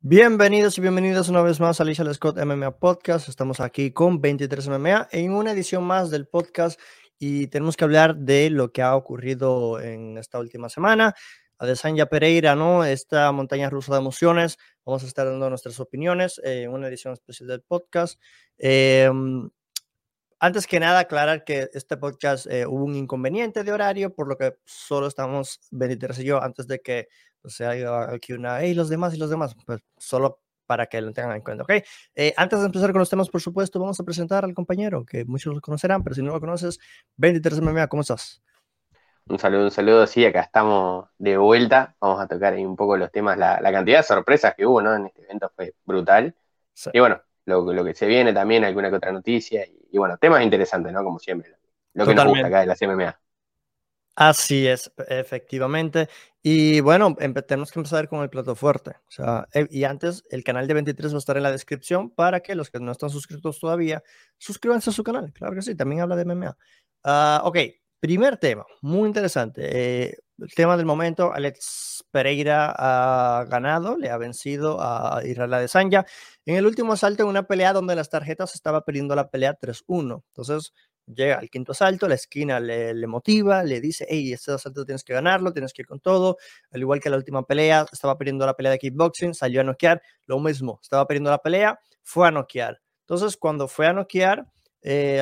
Bienvenidos 0.00 0.78
y 0.78 0.80
bienvenidos 0.80 1.28
una 1.28 1.42
vez 1.42 1.58
más 1.58 1.80
a 1.80 1.82
Alicia 1.82 2.04
Scott 2.14 2.38
MMA 2.38 2.78
Podcast. 2.78 3.28
Estamos 3.28 3.58
aquí 3.58 3.90
con 3.90 4.20
23 4.20 4.68
MMA 4.68 5.08
en 5.10 5.32
una 5.32 5.50
edición 5.50 5.82
más 5.82 6.08
del 6.12 6.28
podcast 6.28 6.80
y 7.18 7.48
tenemos 7.48 7.76
que 7.76 7.82
hablar 7.82 8.16
de 8.16 8.48
lo 8.48 8.70
que 8.70 8.80
ha 8.80 8.94
ocurrido 8.94 9.80
en 9.80 10.16
esta 10.16 10.38
última 10.38 10.68
semana. 10.68 11.16
Adesanya 11.58 12.06
Pereira, 12.06 12.54
¿no? 12.54 12.84
Esta 12.84 13.32
montaña 13.32 13.70
rusa 13.70 13.92
de 13.94 13.98
emociones. 13.98 14.56
Vamos 14.86 15.02
a 15.02 15.08
estar 15.08 15.26
dando 15.26 15.50
nuestras 15.50 15.80
opiniones 15.80 16.40
en 16.44 16.70
una 16.70 16.86
edición 16.86 17.12
especial 17.12 17.48
del 17.48 17.62
podcast. 17.62 18.20
Eh, 18.56 19.10
antes 20.40 20.68
que 20.68 20.78
nada, 20.78 21.00
aclarar 21.00 21.42
que 21.42 21.68
este 21.72 21.96
podcast 21.96 22.46
eh, 22.46 22.64
hubo 22.64 22.84
un 22.84 22.94
inconveniente 22.94 23.64
de 23.64 23.72
horario, 23.72 24.14
por 24.14 24.28
lo 24.28 24.36
que 24.36 24.54
solo 24.64 25.08
estamos 25.08 25.58
23 25.72 26.20
y 26.20 26.24
yo 26.24 26.40
antes 26.40 26.68
de 26.68 26.78
que 26.78 27.08
o 27.42 27.48
sea, 27.48 27.70
aquí 28.10 28.32
una, 28.32 28.64
y 28.64 28.74
los 28.74 28.88
demás 28.88 29.14
y 29.14 29.18
los 29.18 29.30
demás, 29.30 29.56
pues 29.66 29.80
solo 29.96 30.40
para 30.66 30.86
que 30.86 31.00
lo 31.00 31.12
tengan 31.12 31.36
en 31.36 31.42
cuenta, 31.42 31.64
¿ok? 31.64 31.70
Eh, 32.14 32.34
antes 32.36 32.60
de 32.60 32.66
empezar 32.66 32.92
con 32.92 32.98
los 32.98 33.08
temas, 33.08 33.30
por 33.30 33.40
supuesto, 33.40 33.80
vamos 33.80 33.98
a 33.98 34.04
presentar 34.04 34.44
al 34.44 34.52
compañero, 34.52 35.04
que 35.04 35.24
muchos 35.24 35.54
lo 35.54 35.60
conocerán, 35.60 36.04
pero 36.04 36.14
si 36.14 36.22
no 36.22 36.32
lo 36.32 36.40
conoces, 36.40 36.78
23 37.16 37.60
MMA, 37.62 37.88
¿cómo 37.88 38.02
estás? 38.02 38.42
Un 39.28 39.38
saludo, 39.38 39.64
un 39.64 39.70
saludo, 39.70 40.06
sí, 40.06 40.24
acá 40.24 40.40
estamos 40.40 41.06
de 41.18 41.36
vuelta, 41.36 41.96
vamos 42.00 42.20
a 42.20 42.26
tocar 42.26 42.52
ahí 42.52 42.64
un 42.64 42.76
poco 42.76 42.96
los 42.96 43.10
temas, 43.10 43.36
la, 43.38 43.60
cantidad 43.72 43.98
de 43.98 44.02
sorpresas 44.02 44.54
que 44.54 44.66
hubo, 44.66 44.82
¿no? 44.82 44.94
En 44.94 45.06
este 45.06 45.22
evento 45.22 45.50
fue 45.54 45.74
brutal. 45.84 46.34
Y 46.92 47.00
bueno, 47.00 47.20
lo, 47.44 47.72
lo, 47.72 47.84
que 47.84 47.94
se 47.94 48.06
viene 48.06 48.32
también, 48.32 48.64
alguna 48.64 48.90
que 48.90 48.96
otra 48.96 49.12
noticia, 49.12 49.66
y, 49.66 49.98
bueno, 49.98 50.16
temas 50.18 50.42
interesantes, 50.42 50.92
¿no? 50.92 51.02
Como 51.02 51.18
siempre, 51.18 51.56
lo 51.94 52.06
que 52.06 52.14
nos 52.14 52.26
gusta 52.26 52.46
acá 52.46 52.60
de 52.60 52.66
la 52.66 52.76
CMMA. 52.76 53.18
Así 54.20 54.66
es, 54.66 54.90
efectivamente. 55.08 56.08
Y 56.42 56.80
bueno, 56.80 57.14
tenemos 57.46 57.70
que 57.70 57.78
empezar 57.78 58.08
con 58.08 58.20
el 58.22 58.28
plato 58.30 58.56
fuerte. 58.56 58.90
O 58.90 59.10
sea, 59.10 59.46
eh, 59.54 59.68
y 59.70 59.84
antes, 59.84 60.24
el 60.30 60.42
canal 60.42 60.66
de 60.66 60.74
23 60.74 61.12
va 61.12 61.16
a 61.16 61.18
estar 61.18 61.36
en 61.36 61.44
la 61.44 61.52
descripción 61.52 62.10
para 62.10 62.40
que 62.40 62.56
los 62.56 62.68
que 62.68 62.80
no 62.80 62.90
están 62.90 63.10
suscritos 63.10 63.60
todavía, 63.60 64.02
suscríbanse 64.36 64.90
a 64.90 64.92
su 64.92 65.04
canal. 65.04 65.32
Claro 65.32 65.54
que 65.54 65.62
sí, 65.62 65.76
también 65.76 66.00
habla 66.00 66.16
de 66.16 66.24
MMA. 66.24 66.56
Uh, 67.04 67.46
ok, 67.46 67.58
primer 68.00 68.38
tema, 68.38 68.66
muy 68.82 69.06
interesante. 69.06 69.62
Eh, 70.08 70.16
el 70.38 70.54
tema 70.54 70.76
del 70.76 70.86
momento, 70.86 71.32
Alex 71.32 72.04
Pereira 72.10 72.72
ha 72.76 73.44
ganado, 73.44 73.96
le 73.96 74.10
ha 74.10 74.16
vencido 74.18 74.78
a 74.80 75.20
Israel 75.24 75.54
Adesanya 75.54 76.06
en 76.44 76.56
el 76.56 76.66
último 76.66 76.92
asalto 76.92 77.22
en 77.22 77.28
una 77.28 77.44
pelea 77.44 77.72
donde 77.72 77.94
las 77.96 78.10
tarjetas 78.10 78.54
estaba 78.54 78.84
perdiendo 78.84 79.14
la 79.14 79.30
pelea 79.30 79.54
3-1. 79.60 80.24
Entonces, 80.28 80.72
llega 81.14 81.38
al 81.38 81.50
quinto 81.50 81.72
asalto, 81.72 82.08
la 82.08 82.14
esquina 82.14 82.60
le, 82.60 82.94
le, 82.94 83.06
motiva, 83.06 83.62
le 83.62 83.80
dice, 83.80 84.06
hey, 84.08 84.32
este 84.32 84.52
asalto 84.52 84.84
tienes 84.84 85.04
que 85.04 85.12
ganarlo, 85.12 85.52
tienes 85.52 85.72
que 85.72 85.82
ir 85.82 85.86
con 85.86 86.00
todo, 86.00 86.36
al 86.70 86.80
igual 86.80 87.00
que 87.00 87.10
la 87.10 87.16
última 87.16 87.44
pelea, 87.44 87.86
estaba 87.90 88.16
perdiendo 88.16 88.46
la 88.46 88.54
pelea 88.54 88.72
de 88.72 88.78
kickboxing, 88.78 89.34
salió 89.34 89.60
a 89.60 89.64
noquear, 89.64 90.02
lo 90.26 90.38
mismo, 90.38 90.78
estaba 90.82 91.06
perdiendo 91.06 91.30
la 91.30 91.38
pelea, 91.38 91.78
fue 92.02 92.28
a 92.28 92.30
noquear. 92.30 92.80
Entonces, 93.00 93.36
cuando 93.36 93.68
fue 93.68 93.86
a 93.86 93.92
noquear, 93.92 94.46
eh, 94.82 95.20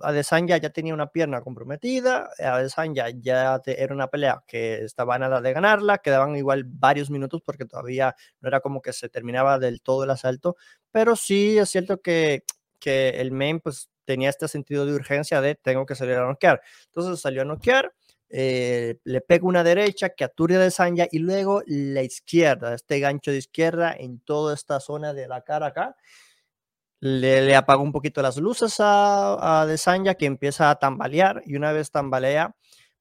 Adesanya 0.00 0.56
ya 0.56 0.70
tenía 0.70 0.92
una 0.92 1.06
pierna 1.06 1.40
comprometida, 1.40 2.30
Adesanya 2.38 3.10
ya 3.10 3.60
era 3.64 3.94
una 3.94 4.08
pelea 4.08 4.42
que 4.46 4.82
estaba 4.82 5.14
a 5.14 5.18
nada 5.18 5.40
de 5.40 5.52
ganarla, 5.52 5.98
quedaban 5.98 6.34
igual 6.36 6.64
varios 6.66 7.10
minutos 7.10 7.40
porque 7.44 7.64
todavía 7.64 8.16
no 8.40 8.48
era 8.48 8.60
como 8.60 8.82
que 8.82 8.92
se 8.92 9.08
terminaba 9.08 9.58
del 9.58 9.82
todo 9.82 10.04
el 10.04 10.10
asalto, 10.10 10.56
pero 10.90 11.14
sí 11.14 11.58
es 11.58 11.70
cierto 11.70 12.00
que, 12.00 12.42
que 12.80 13.10
el 13.20 13.30
main 13.30 13.60
pues 13.60 13.88
tenía 14.08 14.30
este 14.30 14.48
sentido 14.48 14.86
de 14.86 14.94
urgencia 14.94 15.42
de 15.42 15.54
tengo 15.54 15.84
que 15.84 15.94
salir 15.94 16.16
a 16.16 16.26
noquear. 16.26 16.62
Entonces 16.86 17.20
salió 17.20 17.42
a 17.42 17.44
noquear, 17.44 17.92
eh, 18.30 18.96
le 19.04 19.20
pega 19.20 19.44
una 19.46 19.62
derecha 19.62 20.08
que 20.08 20.24
aturde 20.24 20.56
de 20.56 20.70
Sanya 20.70 21.06
y 21.12 21.18
luego 21.18 21.62
la 21.66 22.02
izquierda, 22.02 22.74
este 22.74 23.00
gancho 23.00 23.32
de 23.32 23.36
izquierda 23.36 23.94
en 23.94 24.20
toda 24.20 24.54
esta 24.54 24.80
zona 24.80 25.12
de 25.12 25.28
la 25.28 25.42
cara 25.42 25.66
acá. 25.66 25.94
Le, 27.00 27.42
le 27.42 27.54
un 27.82 27.92
poquito 27.92 28.22
las 28.22 28.38
luces 28.38 28.76
a, 28.80 29.60
a 29.60 29.66
de 29.66 29.76
que 30.16 30.24
empieza 30.24 30.70
a 30.70 30.78
tambalear 30.78 31.42
y 31.44 31.54
una 31.54 31.72
vez 31.72 31.90
tambalea, 31.90 32.56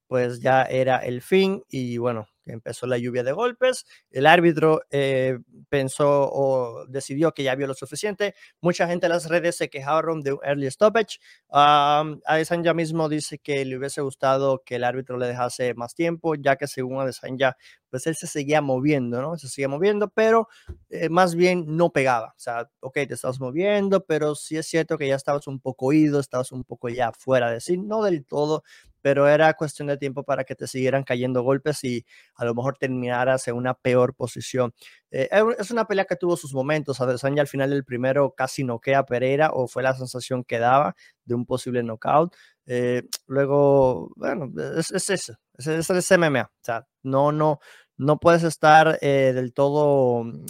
pues 0.08 0.42
ya 0.42 0.64
era 0.64 0.98
el 0.98 1.22
fin 1.22 1.64
y 1.70 1.98
bueno, 2.00 2.28
empezó 2.54 2.88
la 2.88 2.98
lluvia 2.98 3.24
de 3.24 3.32
golpes, 3.32 3.86
el 4.12 4.26
árbitro 4.26 4.82
eh, 4.92 5.40
pensó 5.70 6.30
o 6.32 6.86
decidió 6.88 7.34
que 7.34 7.44
ya 7.44 7.56
vio 7.56 7.68
lo 7.68 7.74
suficiente, 7.74 8.36
mucha 8.62 8.88
gente 8.88 9.08
en 9.08 9.14
las 9.14 9.30
redes 9.30 9.58
se 9.58 9.70
quejaron 9.70 10.22
de 10.22 10.34
un 10.34 10.40
early 10.44 10.70
stoppage, 10.72 11.20
um, 11.50 12.20
Adesanya 12.26 12.74
mismo 12.74 13.10
dice 13.10 13.40
que 13.40 13.66
le 13.66 13.78
hubiese 13.78 14.02
gustado 14.02 14.64
que 14.66 14.76
el 14.76 14.84
árbitro 14.84 15.18
le 15.18 15.28
dejase 15.28 15.74
más 15.74 15.96
tiempo, 15.96 16.36
ya 16.36 16.56
que 16.56 16.68
según 16.68 17.02
Adesanya, 17.02 17.58
pues 17.90 18.08
él 18.08 18.16
se 18.16 18.28
seguía 18.28 18.62
moviendo, 18.62 19.22
¿no? 19.22 19.38
Se 19.38 19.48
seguía 19.48 19.70
moviendo, 19.70 20.10
pero 20.10 20.48
eh, 20.90 21.10
más 21.10 21.36
bien 21.36 21.66
no 21.78 21.92
pegaba, 21.92 22.34
o 22.36 22.40
sea, 22.40 22.70
ok, 22.82 22.94
te 22.94 23.14
estabas 23.14 23.40
moviendo, 23.40 24.06
pero 24.06 24.36
sí 24.36 24.58
es 24.58 24.68
cierto 24.68 24.98
que 24.98 25.08
ya 25.08 25.16
estabas 25.16 25.48
un 25.48 25.60
poco 25.60 25.88
oído, 25.88 26.20
estabas 26.20 26.52
un 26.52 26.64
poco 26.64 26.90
ya 26.90 27.12
fuera 27.12 27.52
de 27.52 27.62
sí, 27.62 27.78
no 27.78 28.04
del 28.04 28.26
todo, 28.26 28.64
pero 29.02 29.28
era 29.28 29.54
cuestión 29.54 29.88
de 29.88 29.98
tiempo 29.98 30.24
para 30.24 30.44
que 30.44 30.56
te 30.56 30.68
siguieran 30.68 31.04
cayendo 31.04 31.44
golpes 31.44 31.84
y 31.84 32.06
a 32.36 32.46
lo 32.46 32.56
mejor 32.56 32.78
terminaras 32.78 33.48
en 33.48 33.56
una 33.56 33.74
peor 33.74 34.16
posición. 34.16 34.74
Eh, 35.12 35.30
es 35.58 35.72
una 35.72 35.86
pelea 35.86 36.06
que 36.06 36.16
tuvo 36.16 36.36
sus 36.38 36.54
momentos. 36.54 37.00
Adesanya 37.02 37.42
al 37.42 37.48
final 37.48 37.70
del 37.70 37.86
primero 37.86 38.34
casi 38.36 38.64
noquea 38.64 39.00
a 39.00 39.06
Pereira 39.06 39.52
o 39.54 39.68
fue 39.68 39.84
la 39.84 39.96
sensación 39.96 40.44
que 40.44 40.60
daba 40.60 40.96
de 41.26 41.36
un 41.36 41.46
posible 41.46 41.84
knockout. 41.84 42.36
Eh, 42.66 43.04
luego, 43.28 44.12
bueno, 44.16 44.52
es, 44.78 44.92
es 44.92 45.10
eso, 45.10 45.36
es, 45.58 45.68
es, 45.68 45.90
es, 45.90 46.12
MMA. 46.18 46.44
O 46.44 46.64
sea, 46.64 46.86
no, 47.04 47.32
no, 47.32 47.60
no 47.96 48.20
puedes 48.20 48.44
estar 48.44 48.98
eh, 49.02 49.32
del 49.34 49.54
todo 49.54 50.24
mm, 50.26 50.46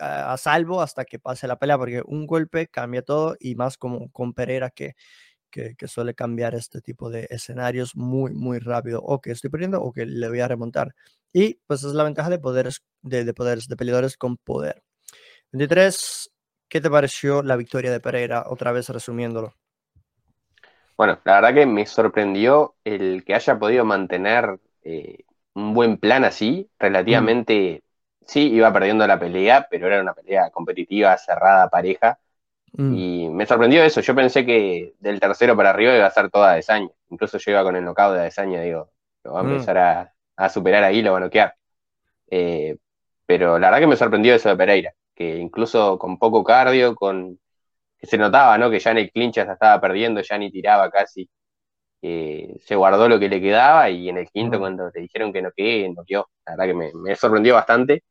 a, 0.00 0.32
a, 0.32 0.36
salvo 0.36 0.82
hasta 0.82 1.04
que 1.04 1.18
pase 1.20 1.46
la 1.46 1.58
pelea, 1.58 1.78
porque 1.78 2.02
un 2.04 2.26
golpe 2.26 2.66
cambia 2.68 3.02
todo 3.02 3.36
y 3.38 3.54
más 3.54 3.76
como 3.78 4.10
con 4.10 4.34
Pereira 4.34 4.70
que 4.70 4.94
que, 5.50 5.74
suele 5.86 6.14
cambiar 6.14 6.54
este 6.54 6.80
tipo 6.80 7.10
de 7.10 7.26
escenarios 7.30 7.96
muy, 7.96 8.32
muy 8.32 8.58
rápido. 8.58 9.00
O 9.02 9.20
que 9.20 9.32
estoy 9.32 9.50
perdiendo 9.50 9.82
o 9.82 9.92
que 9.92 10.06
le 10.06 10.28
voy 10.28 10.40
a 10.40 10.48
remontar. 10.48 10.94
Y 11.32 11.54
pues 11.66 11.84
es 11.84 11.92
la 11.92 12.04
ventaja 12.04 12.30
de 12.30 12.38
poderes, 12.38 12.82
de, 13.02 13.34
poderes, 13.34 13.68
de 13.68 13.76
peleadores 13.76 14.16
con 14.16 14.36
poder. 14.36 14.82
23, 15.52 16.30
¿qué 16.68 16.80
te 16.80 16.90
pareció 16.90 17.42
la 17.42 17.56
victoria 17.56 17.90
de 17.90 18.00
Pereira? 18.00 18.44
Otra 18.46 18.72
vez 18.72 18.88
resumiéndolo. 18.88 19.54
Bueno, 20.96 21.18
la 21.24 21.40
verdad 21.40 21.54
que 21.54 21.66
me 21.66 21.86
sorprendió 21.86 22.76
el 22.84 23.24
que 23.24 23.34
haya 23.34 23.58
podido 23.58 23.84
mantener 23.84 24.60
eh, 24.82 25.24
un 25.54 25.74
buen 25.74 25.96
plan 25.96 26.24
así, 26.24 26.68
mm. 26.70 26.82
relativamente, 26.82 27.82
sí, 28.26 28.52
iba 28.52 28.72
perdiendo 28.72 29.06
la 29.06 29.18
pelea, 29.18 29.66
pero 29.70 29.86
era 29.86 30.00
una 30.00 30.14
pelea 30.14 30.50
competitiva, 30.50 31.16
cerrada, 31.16 31.68
pareja, 31.68 32.18
Mm. 32.72 32.94
Y 32.94 33.28
me 33.30 33.46
sorprendió 33.46 33.82
eso. 33.82 34.00
Yo 34.00 34.14
pensé 34.14 34.46
que 34.46 34.94
del 35.00 35.20
tercero 35.20 35.56
para 35.56 35.70
arriba 35.70 35.96
iba 35.96 36.06
a 36.06 36.10
ser 36.10 36.30
toda 36.30 36.54
Desaña. 36.54 36.90
Incluso 37.10 37.38
yo 37.38 37.50
iba 37.52 37.62
con 37.62 37.76
el 37.76 37.84
knockout 37.84 38.14
de 38.14 38.22
Desaña, 38.22 38.60
digo, 38.62 38.90
lo 39.24 39.32
va 39.32 39.40
a 39.40 39.42
mm. 39.42 39.50
empezar 39.50 39.78
a, 40.36 40.48
superar 40.48 40.84
ahí, 40.84 41.02
lo 41.02 41.12
va 41.12 41.18
a 41.18 41.20
noquear. 41.22 41.54
Eh, 42.30 42.76
pero 43.26 43.58
la 43.58 43.68
verdad 43.68 43.80
que 43.80 43.86
me 43.88 43.96
sorprendió 43.96 44.34
eso 44.34 44.48
de 44.48 44.56
Pereira, 44.56 44.92
que 45.14 45.36
incluso 45.36 45.98
con 45.98 46.18
poco 46.18 46.42
cardio, 46.44 46.94
con 46.94 47.38
que 47.98 48.06
se 48.06 48.18
notaba, 48.18 48.56
¿no? 48.58 48.70
Que 48.70 48.78
ya 48.78 48.92
en 48.92 48.98
el 48.98 49.10
clinch 49.12 49.36
ya 49.36 49.42
estaba 49.42 49.80
perdiendo, 49.80 50.22
ya 50.22 50.38
ni 50.38 50.50
tiraba 50.50 50.90
casi. 50.90 51.28
se 52.02 52.74
guardó 52.76 53.08
lo 53.08 53.18
que 53.18 53.28
le 53.28 53.40
quedaba 53.40 53.90
y 53.90 54.08
en 54.08 54.18
el 54.18 54.28
quinto, 54.30 54.56
mm. 54.58 54.60
cuando 54.60 54.90
te 54.90 55.00
dijeron 55.00 55.32
que 55.32 55.42
no 55.42 55.50
quedé, 55.54 55.88
noqueó. 55.90 56.28
La 56.46 56.56
verdad 56.56 56.66
que 56.66 56.92
me, 56.94 57.16
sorprendió 57.16 57.54
bastante. 57.54 58.04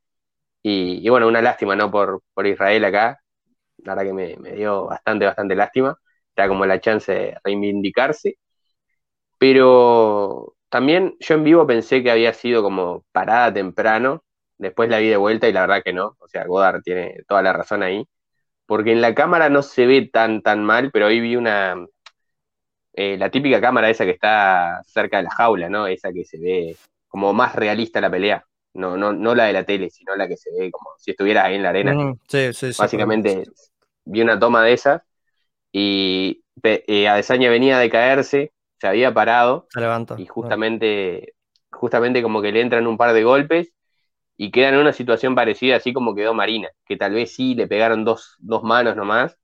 Y, 0.62 1.06
y, 1.06 1.10
bueno, 1.10 1.28
una 1.28 1.42
lástima, 1.42 1.76
¿no? 1.76 1.92
Por, 1.92 2.22
por 2.34 2.46
Israel 2.48 2.86
acá, 2.86 3.20
la 3.84 3.96
verdad 3.96 4.10
que 4.10 4.38
me, 4.38 4.52
dio 4.54 4.86
bastante, 4.86 5.26
bastante 5.26 5.56
lástima. 5.56 5.98
Era 6.36 6.48
como 6.48 6.66
la 6.66 6.80
chance 6.80 7.12
de 7.12 7.38
reivindicarse. 7.44 8.38
Pero 9.38 10.56
también 10.70 11.16
yo 11.20 11.36
en 11.36 11.44
vivo 11.44 11.66
pensé 11.68 12.04
que 12.04 12.12
había 12.12 12.34
sido 12.34 12.62
como 12.64 13.06
parada 13.12 13.54
temprano. 13.54 14.24
Después 14.58 14.90
la 14.90 15.00
vi 15.00 15.08
de 15.08 15.18
vuelta 15.18 15.48
y 15.48 15.54
la 15.54 15.62
verdad 15.62 15.84
que 15.84 15.94
no. 15.94 16.18
O 16.20 16.28
sea, 16.28 16.46
Godard 16.46 16.82
tiene 16.82 17.24
toda 17.28 17.42
la 17.42 17.54
razón 17.54 17.84
ahí. 17.84 18.06
Porque 18.66 18.92
en 18.92 19.02
la 19.02 19.16
cámara 19.16 19.50
no 19.50 19.64
se 19.64 19.86
ve 19.88 20.10
tan, 20.12 20.42
tan 20.42 20.64
mal, 20.64 20.92
pero 20.92 21.08
hoy 21.08 21.20
vi 21.22 21.36
una. 21.36 21.76
Eh, 22.94 23.18
la 23.18 23.30
típica 23.30 23.62
cámara 23.62 23.90
esa 23.90 24.06
que 24.06 24.12
está 24.12 24.82
cerca 24.86 25.18
de 25.18 25.24
la 25.24 25.32
jaula, 25.32 25.70
¿no? 25.70 25.88
Esa 25.88 26.12
que 26.12 26.26
se 26.26 26.38
ve 26.38 26.76
como 27.08 27.34
más 27.34 27.56
realista 27.56 28.02
la 28.02 28.12
pelea. 28.12 28.46
No, 28.74 28.98
no, 28.98 29.12
no 29.12 29.34
la 29.34 29.46
de 29.46 29.54
la 29.54 29.64
tele, 29.64 29.90
sino 29.90 30.16
la 30.16 30.28
que 30.28 30.38
se 30.38 30.52
ve 30.52 30.70
como 30.70 30.92
si 30.98 31.12
estuviera 31.12 31.46
ahí 31.46 31.56
en 31.56 31.64
la 31.64 31.70
arena. 31.70 32.14
sí, 32.28 32.54
sí, 32.54 32.74
sí, 32.74 32.82
Básicamente 32.82 33.46
vi 34.10 34.22
una 34.22 34.40
toma 34.40 34.64
de 34.64 34.74
esas 34.74 35.02
y 35.72 36.44
eh, 36.64 37.08
Adesanya 37.08 37.50
venía 37.50 37.78
de 37.80 37.90
caerse, 37.90 38.52
se 38.80 38.88
había 38.88 39.14
parado 39.14 39.68
se 39.70 39.80
y 40.18 40.26
justamente, 40.26 41.34
justamente 41.72 42.22
como 42.22 42.42
que 42.42 42.52
le 42.52 42.62
entran 42.62 42.88
un 42.88 42.98
par 42.98 43.14
de 43.14 43.24
golpes 43.24 43.74
y 44.38 44.52
queda 44.52 44.70
en 44.70 44.78
una 44.78 44.94
situación 44.94 45.36
parecida 45.36 45.78
así 45.78 45.94
como 45.94 46.16
quedó 46.16 46.34
Marina, 46.34 46.70
que 46.86 46.98
tal 46.98 47.14
vez 47.14 47.34
sí 47.36 47.56
le 47.56 47.68
pegaron 47.68 48.04
dos, 48.06 48.36
dos 48.40 48.64
manos 48.64 48.96
nomás, 48.96 49.38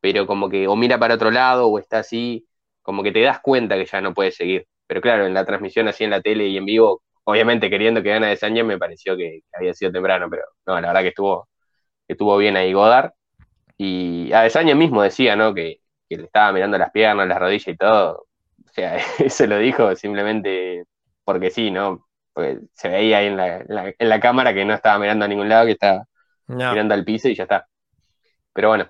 pero 0.00 0.26
como 0.26 0.48
que 0.48 0.68
o 0.68 0.76
mira 0.76 0.98
para 0.98 1.14
otro 1.14 1.30
lado 1.30 1.68
o 1.68 1.78
está 1.78 2.00
así, 2.00 2.46
como 2.82 3.02
que 3.02 3.12
te 3.12 3.22
das 3.22 3.40
cuenta 3.40 3.76
que 3.76 3.86
ya 3.86 4.00
no 4.00 4.14
puede 4.14 4.30
seguir. 4.32 4.66
Pero 4.86 5.00
claro, 5.00 5.26
en 5.26 5.34
la 5.34 5.44
transmisión 5.44 5.88
así 5.88 6.04
en 6.04 6.10
la 6.10 6.20
tele 6.20 6.46
y 6.48 6.56
en 6.56 6.64
vivo 6.66 7.02
obviamente 7.24 7.68
queriendo 7.68 8.02
que 8.02 8.10
gane 8.10 8.26
Adesanya 8.26 8.62
me 8.64 8.78
pareció 8.78 9.16
que, 9.16 9.40
había 9.52 9.74
sido 9.74 9.92
temprano, 9.92 10.28
pero 10.30 10.44
no, 10.66 10.80
la 10.80 10.88
verdad 10.88 11.02
que 11.02 11.08
estuvo, 11.08 11.48
estuvo 12.08 12.36
bien 12.38 12.56
ahí 12.56 12.72
Godard. 12.72 13.12
Y 13.78 14.32
Adesanya 14.32 14.74
mismo 14.74 15.02
decía, 15.02 15.36
¿no? 15.36 15.54
Que, 15.54 15.80
que 16.08 16.16
le 16.16 16.24
estaba 16.24 16.52
mirando 16.52 16.78
las 16.78 16.90
piernas, 16.90 17.28
las 17.28 17.38
rodillas 17.38 17.68
y 17.68 17.76
todo. 17.76 18.26
O 18.64 18.72
sea, 18.72 18.96
eso 19.18 19.46
lo 19.46 19.58
dijo 19.58 19.94
simplemente 19.96 20.84
porque 21.24 21.50
sí, 21.50 21.70
¿no? 21.70 22.06
Pues 22.32 22.58
se 22.72 22.88
veía 22.88 23.18
ahí 23.18 23.26
en 23.26 23.36
la, 23.36 23.58
en 23.98 24.08
la, 24.08 24.20
cámara 24.20 24.54
que 24.54 24.64
no 24.64 24.74
estaba 24.74 24.98
mirando 24.98 25.24
a 25.24 25.28
ningún 25.28 25.48
lado, 25.48 25.66
que 25.66 25.72
estaba 25.72 26.04
mirando 26.46 26.94
al 26.94 27.04
piso 27.04 27.28
y 27.28 27.34
ya 27.34 27.44
está. 27.44 27.66
Pero 28.52 28.68
bueno, 28.68 28.88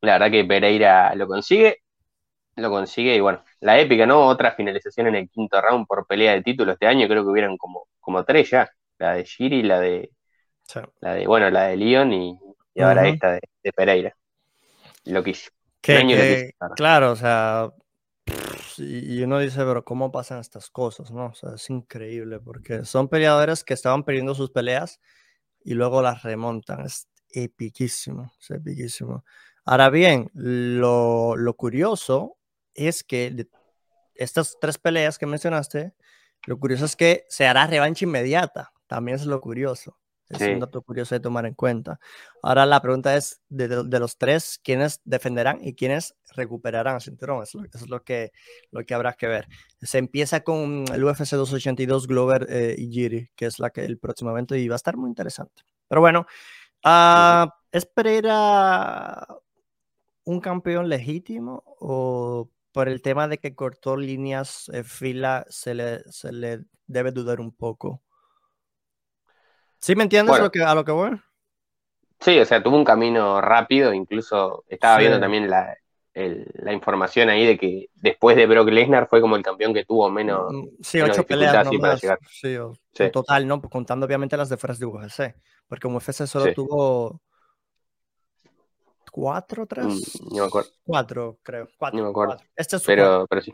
la 0.00 0.14
verdad 0.14 0.30
que 0.30 0.44
Pereira 0.44 1.14
lo 1.14 1.26
consigue, 1.26 1.78
lo 2.56 2.70
consigue 2.70 3.16
y 3.16 3.20
bueno, 3.20 3.44
la 3.60 3.78
épica, 3.78 4.06
¿no? 4.06 4.26
Otra 4.26 4.52
finalización 4.52 5.08
en 5.08 5.16
el 5.16 5.30
quinto 5.30 5.60
round 5.60 5.86
por 5.86 6.06
pelea 6.06 6.32
de 6.32 6.42
título 6.42 6.72
este 6.72 6.86
año, 6.86 7.08
creo 7.08 7.24
que 7.24 7.30
hubieran 7.30 7.56
como, 7.56 7.88
como 8.00 8.24
tres 8.24 8.50
ya, 8.50 8.70
la 8.98 9.14
de 9.14 9.24
Giri, 9.24 9.62
la 9.62 9.80
de, 9.80 10.10
la 11.00 11.14
de, 11.14 11.26
bueno, 11.26 11.50
la 11.50 11.64
de 11.64 11.76
Leon 11.76 12.12
y, 12.12 12.38
ahora 12.80 13.08
esta 13.08 13.32
de, 13.32 13.72
Pereira. 13.72 14.16
Loquísimo. 15.04 15.56
Que, 15.80 16.54
claro, 16.76 17.12
o 17.12 17.16
sea, 17.16 17.70
y 18.78 19.22
uno 19.22 19.38
dice, 19.38 19.58
pero 19.58 19.84
¿cómo 19.84 20.10
pasan 20.10 20.40
estas 20.40 20.70
cosas? 20.70 21.10
¿no? 21.10 21.26
O 21.26 21.34
sea, 21.34 21.54
es 21.54 21.68
increíble 21.68 22.40
porque 22.40 22.84
son 22.84 23.08
peleadores 23.08 23.64
que 23.64 23.74
estaban 23.74 24.02
perdiendo 24.02 24.34
sus 24.34 24.50
peleas 24.50 25.00
y 25.62 25.74
luego 25.74 26.00
las 26.00 26.22
remontan. 26.22 26.86
Es 26.86 27.08
epiquísimo, 27.30 28.32
es 28.40 28.50
epiquísimo. 28.50 29.24
Ahora 29.66 29.90
bien, 29.90 30.30
lo, 30.32 31.36
lo 31.36 31.54
curioso 31.54 32.38
es 32.74 33.04
que 33.04 33.30
de 33.30 33.48
estas 34.14 34.56
tres 34.60 34.78
peleas 34.78 35.18
que 35.18 35.26
mencionaste, 35.26 35.94
lo 36.46 36.58
curioso 36.58 36.84
es 36.84 36.96
que 36.96 37.24
se 37.28 37.46
hará 37.46 37.66
revancha 37.66 38.04
inmediata. 38.04 38.72
También 38.86 39.16
es 39.16 39.26
lo 39.26 39.40
curioso. 39.40 39.98
Es 40.28 40.40
un 40.40 40.60
dato 40.60 40.82
curioso 40.82 41.14
de 41.14 41.20
tomar 41.20 41.44
en 41.44 41.54
cuenta. 41.54 42.00
Ahora 42.42 42.64
la 42.64 42.80
pregunta 42.80 43.16
es, 43.16 43.42
de, 43.48 43.68
de 43.68 44.00
los 44.00 44.16
tres, 44.16 44.58
¿quiénes 44.62 45.00
defenderán 45.04 45.58
y 45.62 45.74
quiénes 45.74 46.14
recuperarán 46.34 46.96
el 46.96 47.02
cinturón? 47.02 47.42
Eso, 47.42 47.62
es 47.62 47.88
lo 47.88 48.02
que, 48.02 48.32
lo 48.70 48.84
que 48.84 48.94
habrá 48.94 49.12
que 49.12 49.26
ver. 49.26 49.48
Se 49.82 49.98
empieza 49.98 50.40
con 50.40 50.84
el 50.92 51.04
UFC 51.04 51.32
282 51.32 52.06
Glover 52.06 52.46
eh, 52.48 52.74
y 52.78 52.90
Giri, 52.90 53.30
que 53.36 53.46
es 53.46 53.58
la 53.58 53.70
que, 53.70 53.84
el 53.84 53.98
próximo 53.98 54.30
evento 54.30 54.56
y 54.56 54.68
va 54.68 54.74
a 54.74 54.76
estar 54.76 54.96
muy 54.96 55.08
interesante. 55.08 55.62
Pero 55.88 56.00
bueno, 56.00 56.26
uh, 56.84 57.46
¿es 57.70 57.84
Pereira 57.84 59.26
un 60.24 60.40
campeón 60.40 60.88
legítimo 60.88 61.62
o 61.66 62.50
por 62.72 62.88
el 62.88 63.02
tema 63.02 63.28
de 63.28 63.38
que 63.38 63.54
cortó 63.54 63.96
líneas 63.96 64.70
eh, 64.72 64.82
fila 64.84 65.44
se 65.50 65.74
le, 65.74 66.00
se 66.10 66.32
le 66.32 66.64
debe 66.86 67.12
dudar 67.12 67.40
un 67.40 67.52
poco? 67.52 68.02
¿Sí 69.84 69.94
me 69.94 70.04
entiendes 70.04 70.38
lo 70.40 70.50
que, 70.50 70.62
a 70.62 70.74
lo 70.74 70.82
que 70.82 70.92
voy? 70.92 71.10
Sí, 72.18 72.38
o 72.38 72.44
sea, 72.46 72.62
tuvo 72.62 72.74
un 72.74 72.86
camino 72.86 73.42
rápido, 73.42 73.92
incluso 73.92 74.64
estaba 74.66 74.96
viendo 74.96 75.20
también 75.20 75.50
la, 75.50 75.76
información 76.72 77.28
ahí 77.28 77.44
de 77.44 77.58
que 77.58 77.90
después 77.96 78.34
de 78.34 78.46
Brock 78.46 78.70
Lesnar 78.70 79.08
fue 79.08 79.20
como 79.20 79.36
el 79.36 79.42
campeón 79.42 79.74
que 79.74 79.84
tuvo 79.84 80.08
menos. 80.08 80.50
Mm, 80.50 80.68
sí, 80.80 81.02
ocho 81.02 81.26
peleas 81.26 81.66
no. 81.66 82.16
Sí, 82.30 82.56
en 82.98 83.12
total, 83.12 83.46
¿no? 83.46 83.60
Contando 83.60 84.06
obviamente 84.06 84.38
las 84.38 84.48
de 84.48 84.56
fueras 84.56 84.78
de 84.78 84.86
UFC, 84.86 85.34
porque 85.68 85.86
UFC 85.86 86.26
solo 86.26 86.54
tuvo 86.54 87.20
cuatro, 89.12 89.66
tres. 89.66 89.84
Mm, 89.84 90.34
no 90.34 90.42
me 90.44 90.46
acuerdo. 90.46 90.70
Cuatro, 90.82 91.38
creo. 91.42 91.68
Cuatro. 91.76 91.98
No 91.98 92.04
me 92.04 92.10
acuerdo. 92.10 92.38
Este 92.56 92.76
es 92.76 92.82
pero, 92.84 93.26
pero 93.28 93.42
sí. 93.42 93.52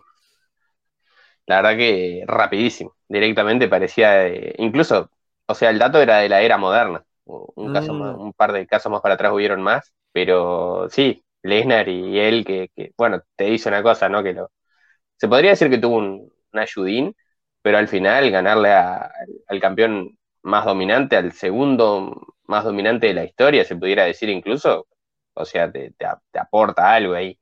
La 1.47 1.57
verdad 1.57 1.77
que 1.77 2.23
rapidísimo. 2.25 2.95
Directamente 3.09 3.67
parecía. 3.67 4.29
incluso 4.59 5.11
o 5.51 5.55
sea, 5.55 5.71
el 5.71 5.79
dato 5.79 6.01
era 6.01 6.19
de 6.19 6.29
la 6.29 6.43
era 6.43 6.59
moderna. 6.59 7.05
Un, 7.25 7.73
caso 7.73 7.93
mm. 7.93 8.21
un 8.21 8.33
par 8.33 8.53
de 8.53 8.67
casos 8.67 8.91
más 8.91 9.01
para 9.01 9.15
atrás 9.15 9.33
hubieron 9.33 9.63
más, 9.63 9.93
pero 10.13 10.89
sí, 10.91 11.25
Lesnar 11.43 11.89
y 11.89 12.19
él, 12.19 12.45
que, 12.45 12.71
bueno, 12.97 13.23
te 13.37 13.45
dice 13.45 13.69
una 13.69 13.83
cosa, 13.83 14.09
¿no? 14.09 14.23
Que 14.23 14.33
lo, 14.33 14.51
se 15.17 15.29
podría 15.29 15.51
decir 15.51 15.71
que 15.71 15.79
tuvo 15.79 15.97
un, 15.99 16.33
ayudín, 16.53 17.15
pero 17.63 17.79
al 17.79 17.89
final 17.89 18.31
ganarle 18.31 18.71
al 18.73 19.61
campeón 19.61 20.19
más 20.43 20.65
dominante, 20.65 21.17
al 21.17 21.33
segundo 21.33 22.35
más 22.45 22.65
dominante 22.65 23.09
de 23.09 23.15
la 23.15 23.25
historia, 23.25 23.65
se 23.65 23.77
pudiera 23.77 24.05
decir 24.05 24.29
incluso, 24.29 24.87
o 25.35 25.45
sea, 25.45 25.71
te, 25.71 25.95
aporta 26.35 26.93
algo 26.95 27.15
ahí. 27.15 27.39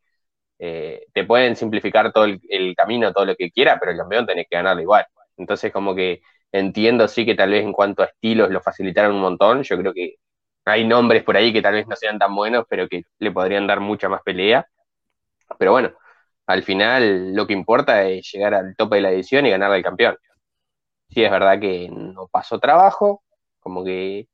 Eh, 0.58 1.06
te 1.14 1.24
pueden 1.24 1.56
simplificar 1.56 2.12
todo 2.12 2.24
el, 2.24 2.40
el, 2.48 2.74
camino, 2.76 3.12
todo 3.12 3.24
lo 3.26 3.36
que 3.36 3.50
quiera, 3.50 3.78
pero 3.78 3.92
el 3.92 3.98
campeón 3.98 4.26
tenés 4.26 4.46
que 4.50 4.56
ganarlo 4.56 4.82
igual. 4.82 5.06
Entonces, 5.36 5.72
como 5.72 5.94
que 5.94 6.20
Entiendo 6.52 7.08
sí 7.08 7.26
que 7.26 7.34
tal 7.34 7.50
vez 7.50 7.62
en 7.64 7.72
cuanto 7.72 8.02
a 8.02 8.06
estilos 8.06 8.50
lo 8.50 8.60
facilitaron 8.60 9.14
un 9.16 9.20
montón. 9.22 9.62
Yo 9.62 9.76
creo 9.78 9.92
que 9.92 10.16
hay 10.64 10.86
nombres 10.86 11.22
por 11.24 11.36
ahí 11.36 11.52
que 11.52 11.62
tal 11.62 11.74
vez 11.74 11.86
no 11.86 11.96
sean 11.96 12.18
tan 12.18 12.34
buenos, 12.34 12.64
pero 12.68 12.88
que 12.88 13.04
le 13.18 13.32
podrían 13.32 13.66
dar 13.66 13.80
mucha 13.80 14.08
más 14.08 14.22
pelea. 14.22 14.66
Pero 15.58 15.72
bueno, 15.72 15.92
al 16.46 16.62
final 16.62 17.34
lo 17.34 17.46
que 17.46 17.52
importa 17.54 18.04
es 18.04 18.30
llegar 18.32 18.54
al 18.54 18.76
tope 18.76 18.96
de 18.96 19.02
la 19.02 19.10
edición 19.12 19.46
y 19.46 19.50
ganar 19.50 19.72
al 19.72 19.82
campeón. 19.82 20.16
Sí, 21.10 21.24
es 21.24 21.30
verdad 21.30 21.60
que 21.60 21.88
no 21.90 22.28
pasó 22.28 22.58
trabajo, 22.58 23.22
como 23.60 23.84
que 23.84 24.28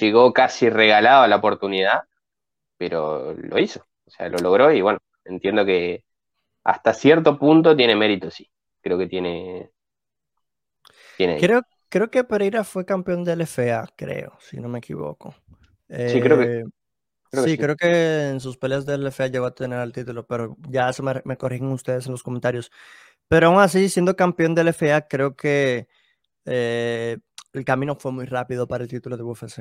llegó 0.00 0.32
casi 0.32 0.70
regalado 0.70 1.22
a 1.24 1.28
la 1.28 1.36
oportunidad, 1.36 2.02
pero 2.78 3.34
lo 3.34 3.58
hizo, 3.58 3.80
o 4.06 4.10
sea, 4.10 4.28
lo 4.28 4.38
logró 4.38 4.72
y 4.72 4.82
bueno, 4.82 4.98
entiendo 5.24 5.64
que 5.66 6.04
hasta 6.64 6.94
cierto 6.94 7.38
punto 7.38 7.76
tiene 7.76 7.96
mérito, 7.96 8.30
sí. 8.30 8.50
Creo 8.82 8.98
que 8.98 9.06
tiene, 9.08 9.70
Creo, 11.16 11.62
creo 11.88 12.10
que 12.10 12.24
Pereira 12.24 12.64
fue 12.64 12.84
campeón 12.84 13.24
del 13.24 13.40
LFA, 13.40 13.88
creo, 13.96 14.36
si 14.40 14.58
no 14.58 14.68
me 14.68 14.78
equivoco. 14.78 15.34
sí, 15.88 16.20
creo 16.20 16.38
que. 16.38 16.58
Eh, 16.60 16.64
sí, 17.44 17.58
creo 17.58 17.76
que 17.76 18.28
en 18.28 18.40
sus 18.40 18.56
peleas 18.56 18.86
del 18.86 19.04
LFA 19.04 19.28
llegó 19.28 19.46
a 19.46 19.54
tener 19.54 19.80
el 19.80 19.92
título, 19.92 20.26
pero 20.26 20.56
ya 20.68 20.88
eso 20.88 21.02
me, 21.02 21.36
corrigen 21.36 21.68
ustedes 21.68 22.06
en 22.06 22.12
los 22.12 22.22
comentarios. 22.22 22.70
Pero 23.28 23.48
aún 23.48 23.60
así, 23.60 23.88
siendo 23.88 24.14
campeón 24.14 24.54
del 24.54 24.68
LFA, 24.68 25.02
creo 25.08 25.34
que 25.34 25.88
eh, 26.44 27.18
el 27.52 27.64
camino 27.64 27.96
fue 27.96 28.12
muy 28.12 28.26
rápido 28.26 28.68
para 28.68 28.84
el 28.84 28.90
título 28.90 29.16
de 29.16 29.22
UFC. 29.22 29.58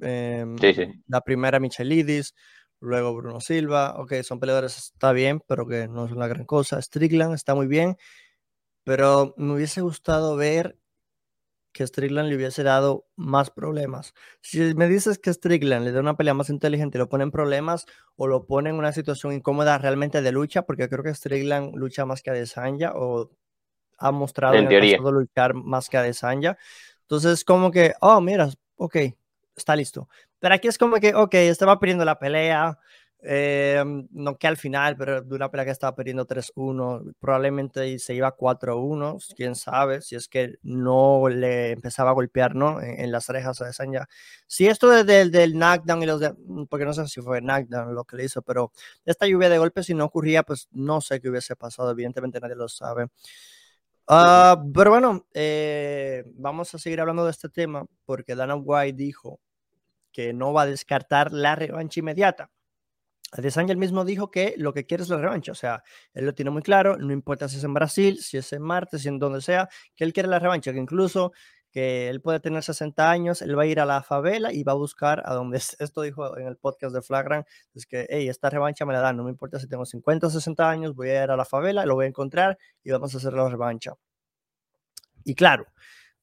Em, 0.00 0.58
sí, 0.58 0.74
sí. 0.74 1.02
La 1.06 1.20
primera 1.20 1.60
Michelidis, 1.60 2.34
luego 2.80 3.14
Bruno 3.14 3.40
Silva, 3.40 3.94
ok, 3.98 4.14
son 4.22 4.40
peleadores, 4.40 4.76
está 4.76 5.12
bien, 5.12 5.40
pero 5.46 5.66
que 5.66 5.88
no 5.88 6.06
es 6.06 6.12
una 6.12 6.26
gran 6.26 6.44
cosa. 6.44 6.80
Strickland 6.80 7.34
está 7.34 7.54
muy 7.54 7.66
bien, 7.66 7.96
pero 8.84 9.34
me 9.36 9.54
hubiese 9.54 9.80
gustado 9.80 10.36
ver 10.36 10.78
que 11.72 11.86
Strickland 11.86 12.28
le 12.28 12.36
hubiese 12.36 12.62
dado 12.62 13.08
más 13.16 13.50
problemas. 13.50 14.14
Si 14.40 14.74
me 14.74 14.86
dices 14.88 15.18
que 15.18 15.32
Strickland 15.32 15.84
le 15.84 15.90
da 15.90 16.00
una 16.00 16.16
pelea 16.16 16.32
más 16.32 16.48
inteligente 16.48 16.96
y 16.96 17.00
lo 17.00 17.08
pone 17.08 17.24
en 17.24 17.32
problemas 17.32 17.84
o 18.16 18.28
lo 18.28 18.46
pone 18.46 18.70
en 18.70 18.76
una 18.76 18.92
situación 18.92 19.32
incómoda 19.32 19.76
realmente 19.78 20.22
de 20.22 20.30
lucha, 20.30 20.62
porque 20.62 20.88
creo 20.88 21.02
que 21.02 21.12
Strickland 21.12 21.74
lucha 21.74 22.06
más 22.06 22.22
que 22.22 22.30
Adesanya 22.30 22.92
o 22.94 23.32
ha 23.98 24.12
mostrado 24.12 24.54
en, 24.54 24.68
teoría. 24.68 24.98
luchar 24.98 25.54
más 25.54 25.88
que 25.88 25.96
Adesanya. 25.96 26.56
Entonces, 27.02 27.44
como 27.44 27.72
que, 27.72 27.94
oh, 28.00 28.20
mira, 28.20 28.48
ok, 28.76 28.96
está 29.56 29.74
listo. 29.74 30.08
Pero 30.38 30.54
aquí 30.54 30.68
es 30.68 30.78
como 30.78 30.96
que, 30.96 31.12
ok, 31.14 31.34
estaba 31.34 31.80
perdiendo 31.80 32.04
la 32.04 32.18
pelea, 32.20 32.78
eh, 33.26 33.82
no 34.10 34.36
que 34.36 34.46
al 34.46 34.58
final, 34.58 34.96
pero 34.96 35.22
de 35.22 35.34
una 35.34 35.50
pelea 35.50 35.64
que 35.64 35.70
estaba 35.70 35.96
perdiendo 35.96 36.26
3-1, 36.26 37.14
probablemente 37.18 37.98
se 37.98 38.14
iba 38.14 38.36
4-1, 38.36 39.34
quién 39.34 39.54
sabe, 39.54 40.02
si 40.02 40.14
es 40.14 40.28
que 40.28 40.56
no 40.62 41.28
le 41.30 41.72
empezaba 41.72 42.10
a 42.10 42.12
golpear 42.12 42.54
¿no? 42.54 42.82
en, 42.82 43.10
las 43.10 43.30
orejas 43.30 43.60
a 43.62 43.72
Sanya. 43.72 44.06
Si 44.46 44.66
esto 44.66 44.88
del 44.90 45.30
del 45.30 45.54
knockdown 45.54 46.02
y 46.02 46.06
los 46.06 46.20
de, 46.20 46.34
mm, 46.34 46.64
porque 46.66 46.84
no 46.84 46.92
sé 46.92 47.06
si 47.08 47.22
fue 47.22 47.40
knockdown 47.40 47.94
lo 47.94 48.04
que 48.04 48.16
le 48.16 48.24
hizo, 48.24 48.42
pero 48.42 48.72
esta 49.06 49.26
lluvia 49.26 49.48
de 49.48 49.58
golpes 49.58 49.86
si 49.86 49.94
no 49.94 50.04
ocurría, 50.04 50.42
pues 50.42 50.68
no 50.72 51.00
sé 51.00 51.20
qué 51.20 51.30
hubiese 51.30 51.56
pasado, 51.56 51.90
evidentemente 51.92 52.40
nadie 52.40 52.56
lo 52.56 52.68
sabe. 52.68 53.08
Uh, 54.06 54.70
pero 54.74 54.90
bueno, 54.90 55.26
eh, 55.32 56.24
vamos 56.36 56.74
a 56.74 56.78
seguir 56.78 57.00
hablando 57.00 57.24
de 57.24 57.30
este 57.30 57.48
tema 57.48 57.86
porque 58.04 58.34
Dana 58.34 58.54
White 58.54 58.96
dijo 58.98 59.40
que 60.12 60.34
no 60.34 60.52
va 60.52 60.62
a 60.62 60.66
descartar 60.66 61.32
la 61.32 61.56
revancha 61.56 62.00
inmediata. 62.00 62.50
Adesanya 63.36 63.74
mismo 63.74 64.04
dijo 64.04 64.30
que 64.30 64.54
lo 64.58 64.72
que 64.72 64.86
quiere 64.86 65.02
es 65.02 65.08
la 65.08 65.16
revancha, 65.16 65.50
o 65.50 65.56
sea, 65.56 65.82
él 66.12 66.24
lo 66.24 66.34
tiene 66.34 66.52
muy 66.52 66.62
claro, 66.62 66.96
no 66.96 67.12
importa 67.12 67.48
si 67.48 67.56
es 67.56 67.64
en 67.64 67.74
Brasil, 67.74 68.22
si 68.22 68.36
es 68.36 68.52
en 68.52 68.62
Marte, 68.62 68.96
si 69.00 69.08
en 69.08 69.18
donde 69.18 69.40
sea, 69.40 69.68
que 69.96 70.04
él 70.04 70.12
quiere 70.12 70.28
la 70.28 70.38
revancha, 70.38 70.72
que 70.72 70.78
incluso 70.78 71.32
que 71.72 72.08
él 72.08 72.20
puede 72.20 72.38
tener 72.38 72.62
60 72.62 73.10
años, 73.10 73.42
él 73.42 73.58
va 73.58 73.64
a 73.64 73.66
ir 73.66 73.80
a 73.80 73.84
la 73.84 74.04
favela 74.04 74.52
y 74.52 74.62
va 74.62 74.70
a 74.70 74.76
buscar 74.76 75.20
a 75.26 75.34
donde, 75.34 75.56
esto 75.56 76.02
dijo 76.02 76.38
en 76.38 76.46
el 76.46 76.56
podcast 76.56 76.94
de 76.94 77.02
Flagran, 77.02 77.44
es 77.74 77.86
que, 77.86 78.06
hey, 78.08 78.28
esta 78.28 78.50
revancha 78.50 78.86
me 78.86 78.92
la 78.92 79.00
dan, 79.00 79.16
no 79.16 79.24
me 79.24 79.30
importa 79.30 79.58
si 79.58 79.66
tengo 79.66 79.84
50 79.84 80.28
o 80.28 80.30
60 80.30 80.70
años, 80.70 80.94
voy 80.94 81.08
a 81.08 81.24
ir 81.24 81.30
a 81.32 81.36
la 81.36 81.44
favela, 81.44 81.84
lo 81.84 81.96
voy 81.96 82.04
a 82.04 82.08
encontrar 82.08 82.56
y 82.84 82.92
vamos 82.92 83.12
a 83.14 83.18
hacer 83.18 83.32
la 83.32 83.48
revancha. 83.48 83.94
Y 85.24 85.34
claro, 85.34 85.66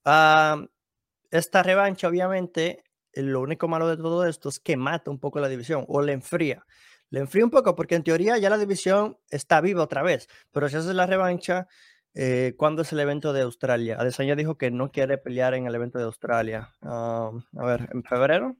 esta 0.05 1.63
revancha 1.63 2.07
obviamente, 2.07 2.85
lo 3.11 3.41
único 3.41 3.67
malo 3.67 3.89
de 3.89 3.97
todo 3.97 4.25
esto 4.25 4.47
es 4.47 4.61
que 4.61 4.77
mata 4.77 5.11
un 5.11 5.19
poco 5.19 5.41
la 5.41 5.49
división 5.49 5.83
o 5.89 6.01
le 6.01 6.13
enfría 6.13 6.65
le 7.11 7.19
enfría 7.19 7.45
un 7.45 7.51
poco 7.51 7.75
porque 7.75 7.95
en 7.95 8.03
teoría 8.03 8.37
ya 8.37 8.49
la 8.49 8.57
división 8.57 9.17
está 9.29 9.61
viva 9.61 9.83
otra 9.83 10.01
vez, 10.01 10.27
pero 10.51 10.67
si 10.67 10.77
haces 10.77 10.95
la 10.95 11.05
revancha, 11.05 11.67
Eh, 12.13 12.55
¿Cuándo 12.57 12.81
es 12.81 12.91
el 12.91 12.99
evento 12.99 13.31
de 13.31 13.41
Australia? 13.43 13.95
Adesanya 13.97 14.35
dijo 14.35 14.57
que 14.57 14.69
no 14.69 14.91
quiere 14.91 15.17
pelear 15.17 15.53
en 15.53 15.65
el 15.65 15.75
evento 15.75 15.97
de 15.97 16.03
Australia. 16.03 16.69
a 16.81 17.31
ver, 17.53 17.89
¿en 17.93 18.03
febrero? 18.03 18.57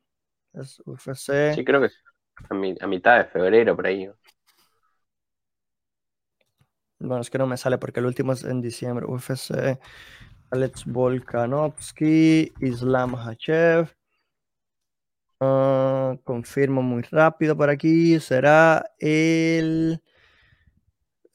¿Es 0.54 0.82
UFC? 0.86 1.54
Sí, 1.56 1.66
creo 1.66 1.82
que 1.82 1.90
a, 2.50 2.88
mitad 2.88 3.18
de 3.18 3.26
febrero, 3.26 3.76
por 3.76 3.88
ahí. 3.88 4.10
Bueno, 7.00 7.22
es 7.22 7.30
que 7.30 7.38
no 7.38 7.48
me 7.48 7.58
sale 7.58 7.78
porque 7.78 8.00
el 8.00 8.06
último 8.06 8.34
es 8.34 8.44
en 8.44 8.62
diciembre. 8.62 9.06
UFC, 9.06 9.80
Alex 10.52 10.86
Volkanovski, 10.86 12.54
Islam 12.62 13.16
Hachev. 13.16 13.94
Ah, 15.44 16.18
confirmo 16.24 16.84
muy 16.84 17.02
rápido 17.02 17.58
por 17.58 17.70
aquí. 17.72 18.20
Será 18.20 18.86
el 19.00 20.00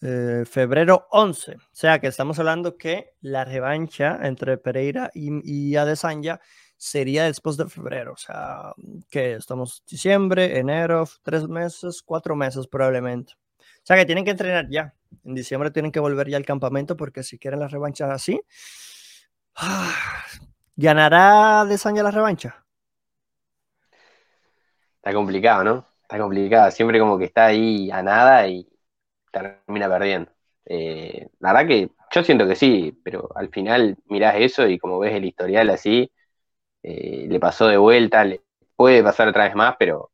eh, 0.00 0.44
febrero 0.48 1.08
11. 1.10 1.56
O 1.56 1.58
sea 1.72 1.98
que 1.98 2.06
estamos 2.06 2.38
hablando 2.38 2.76
que 2.76 3.14
la 3.20 3.44
revancha 3.44 4.20
entre 4.22 4.58
Pereira 4.58 5.10
y, 5.12 5.30
y 5.42 5.74
Adesanya 5.76 6.40
sería 6.76 7.24
después 7.24 7.56
de 7.56 7.66
febrero. 7.68 8.12
O 8.12 8.16
sea, 8.16 8.74
que 9.10 9.34
estamos 9.34 9.82
diciembre, 9.88 10.56
enero, 10.58 11.08
tres 11.24 11.48
meses, 11.48 12.00
cuatro 12.02 12.36
meses 12.36 12.68
probablemente. 12.68 13.32
O 13.58 13.86
sea 13.86 13.96
que 13.96 14.06
tienen 14.06 14.24
que 14.24 14.30
entrenar 14.32 14.68
ya. 14.70 14.94
En 15.24 15.34
diciembre 15.34 15.72
tienen 15.72 15.90
que 15.90 16.00
volver 16.00 16.28
ya 16.28 16.36
al 16.36 16.44
campamento 16.44 16.96
porque 16.96 17.24
si 17.24 17.38
quieren 17.38 17.58
la 17.58 17.68
revancha 17.68 18.12
así, 18.12 18.40
¿ganará 20.76 21.62
Adesanya 21.62 22.04
la 22.04 22.10
revancha? 22.12 22.65
Está 25.06 25.14
complicado, 25.14 25.62
¿no? 25.62 25.86
Está 26.02 26.18
complicado. 26.18 26.68
Siempre 26.72 26.98
como 26.98 27.16
que 27.16 27.26
está 27.26 27.46
ahí 27.46 27.90
a 27.92 28.02
nada 28.02 28.48
y 28.48 28.68
termina 29.32 29.88
perdiendo. 29.88 30.32
Eh, 30.66 31.28
la 31.40 31.52
verdad 31.52 31.68
que 31.68 31.90
yo 32.12 32.24
siento 32.24 32.48
que 32.48 32.56
sí, 32.56 32.92
pero 33.04 33.28
al 33.36 33.50
final 33.50 33.96
mirás 34.06 34.36
eso 34.38 34.66
y 34.68 34.78
como 34.78 34.98
ves 34.98 35.14
el 35.14 35.24
historial 35.24 35.70
así, 35.70 36.12
eh, 36.82 37.26
le 37.28 37.40
pasó 37.40 37.68
de 37.68 37.78
vuelta, 37.78 38.24
le 38.24 38.42
puede 38.76 39.02
pasar 39.02 39.28
otra 39.28 39.44
vez 39.44 39.54
más, 39.56 39.76
pero 39.78 40.12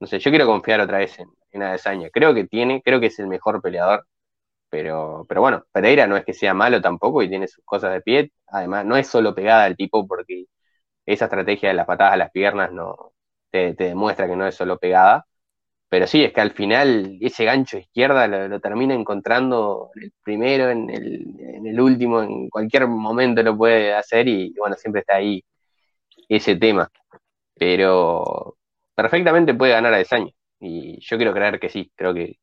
no 0.00 0.06
sé, 0.06 0.18
yo 0.20 0.30
quiero 0.30 0.46
confiar 0.46 0.80
otra 0.80 0.98
vez 0.98 1.18
en, 1.20 1.28
en 1.52 1.62
Adesanya. 1.64 2.10
Creo 2.10 2.34
que 2.34 2.46
tiene, 2.46 2.82
creo 2.82 3.00
que 3.00 3.06
es 3.06 3.18
el 3.20 3.28
mejor 3.28 3.62
peleador, 3.62 4.06
pero, 4.70 5.26
pero 5.28 5.40
bueno, 5.42 5.64
Pereira 5.72 6.06
no 6.06 6.16
es 6.16 6.24
que 6.24 6.34
sea 6.34 6.54
malo 6.54 6.80
tampoco 6.82 7.22
y 7.22 7.28
tiene 7.30 7.48
sus 7.48 7.64
cosas 7.64 7.92
de 7.94 8.02
pie. 8.02 8.32
Además, 8.48 8.86
no 8.86 8.96
es 8.96 9.08
solo 9.08 9.34
pegada 9.34 9.64
al 9.64 9.76
tipo 9.76 10.06
porque 10.08 10.46
esa 11.06 11.26
estrategia 11.26 11.70
de 11.70 11.76
las 11.76 11.86
patadas 11.86 12.14
a 12.14 12.18
las 12.18 12.30
piernas 12.32 12.72
no 12.72 13.14
te 13.50 13.74
demuestra 13.74 14.26
que 14.26 14.36
no 14.36 14.46
es 14.46 14.54
solo 14.54 14.78
pegada 14.78 15.26
pero 15.88 16.06
sí, 16.06 16.24
es 16.24 16.32
que 16.32 16.40
al 16.40 16.50
final 16.52 17.16
ese 17.20 17.44
gancho 17.44 17.78
izquierda 17.78 18.26
lo, 18.26 18.60
termina 18.60 18.94
encontrando 18.94 19.90
el 19.94 20.12
primero, 20.22 20.70
en 20.70 20.90
el, 20.90 21.80
último, 21.80 22.22
en 22.22 22.48
cualquier 22.48 22.88
momento 22.88 23.42
lo 23.42 23.56
puede 23.56 23.94
hacer 23.94 24.26
y, 24.28 24.52
bueno, 24.58 24.74
siempre 24.76 25.00
está 25.02 25.16
ahí 25.16 25.44
ese 26.28 26.56
tema. 26.56 26.90
Pero 27.54 28.56
perfectamente 28.94 29.54
puede 29.54 29.72
ganar 29.72 29.94
a 29.94 29.98
Desaña. 29.98 30.32
Y 30.60 31.00
yo 31.00 31.16
quiero 31.18 31.32
creer 31.32 31.60
que 31.60 31.68
sí, 31.68 31.92
creo 31.96 32.14
que, 32.14 32.38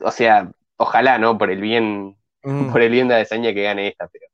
o 0.00 0.10
sea, 0.10 0.50
ojalá, 0.76 1.18
¿no? 1.18 1.38
Por 1.38 1.50
el 1.50 1.60
bien, 1.60 2.16
mm. 2.44 2.72
por 2.72 2.82
el 2.82 2.92
bien 2.92 3.08
de 3.08 3.16
Desaña 3.16 3.52
que 3.54 3.62
gane 3.64 3.88
esta, 3.88 4.08
pero 4.08 4.26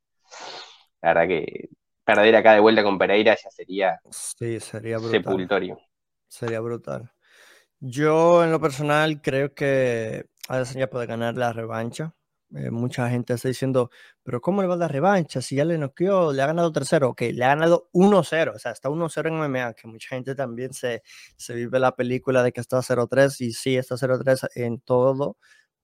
la 1.02 1.14
verdad 1.14 1.28
que 1.28 1.68
perder 2.14 2.36
acá 2.36 2.54
de 2.54 2.60
vuelta 2.60 2.82
con 2.82 2.98
Pereira 2.98 3.36
ya 3.36 3.50
sería, 3.50 4.00
sí, 4.10 4.60
sería 4.60 4.98
sepultorio. 4.98 5.78
Sería 6.28 6.60
brutal. 6.60 7.10
Yo 7.80 8.44
en 8.44 8.52
lo 8.52 8.60
personal 8.60 9.20
creo 9.22 9.54
que 9.54 10.26
Adesanya 10.48 10.88
puede 10.88 11.06
ganar 11.06 11.36
la 11.36 11.52
revancha. 11.52 12.14
Eh, 12.54 12.70
mucha 12.70 13.08
gente 13.08 13.34
está 13.34 13.48
diciendo, 13.48 13.90
pero 14.24 14.40
¿cómo 14.40 14.60
le 14.60 14.68
va 14.68 14.74
a 14.74 14.78
dar 14.78 14.92
revancha? 14.92 15.40
Si 15.40 15.54
ya 15.56 15.64
le 15.64 15.78
noqueó, 15.78 16.32
le 16.32 16.42
ha 16.42 16.46
ganado 16.46 16.72
tercero. 16.72 17.10
Ok, 17.10 17.22
le 17.32 17.44
ha 17.44 17.48
ganado 17.48 17.88
1-0, 17.92 18.54
o 18.54 18.58
sea, 18.58 18.72
está 18.72 18.88
1-0 18.90 19.28
en 19.28 19.34
MMA, 19.34 19.74
que 19.74 19.86
mucha 19.86 20.08
gente 20.10 20.34
también 20.34 20.72
se, 20.72 21.02
se 21.36 21.54
vive 21.54 21.78
la 21.78 21.94
película 21.94 22.42
de 22.42 22.52
que 22.52 22.60
está 22.60 22.82
0-3 22.82 23.40
y 23.40 23.52
sí, 23.52 23.76
está 23.76 23.96
0-3 23.96 24.48
en 24.56 24.80
todo, 24.80 25.36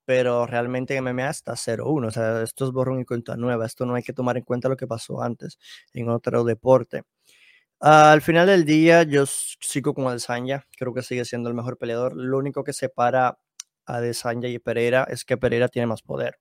pero 0.07 0.47
realmente 0.47 0.97
en 0.97 1.05
MMA 1.05 1.31
está 1.31 1.57
0-1, 1.57 2.09
o 2.09 2.11
sea, 2.11 2.43
esto 2.43 2.65
es 2.67 2.73
borrón 2.73 3.01
y 3.01 3.05
cuenta 3.05 3.37
nueva, 3.37 3.67
esto 3.67 3.85
no 3.87 3.95
hay 3.95 4.03
que 4.03 4.15
tomar 4.15 4.39
en 4.39 4.45
cuenta 4.45 4.69
lo 4.71 4.77
que 4.77 4.87
pasó 4.87 5.23
antes 5.23 5.59
en 5.93 6.09
otro 6.09 6.45
deporte 6.45 7.03
al 7.81 8.23
final 8.23 8.47
del 8.47 8.65
día, 8.65 9.03
yo 9.03 9.25
sigo 9.27 9.95
con 9.95 10.07
Adesanya. 10.07 10.67
Creo 10.79 10.95
que 10.95 11.03
sigue 11.03 11.25
siendo 11.25 11.49
el 11.49 11.55
mejor 11.55 11.79
peleador. 11.79 12.15
Lo 12.17 12.39
único 12.39 12.65
que 12.65 12.73
separa 12.73 13.39
a 13.87 13.97
Adesanya 13.97 14.49
y 14.49 14.59
Pereira 14.59 15.07
es 15.11 15.25
que 15.25 15.37
Pereira 15.37 15.69
tiene 15.69 15.87
más 15.87 16.03
poder. 16.03 16.39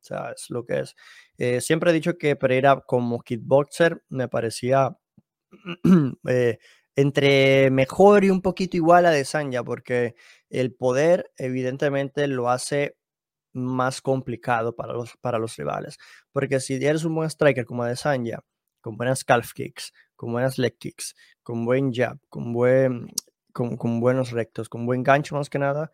O 0.00 0.04
sea, 0.04 0.32
es 0.36 0.50
lo 0.50 0.64
que 0.64 0.80
es. 0.80 0.96
Eh, 1.38 1.60
siempre 1.60 1.90
he 1.90 1.94
dicho 1.94 2.18
que 2.18 2.36
Pereira 2.36 2.82
como 2.86 3.20
kickboxer 3.20 4.02
me 4.08 4.28
parecía 4.28 4.96
eh, 6.28 6.58
entre 6.96 7.70
mejor 7.70 8.24
y 8.24 8.30
un 8.30 8.42
poquito 8.42 8.76
igual 8.76 9.06
a 9.06 9.10
Adesanya, 9.10 9.62
porque 9.64 10.14
el 10.50 10.74
poder 10.74 11.32
evidentemente 11.36 12.26
lo 12.28 12.50
hace 12.50 12.97
más 13.64 14.00
complicado 14.00 14.74
para 14.74 14.92
los, 14.92 15.16
para 15.18 15.38
los 15.38 15.56
rivales. 15.56 15.98
Porque 16.32 16.60
si 16.60 16.74
eres 16.74 17.04
un 17.04 17.14
buen 17.14 17.28
striker 17.28 17.64
como 17.64 17.82
Adesanya, 17.82 18.40
con 18.80 18.96
buenas 18.96 19.24
calf 19.24 19.52
kicks, 19.52 19.92
con 20.16 20.32
buenas 20.32 20.58
leg 20.58 20.76
kicks, 20.78 21.14
con 21.42 21.64
buen 21.64 21.92
jab, 21.92 22.18
con, 22.28 22.52
buen, 22.52 23.08
con, 23.52 24.00
buenos 24.00 24.30
rectos, 24.30 24.68
con 24.68 24.86
buen 24.86 25.02
gancho 25.02 25.36
más 25.36 25.50
que 25.50 25.58
nada, 25.58 25.92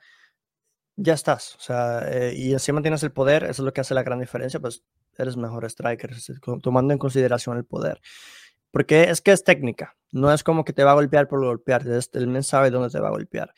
ya 0.97 1.15
estás. 1.15 1.57
O 1.57 1.61
sea, 1.61 2.03
eh, 2.11 2.35
y 2.37 2.53
encima 2.53 2.83
tienes 2.83 3.03
el 3.03 3.13
poder, 3.13 3.45
eso 3.45 3.63
es 3.63 3.67
lo 3.67 3.73
que 3.73 3.81
hace 3.81 3.95
la 3.95 4.03
gran 4.03 4.21
diferencia, 4.21 4.61
pues 4.61 4.85
eres 5.19 5.37
mejor 5.37 5.65
striker, 5.65 6.15
tomando 6.63 6.93
en 6.93 6.99
consideración 6.99 7.57
el 7.57 7.65
poder. 7.65 8.01
Porque 8.71 9.05
es 9.05 9.21
que 9.21 9.33
es 9.33 9.45
técnica, 9.45 9.97
no 10.11 10.33
es 10.33 10.43
como 10.43 10.65
que 10.65 10.73
te 10.73 10.83
va 10.83 10.93
a 10.93 10.95
golpear 10.95 11.29
por 11.29 11.45
golpear, 11.45 11.85
el 12.13 12.27
men 12.27 12.43
sabe 12.43 12.71
dónde 12.71 12.91
te 12.91 13.01
va 13.01 13.09
a 13.09 13.13
golpear. 13.13 13.55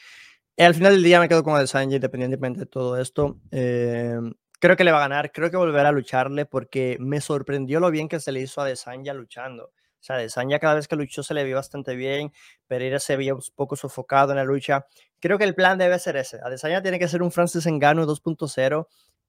Y 0.57 0.63
al 0.63 0.75
final 0.75 0.95
del 0.95 1.03
día 1.03 1.21
me 1.21 1.29
quedo 1.29 1.45
con 1.45 1.61
el 1.61 1.93
independientemente 1.93 2.61
de 2.61 2.67
todo 2.67 2.99
esto. 2.99 3.39
Eh, 3.51 4.19
creo 4.59 4.77
que 4.77 4.85
le 4.85 4.93
va 4.93 4.99
a 4.99 5.03
ganar, 5.03 5.31
creo 5.31 5.51
que 5.51 5.57
volverá 5.59 5.91
a 5.91 5.93
lucharle 5.93 6.47
porque 6.47 6.97
me 6.99 7.21
sorprendió 7.21 7.79
lo 7.79 7.91
bien 7.91 8.09
que 8.09 8.21
se 8.21 8.33
le 8.33 8.41
hizo 8.41 8.63
a 8.63 8.65
Desanya 8.65 9.13
luchando. 9.13 9.65
O 9.67 10.03
sea, 10.07 10.17
Desanya 10.17 10.59
cada 10.59 10.75
vez 10.75 10.89
que 10.89 10.97
luchó 10.97 11.23
se 11.23 11.35
le 11.35 11.45
vio 11.45 11.57
bastante 11.57 11.95
bien, 11.95 12.33
Pereira 12.67 12.99
se 13.01 13.17
veía 13.17 13.35
un 13.35 13.43
poco 13.55 13.77
sofocado 13.77 14.33
en 14.33 14.39
la 14.39 14.45
lucha. 14.45 14.87
Creo 15.21 15.37
que 15.37 15.45
el 15.45 15.55
plan 15.55 15.77
debe 15.79 15.99
ser 15.99 16.17
ese. 16.17 16.39
Adesanya 16.43 16.81
tiene 16.83 16.99
que 16.99 17.09
ser 17.09 17.23
un 17.23 17.33
Francis 17.33 17.67
Engano 17.67 18.07
2.0 18.07 18.87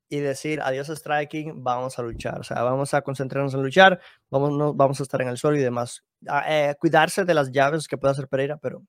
y 0.09 0.19
decir 0.19 0.61
adiós 0.61 0.87
striking, 0.87 1.63
vamos 1.63 1.99
a 1.99 2.03
luchar. 2.03 2.39
O 2.39 2.43
sea, 2.43 2.63
vamos 2.63 2.93
a 2.93 3.01
concentrarnos 3.01 3.53
en 3.53 3.63
luchar, 3.63 3.99
vamos, 4.29 4.75
vamos 4.77 4.99
a 4.99 5.03
estar 5.03 5.21
en 5.21 5.27
el 5.29 5.37
suelo 5.37 5.57
y 5.57 5.61
demás. 5.61 6.03
Eh, 6.47 6.75
cuidarse 6.79 7.25
de 7.25 7.33
las 7.33 7.51
llaves 7.51 7.87
que 7.87 7.97
pueda 7.97 8.13
hacer 8.13 8.27
Pereira, 8.27 8.57
pero, 8.57 8.83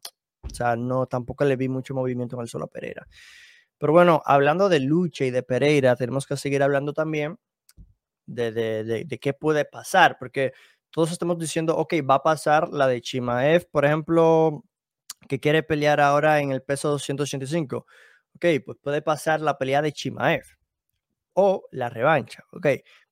o 0.51 0.55
sea, 0.55 0.77
no, 0.77 1.07
tampoco 1.07 1.45
le 1.45 1.57
vi 1.57 1.69
mucho 1.69 1.95
movimiento 1.95 2.37
en 2.37 2.43
el 2.43 2.49
suelo 2.49 2.67
a 2.67 2.71
Pereira. 2.71 3.07
Pero 3.79 3.93
bueno, 3.93 4.23
hablando 4.25 4.69
de 4.69 4.81
lucha 4.81 5.25
y 5.25 5.31
de 5.31 5.43
Pereira, 5.43 5.97
tenemos 5.97 6.27
que 6.27 6.37
seguir 6.37 6.63
hablando 6.63 6.93
también 6.93 7.39
de, 8.27 8.53
de 8.53 9.19
qué 9.19 9.33
puede 9.33 9.65
pasar, 9.65 10.17
porque 10.19 10.53
todos 10.91 11.13
estamos 11.13 11.39
diciendo, 11.39 11.77
ok, 11.77 11.95
va 12.09 12.17
a 12.17 12.23
pasar 12.23 12.69
la 12.71 12.87
de 12.87 13.01
Chimaev, 13.01 13.69
por 13.71 13.85
ejemplo, 13.85 14.65
que 15.29 15.41
quiere 15.41 15.63
pelear 15.63 16.01
ahora 16.01 16.41
en 16.41 16.53
el 16.53 16.63
peso 16.63 16.91
285. 16.91 17.87
Ok, 18.37 18.47
pues 18.65 18.79
puede 18.83 19.03
pasar 19.03 19.41
la 19.41 19.59
pelea 19.59 19.83
de 19.83 19.93
Chimaev 19.93 20.45
o 21.35 21.69
la 21.73 21.89
revancha, 21.89 22.45
ok. 22.53 22.67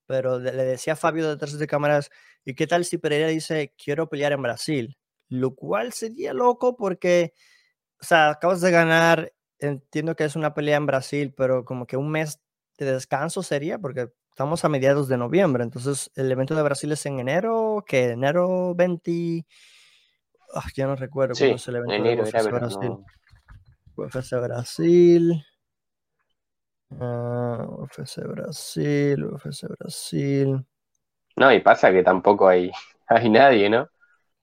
Pero 0.06 0.38
le 0.38 0.52
decía 0.52 0.94
a 0.94 0.96
Fabio 0.96 1.28
detrás 1.28 1.58
de 1.58 1.66
cámaras, 1.66 2.10
¿y 2.44 2.54
qué 2.54 2.66
tal 2.66 2.84
si 2.84 2.98
Pereira 2.98 3.28
dice, 3.28 3.74
quiero 3.76 4.08
pelear 4.08 4.32
en 4.32 4.42
Brasil? 4.42 4.96
Lo 5.28 5.54
cual 5.54 5.92
sería 5.92 6.32
loco 6.32 6.76
porque, 6.76 7.34
o 8.00 8.04
sea, 8.04 8.30
acabas 8.30 8.60
de 8.60 8.70
ganar, 8.70 9.32
entiendo 9.58 10.14
que 10.14 10.24
es 10.24 10.36
una 10.36 10.54
pelea 10.54 10.76
en 10.76 10.86
Brasil, 10.86 11.34
pero 11.36 11.64
como 11.64 11.86
que 11.86 11.96
un 11.96 12.10
mes 12.10 12.40
de 12.78 12.92
descanso 12.92 13.42
sería, 13.42 13.78
porque 13.78 14.10
estamos 14.30 14.64
a 14.64 14.68
mediados 14.68 15.08
de 15.08 15.16
noviembre, 15.16 15.64
entonces 15.64 16.10
el 16.14 16.30
evento 16.30 16.54
de 16.54 16.62
Brasil 16.62 16.92
es 16.92 17.06
en 17.06 17.18
enero, 17.18 17.84
que 17.86 18.10
enero 18.10 18.74
20, 18.74 19.46
ah, 20.54 20.66
ya 20.74 20.86
no 20.86 20.94
recuerdo 20.94 21.34
sí, 21.34 21.46
es 21.46 21.66
el 21.68 21.76
evento 21.76 21.94
enero, 21.94 22.24
de 22.24 22.30
UFC 22.30 22.50
Brasil. 22.50 22.96
UFC 23.96 24.32
Brasil. 24.42 25.44
Uh, 26.90 27.82
UFC 27.82 28.22
Brasil, 28.26 29.24
UFC 29.24 29.68
Brasil. 29.68 30.66
No, 31.36 31.52
y 31.52 31.60
pasa 31.60 31.90
que 31.90 32.02
tampoco 32.02 32.46
hay, 32.46 32.70
hay 33.08 33.28
nadie, 33.30 33.70
¿no? 33.70 33.88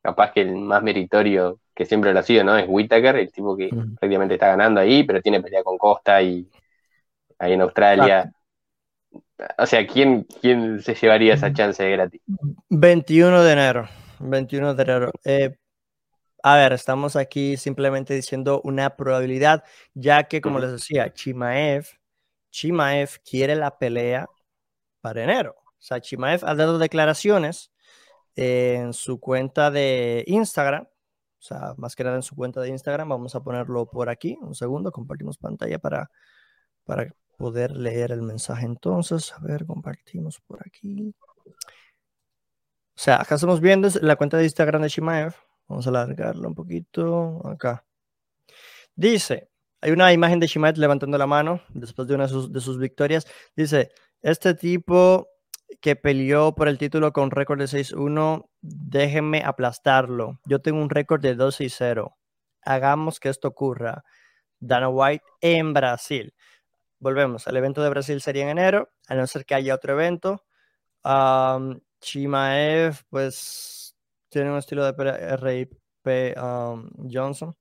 Capaz 0.03 0.33
que 0.33 0.41
el 0.41 0.55
más 0.55 0.83
meritorio, 0.83 1.60
que 1.74 1.86
siempre 1.86 2.13
lo 2.13 2.19
ha 2.19 2.24
sido, 2.24 2.43
¿no? 2.43 2.57
Es 2.57 2.65
Whittaker, 2.67 3.15
el 3.15 3.31
tipo 3.31 3.55
que 3.55 3.69
prácticamente 3.69 4.33
está 4.33 4.48
ganando 4.48 4.81
ahí, 4.81 5.03
pero 5.03 5.22
tiene 5.22 5.41
pelea 5.41 5.63
con 5.63 5.77
Costa 5.77 6.22
y 6.22 6.48
ahí 7.39 7.53
en 7.53 7.62
Australia. 7.62 8.31
O 9.57 9.65
sea, 9.65 9.88
¿quién, 9.88 10.27
quién 10.41 10.81
se 10.81 10.93
llevaría 10.93 11.33
esa 11.33 11.53
chance 11.53 11.81
de 11.81 11.91
gratis? 11.91 12.22
21 12.69 13.43
de 13.43 13.53
enero. 13.53 13.89
21 14.19 14.75
de 14.75 14.83
enero. 14.83 15.12
Eh, 15.24 15.55
a 16.43 16.57
ver, 16.57 16.74
estamos 16.74 17.15
aquí 17.15 17.55
simplemente 17.55 18.13
diciendo 18.13 18.60
una 18.65 18.98
probabilidad, 18.98 19.63
ya 19.93 20.25
que, 20.25 20.41
como 20.41 20.60
les 20.60 20.74
decía, 20.74 21.13
Chimaev, 21.13 21.88
Chimaev 22.51 23.19
quiere 23.24 23.55
la 23.55 23.77
pelea 23.77 24.27
para 25.00 25.24
enero. 25.24 25.55
O 25.57 25.86
sea, 25.86 26.01
Chimaev 26.01 26.45
ha 26.45 26.53
dado 26.55 26.77
declaraciones 26.77 27.73
en 28.36 28.94
su 28.94 29.20
cuenta 29.20 29.72
de 29.72 30.24
Instagram, 30.28 30.84
o 30.84 31.46
sea, 31.46 31.74
más 31.78 31.96
que 31.96 32.04
nada 32.06 32.16
en 32.16 32.24
su 32.24 32.36
cuenta 32.36 32.62
de 32.62 32.70
Instagram. 32.70 33.10
Vamos 33.10 33.36
a 33.36 33.44
ponerlo 33.44 33.86
por 33.86 34.10
aquí. 34.10 34.38
Un 34.42 34.56
segundo, 34.56 34.92
compartimos 34.94 35.38
pantalla 35.38 35.78
para, 35.78 36.10
para 36.86 37.13
poder 37.38 37.72
leer 37.72 38.13
el 38.13 38.22
mensaje. 38.22 38.66
Entonces, 38.66 39.34
a 39.34 39.40
ver, 39.40 39.66
compartimos 39.66 40.40
por 40.48 40.66
aquí. 40.66 41.13
O 41.46 41.54
sea, 42.96 43.22
acá 43.22 43.36
estamos 43.36 43.60
viendo 43.60 43.90
la 44.02 44.16
cuenta 44.16 44.38
de 44.38 44.46
Instagram 44.46 44.84
de 44.84 44.90
Chimaev. 44.90 45.34
Vamos 45.68 45.86
a 45.86 45.90
alargarlo 45.90 46.48
un 46.48 46.56
poquito. 46.56 47.42
Acá. 47.46 47.86
Dice, 48.96 49.50
hay 49.82 49.92
una 49.92 50.13
imagen 50.13 50.40
de 50.40 50.48
Shimaev 50.48 50.78
levantando 50.78 51.18
la 51.18 51.28
mano 51.28 51.62
después 51.74 52.08
de 52.08 52.16
una 52.16 52.28
de 52.28 52.62
sus, 52.62 52.78
victorias. 52.78 53.28
Dice, 53.54 53.92
este 54.22 54.54
tipo 54.54 55.28
que 55.82 55.96
peleó 55.96 56.56
por 56.56 56.68
el 56.68 56.77
título 56.77 57.13
con 57.13 57.32
récord 57.32 57.60
de 57.60 57.65
6-1, 57.65 58.50
déjenme 58.62 59.44
aplastarlo. 59.44 60.39
Yo 60.46 60.62
tengo 60.62 60.82
un 60.82 60.89
récord 60.89 61.22
de 61.22 61.38
2-0. 61.38 62.15
Hagamos 62.62 63.20
que 63.20 63.30
esto 63.30 63.48
ocurra. 63.50 64.03
Dana 64.60 64.89
White 64.89 65.25
en 65.42 65.74
Brasil. 65.74 66.34
Volvemos, 67.00 67.48
el 67.48 67.58
evento 67.58 67.84
de 67.84 67.89
Brasil 67.89 68.22
sería 68.22 68.44
en 68.44 68.50
enero, 68.58 68.89
a 69.08 69.15
no 69.15 69.27
ser 69.27 69.46
que 69.46 69.56
haya 69.56 69.75
otro 69.75 69.94
evento. 69.94 70.46
Um, 71.03 71.82
Chimaev, 72.00 73.03
pues, 73.10 73.96
tiene 74.30 74.51
un 74.51 74.58
estilo 74.58 74.86
de 74.86 74.94
R.I.P. 74.94 76.36
Johnson. 77.12 77.56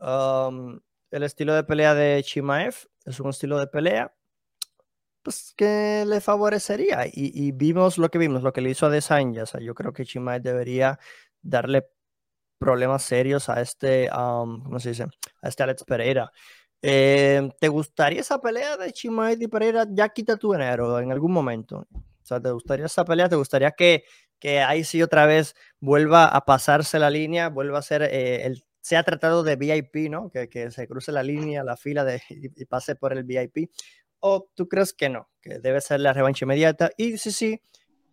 Um, 0.00 0.80
el 1.10 1.22
estilo 1.22 1.54
de 1.54 1.64
pelea 1.64 1.94
de 1.94 2.22
Chimaev 2.22 2.74
es 3.04 3.20
un 3.20 3.30
estilo 3.30 3.58
de 3.58 3.66
pelea 3.66 4.14
pues, 5.24 5.54
que 5.56 6.04
le 6.06 6.20
favorecería. 6.20 7.06
Y, 7.12 7.52
vimos 7.52 7.98
lo 7.98 8.10
que 8.10 8.18
vimos, 8.18 8.42
lo 8.42 8.52
que 8.52 8.60
le 8.60 8.70
hizo 8.70 8.86
a 8.86 8.90
Desanya. 8.90 9.44
O 9.44 9.46
sea, 9.46 9.60
yo 9.60 9.74
creo 9.74 9.92
que 9.92 10.04
Chimaev 10.04 10.42
debería 10.42 10.98
darle 11.42 11.88
problemas 12.58 13.02
serios 13.02 13.48
a 13.48 13.60
este, 13.60 14.08
¿cómo 14.10 14.78
se 14.80 14.90
dice? 14.90 15.06
A 15.42 15.48
este 15.48 15.62
Alex 15.62 15.84
Pereira. 15.84 16.30
Eh, 16.82 17.50
¿Te 17.60 17.68
gustaría 17.68 18.20
esa 18.20 18.40
pelea 18.40 18.76
de 18.76 18.92
Chimaev 18.92 19.40
y 19.42 19.48
Pereira? 19.48 19.86
Ya 19.90 20.10
quita 20.10 20.36
tu 20.36 20.54
enero 20.54 21.00
en 21.00 21.10
algún 21.12 21.32
momento. 21.32 21.86
O 21.92 22.26
sea, 22.26 22.40
¿te 22.40 22.50
gustaría 22.50 22.86
esa 22.86 23.04
pelea? 23.04 23.28
¿Te 23.28 23.36
gustaría 23.36 23.72
que, 23.72 24.04
que 24.38 24.60
ahí 24.60 24.84
sí 24.84 25.02
otra 25.02 25.26
vez 25.26 25.54
vuelva 25.80 26.26
a 26.26 26.44
pasarse 26.44 26.98
la 26.98 27.10
línea, 27.10 27.48
vuelva 27.48 27.78
a 27.78 27.82
ser 27.82 28.02
eh, 28.02 28.46
el 28.46 28.62
se 28.84 28.98
ha 28.98 29.02
tratado 29.02 29.42
de 29.42 29.56
VIP, 29.56 30.10
¿no? 30.10 30.28
Que, 30.28 30.50
que 30.50 30.70
se 30.70 30.86
cruce 30.86 31.10
la 31.10 31.22
línea, 31.22 31.64
la 31.64 31.74
fila 31.74 32.04
de, 32.04 32.20
y, 32.28 32.66
pase 32.66 32.94
por 32.94 33.14
el 33.14 33.24
VIP. 33.24 33.70
¿O 34.26 34.48
tú 34.54 34.68
crees 34.68 34.94
que 34.94 35.10
no? 35.10 35.28
Que 35.42 35.58
debe 35.58 35.80
ser 35.82 36.00
la 36.00 36.14
revancha 36.14 36.46
inmediata. 36.46 36.90
Y 36.96 37.18
sí, 37.18 37.30
sí, 37.30 37.60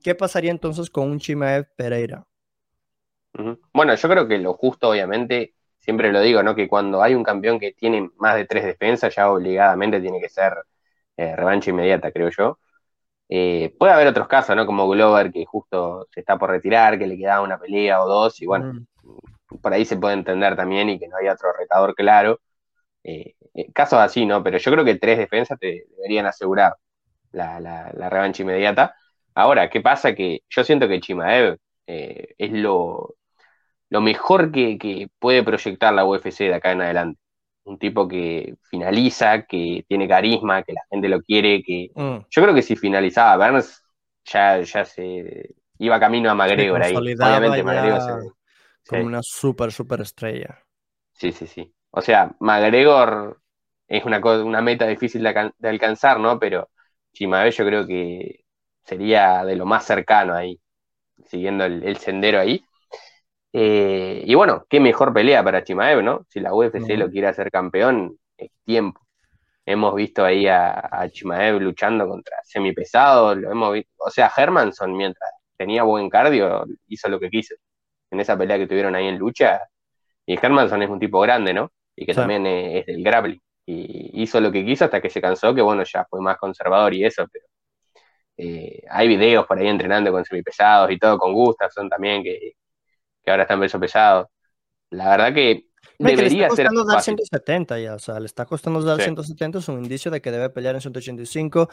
¿qué 0.03 0.13
pasaría 0.13 0.51
entonces 0.51 0.89
con 0.89 1.09
un 1.09 1.19
Chimaev 1.19 1.67
Pereira? 1.77 2.27
Bueno, 3.73 3.95
yo 3.95 4.09
creo 4.09 4.27
que 4.27 4.37
lo 4.37 4.53
justo, 4.53 4.89
obviamente, 4.89 5.55
siempre 5.79 6.11
lo 6.11 6.19
digo, 6.19 6.43
¿no? 6.43 6.53
Que 6.53 6.67
cuando 6.67 7.01
hay 7.01 7.15
un 7.15 7.23
campeón 7.23 7.59
que 7.59 7.71
tiene 7.71 8.09
más 8.17 8.35
de 8.35 8.45
tres 8.45 8.65
defensas, 8.65 9.15
ya 9.15 9.31
obligadamente 9.31 10.01
tiene 10.01 10.19
que 10.19 10.27
ser 10.27 10.53
eh, 11.15 11.33
revancha 11.35 11.69
inmediata, 11.69 12.11
creo 12.11 12.29
yo. 12.29 12.59
Eh, 13.29 13.73
puede 13.79 13.93
haber 13.93 14.07
otros 14.07 14.27
casos, 14.27 14.53
¿no? 14.55 14.65
Como 14.65 14.89
Glover, 14.89 15.31
que 15.31 15.45
justo 15.45 16.09
se 16.11 16.19
está 16.19 16.37
por 16.37 16.49
retirar, 16.49 16.99
que 16.99 17.07
le 17.07 17.17
quedaba 17.17 17.41
una 17.41 17.57
pelea 17.57 18.03
o 18.03 18.07
dos, 18.09 18.41
y 18.41 18.45
bueno, 18.45 18.73
mm 18.73 18.85
por 19.59 19.73
ahí 19.73 19.85
se 19.85 19.97
puede 19.97 20.13
entender 20.13 20.55
también 20.55 20.89
y 20.89 20.99
que 20.99 21.07
no 21.07 21.17
haya 21.17 21.33
otro 21.33 21.51
retador 21.57 21.95
claro. 21.95 22.39
Eh, 23.03 23.35
eh, 23.53 23.71
casos 23.73 23.99
así, 23.99 24.25
¿no? 24.25 24.43
Pero 24.43 24.57
yo 24.57 24.71
creo 24.71 24.85
que 24.85 24.95
tres 24.95 25.17
defensas 25.17 25.59
te 25.59 25.85
deberían 25.97 26.25
asegurar 26.25 26.75
la, 27.31 27.59
la, 27.59 28.09
revancha 28.09 28.43
inmediata. 28.43 28.95
Ahora, 29.33 29.69
¿qué 29.69 29.81
pasa? 29.81 30.13
Que 30.13 30.41
yo 30.49 30.63
siento 30.63 30.87
que 30.87 30.99
Chimaev 30.99 31.57
eh, 31.87 32.35
es 32.37 32.51
lo, 32.51 33.15
lo 33.89 34.01
mejor 34.01 34.51
que, 34.51 35.09
puede 35.19 35.43
proyectar 35.43 35.93
la 35.93 36.05
UFC 36.05 36.39
de 36.39 36.55
acá 36.55 36.71
en 36.71 36.81
adelante. 36.81 37.19
Un 37.63 37.77
tipo 37.77 38.07
que 38.07 38.55
finaliza, 38.69 39.43
que 39.43 39.85
tiene 39.87 40.07
carisma, 40.07 40.63
que 40.63 40.73
la 40.73 40.81
gente 40.89 41.09
lo 41.09 41.21
quiere, 41.21 41.61
que 41.63 41.91
mm. 41.93 42.17
yo 42.29 42.41
creo 42.41 42.53
que 42.53 42.63
si 42.63 42.75
finalizaba 42.75 43.37
Burns 43.37 43.83
ya, 44.25 44.61
ya 44.61 44.83
se 44.83 45.55
iba 45.77 45.99
camino 45.99 46.29
a 46.29 46.35
McGregor 46.35 46.81
ahí. 46.81 46.95
Obviamente 46.95 47.63
McGregor 47.63 48.01
se, 48.01 48.31
como 48.87 49.05
una 49.05 49.21
súper, 49.21 49.71
súper 49.71 50.01
estrella. 50.01 50.63
Sí, 51.13 51.31
sí, 51.31 51.45
sí. 51.47 51.71
O 51.91 52.01
sea, 52.01 52.31
McGregor 52.39 53.41
es 53.87 54.05
una, 54.05 54.19
una 54.19 54.61
meta 54.61 54.87
difícil 54.87 55.23
de, 55.23 55.69
alcanzar, 55.69 56.19
¿no? 56.19 56.39
Pero 56.39 56.69
Chimaev 57.13 57.51
yo 57.51 57.65
creo 57.65 57.87
que 57.87 58.45
sería 58.83 59.43
de 59.45 59.55
lo 59.55 59.65
más 59.65 59.85
cercano 59.85 60.33
ahí, 60.33 60.59
siguiendo 61.25 61.65
el, 61.65 61.97
sendero 61.97 62.39
ahí. 62.39 62.63
Eh, 63.53 64.23
y 64.25 64.35
bueno, 64.35 64.65
qué 64.69 64.79
mejor 64.79 65.13
pelea 65.13 65.43
para 65.43 65.63
Chimaev, 65.63 66.03
¿no? 66.03 66.25
Si 66.29 66.39
la 66.39 66.53
UFC 66.53 66.97
lo 66.97 67.09
quiere 67.09 67.27
hacer 67.27 67.51
campeón, 67.51 68.17
es 68.37 68.51
tiempo. 68.65 69.01
Hemos 69.65 69.95
visto 69.95 70.25
ahí 70.25 70.47
a, 70.47 70.71
a 70.91 71.09
Chimaev 71.09 71.61
luchando 71.61 72.07
contra 72.07 72.37
semipesados, 72.43 73.37
lo 73.37 73.51
hemos 73.51 73.73
visto. 73.73 73.91
O 73.97 74.09
sea, 74.09 74.31
Hermanson, 74.35 74.95
mientras 74.95 75.31
tenía 75.57 75.83
buen 75.83 76.09
cardio, 76.09 76.65
hizo 76.87 77.09
lo 77.09 77.19
que 77.19 77.29
quiso 77.29 77.55
en 78.11 78.19
esa 78.19 78.37
pelea 78.37 78.57
que 78.57 78.67
tuvieron 78.67 78.95
ahí 78.95 79.07
en 79.07 79.17
lucha. 79.17 79.61
Y 80.25 80.35
Hermanson 80.41 80.83
es 80.83 80.89
un 80.89 80.99
tipo 80.99 81.19
grande, 81.21 81.53
¿no? 81.53 81.71
Y 82.01 82.05
que 82.07 82.15
también 82.15 82.47
es, 82.47 82.85
del 82.87 83.03
grappling. 83.03 83.39
Y 83.67 84.23
hizo 84.23 84.41
lo 84.41 84.51
que 84.51 84.65
quiso 84.65 84.85
hasta 84.85 84.99
que 84.99 85.09
se 85.11 85.21
cansó, 85.21 85.53
que 85.53 85.61
bueno, 85.61 85.83
ya 85.83 86.03
fue 86.09 86.19
más 86.19 86.37
conservador 86.37 86.91
y 86.95 87.05
eso, 87.05 87.27
pero 87.31 87.45
eh, 88.37 88.81
hay 88.89 89.07
videos 89.07 89.45
por 89.45 89.59
ahí 89.59 89.67
entrenando 89.67 90.11
con 90.11 90.25
semipesados 90.25 90.89
y 90.89 90.97
todo, 90.97 91.19
con 91.19 91.31
Gustafson 91.31 91.87
también, 91.87 92.23
que, 92.23 92.53
que 93.23 93.29
ahora 93.29 93.43
están 93.43 93.59
peso 93.59 93.79
pesado. 93.79 94.31
La 94.89 95.11
verdad 95.11 95.31
que 95.31 95.67
debería 95.99 96.49
ser. 96.49 96.71
Le 96.71 96.85
dar 96.87 97.03
170 97.03 97.79
ya, 97.79 97.93
o 97.93 97.99
sea, 97.99 98.19
le 98.19 98.25
está 98.25 98.47
costando 98.47 98.81
dar 98.81 98.99
170, 98.99 99.59
es 99.59 99.67
un 99.67 99.83
indicio 99.83 100.09
de 100.09 100.23
que 100.23 100.31
debe 100.31 100.49
pelear 100.49 100.73
en 100.73 100.81
185, 100.81 101.69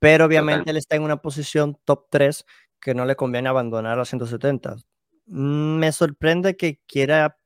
pero 0.00 0.24
obviamente 0.24 0.72
él 0.72 0.76
está 0.76 0.96
en 0.96 1.02
una 1.04 1.18
posición 1.18 1.78
top 1.84 2.06
3 2.10 2.44
que 2.80 2.94
no 2.94 3.04
le 3.04 3.14
conviene 3.14 3.48
abandonar 3.48 4.00
a 4.00 4.04
170. 4.04 4.74
Mm, 5.26 5.78
me 5.78 5.92
sorprende 5.92 6.56
que 6.56 6.80
quiera 6.84 7.38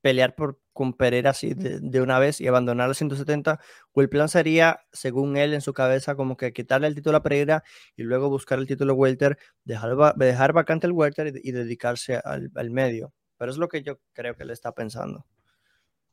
pelear 0.00 0.34
por, 0.34 0.60
con 0.76 0.92
Pereira 0.92 1.30
así 1.30 1.54
de, 1.54 2.00
una 2.00 2.18
vez 2.20 2.40
y 2.40 2.46
abandonar 2.46 2.86
los 2.86 2.98
170, 2.98 3.58
o 3.92 4.00
el 4.02 4.08
plan 4.08 4.28
sería, 4.28 4.80
según 4.92 5.36
él 5.36 5.54
en 5.54 5.62
su 5.62 5.72
cabeza, 5.72 6.14
como 6.14 6.36
que 6.36 6.52
quitarle 6.52 6.86
el 6.86 6.94
título 6.94 7.16
a 7.16 7.22
Pereira 7.22 7.64
y 7.96 8.02
luego 8.02 8.28
buscar 8.28 8.58
el 8.58 8.66
título 8.66 8.94
welter, 8.94 9.38
dejar, 9.64 10.14
dejar 10.14 10.52
vacante 10.52 10.86
el 10.86 10.92
welter 10.92 11.32
y, 11.42 11.50
dedicarse 11.50 12.20
al, 12.22 12.70
medio. 12.70 13.12
Pero 13.38 13.50
es 13.50 13.56
lo 13.56 13.68
que 13.68 13.82
yo 13.82 13.98
creo 14.12 14.36
que 14.36 14.44
él 14.44 14.50
está 14.50 14.72
pensando. 14.72 15.24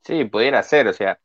Sí, 0.02 0.24
pudiera 0.26 0.64
ser, 0.64 0.88
o 0.88 0.94
sea, 0.94 1.20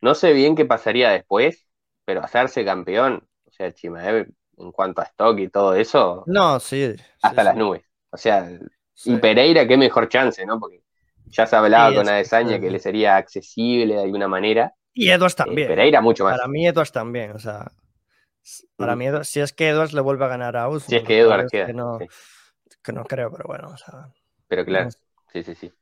no 0.00 0.14
sé 0.14 0.32
bien 0.32 0.56
qué 0.56 0.64
pasaría 0.64 1.10
después, 1.10 1.66
pero 2.04 2.22
hacerse 2.22 2.64
campeón, 2.64 3.26
o 3.44 3.50
sea, 3.52 3.72
Chimaev 3.72 4.28
en 4.58 4.72
cuanto 4.72 5.00
a 5.00 5.04
stock 5.04 5.38
y 5.38 5.48
todo 5.48 5.74
eso, 5.74 6.24
no, 6.26 6.58
sí, 6.58 6.92
hasta 7.22 7.44
las 7.44 7.56
nubes. 7.56 7.82
O 8.10 8.16
sea, 8.16 8.50
y 9.04 9.16
Pereira, 9.16 9.66
qué 9.66 9.76
mejor 9.76 10.08
chance, 10.08 10.44
¿no? 10.44 10.58
Porque 10.58 10.79
ya 11.30 11.46
se 11.46 11.56
hablaba 11.56 11.94
con 11.94 12.08
Adesanya 12.08 12.60
que 12.60 12.70
le 12.70 12.78
sería 12.78 13.16
accesible 13.16 13.94
de 13.94 14.02
alguna 14.02 14.28
manera. 14.28 14.74
Y 14.92 15.10
Edwards 15.10 15.34
eh, 15.34 15.44
también. 15.44 15.68
Pereira 15.68 16.00
mucho 16.00 16.24
más. 16.24 16.36
Para 16.36 16.48
mí 16.48 16.66
Edwards 16.66 16.92
también, 16.92 17.32
o 17.32 17.38
sea, 17.38 17.70
para 18.76 18.96
mm. 18.96 18.98
mí 18.98 19.06
si 19.22 19.40
es 19.40 19.52
que 19.52 19.68
Edwards 19.68 19.92
le 19.92 20.00
vuelve 20.00 20.24
a 20.24 20.28
ganar 20.28 20.56
a 20.56 20.68
Us. 20.68 20.84
Si 20.84 20.96
es 20.96 21.04
que 21.04 21.20
Edwards 21.20 21.50
queda. 21.50 21.66
Que 21.66 21.72
no, 21.72 21.98
que 22.82 22.92
no, 22.92 23.04
creo, 23.04 23.30
pero 23.30 23.44
bueno, 23.46 23.68
o 23.68 23.76
sea. 23.76 24.08
Pero 24.48 24.64
claro, 24.64 24.90
sí, 25.32 25.42
sí, 25.42 25.54
sí. 25.54 25.72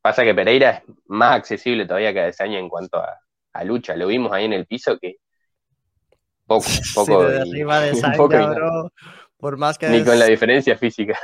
Pasa 0.00 0.24
que 0.24 0.34
Pereira 0.34 0.70
es 0.70 0.82
más 1.06 1.36
accesible 1.36 1.86
todavía 1.86 2.12
que 2.12 2.20
Adesanya 2.20 2.58
en 2.58 2.68
cuanto 2.68 2.98
a, 2.98 3.64
lucha. 3.64 3.96
Lo 3.96 4.06
vimos 4.06 4.32
ahí 4.32 4.44
en 4.44 4.52
el 4.52 4.66
piso 4.66 4.98
que 4.98 5.16
poco, 6.46 6.66
poco. 6.94 7.24
de 7.24 7.40
arriba 7.40 7.80
de 7.80 7.92
bro, 8.54 8.92
por 9.36 9.56
más 9.56 9.78
que... 9.78 9.88
Ni 9.88 10.04
con 10.04 10.18
la 10.18 10.26
diferencia 10.26 10.76
física. 10.76 11.18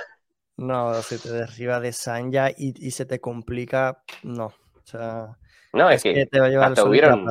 No, 0.60 0.92
se 1.00 1.18
te 1.18 1.32
derriba 1.32 1.80
de 1.80 1.90
Sanya 1.90 2.50
y, 2.50 2.74
y 2.86 2.90
se 2.90 3.06
te 3.06 3.18
complica, 3.18 4.02
no. 4.22 4.46
O 4.46 4.84
sea, 4.84 5.38
no, 5.72 5.88
es, 5.88 6.02
que, 6.02 6.26
te 6.26 6.38
va 6.38 6.46
a 6.46 6.48
llevar 6.50 6.68
hasta 6.68 6.84
hubieron, 6.84 7.26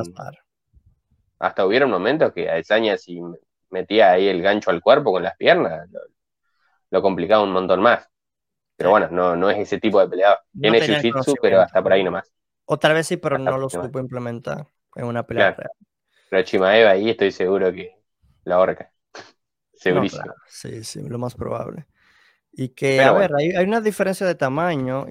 hasta 1.38 1.64
hubieron 1.64 1.90
momentos 1.90 2.32
que 2.32 2.50
a 2.50 2.60
Sanya 2.64 2.98
si 2.98 3.20
metía 3.70 4.10
ahí 4.10 4.26
el 4.26 4.42
gancho 4.42 4.70
al 4.70 4.80
cuerpo 4.80 5.12
con 5.12 5.22
las 5.22 5.36
piernas, 5.36 5.88
lo, 6.90 7.02
complicaba 7.02 7.44
un 7.44 7.52
montón 7.52 7.80
más. 7.80 8.10
Pero 8.74 8.90
bueno, 8.90 9.06
no, 9.12 9.36
no 9.36 9.48
es 9.48 9.58
ese 9.58 9.78
tipo 9.78 10.00
de 10.00 10.08
peleador. 10.08 10.38
Tiene 10.60 10.80
jiu-jitsu, 10.80 11.36
pero 11.40 11.60
hasta 11.60 11.80
por 11.80 11.92
ahí 11.92 12.02
nomás. 12.02 12.32
Otra 12.64 12.92
vez 12.92 13.06
sí, 13.06 13.16
pero 13.16 13.38
no 13.38 13.58
lo 13.58 13.70
supo 13.70 14.00
implementar 14.00 14.66
en 14.96 15.04
una 15.04 15.24
pelea 15.24 15.52
real. 15.52 15.70
Pero 16.30 16.42
Chimaeva 16.42 16.90
ahí 16.90 17.10
estoy 17.10 17.30
seguro 17.30 17.72
que 17.72 17.94
la 18.42 18.58
horca. 18.58 18.90
Segurísimo. 19.72 20.34
Sí, 20.48 20.82
sí, 20.82 21.08
lo 21.08 21.18
más 21.18 21.36
probable. 21.36 21.86
Y 22.52 22.70
que, 22.70 23.00
a 23.00 23.12
ver, 23.12 23.30
hay, 23.36 23.64
una 23.64 23.80
diferencia 23.80 24.26
de 24.26 24.34
tamaño, 24.34 25.06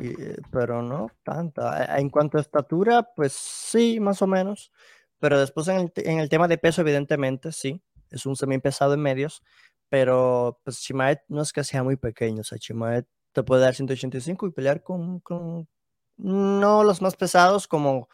pero 0.52 0.82
no 0.82 1.08
tanta. 1.24 1.98
En 1.98 2.10
cuanto 2.10 2.38
a 2.38 2.42
estatura, 2.42 3.04
pues 3.16 3.34
sí, 3.34 4.00
más 4.00 4.22
o 4.22 4.28
menos. 4.28 4.72
Pero 5.20 5.40
después 5.40 5.68
en 5.68 5.92
el, 5.96 6.30
tema 6.30 6.48
de 6.48 6.58
peso, 6.58 6.82
evidentemente, 6.82 7.52
sí. 7.52 7.82
Es 8.12 8.26
un 8.26 8.36
semi 8.36 8.60
pesado 8.60 8.94
en 8.94 9.02
medios. 9.02 9.44
pero 9.90 10.60
pues 10.64 10.82
Chimaed 10.82 11.20
no 11.30 11.42
es 11.42 11.54
que 11.54 11.64
sea 11.64 11.84
muy 11.84 11.96
pequeño, 11.96 12.42
o 12.42 12.44
sea, 12.44 12.60
Chimaed 12.60 13.06
te 13.34 13.44
puede 13.44 13.62
dar 13.64 13.76
185 13.76 14.48
y 14.48 14.52
pelear 14.52 14.84
con, 14.84 15.20
con 15.20 15.68
no 16.18 16.84
los 16.84 17.02
más 17.02 17.16
pesados 17.16 17.68
como, 17.68 18.10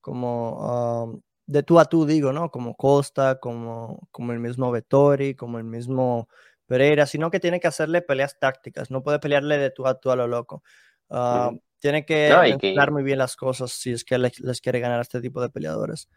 como 0.00 1.04
um, 1.04 1.20
de 1.46 1.62
tú 1.62 1.80
a 1.80 1.86
tú, 1.86 2.06
digo, 2.06 2.32
¿no? 2.32 2.50
Como 2.50 2.76
Costa, 2.76 3.40
como, 3.40 4.08
como 4.10 4.32
el 4.32 4.40
mismo 4.40 4.70
Vettori, 4.70 5.34
como 5.34 5.58
el 5.58 5.64
mismo 5.64 6.28
Pereira, 6.68 7.06
sino 7.06 7.30
que 7.30 7.40
tiene 7.40 7.60
que 7.60 7.66
hacerle 7.66 8.02
peleas 8.02 8.38
tácticas, 8.38 8.90
no 8.90 9.02
puede 9.02 9.18
pelearle 9.18 9.56
de 9.56 9.70
tú 9.70 9.86
a 9.86 9.98
tú 9.98 10.10
a 10.10 10.16
lo 10.16 10.28
loco. 10.28 10.62
Uh, 11.08 11.58
tiene 11.80 12.04
que 12.04 12.28
no, 12.28 12.92
muy 12.92 13.02
bien 13.02 13.18
las 13.18 13.36
cosas 13.36 13.72
si 13.72 13.92
es 13.92 14.04
que 14.04 14.18
les, 14.18 14.60
quiere 14.60 14.78
ganar 14.78 14.98
a 14.98 15.02
este 15.02 15.22
tipo 15.22 15.40
de 15.40 15.48
peleadores. 15.48 16.08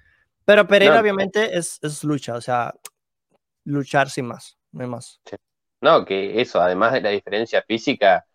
Pero 0.44 0.68
Pereira 0.68 1.00
obviamente 1.00 1.58
es, 1.58 1.80
es, 1.82 2.04
lucha, 2.04 2.36
o 2.36 2.42
sea, 2.42 2.74
luchar 3.64 4.10
sin 4.10 4.26
más, 4.26 4.58
no 4.74 4.82
hay 4.82 4.90
más. 4.90 5.22
No, 5.80 6.04
que 6.04 6.42
eso, 6.42 6.60
además 6.60 6.94
de 6.94 7.02
la 7.02 7.10
diferencia 7.12 7.62
física, 7.62 8.28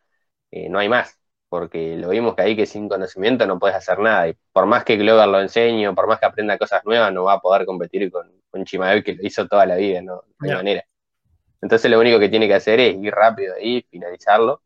eh, 0.50 0.70
no 0.70 0.78
hay 0.78 0.88
más, 0.88 1.20
porque 1.50 1.96
lo 1.96 2.08
vimos 2.08 2.34
que 2.34 2.42
ahí 2.42 2.56
que 2.56 2.64
sin 2.64 2.88
conocimiento 2.88 3.46
no 3.46 3.58
puedes 3.58 3.76
hacer 3.76 3.98
nada, 3.98 4.28
y 4.28 4.36
por 4.52 4.64
más 4.64 4.84
que 4.84 4.96
Glover 4.96 5.28
lo 5.28 5.40
enseñe, 5.40 5.92
por 5.94 6.06
más 6.06 6.18
que 6.18 6.26
aprenda 6.26 6.56
cosas 6.56 6.82
nuevas, 6.86 7.12
no 7.12 7.24
va 7.24 7.34
a 7.34 7.40
poder 7.40 7.66
competir 7.66 8.10
con, 8.10 8.32
con 8.48 8.64
Chimaev 8.64 9.04
que 9.04 9.14
lo 9.14 9.26
hizo 9.26 9.46
toda 9.46 9.66
la 9.66 9.76
vida, 9.76 10.00
no, 10.00 10.22
hay 10.38 10.52
manera. 10.52 10.86
Entonces 11.62 11.90
lo 11.90 12.00
único 12.00 12.18
que 12.18 12.28
tiene 12.28 12.48
que 12.48 12.54
hacer 12.54 12.80
es 12.80 12.96
ir 12.96 13.12
rápido 13.14 13.54
ahí, 13.56 13.82
finalizarlo, 13.90 14.62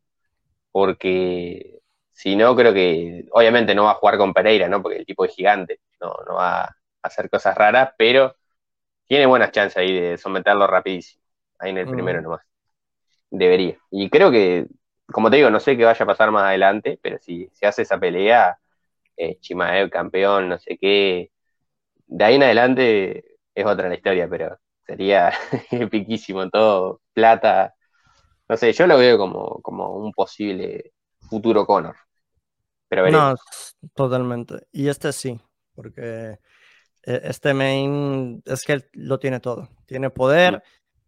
porque 0.73 1.81
si 2.13 2.37
no, 2.37 2.55
creo 2.57 2.73
que 2.75 3.27
obviamente 3.33 3.75
no 3.75 3.85
va 3.85 3.93
a 3.93 3.95
jugar 3.95 4.19
con 4.19 4.35
Pereira, 4.35 4.69
¿no? 4.69 4.83
Porque 4.83 4.99
el 4.99 5.07
tipo 5.07 5.25
es 5.25 5.35
gigante, 5.35 5.81
no, 6.01 6.15
no 6.27 6.35
va 6.37 6.63
a 6.65 6.77
hacer 7.03 7.31
cosas 7.31 7.57
raras, 7.57 7.93
pero 7.99 8.37
tiene 9.07 9.27
buenas 9.27 9.53
chances 9.53 9.77
ahí 9.79 9.93
de 9.99 10.19
someterlo 10.19 10.67
rapidísimo, 10.67 11.23
ahí 11.59 11.71
en 11.71 11.79
el 11.79 11.89
primero 11.89 12.23
nomás. 12.23 12.43
Debería. 13.31 13.79
Y 13.91 14.11
creo 14.11 14.31
que, 14.31 14.67
como 15.07 15.31
te 15.31 15.37
digo, 15.37 15.51
no 15.51 15.61
sé 15.61 15.77
qué 15.77 15.85
vaya 15.85 16.05
a 16.05 16.07
pasar 16.07 16.31
más 16.33 16.45
adelante, 16.45 16.99
pero 17.03 17.19
si 17.21 17.49
se 17.53 17.67
hace 17.67 17.83
esa 17.83 17.99
pelea, 17.99 18.59
eh, 19.17 19.39
Chimaev 19.41 19.91
campeón, 19.91 20.49
no 20.49 20.59
sé 20.59 20.79
qué, 20.79 21.33
de 22.07 22.25
ahí 22.25 22.37
en 22.37 22.43
adelante 22.45 23.39
es 23.55 23.67
otra 23.67 23.89
la 23.89 23.95
historia, 23.95 24.29
pero 24.29 24.59
sería 24.87 25.33
epiquísimo 25.71 26.49
todo, 26.51 27.01
plata. 27.13 27.75
No 28.49 28.57
sé, 28.57 28.73
yo 28.73 28.87
lo 28.87 28.99
veo 28.99 29.17
como, 29.19 29.61
como 29.63 29.97
un 29.97 30.13
posible 30.13 30.93
futuro 31.21 31.67
Conor. 31.67 31.97
Pero 32.89 33.09
No, 33.09 33.37
totalmente. 33.95 34.67
Y 34.73 34.89
este 34.89 35.13
sí, 35.13 35.41
porque 35.75 36.39
eh, 37.05 37.21
este 37.25 37.55
main 37.55 38.43
es 38.45 38.65
que 38.65 38.89
lo 38.95 39.19
tiene 39.19 39.39
todo. 39.39 39.69
Tiene 39.87 40.11
poder, 40.11 40.63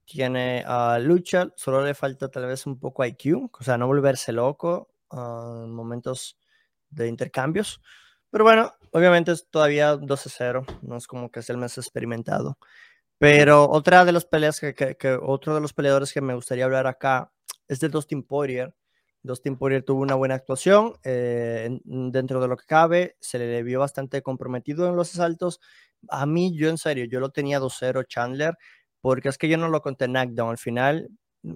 tiene 0.04 0.64
uh, 0.66 1.00
lucha, 1.00 1.48
solo 1.56 1.84
le 1.84 1.94
falta 1.94 2.28
tal 2.28 2.46
vez 2.46 2.66
un 2.66 2.78
poco 2.78 3.04
IQ, 3.04 3.50
o 3.52 3.62
sea, 3.64 3.76
no 3.76 3.86
volverse 3.86 4.32
loco 4.32 4.90
uh, 5.10 5.64
en 5.64 5.70
momentos 5.70 6.38
de 6.88 7.08
intercambios. 7.08 7.80
Pero 8.30 8.44
bueno, 8.44 8.72
obviamente 8.92 9.32
es 9.32 9.48
todavía 9.50 9.94
12-0, 9.94 10.64
no 10.82 10.96
es 10.96 11.06
como 11.06 11.30
que 11.30 11.40
es 11.40 11.50
el 11.50 11.58
más 11.58 11.76
experimentado. 11.76 12.58
Pero 13.22 13.70
otra 13.70 14.04
de 14.04 14.10
las 14.10 14.24
peleas 14.24 14.58
que, 14.58 15.18
otro 15.22 15.54
de 15.54 15.60
los 15.60 15.72
peleadores 15.72 16.12
que 16.12 16.20
me 16.20 16.34
gustaría 16.34 16.64
hablar 16.64 16.88
acá 16.88 17.30
es 17.68 17.78
de 17.78 17.88
Dustin 17.88 18.24
Poirier. 18.24 18.74
Dustin 19.22 19.56
Poirier 19.56 19.84
tuvo 19.84 20.02
una 20.02 20.16
buena 20.16 20.34
actuación 20.34 20.94
eh, 21.04 21.78
dentro 21.84 22.40
de 22.40 22.48
lo 22.48 22.56
que 22.56 22.66
cabe, 22.66 23.16
se 23.20 23.38
le 23.38 23.62
vio 23.62 23.78
bastante 23.78 24.22
comprometido 24.22 24.88
en 24.88 24.96
los 24.96 25.14
asaltos. 25.14 25.60
A 26.08 26.26
mí, 26.26 26.52
yo 26.58 26.68
en 26.68 26.78
serio, 26.78 27.04
yo 27.04 27.20
lo 27.20 27.30
tenía 27.30 27.60
2-0 27.60 28.04
Chandler, 28.08 28.56
porque 29.00 29.28
es 29.28 29.38
que 29.38 29.48
yo 29.48 29.56
no 29.56 29.68
lo 29.68 29.82
conté 29.82 30.08
knockdown. 30.08 30.50
Al 30.50 30.58
final, 30.58 31.08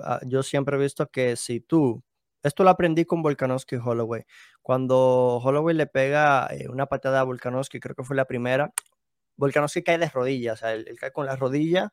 ah, 0.02 0.20
yo 0.24 0.44
siempre 0.44 0.76
he 0.76 0.80
visto 0.80 1.08
que 1.08 1.34
si 1.34 1.58
tú, 1.58 2.00
esto 2.44 2.62
lo 2.62 2.70
aprendí 2.70 3.04
con 3.06 3.22
Volkanovski 3.22 3.74
y 3.74 3.78
Holloway, 3.84 4.22
cuando 4.62 5.40
Holloway 5.42 5.74
le 5.74 5.88
pega 5.88 6.46
eh, 6.52 6.68
una 6.68 6.86
patada 6.86 7.18
a 7.22 7.24
Volkanovski, 7.24 7.80
creo 7.80 7.96
que 7.96 8.04
fue 8.04 8.14
la 8.14 8.26
primera, 8.26 8.72
Volkanovski 9.36 9.82
cae 9.82 9.98
de 9.98 10.08
rodillas, 10.08 10.54
o 10.54 10.60
sea, 10.60 10.74
él, 10.74 10.86
cae 10.98 11.12
con 11.12 11.26
la 11.26 11.36
rodilla 11.36 11.92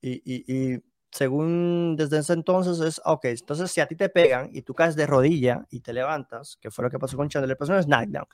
y, 0.00 0.22
y, 0.24 0.82
según 1.10 1.94
desde 1.96 2.18
ese 2.18 2.32
entonces 2.32 2.80
es, 2.80 3.00
ok, 3.04 3.26
entonces 3.26 3.70
si 3.70 3.80
a 3.80 3.86
ti 3.86 3.94
te 3.94 4.08
pegan 4.08 4.50
y 4.52 4.62
tú 4.62 4.74
caes 4.74 4.96
de 4.96 5.06
rodilla 5.06 5.64
y 5.70 5.80
te 5.80 5.92
levantas, 5.92 6.58
que 6.60 6.72
fue 6.72 6.84
lo 6.84 6.90
que 6.90 6.98
pasó 6.98 7.16
con 7.16 7.28
Chandler, 7.28 7.56
pues 7.56 7.70
no 7.70 7.78
es 7.78 7.86
knockdown. 7.86 8.26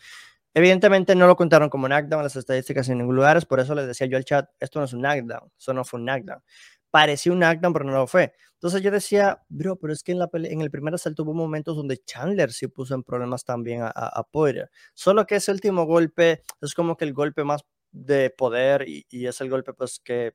Evidentemente 0.54 1.14
no 1.14 1.26
lo 1.26 1.36
contaron 1.36 1.68
como 1.68 1.88
knockdown 1.88 2.22
las 2.22 2.36
estadísticas 2.36 2.88
en 2.88 2.98
ningún 2.98 3.16
lugar, 3.16 3.46
por 3.46 3.60
eso 3.60 3.74
les 3.74 3.86
decía 3.86 4.06
yo 4.06 4.16
al 4.16 4.24
chat, 4.24 4.48
esto 4.58 4.80
no 4.80 4.86
es 4.86 4.92
un 4.94 5.02
knockdown, 5.02 5.52
eso 5.58 5.74
no 5.74 5.84
fue 5.84 6.00
un 6.00 6.06
knockdown. 6.06 6.42
Parecía 6.90 7.32
un 7.32 7.38
knockdown, 7.38 7.72
pero 7.72 7.84
no 7.84 7.92
lo 7.92 8.06
fue. 8.06 8.32
Entonces 8.54 8.82
yo 8.82 8.90
decía, 8.90 9.42
bro, 9.48 9.76
pero 9.76 9.92
es 9.92 10.02
que 10.02 10.12
en, 10.12 10.18
la 10.18 10.28
en 10.32 10.60
el 10.60 10.70
primer 10.70 10.92
asalto 10.94 11.22
hubo 11.22 11.34
momentos 11.34 11.76
donde 11.76 11.98
Chandler 11.98 12.52
sí 12.52 12.66
puso 12.66 12.94
en 12.94 13.04
problemas 13.04 13.44
también 13.44 13.82
a, 13.82 13.92
a, 13.94 14.20
a 14.20 14.24
Poirier. 14.24 14.70
Solo 14.92 15.24
que 15.24 15.36
ese 15.36 15.52
último 15.52 15.84
golpe 15.84 16.42
es 16.60 16.74
como 16.74 16.96
que 16.96 17.04
el 17.04 17.12
golpe 17.12 17.44
más 17.44 17.62
de 17.92 18.30
poder 18.30 18.84
y, 18.88 19.26
es 19.26 19.40
el 19.40 19.50
golpe 19.50 19.72
pues 19.72 20.00
que 20.00 20.34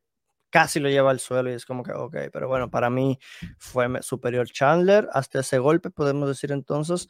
casi 0.49 0.79
lo 0.79 0.89
lleva 0.89 1.11
al 1.11 1.19
suelo 1.19 1.51
y 1.51 1.53
es 1.53 1.65
como 1.65 1.83
que, 1.83 1.91
ok, 1.91 2.15
pero 2.31 2.47
bueno, 2.47 2.69
para 2.69 2.89
mí 2.89 3.19
fue 3.57 3.87
superior 4.01 4.47
Chandler 4.47 5.07
hasta 5.11 5.41
ese 5.41 5.59
golpe, 5.59 5.89
podemos 5.89 6.29
decir 6.29 6.51
entonces. 6.51 7.07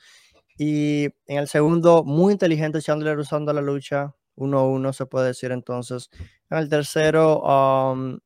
Y 0.57 1.05
en 1.27 1.37
el 1.39 1.47
segundo, 1.47 2.03
muy 2.03 2.33
inteligente 2.33 2.81
Chandler 2.81 3.17
usando 3.19 3.53
la 3.53 3.61
lucha, 3.61 4.15
1-1 4.35 4.93
se 4.93 5.05
puede 5.05 5.27
decir 5.27 5.51
entonces. 5.51 6.09
En 6.49 6.57
el 6.57 6.69
tercero, 6.69 7.41
um, 7.41 8.19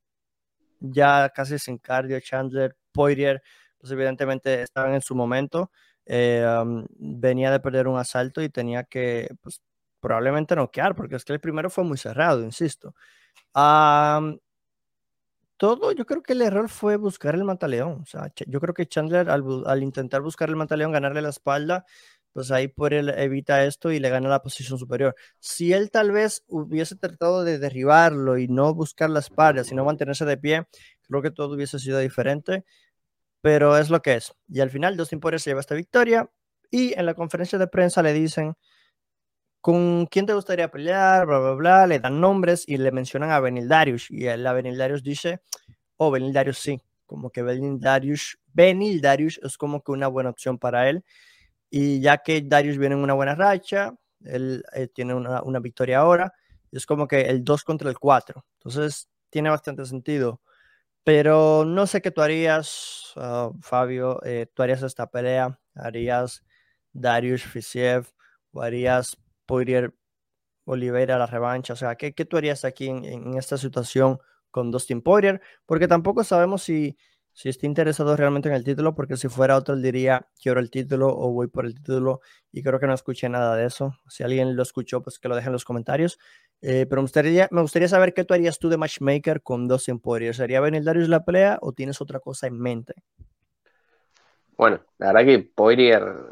ya 0.79 1.29
casi 1.29 1.59
sin 1.59 1.77
cardio, 1.79 2.19
Chandler, 2.19 2.75
Poirier, 2.91 3.41
pues 3.77 3.91
evidentemente 3.91 4.61
estaban 4.61 4.93
en 4.93 5.01
su 5.01 5.15
momento. 5.15 5.71
Eh, 6.05 6.45
um, 6.61 6.85
venía 6.97 7.51
de 7.51 7.59
perder 7.59 7.87
un 7.87 7.97
asalto 7.97 8.41
y 8.41 8.49
tenía 8.49 8.83
que 8.83 9.29
pues, 9.41 9.61
probablemente 9.99 10.55
noquear, 10.55 10.95
porque 10.95 11.15
es 11.15 11.25
que 11.25 11.33
el 11.33 11.39
primero 11.39 11.69
fue 11.69 11.83
muy 11.83 11.97
cerrado, 11.97 12.43
insisto. 12.43 12.95
todo, 15.57 15.91
yo 15.91 16.05
creo 16.05 16.23
que 16.23 16.33
el 16.33 16.41
error 16.41 16.69
fue 16.69 16.95
buscar 16.97 17.35
el 17.35 17.43
mataleón. 17.43 18.01
O 18.01 18.05
sea, 18.05 18.31
yo 18.47 18.59
creo 18.59 18.73
que 18.73 18.87
Chandler 18.87 19.29
al, 19.29 19.83
intentar 19.83 20.21
buscar 20.21 20.49
el 20.49 20.55
mataleón, 20.55 20.91
ganarle 20.91 21.21
la 21.21 21.29
espalda, 21.29 21.85
pues 22.33 22.51
ahí 22.51 22.67
por 22.67 22.93
él 22.93 23.09
evita 23.09 23.65
esto 23.65 23.91
y 23.91 23.99
le 23.99 24.09
gana 24.09 24.29
la 24.29 24.41
posición 24.41 24.79
superior. 24.79 25.15
Si 25.39 25.73
él 25.73 25.91
tal 25.91 26.11
vez 26.11 26.43
hubiese 26.47 26.95
tratado 26.95 27.43
de 27.43 27.59
derribarlo 27.59 28.37
y 28.37 28.47
no 28.47 28.73
buscar 28.73 29.09
la 29.09 29.19
espalda, 29.19 29.63
sino 29.63 29.83
mantenerse 29.85 30.25
de 30.25 30.37
pie, 30.37 30.67
creo 31.03 31.21
que 31.21 31.31
todo 31.31 31.55
hubiese 31.55 31.79
sido 31.79 31.99
diferente. 31.99 32.65
Pero 33.41 33.77
es 33.77 33.89
lo 33.89 34.01
que 34.01 34.15
es. 34.15 34.33
Y 34.49 34.59
al 34.61 34.69
final, 34.69 34.97
Dustin 34.97 35.19
Poirier 35.19 35.39
se 35.39 35.49
lleva 35.51 35.61
esta 35.61 35.75
victoria. 35.75 36.29
Y 36.71 36.93
en 36.99 37.05
la 37.05 37.13
conferencia 37.13 37.57
de 37.57 37.67
prensa 37.67 38.01
le 38.03 38.13
dicen 38.13 38.55
¿con 39.61 40.05
quién 40.07 40.25
te 40.25 40.33
gustaría 40.33 40.69
pelear? 40.71 41.25
Bla, 41.25 41.39
bla, 41.39 41.51
bla, 41.53 41.87
le 41.87 41.99
dan 41.99 42.19
nombres 42.21 42.63
y 42.67 42.77
le 42.77 42.91
mencionan 42.91 43.31
a 43.31 43.39
Benil 43.39 43.67
Darius. 43.67 44.09
Y 44.11 44.25
la 44.25 44.53
Benil 44.53 44.77
Darius 44.77 45.03
dice, 45.03 45.41
oh, 45.97 46.11
Benil 46.11 46.33
Darius 46.33 46.59
sí, 46.59 46.81
como 47.05 47.29
que 47.31 47.43
Benil 47.43 47.79
Darius, 47.79 48.39
Benil 48.53 49.01
Darius 49.01 49.39
es 49.43 49.57
como 49.57 49.83
que 49.83 49.91
una 49.91 50.07
buena 50.07 50.29
opción 50.29 50.57
para 50.57 50.89
él. 50.89 51.03
Y 51.69 52.01
ya 52.01 52.17
que 52.19 52.41
Darius 52.41 52.77
viene 52.77 52.95
en 52.95 53.01
una 53.03 53.13
buena 53.13 53.35
racha, 53.35 53.93
él, 54.25 54.63
eh, 54.73 54.87
tiene 54.87 55.13
una, 55.13 55.43
una, 55.43 55.59
victoria 55.59 55.99
ahora, 55.99 56.33
es 56.71 56.85
como 56.85 57.07
que 57.07 57.21
el 57.21 57.43
2 57.43 57.63
contra 57.63 57.89
el 57.89 57.99
4. 57.99 58.45
Entonces, 58.59 59.09
tiene 59.29 59.49
bastante 59.49 59.85
sentido. 59.85 60.41
Pero 61.03 61.65
no 61.65 61.87
sé 61.87 62.01
qué 62.01 62.11
tú 62.11 62.21
harías, 62.21 63.13
ah, 63.15 63.51
Fabio. 63.61 64.21
Eh, 64.25 64.47
¿Tú 64.53 64.63
harías 64.63 64.83
esta 64.83 65.07
pelea? 65.09 65.59
¿Harías 65.75 66.43
Darius 66.93 67.43
Fisiev? 67.43 68.07
¿O 68.51 68.61
harías 68.61 69.17
Poirier 69.49 69.95
Oliveira 70.65 71.17
la 71.17 71.25
revancha? 71.25 71.73
O 71.73 71.75
sea, 71.75 71.95
¿qué, 71.95 72.13
qué 72.13 72.23
tú 72.23 72.37
harías 72.37 72.63
aquí 72.65 72.87
en, 72.87 73.35
esta 73.35 73.57
situación 73.57 74.19
con 74.51 74.69
Dustin 74.69 75.01
Poirier? 75.01 75.41
Porque 75.65 75.87
tampoco 75.87 76.23
sabemos 76.23 76.61
si, 76.61 76.95
si 77.33 77.49
está 77.49 77.65
interesado 77.65 78.15
realmente 78.15 78.47
en 78.47 78.53
el 78.53 78.63
título, 78.63 78.93
porque 78.93 79.17
si 79.17 79.27
fuera 79.27 79.57
otro, 79.57 79.73
él 79.73 79.81
diría, 79.81 80.27
quiero 80.39 80.59
el 80.59 80.69
título 80.69 81.07
o 81.07 81.31
voy 81.31 81.47
por 81.47 81.65
el 81.65 81.73
título, 81.73 82.21
y 82.51 82.61
creo 82.61 82.79
que 82.79 82.85
no 82.85 82.93
escuché 82.93 83.27
nada 83.27 83.55
de 83.55 83.65
eso. 83.65 83.95
Si 84.07 84.23
alguien 84.23 84.55
lo 84.55 84.61
escuchó, 84.61 85.01
pues 85.01 85.17
que 85.17 85.27
lo 85.27 85.35
deje 85.35 85.47
en 85.47 85.53
los 85.53 85.65
comentarios. 85.65 86.19
Eh, 86.61 86.85
pero 86.87 87.01
me 87.01 87.05
gustaría, 87.05 87.47
me 87.49 87.61
gustaría 87.61 87.87
saber 87.87 88.13
qué 88.13 88.23
tú 88.23 88.35
harías 88.35 88.59
tú 88.59 88.69
de 88.69 88.77
matchmaker 88.77 89.41
con 89.41 89.67
Dustin 89.67 89.99
Poirier. 89.99 90.35
¿Sería 90.35 90.61
venir 90.61 90.83
Darius 90.83 91.09
la 91.09 91.25
pelea 91.25 91.57
o 91.61 91.73
tienes 91.73 92.01
otra 92.01 92.19
cosa 92.19 92.45
en 92.45 92.59
mente? 92.59 92.93
Bueno, 94.55 94.81
la 94.99 95.13
verdad 95.13 95.25
que 95.25 95.39
Poirier 95.39 96.28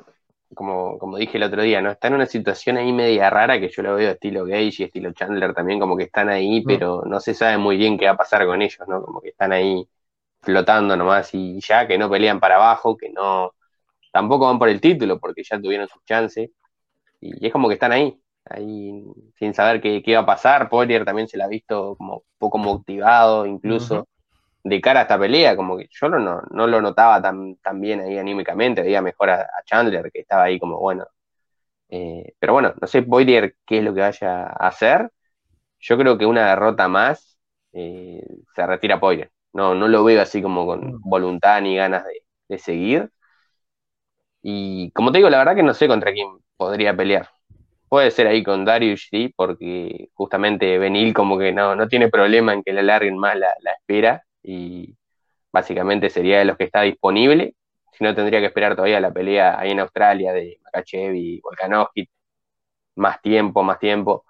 como, 0.55 0.97
como 0.97 1.17
dije 1.17 1.37
el 1.37 1.43
otro 1.43 1.61
día, 1.61 1.81
¿no? 1.81 1.91
Está 1.91 2.07
en 2.07 2.15
una 2.15 2.25
situación 2.25 2.77
ahí 2.77 2.91
media 2.93 3.29
rara 3.29 3.59
que 3.59 3.69
yo 3.69 3.83
lo 3.83 3.95
veo 3.95 4.11
estilo 4.11 4.45
Gage 4.45 4.75
y 4.79 4.83
estilo 4.83 5.11
Chandler 5.13 5.53
también, 5.53 5.79
como 5.79 5.97
que 5.97 6.03
están 6.03 6.29
ahí, 6.29 6.61
mm. 6.61 6.63
pero 6.65 7.03
no 7.05 7.19
se 7.19 7.33
sabe 7.33 7.57
muy 7.57 7.77
bien 7.77 7.97
qué 7.97 8.05
va 8.05 8.11
a 8.11 8.17
pasar 8.17 8.45
con 8.45 8.61
ellos, 8.61 8.87
¿no? 8.87 9.01
Como 9.01 9.21
que 9.21 9.29
están 9.29 9.51
ahí 9.51 9.87
flotando 10.41 10.95
nomás 10.95 11.33
y 11.33 11.59
ya, 11.59 11.87
que 11.87 11.97
no 11.97 12.09
pelean 12.09 12.39
para 12.39 12.55
abajo, 12.55 12.95
que 12.97 13.09
no, 13.09 13.53
tampoco 14.11 14.45
van 14.45 14.59
por 14.59 14.69
el 14.69 14.81
título 14.81 15.19
porque 15.19 15.43
ya 15.43 15.59
tuvieron 15.59 15.87
sus 15.87 16.03
chances. 16.05 16.49
Y 17.19 17.45
es 17.45 17.51
como 17.51 17.67
que 17.67 17.75
están 17.75 17.91
ahí, 17.91 18.19
ahí 18.45 19.03
sin 19.35 19.53
saber 19.53 19.81
qué, 19.81 20.01
qué 20.03 20.15
va 20.15 20.21
a 20.21 20.25
pasar. 20.25 20.69
Poirier 20.69 21.05
también 21.05 21.27
se 21.27 21.37
la 21.37 21.45
ha 21.45 21.49
visto 21.49 21.95
como 21.97 22.23
poco 22.37 22.57
motivado, 22.57 23.45
incluso. 23.45 24.07
De 24.69 24.81
cara 24.81 25.01
a 25.01 25.03
esta 25.03 25.19
pelea, 25.19 25.55
como 25.55 25.77
que 25.77 25.87
yo 25.91 26.09
no, 26.09 26.19
no, 26.19 26.67
lo 26.67 26.81
notaba 26.81 27.21
tan, 27.21 27.55
tan, 27.57 27.79
bien 27.81 28.01
ahí 28.01 28.17
anímicamente, 28.17 28.81
veía 28.81 29.01
mejor 29.01 29.29
a, 29.31 29.47
Chandler, 29.65 30.11
que 30.11 30.21
estaba 30.21 30.43
ahí 30.43 30.59
como 30.59 30.79
bueno. 30.79 31.05
Eh, 31.89 32.33
pero 32.39 32.53
bueno, 32.53 32.73
no 32.81 32.87
sé 32.87 33.01
Boyer 33.01 33.55
qué 33.65 33.79
es 33.79 33.83
lo 33.83 33.93
que 33.93 34.01
vaya 34.01 34.43
a 34.43 34.67
hacer. 34.67 35.11
Yo 35.79 35.97
creo 35.97 36.17
que 36.17 36.25
una 36.25 36.49
derrota 36.49 36.87
más 36.87 37.39
eh, 37.73 38.23
se 38.55 38.67
retira 38.67 38.99
Poirier. 38.99 39.31
No, 39.53 39.75
no 39.75 39.87
lo 39.87 40.03
veo 40.03 40.21
así 40.21 40.41
como 40.41 40.65
con 40.65 40.95
mm. 40.95 41.01
voluntad 41.03 41.61
ni 41.61 41.75
ganas 41.77 42.05
de, 42.05 42.23
de 42.49 42.57
seguir. 42.59 43.11
Y 44.41 44.91
como 44.91 45.11
te 45.11 45.19
digo, 45.19 45.29
la 45.29 45.39
verdad 45.39 45.55
que 45.55 45.63
no 45.63 45.73
sé 45.73 45.87
contra 45.87 46.13
quién 46.13 46.27
podría 46.57 46.95
pelear. 46.95 47.29
Puede 47.89 48.11
ser 48.11 48.27
ahí 48.27 48.43
con 48.43 48.65
Darius, 48.65 49.07
sí, 49.09 49.33
porque 49.35 50.09
justamente 50.13 50.77
Benil 50.77 51.13
como 51.13 51.37
que 51.37 51.53
no, 51.53 51.75
no 51.75 51.87
tiene 51.87 52.09
problema 52.09 52.53
en 52.53 52.63
que 52.63 52.73
le 52.73 52.81
alarguen 52.81 53.17
más 53.17 53.37
la, 53.37 53.53
espera 53.71 54.25
y 54.47 54.95
básicamente 55.51 56.09
sería 56.09 56.39
de 56.39 56.45
los 56.45 56.57
que 56.57 56.65
está 56.65 56.81
disponible. 56.83 57.55
Si 57.93 58.03
no, 58.03 58.15
tendría 58.15 58.39
que 58.39 58.47
esperar 58.47 58.75
todavía 58.75 58.99
la 58.99 59.11
pelea 59.11 59.59
ahí 59.59 59.71
en 59.71 59.79
Australia 59.79 60.33
de 60.33 60.59
Makachev 60.63 61.15
y 61.15 61.39
Volkanovski. 61.41 62.09
Más 62.95 63.21
tiempo, 63.21 63.63
más 63.63 63.79
tiempo. 63.79 64.25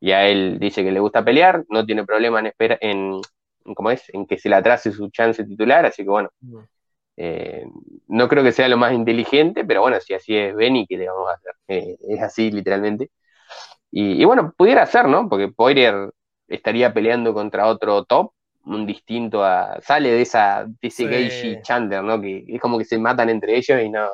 Y 0.00 0.12
a 0.12 0.26
él 0.28 0.58
dice 0.58 0.82
que 0.84 0.92
le 0.92 1.00
gusta 1.00 1.24
pelear, 1.24 1.64
no 1.68 1.86
tiene 1.86 2.04
problema 2.04 2.40
en, 2.40 2.46
espera, 2.46 2.78
en, 2.80 3.20
¿cómo 3.74 3.90
es? 3.90 4.02
en 4.12 4.26
que 4.26 4.38
se 4.38 4.48
le 4.48 4.56
atrase 4.56 4.92
su 4.92 5.10
chance 5.10 5.44
titular, 5.44 5.86
así 5.86 6.02
que 6.02 6.10
bueno. 6.10 6.30
Eh, 7.16 7.66
no 8.08 8.28
creo 8.28 8.42
que 8.42 8.52
sea 8.52 8.68
lo 8.68 8.78
más 8.78 8.92
inteligente, 8.94 9.64
pero 9.64 9.82
bueno, 9.82 10.00
si 10.00 10.14
así 10.14 10.36
es 10.36 10.54
Benny, 10.56 10.86
¿qué 10.86 10.96
le 10.96 11.08
vamos 11.08 11.30
a 11.30 11.34
hacer? 11.34 11.54
Eh, 11.68 11.96
es 12.08 12.22
así, 12.22 12.50
literalmente. 12.50 13.10
Y, 13.92 14.24
bueno, 14.24 14.54
pudiera 14.56 14.86
ser, 14.86 15.06
¿no? 15.08 15.28
Porque 15.28 15.48
Poirier 15.48 16.10
estaría 16.48 16.94
peleando 16.94 17.34
contra 17.34 17.66
otro 17.66 18.04
top, 18.04 18.32
un 18.64 18.86
distinto 18.86 19.44
a. 19.44 19.80
Sale 19.82 20.10
de 20.10 20.22
esa 20.22 20.66
de 20.66 20.88
ese 20.88 21.60
Chandler, 21.62 22.02
¿no? 22.02 22.20
Que 22.20 22.44
es 22.48 22.60
como 22.60 22.78
que 22.78 22.84
se 22.84 22.98
matan 22.98 23.30
entre 23.30 23.56
ellos 23.56 23.80
y 23.82 23.88
no, 23.90 24.08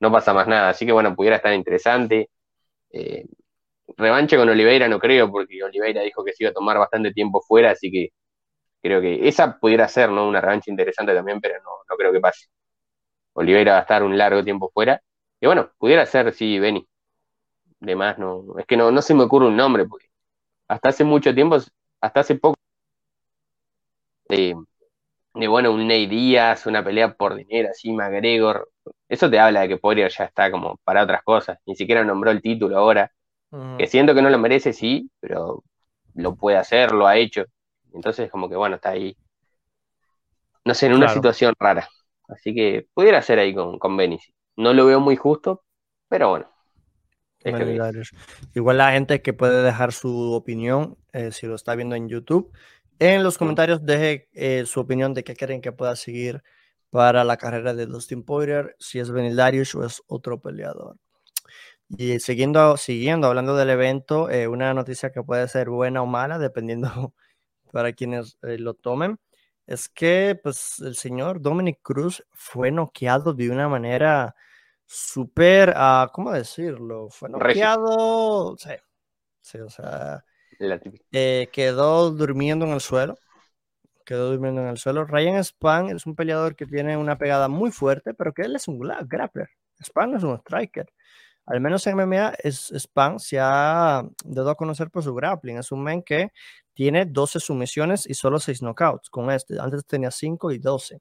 no 0.00 0.12
pasa 0.12 0.32
más 0.34 0.46
nada. 0.48 0.70
Así 0.70 0.86
que 0.86 0.92
bueno, 0.92 1.14
pudiera 1.14 1.36
estar 1.36 1.52
interesante. 1.54 2.30
Eh, 2.90 3.26
revanche 3.96 4.36
con 4.36 4.48
Oliveira 4.48 4.88
no 4.88 4.98
creo, 4.98 5.30
porque 5.30 5.62
Oliveira 5.62 6.02
dijo 6.02 6.24
que 6.24 6.32
se 6.32 6.44
iba 6.44 6.50
a 6.50 6.54
tomar 6.54 6.78
bastante 6.78 7.12
tiempo 7.12 7.42
fuera, 7.42 7.70
así 7.72 7.90
que 7.90 8.10
creo 8.82 9.00
que 9.00 9.28
esa 9.28 9.58
pudiera 9.58 9.88
ser 9.88 10.10
¿no? 10.10 10.28
una 10.28 10.40
revancha 10.40 10.70
interesante 10.70 11.14
también, 11.14 11.40
pero 11.40 11.56
no, 11.62 11.70
no 11.88 11.96
creo 11.96 12.12
que 12.12 12.20
pase. 12.20 12.46
Oliveira 13.34 13.72
va 13.72 13.78
a 13.78 13.82
estar 13.82 14.02
un 14.02 14.16
largo 14.18 14.44
tiempo 14.44 14.70
fuera. 14.72 15.00
Y 15.40 15.46
bueno, 15.46 15.70
pudiera 15.78 16.06
ser, 16.06 16.32
sí, 16.34 16.58
Benny. 16.58 16.86
De 17.80 17.96
más, 17.96 18.18
no, 18.18 18.58
es 18.58 18.66
que 18.66 18.76
no, 18.76 18.90
no 18.90 19.02
se 19.02 19.14
me 19.14 19.24
ocurre 19.24 19.46
un 19.48 19.56
nombre, 19.56 19.86
porque 19.86 20.06
hasta 20.68 20.90
hace 20.90 21.04
mucho 21.04 21.34
tiempo, 21.34 21.58
hasta 22.00 22.20
hace 22.20 22.36
poco, 22.36 22.56
de, 24.28 24.56
bueno, 25.46 25.72
un 25.72 25.86
Ney 25.86 26.06
Díaz, 26.06 26.66
una 26.66 26.84
pelea 26.84 27.14
por 27.14 27.34
dinero, 27.34 27.68
así, 27.70 27.92
McGregor, 27.92 28.70
eso 29.08 29.30
te 29.30 29.38
habla 29.38 29.62
de 29.62 29.68
que 29.68 29.76
Poirier 29.76 30.10
ya 30.10 30.24
está 30.24 30.50
como 30.50 30.78
para 30.84 31.02
otras 31.02 31.22
cosas, 31.22 31.58
ni 31.66 31.76
siquiera 31.76 32.04
nombró 32.04 32.30
el 32.30 32.42
título 32.42 32.78
ahora, 32.78 33.12
que 33.78 33.86
siento 33.86 34.14
que 34.14 34.22
no 34.22 34.28
lo 34.28 34.38
merece, 34.38 34.72
sí, 34.72 35.10
pero 35.20 35.62
lo 36.14 36.34
puede 36.34 36.58
hacer, 36.58 36.92
lo 36.92 37.06
ha 37.06 37.16
hecho, 37.16 37.44
entonces, 37.96 38.30
como 38.30 38.48
que 38.48 38.56
bueno, 38.56 38.76
está 38.76 38.90
ahí, 38.90 39.16
no 40.64 40.74
sé, 40.74 40.86
en 40.86 40.94
una 40.94 41.08
situación 41.08 41.54
rara. 41.58 41.88
Así 42.28 42.54
que 42.54 42.86
pudiera 42.92 43.22
ser 43.22 43.38
ahí 43.38 43.54
con, 43.54 43.78
con 43.78 43.96
Benici. 43.96 44.32
No 44.56 44.72
lo 44.72 44.84
veo 44.84 45.00
muy 45.00 45.16
justo, 45.16 45.64
pero 46.08 46.30
bueno. 46.30 46.50
Igual 48.54 48.78
la 48.78 48.92
gente 48.92 49.22
que 49.22 49.32
puede 49.32 49.62
dejar 49.62 49.92
su 49.92 50.32
opinión, 50.32 50.96
eh, 51.12 51.30
si 51.30 51.46
lo 51.46 51.54
está 51.54 51.74
viendo 51.74 51.94
en 51.94 52.08
YouTube, 52.08 52.52
en 52.98 53.22
los 53.22 53.38
comentarios 53.38 53.84
deje 53.84 54.28
eh, 54.32 54.64
su 54.66 54.80
opinión 54.80 55.14
de 55.14 55.24
qué 55.24 55.36
creen 55.36 55.60
que 55.60 55.72
pueda 55.72 55.96
seguir 55.96 56.42
para 56.90 57.24
la 57.24 57.36
carrera 57.36 57.74
de 57.74 57.86
Dustin 57.86 58.22
Poirier, 58.24 58.76
si 58.78 58.98
es 58.98 59.10
Benilarius 59.10 59.74
o 59.74 59.84
es 59.84 60.02
otro 60.06 60.40
peleador. 60.40 60.96
Y 61.88 62.18
siguiendo, 62.20 62.76
siguiendo 62.76 63.28
hablando 63.28 63.56
del 63.56 63.70
evento, 63.70 64.28
eh, 64.30 64.48
una 64.48 64.74
noticia 64.74 65.12
que 65.12 65.22
puede 65.22 65.46
ser 65.48 65.70
buena 65.70 66.02
o 66.02 66.06
mala, 66.06 66.38
dependiendo 66.38 67.14
para 67.72 67.92
quienes 67.92 68.38
eh, 68.42 68.58
lo 68.58 68.74
tomen, 68.74 69.18
es 69.66 69.88
que 69.88 70.38
pues 70.42 70.80
el 70.80 70.96
señor 70.96 71.40
Dominic 71.40 71.80
Cruz 71.82 72.24
fue 72.32 72.70
noqueado 72.70 73.34
de 73.34 73.50
una 73.50 73.68
manera 73.68 74.34
súper, 74.86 75.70
uh, 75.70 76.08
¿cómo 76.12 76.32
decirlo? 76.32 77.08
Fue 77.10 77.28
noqueado, 77.28 78.56
sí, 78.58 78.70
sí 79.40 79.58
o 79.58 79.70
sea, 79.70 80.24
eh, 81.12 81.48
quedó 81.52 82.10
durmiendo 82.10 82.66
en 82.66 82.72
el 82.72 82.80
suelo, 82.80 83.16
quedó 84.04 84.30
durmiendo 84.30 84.62
en 84.62 84.68
el 84.68 84.78
suelo. 84.78 85.04
Ryan 85.04 85.42
Span 85.42 85.90
es 85.90 86.06
un 86.06 86.14
peleador 86.16 86.56
que 86.56 86.66
tiene 86.66 86.96
una 86.96 87.18
pegada 87.18 87.48
muy 87.48 87.70
fuerte, 87.70 88.14
pero 88.14 88.32
que 88.32 88.42
él 88.42 88.56
es 88.56 88.68
un 88.68 88.78
grappler. 88.78 89.48
Span 89.82 90.14
es 90.14 90.22
un 90.22 90.36
striker 90.38 90.86
al 91.46 91.60
menos 91.60 91.86
en 91.86 91.96
MMA, 91.96 92.34
es, 92.42 92.72
Span 92.76 93.20
se 93.20 93.38
ha 93.40 94.02
dado 94.24 94.50
a 94.50 94.56
conocer 94.56 94.90
por 94.90 95.02
su 95.04 95.14
grappling. 95.14 95.58
Es 95.58 95.70
un 95.72 95.82
men 95.82 96.02
que 96.02 96.32
tiene 96.74 97.06
12 97.06 97.40
sumisiones 97.40 98.06
y 98.08 98.14
solo 98.14 98.40
6 98.40 98.62
knockouts 98.62 99.08
con 99.10 99.30
este. 99.30 99.58
Antes 99.60 99.86
tenía 99.86 100.10
5 100.10 100.50
y 100.52 100.58
12. 100.58 100.96
O 100.96 101.00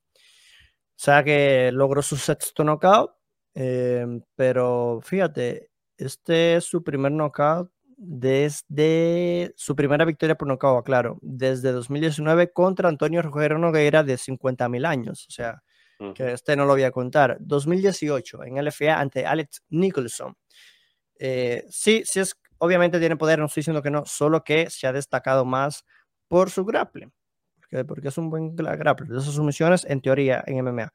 sea 0.96 1.24
que 1.24 1.72
logró 1.74 2.02
su 2.02 2.15
sexto 2.18 2.63
knockout. 2.63 3.12
Em, 3.56 4.22
pero 4.36 5.00
fíjate, 5.04 5.72
este 5.98 6.58
es 6.58 6.65
su 6.65 6.84
primer 6.84 7.12
knockout 7.12 7.72
desde 7.98 9.54
su 9.56 9.76
primera 9.76 10.06
victoria 10.06 10.36
por 10.36 10.48
knockout, 10.48 10.86
claro, 10.86 11.18
desde 11.22 11.72
2019 11.72 12.52
contra 12.52 12.90
Antonio 12.90 13.22
Rogero 13.22 13.58
Nogueira 13.58 14.04
de 14.04 14.18
50 14.18 14.68
mil 14.70 14.86
años. 14.86 15.26
O 15.28 15.32
sea, 15.32 15.64
que 16.14 16.34
este 16.34 16.56
no 16.56 16.66
lo 16.66 16.74
voy 16.74 16.84
a 16.84 16.92
contar. 16.92 17.38
2018 17.40 18.44
en 18.44 18.64
LFA 18.64 19.00
ante 19.00 19.26
Alex 19.26 19.64
Nicholson. 19.70 20.36
Eh, 21.18 21.64
sí, 21.70 22.04
sí 22.06 22.20
es, 22.20 22.36
obviamente 22.58 23.00
tiene 23.00 23.16
poder, 23.16 23.40
no 23.40 23.46
estoy 23.46 23.62
diciendo 23.62 23.82
que 23.82 23.92
no, 23.92 24.06
solo 24.06 24.44
que 24.44 24.70
se 24.70 24.88
ha 24.88 24.94
destacado 24.94 25.46
más 25.46 25.86
por 26.28 26.50
su 26.50 26.66
grappling, 26.66 27.14
porque, 27.56 27.86
porque 27.86 28.08
es 28.10 28.18
un 28.18 28.30
buen 28.30 28.56
grappling. 28.56 29.10
De 29.10 29.22
sus 29.22 29.36
sumisiones, 29.36 29.86
en 29.86 30.02
teoría, 30.02 30.44
en 30.46 30.64
MMA. 30.64 30.92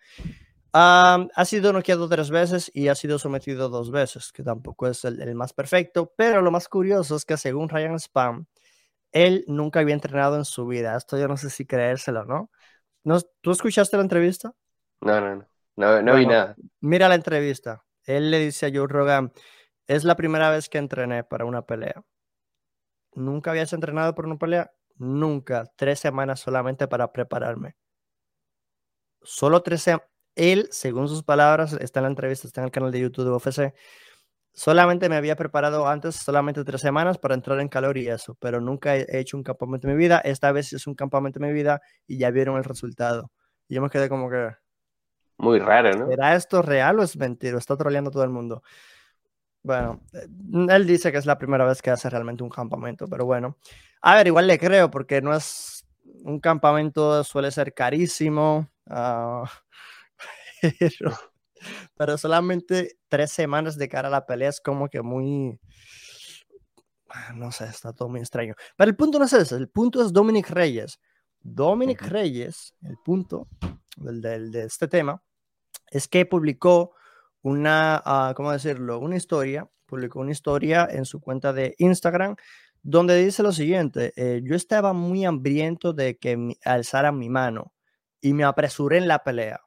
Ha 0.73 1.45
sido 1.45 1.73
noqueado 1.73 2.09
tres 2.09 2.31
veces 2.31 2.71
y 2.75 2.89
ha 2.89 2.95
sido 2.95 3.19
sometido 3.19 3.69
dos 3.69 3.91
veces, 3.91 4.33
que 4.33 4.43
tampoco 4.43 4.87
es 4.87 5.05
el, 5.05 5.21
el, 5.21 5.35
más 5.35 5.53
perfecto, 5.53 6.13
pero 6.17 6.43
lo 6.43 6.51
más 6.51 6.69
curioso 6.69 7.17
es 7.17 7.25
que 7.25 7.37
según 7.37 7.69
Ryan 7.69 7.99
Spam, 7.99 8.47
él 9.13 9.45
nunca 9.49 9.81
había 9.81 9.95
entrenado 9.95 10.37
en 10.37 10.45
su 10.45 10.67
vida. 10.67 10.97
Esto 10.97 11.19
yo 11.19 11.29
no 11.29 11.37
sé 11.37 11.51
si 11.51 11.67
creérselo, 11.67 12.25
¿no? 12.25 12.51
¿No? 13.03 13.19
¿Tú 13.41 13.51
escuchaste 13.51 13.97
la 13.97 14.03
entrevista? 14.03 14.53
No, 15.01 15.21
no, 15.21 15.37
no. 15.37 15.47
No, 16.03 16.15
vi 16.15 16.27
nada. 16.27 16.57
Mira 16.81 17.09
la 17.09 17.15
entrevista. 17.15 17.85
Él 18.05 18.31
le 18.31 18.39
dice 18.39 18.67
a 18.67 18.71
Joe 18.73 18.87
Rogan, 18.87 19.33
es 19.87 20.05
la 20.05 20.15
primera 20.15 20.51
vez 20.51 20.69
que 20.69 20.79
entrené 20.79 21.25
para 21.25 21.47
una 21.47 21.63
pelea. 21.63 22.03
¿Nunca 23.15 23.51
habías 23.51 23.73
entrenado 23.73 24.15
para 24.15 24.29
una 24.29 24.39
pelea? 24.39 24.71
Nunca. 24.97 25.65
Tres 25.77 26.01
semanas 26.01 26.41
solamente 26.41 26.87
para 26.87 27.13
prepararme. 27.13 27.77
Solo 29.23 29.63
tres 29.63 29.83
semanas. 29.83 30.10
Él, 30.35 30.69
según 30.71 31.09
sus 31.09 31.23
palabras, 31.23 31.73
está 31.75 32.01
en 32.01 32.05
la 32.05 32.11
entrevista, 32.11 32.47
está 32.47 32.61
en 32.61 32.67
el 32.67 32.71
canal 32.71 32.93
de 32.93 33.01
YouTube 33.01 33.25
de 33.25 33.31
UFC. 33.31 33.75
Solamente 34.53 35.09
me 35.09 35.17
había 35.17 35.37
preparado 35.37 35.87
antes, 35.87 36.17
solamente 36.17 36.65
tres 36.65 36.81
semanas 36.81 37.19
para 37.19 37.35
entrar 37.35 37.61
en 37.61 37.69
calor 37.69 37.97
y 37.97 38.09
eso, 38.09 38.37
pero 38.41 38.61
nunca 38.61 38.97
he 38.97 39.19
hecho 39.19 39.37
un 39.37 39.43
campamento 39.43 39.89
en 39.89 39.95
mi 39.95 39.99
vida. 39.99 40.19
Esta 40.19 40.53
vez 40.53 40.73
es 40.73 40.87
un 40.87 40.95
campamento 40.95 41.39
en 41.39 41.47
mi 41.47 41.53
vida 41.53 41.81
y 42.07 42.19
ya 42.19 42.31
vieron 42.31 42.57
el 42.57 42.65
resultado. 42.65 43.31
Y 43.69 43.75
yo 43.77 43.83
me 43.83 43.91
quedé 43.91 44.09
como 44.09 44.29
que, 44.29 44.51
muy 45.41 45.59
raro, 45.59 45.97
¿no? 45.97 46.07
¿Será 46.07 46.37
esto 46.37 46.61
real 46.61 46.99
o 46.99 47.03
es 47.03 47.17
mentira? 47.17 47.57
Está 47.57 47.75
troleando 47.75 48.11
todo 48.11 48.25
el 48.25 48.31
mundo. 48.31 48.63
Bueno, 49.63 50.03
eh, 50.13 50.27
él 50.69 50.87
dice 50.87 51.11
que 51.11 51.17
es 51.17 51.25
la 51.25 51.39
primera 51.39 51.65
vez 51.65 51.81
que 51.81 51.91
hace 51.91 52.11
realmente 52.11 52.43
un 52.43 52.51
campamento, 52.51 53.07
pero 53.09 53.25
bueno. 53.25 53.57
A 54.03 54.17
ver, 54.17 54.27
igual 54.27 54.47
le 54.47 54.59
creo 54.59 54.91
porque 54.91 55.23
no 55.23 55.35
es 55.35 55.87
un 56.25 56.41
campamento, 56.41 57.25
suele 57.25 57.51
ser 57.51 57.73
carísimo. 57.73 58.69
Ah, 58.87 59.45
pero, 61.97 62.19
solamente 62.19 62.99
tres 63.09 63.33
semanas 63.33 63.77
de 63.77 63.89
cara 63.89 64.09
a 64.09 64.11
la 64.11 64.27
pelea 64.27 64.49
es 64.49 64.61
como 64.61 64.89
que 64.89 65.03
muy. 65.03 65.61
Ah, 67.09 67.33
no 67.35 67.51
sé, 67.51 67.65
está 67.65 67.93
todo 67.93 68.09
muy 68.09 68.21
extraño. 68.21 68.55
Pero 68.77 68.91
el 68.91 68.97
punto 68.97 69.19
no 69.19 69.25
es 69.25 69.33
ese, 69.33 69.57
el 69.57 69.69
punto 69.69 70.05
es 70.05 70.13
Dominic 70.13 70.51
Reyes. 70.51 71.01
Dominic 71.41 72.03
Reyes, 72.03 72.75
el 72.83 72.97
punto 73.05 73.49
del, 73.97 74.51
de 74.53 74.65
este 74.65 74.87
tema, 74.89 75.23
es 75.91 76.07
que 76.07 76.27
publicó 76.27 76.95
una, 77.43 78.03
uh, 78.05 78.35
¿cómo 78.35 78.53
decirlo? 78.53 78.99
Una 78.99 79.17
historia, 79.17 79.69
publicó 79.87 80.21
una 80.21 80.33
historia 80.33 80.87
en 80.91 81.05
su 81.05 81.21
cuenta 81.21 81.53
de 81.53 81.75
Instagram 81.79 82.37
donde 82.83 83.23
dice 83.23 83.43
lo 83.43 83.53
siguiente, 83.53 84.13
eh, 84.17 84.41
yo 84.43 84.55
estaba 84.55 84.93
muy 84.93 85.25
hambriento 85.25 85.93
de 85.93 86.17
que 86.17 86.57
alzara 86.65 87.13
mi 87.13 87.29
mano 87.29 87.75
y 88.21 88.33
me 88.33 88.45
apresuré 88.45 88.99
en 88.99 89.09
la 89.09 89.23
pelea, 89.23 89.61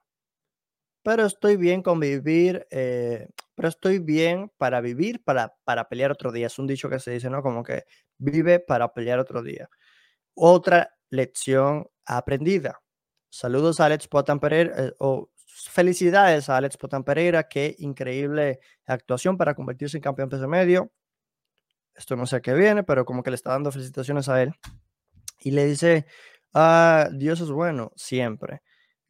pero 1.03 1.25
estoy 1.25 1.57
bien 1.57 1.83
con 1.83 1.99
vivir, 1.99 2.65
eh, 2.71 3.27
pero 3.55 3.67
estoy 3.67 3.99
bien 3.99 4.51
para 4.57 4.81
vivir, 4.81 5.21
para, 5.23 5.53
para 5.65 5.89
pelear 5.89 6.11
otro 6.11 6.31
día. 6.31 6.47
Es 6.47 6.57
un 6.57 6.67
dicho 6.67 6.89
que 6.89 6.99
se 6.99 7.11
dice, 7.11 7.29
¿no? 7.29 7.43
Como 7.43 7.61
que 7.63 7.83
vive 8.17 8.59
para 8.59 8.93
pelear 8.93 9.19
otro 9.19 9.43
día. 9.43 9.69
Otra 10.33 10.95
lección 11.09 11.87
aprendida. 12.05 12.79
Saludos 13.29 13.79
a 13.79 13.85
Alex 13.85 14.07
Potan 14.07 14.39
Pereira, 14.39 14.73
eh, 14.77 14.93
o 14.99 15.29
felicidades 15.45 16.49
a 16.49 16.57
Alex 16.57 16.77
Potan 16.77 17.03
Pereira, 17.03 17.47
qué 17.47 17.75
increíble 17.79 18.59
actuación 18.85 19.37
para 19.37 19.55
convertirse 19.55 19.97
en 19.97 20.03
campeón 20.03 20.29
peso 20.29 20.47
medio. 20.47 20.91
Esto 21.95 22.15
no 22.15 22.25
sé 22.25 22.37
a 22.37 22.41
qué 22.41 22.53
viene, 22.53 22.83
pero 22.83 23.05
como 23.05 23.23
que 23.23 23.29
le 23.29 23.35
está 23.35 23.51
dando 23.51 23.71
felicitaciones 23.71 24.29
a 24.29 24.41
él. 24.41 24.53
Y 25.39 25.51
le 25.51 25.65
dice, 25.65 26.05
ah, 26.53 27.09
Dios 27.13 27.41
es 27.41 27.51
bueno, 27.51 27.91
siempre. 27.95 28.61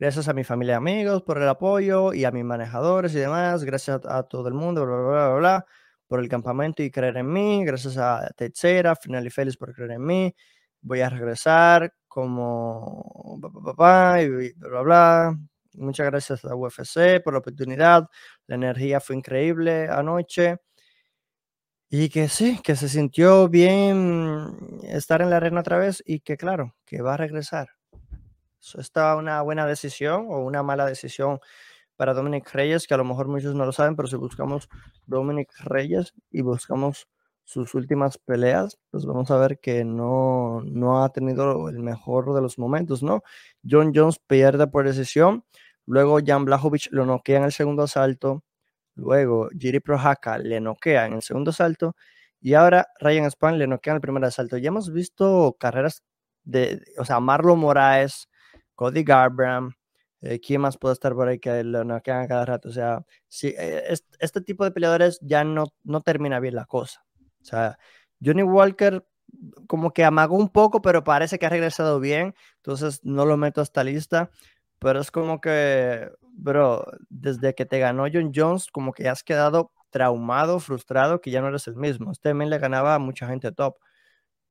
Gracias 0.04 0.28
a 0.28 0.34
mi 0.34 0.44
familia 0.44 0.74
y 0.74 0.76
amigos 0.76 1.24
por 1.24 1.38
el 1.42 1.48
apoyo 1.48 2.12
y 2.12 2.26
a 2.26 2.32
mis 2.32 2.44
manejadores 2.44 3.16
y 3.16 3.20
demás. 3.20 3.64
Gracias 3.64 4.02
a, 4.04 4.24
todo 4.24 4.50
el 4.50 4.54
mundo, 4.54 4.86
bla, 4.86 4.98
bla, 4.98 5.28
bla, 5.30 5.36
bla, 5.36 5.66
por 6.08 6.20
el 6.20 6.28
campamento 6.28 6.84
y 6.84 6.92
creer 6.92 7.16
en 7.16 7.32
mí. 7.32 7.64
Gracias 7.64 7.96
a 7.98 8.30
Techera, 8.36 8.98
Final 8.98 9.26
y 9.26 9.30
Félix 9.30 9.56
por 9.56 9.74
creer 9.74 9.92
en 9.92 10.06
mí. 10.06 10.36
Voy 10.82 11.00
a 11.00 11.10
regresar 11.10 11.94
como 12.10 13.40
papá 13.64 14.22
y 14.22 14.28
bla, 14.28 14.68
bla, 14.68 14.82
bla. 14.82 15.40
Muchas 15.76 16.08
gracias 16.08 16.44
a 16.44 16.54
UFC 16.54 17.24
por 17.24 17.32
la 17.32 17.40
oportunidad. 17.40 18.06
La 18.48 18.56
energía 18.56 19.00
fue 19.00 19.16
increíble 19.16 19.88
anoche. 19.88 20.58
Y 21.90 22.10
que 22.10 22.28
sí, 22.28 22.60
que 22.62 22.76
se 22.76 22.90
sintió 22.90 23.48
bien 23.48 24.82
estar 24.84 25.22
en 25.22 25.30
la 25.30 25.38
arena 25.38 25.62
otra 25.62 25.78
vez 25.78 26.04
y 26.06 26.20
que 26.20 26.36
claro, 26.36 26.76
que 26.86 27.02
va 27.02 27.14
a 27.14 27.18
regresar. 27.18 27.70
Esta 28.78 29.16
una 29.16 29.42
buena 29.42 29.66
decisión 29.66 30.28
o 30.30 30.40
una 30.40 30.64
mala 30.64 30.86
decisión 30.86 31.40
para 31.96 32.14
Dominic 32.14 32.52
Reyes, 32.54 32.88
que 32.88 32.94
a 32.94 32.98
lo 32.98 33.06
mejor 33.06 33.28
muchos 33.28 33.56
no 33.56 33.66
lo 33.66 33.72
saben, 33.72 33.96
pero 33.96 34.08
si 34.08 34.16
buscamos 34.16 34.70
Dominic 35.06 35.52
Reyes 35.66 36.14
y 36.32 36.42
buscamos 36.42 37.08
sus 37.44 37.76
últimas 37.76 38.18
peleas, 38.18 38.80
pues 38.90 39.06
vamos 39.06 39.30
a 39.32 39.38
ver 39.38 39.60
que 39.60 39.84
no, 39.84 40.62
no 40.66 41.04
ha 41.04 41.10
tenido 41.10 41.70
el 41.70 41.80
mejor 41.80 42.34
de 42.34 42.42
los 42.42 42.58
momentos, 42.58 43.04
¿no? 43.04 43.22
John 43.70 43.92
Jones 43.94 44.20
pierde 44.26 44.68
por 44.68 44.86
decisión, 44.86 45.44
luego 45.86 46.20
Jan 46.26 46.46
Blachowicz 46.46 46.90
lo 46.92 47.06
noquea 47.06 47.38
en 47.40 47.44
el 47.44 47.52
segundo 47.52 47.84
asalto, 47.84 48.44
luego 48.96 49.50
Jiri 49.58 49.80
Prohaka 49.82 50.38
le 50.38 50.62
noquea 50.62 51.06
en 51.06 51.14
el 51.14 51.22
segundo 51.22 51.52
asalto 51.52 51.96
y 52.40 52.54
ahora 52.56 52.88
Ryan 53.00 53.30
Span 53.32 53.58
le 53.60 53.68
noquea 53.68 53.92
en 53.92 53.96
el 53.96 54.02
primer 54.02 54.24
asalto. 54.26 54.58
Ya 54.58 54.70
hemos 54.70 54.92
visto 54.92 55.56
carreras 55.60 56.04
de, 56.44 56.82
o 56.98 57.06
sea, 57.06 57.20
Marlon 57.20 57.60
Moraes, 57.60 58.30
Cody 58.76 59.04
Garbrandt, 59.04 59.76
eh, 60.22 60.40
¿quién 60.40 60.62
más 60.62 60.78
puede 60.78 60.94
estar 60.94 61.14
por 61.14 61.28
ahí 61.28 61.40
que 61.40 61.64
lo 61.64 61.84
noquean 61.84 62.28
cada 62.28 62.46
rato? 62.46 62.70
O 62.70 62.72
sea, 62.72 63.06
si, 63.28 63.50
eh, 63.58 63.94
este 64.20 64.42
tipo 64.42 64.64
de 64.64 64.72
peleadores 64.72 65.20
ya 65.22 65.44
no, 65.44 65.66
no 65.84 66.02
termina 66.02 66.40
bien 66.40 66.56
la 66.56 66.66
cosa. 66.66 67.04
O 67.42 67.46
sea, 67.46 67.78
Johnny 68.24 68.44
Walker 68.44 69.06
como 69.68 69.92
que 69.94 70.04
amagó 70.06 70.38
un 70.38 70.50
poco, 70.50 70.82
pero 70.82 71.04
parece 71.04 71.40
que 71.40 71.46
ha 71.46 71.50
regresado 71.50 72.00
bien, 72.00 72.36
entonces 72.58 73.00
no 73.04 73.26
lo 73.26 73.38
meto 73.38 73.62
a 73.62 73.64
esta 73.64 73.84
lista, 73.84 74.30
pero 74.80 75.00
es 75.00 75.12
como 75.12 75.42
que, 75.42 76.10
bro, 76.22 76.86
desde 77.10 77.56
que 77.56 77.66
te 77.66 77.80
ganó 77.80 78.06
John 78.12 78.32
Jones, 78.36 78.68
como 78.72 78.94
que 78.94 79.10
has 79.10 79.24
quedado 79.24 79.72
traumado, 79.90 80.60
frustrado, 80.60 81.22
que 81.22 81.32
ya 81.32 81.42
no 81.42 81.48
eres 81.50 81.68
el 81.68 81.76
mismo. 81.76 82.12
Este 82.12 82.30
también 82.30 82.50
le 82.50 82.60
ganaba 82.60 82.96
a 82.96 83.00
mucha 83.00 83.28
gente 83.28 83.52
top 83.52 83.78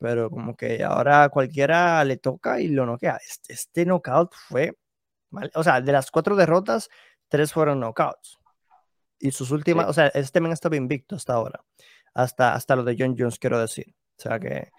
pero 0.02 0.28
como 0.28 0.56
que 0.56 0.82
ahora 0.82 1.28
cualquiera 1.28 2.04
le 2.04 2.16
toca 2.16 2.60
y 2.60 2.66
lo 2.66 2.84
noquea. 2.84 3.20
Este, 3.24 3.52
este 3.52 3.86
knockout 3.86 4.34
fue, 4.34 4.76
o 5.54 5.62
sea, 5.62 5.80
de 5.80 5.92
las 5.92 6.10
cuatro 6.10 6.34
derrotas, 6.34 6.90
tres 7.28 7.52
fueron 7.52 7.78
knockouts. 7.78 8.40
Y 9.20 9.30
sus 9.30 9.52
últimas, 9.52 9.88
o 9.88 9.92
sea, 9.92 10.08
este 10.08 10.40
men 10.40 10.50
estaba 10.50 10.74
invicto 10.74 11.14
hasta 11.14 11.34
ahora, 11.34 11.64
hasta, 12.14 12.54
hasta 12.54 12.74
lo 12.74 12.82
de 12.82 12.96
John 12.98 13.14
Jones, 13.16 13.38
quiero 13.38 13.60
decir. 13.60 13.94
O 14.18 14.22
sea 14.22 14.40
que 14.40 14.72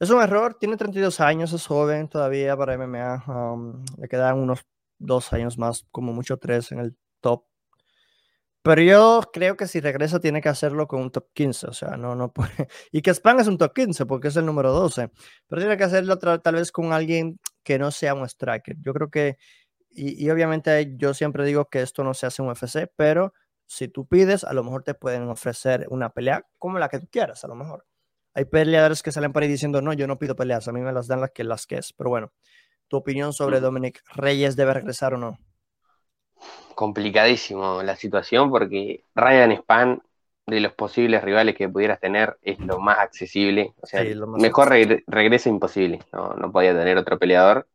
es 0.00 0.08
un 0.08 0.22
error, 0.22 0.56
tiene 0.58 0.78
32 0.78 1.20
años, 1.20 1.52
es 1.52 1.66
joven 1.66 2.08
todavía 2.08 2.56
para 2.56 2.72
MMA, 2.78 3.24
um, 3.26 3.84
le 3.98 4.08
quedan 4.08 4.38
unos 4.38 4.64
dos 4.98 5.34
años 5.34 5.58
más, 5.58 5.86
como 5.90 6.14
mucho 6.14 6.38
tres 6.38 6.72
en 6.72 6.78
el 6.78 6.96
top 7.20 7.44
pero 8.62 8.80
yo 8.80 9.20
creo 9.32 9.56
que 9.56 9.66
si 9.66 9.80
regresa 9.80 10.20
tiene 10.20 10.40
que 10.40 10.48
hacerlo 10.48 10.86
con 10.86 11.00
un 11.00 11.10
top 11.10 11.26
15, 11.34 11.66
o 11.66 11.72
sea, 11.72 11.96
no, 11.96 12.14
no 12.14 12.32
puede. 12.32 12.50
Y 12.92 13.02
que 13.02 13.12
Span 13.12 13.40
es 13.40 13.48
un 13.48 13.58
top 13.58 13.74
15 13.74 14.06
porque 14.06 14.28
es 14.28 14.36
el 14.36 14.46
número 14.46 14.72
12, 14.72 15.10
pero 15.48 15.60
tiene 15.60 15.76
que 15.76 15.84
hacerlo 15.84 16.16
tal 16.18 16.54
vez 16.54 16.70
con 16.70 16.92
alguien 16.92 17.40
que 17.64 17.78
no 17.78 17.90
sea 17.90 18.14
un 18.14 18.24
striker. 18.24 18.76
Yo 18.80 18.94
creo 18.94 19.10
que, 19.10 19.36
y, 19.90 20.30
obviamente 20.30 20.94
yo 20.96 21.12
siempre 21.12 21.44
digo 21.44 21.68
que 21.68 21.82
esto 21.82 22.04
no 22.04 22.14
se 22.14 22.26
hace 22.26 22.42
en 22.42 22.48
UFC, 22.48 22.88
pero 22.96 23.34
si 23.66 23.88
tú 23.88 24.06
pides, 24.06 24.44
a 24.44 24.52
lo 24.52 24.62
mejor 24.62 24.84
te 24.84 24.94
pueden 24.94 25.28
ofrecer 25.28 25.86
una 25.90 26.10
pelea 26.10 26.46
como 26.58 26.78
la 26.78 26.88
que 26.88 27.00
tú 27.00 27.08
quieras, 27.10 27.44
a 27.44 27.48
lo 27.48 27.56
mejor. 27.56 27.84
Hay 28.34 28.44
peleadores 28.46 29.02
que 29.02 29.12
salen 29.12 29.32
por 29.32 29.42
ahí 29.42 29.48
diciendo, 29.48 29.82
no, 29.82 29.92
yo 29.92 30.06
no 30.06 30.18
pido 30.18 30.36
peleas, 30.36 30.68
a 30.68 30.72
mí 30.72 30.80
me 30.80 30.92
las 30.92 31.08
dan 31.08 31.20
las 31.20 31.32
que, 31.32 31.44
las 31.44 31.66
que 31.66 31.76
es. 31.76 31.92
Pero 31.92 32.10
bueno, 32.10 32.32
tu 32.88 32.96
opinión 32.96 33.32
sobre 33.32 33.60
Dominic 33.60 34.02
Reyes 34.14 34.56
debe 34.56 34.74
regresar 34.74 35.14
o 35.14 35.18
no 35.18 35.38
complicadísimo 36.74 37.82
la 37.82 37.96
situación 37.96 38.50
porque 38.50 39.04
Ryan 39.14 39.52
Span, 39.52 40.02
de 40.46 40.60
los 40.60 40.72
posibles 40.72 41.22
rivales 41.22 41.54
que 41.54 41.68
pudieras 41.68 42.00
tener, 42.00 42.36
es 42.42 42.58
lo 42.58 42.80
más 42.80 42.98
accesible. 42.98 43.74
O 43.80 43.86
sea, 43.86 44.02
mejor 44.38 44.68
regresa 45.06 45.48
imposible. 45.48 46.00
No, 46.12 46.34
no, 46.34 46.50
podía 46.50 46.76
tener 46.76 46.96
otro 46.98 47.18
peleador. 47.18 47.68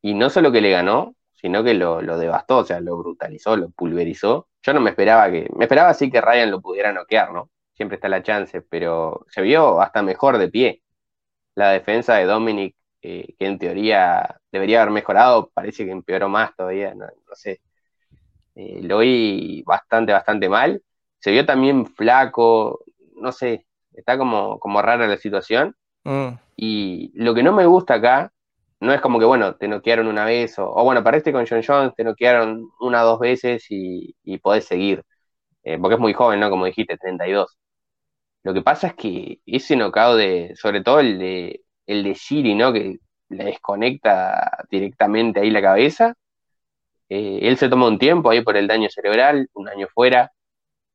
Y 0.00 0.14
no 0.14 0.30
solo 0.30 0.50
que 0.50 0.62
le 0.62 0.70
ganó, 0.70 1.14
sino 1.34 1.62
que 1.62 1.74
lo, 1.74 2.00
devastó, 2.18 2.58
o 2.58 2.64
sea, 2.64 2.80
lo 2.80 2.96
brutalizó, 2.96 3.56
lo 3.56 3.70
pulverizó. 3.70 4.48
Yo 4.62 4.72
no 4.72 4.80
me 4.80 4.90
esperaba 4.90 5.30
que. 5.30 5.48
Me 5.54 5.66
esperaba 5.66 5.92
sí 5.94 6.10
que 6.10 6.20
Ryan 6.20 6.50
lo 6.50 6.60
pudiera 6.62 6.92
noquear, 6.92 7.32
¿no? 7.32 7.50
Siempre 7.74 7.96
está 7.96 8.08
la 8.08 8.22
chance, 8.22 8.62
pero 8.62 9.26
se 9.28 9.42
vio 9.42 9.80
hasta 9.80 10.02
mejor 10.02 10.38
de 10.38 10.48
pie. 10.48 10.82
La 11.54 11.72
defensa 11.72 12.14
de 12.14 12.24
Dominic, 12.24 12.74
eh, 13.02 13.34
que 13.38 13.46
en 13.46 13.58
teoría 13.58 14.40
debería 14.50 14.82
haber 14.82 14.92
mejorado, 14.94 15.50
parece 15.52 15.84
que 15.84 15.90
empeoró 15.90 16.28
más 16.28 16.56
todavía, 16.56 16.94
no 16.94 17.06
sé 17.34 17.60
eh, 18.58 18.80
lo 18.82 18.98
vi 18.98 19.62
bastante, 19.64 20.12
bastante 20.12 20.48
mal. 20.48 20.82
Se 21.20 21.30
vio 21.30 21.46
también 21.46 21.86
flaco, 21.86 22.84
no 23.14 23.30
sé, 23.30 23.66
está 23.92 24.18
como, 24.18 24.58
como 24.58 24.82
rara 24.82 25.06
la 25.06 25.16
situación. 25.16 25.76
Mm. 26.02 26.30
Y 26.56 27.12
lo 27.14 27.34
que 27.34 27.44
no 27.44 27.52
me 27.52 27.66
gusta 27.66 27.94
acá, 27.94 28.32
no 28.80 28.92
es 28.92 29.00
como 29.00 29.20
que, 29.20 29.24
bueno, 29.26 29.54
te 29.54 29.68
noquearon 29.68 30.08
una 30.08 30.24
vez, 30.24 30.58
o, 30.58 30.72
bueno, 30.82 31.04
para 31.04 31.18
este 31.18 31.32
con 31.32 31.46
John 31.46 31.62
Jones 31.64 31.94
te 31.96 32.02
noquearon 32.02 32.68
una 32.80 33.04
o 33.04 33.06
dos 33.06 33.20
veces 33.20 33.64
y, 33.70 34.16
y 34.24 34.38
podés 34.38 34.64
seguir, 34.64 35.04
eh, 35.62 35.78
porque 35.78 35.94
es 35.94 36.00
muy 36.00 36.12
joven, 36.12 36.40
¿no? 36.40 36.50
Como 36.50 36.66
dijiste, 36.66 36.96
32. 36.96 37.56
Lo 38.42 38.54
que 38.54 38.62
pasa 38.62 38.88
es 38.88 38.94
que 38.94 39.40
ese 39.46 39.76
nocao 39.76 40.16
de, 40.16 40.54
sobre 40.56 40.82
todo 40.82 40.98
el 40.98 41.18
de, 41.18 41.62
el 41.86 42.02
de 42.02 42.14
Shiri, 42.14 42.54
¿no? 42.56 42.72
Que 42.72 42.98
le 43.28 43.44
desconecta 43.44 44.64
directamente 44.70 45.40
ahí 45.40 45.50
la 45.50 45.62
cabeza, 45.62 46.14
eh, 47.08 47.40
él 47.42 47.56
se 47.56 47.68
toma 47.68 47.86
un 47.88 47.98
tiempo 47.98 48.30
ahí 48.30 48.42
por 48.42 48.56
el 48.56 48.66
daño 48.66 48.88
cerebral, 48.90 49.48
un 49.54 49.68
año 49.68 49.88
fuera. 49.88 50.30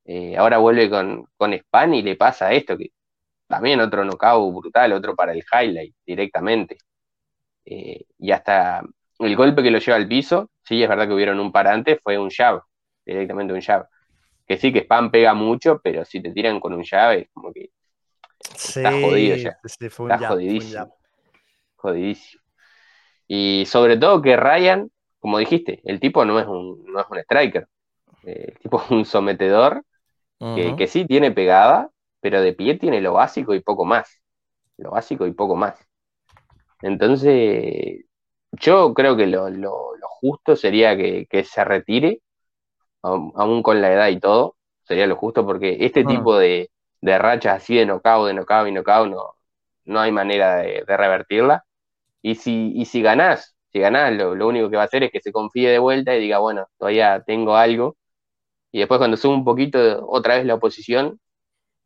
Eh, 0.06 0.38
ahora 0.38 0.58
vuelve 0.58 0.90
con, 0.90 1.28
con 1.38 1.54
Span 1.54 1.94
y 1.94 2.02
le 2.02 2.16
pasa 2.16 2.52
esto, 2.52 2.78
que 2.78 2.92
también 3.48 3.80
otro 3.80 4.04
knockout 4.04 4.54
brutal, 4.54 4.94
otro 4.94 5.16
para 5.16 5.32
el 5.34 5.44
highlight 5.52 5.96
directamente. 6.06 6.78
Eh, 7.66 8.06
y 8.20 8.32
hasta 8.32 8.84
el 9.20 9.36
golpe 9.36 9.64
que 9.64 9.72
lo 9.72 9.80
lleva 9.80 9.98
al 9.98 10.08
piso, 10.08 10.50
sí, 10.64 10.84
es 10.84 10.90
verdad 10.90 11.08
que 11.08 11.14
hubieron 11.14 11.40
un 11.40 11.52
par 11.52 11.68
antes, 11.68 12.00
fue 12.04 12.18
un 12.18 12.30
jab, 12.30 12.62
directamente 13.06 13.54
un 13.54 13.62
jab. 13.62 13.88
Que 14.46 14.58
sí, 14.58 14.74
que 14.74 14.82
Span 14.82 15.10
pega 15.10 15.34
mucho, 15.34 15.80
pero 15.82 16.04
si 16.06 16.22
te 16.22 16.32
tiran 16.32 16.60
con 16.60 16.74
un 16.74 16.84
jab 16.84 17.14
es 17.14 17.30
como 17.32 17.52
que 17.54 17.70
está 18.54 18.92
jodido 18.92 19.38
ya. 19.38 19.58
está 19.64 20.28
jodidísimo. 20.28 20.96
Jodidísimo. 21.76 22.44
Y 23.28 23.64
sobre 23.68 23.98
todo 23.98 24.22
que 24.22 24.36
Ryan 24.36 24.92
como 25.24 25.38
dijiste, 25.38 25.80
el 25.86 26.02
tipo 26.02 26.26
no 26.26 26.38
es 26.38 26.46
un, 26.46 26.84
no 26.84 27.00
es 27.00 27.06
un 27.10 27.18
striker. 27.20 27.66
Eh, 28.24 28.48
el 28.50 28.60
tipo 28.60 28.82
es 28.84 28.92
un 28.92 29.06
sometedor 29.06 29.86
que, 30.38 30.86
sí 30.88 31.06
tiene 31.06 31.32
pegada, 31.32 31.90
pero 32.20 32.42
de 32.42 32.52
pie 32.52 32.78
tiene 32.78 33.00
lo 33.00 33.14
básico 33.14 33.56
y 33.56 33.62
poco 33.62 33.86
más. 33.86 34.22
Lo 34.76 34.92
básico 34.92 35.26
y 35.26 35.32
poco 35.32 35.56
más. 35.56 35.80
Entonces, 36.82 38.04
yo 38.52 38.94
creo 38.94 39.16
que 39.16 39.28
lo, 39.28 39.48
justo 40.02 40.58
sería 40.58 40.98
que, 40.98 41.46
se 41.46 41.64
retire, 41.64 42.20
aún 43.02 43.64
con 43.64 43.80
la 43.80 43.94
edad 43.94 44.10
y 44.10 44.20
todo. 44.20 44.58
Sería 44.84 45.08
lo 45.08 45.16
justo 45.16 45.46
porque 45.46 45.78
este 45.80 46.04
tipo 46.04 46.38
de, 46.38 46.70
de, 47.00 47.18
rachas 47.18 47.64
así 47.64 47.78
de 47.78 47.86
knockout, 47.86 48.28
de 48.28 48.34
knockout 48.34 48.68
y 48.68 48.72
knockout 48.74 49.10
no, 49.10 49.36
no 49.86 50.02
hay 50.02 50.12
manera 50.12 50.58
de, 50.58 50.84
revertirla. 50.86 51.64
Y 52.22 52.36
si, 52.36 52.74
y 52.76 52.84
si 52.84 53.02
ganás 53.02 53.53
si 53.74 53.80
ganás, 53.80 54.14
lo, 54.14 54.48
único 54.48 54.70
que 54.70 54.78
va 54.78 54.84
a 54.84 54.86
hacer 54.86 55.04
es 55.04 55.12
que 55.12 55.22
se 55.22 55.32
confíe 55.32 55.70
de 55.72 55.80
vuelta 55.80 56.16
y 56.16 56.22
diga, 56.22 56.40
bueno, 56.40 56.68
todavía 56.78 57.24
tengo 57.26 57.56
algo. 57.58 57.98
Y 58.72 58.80
después 58.80 59.00
cuando 59.00 59.18
sube 59.18 59.36
un 59.36 59.46
poquito 59.46 60.06
otra 60.08 60.38
vez 60.38 60.46
la 60.46 60.56
oposición, 60.56 61.20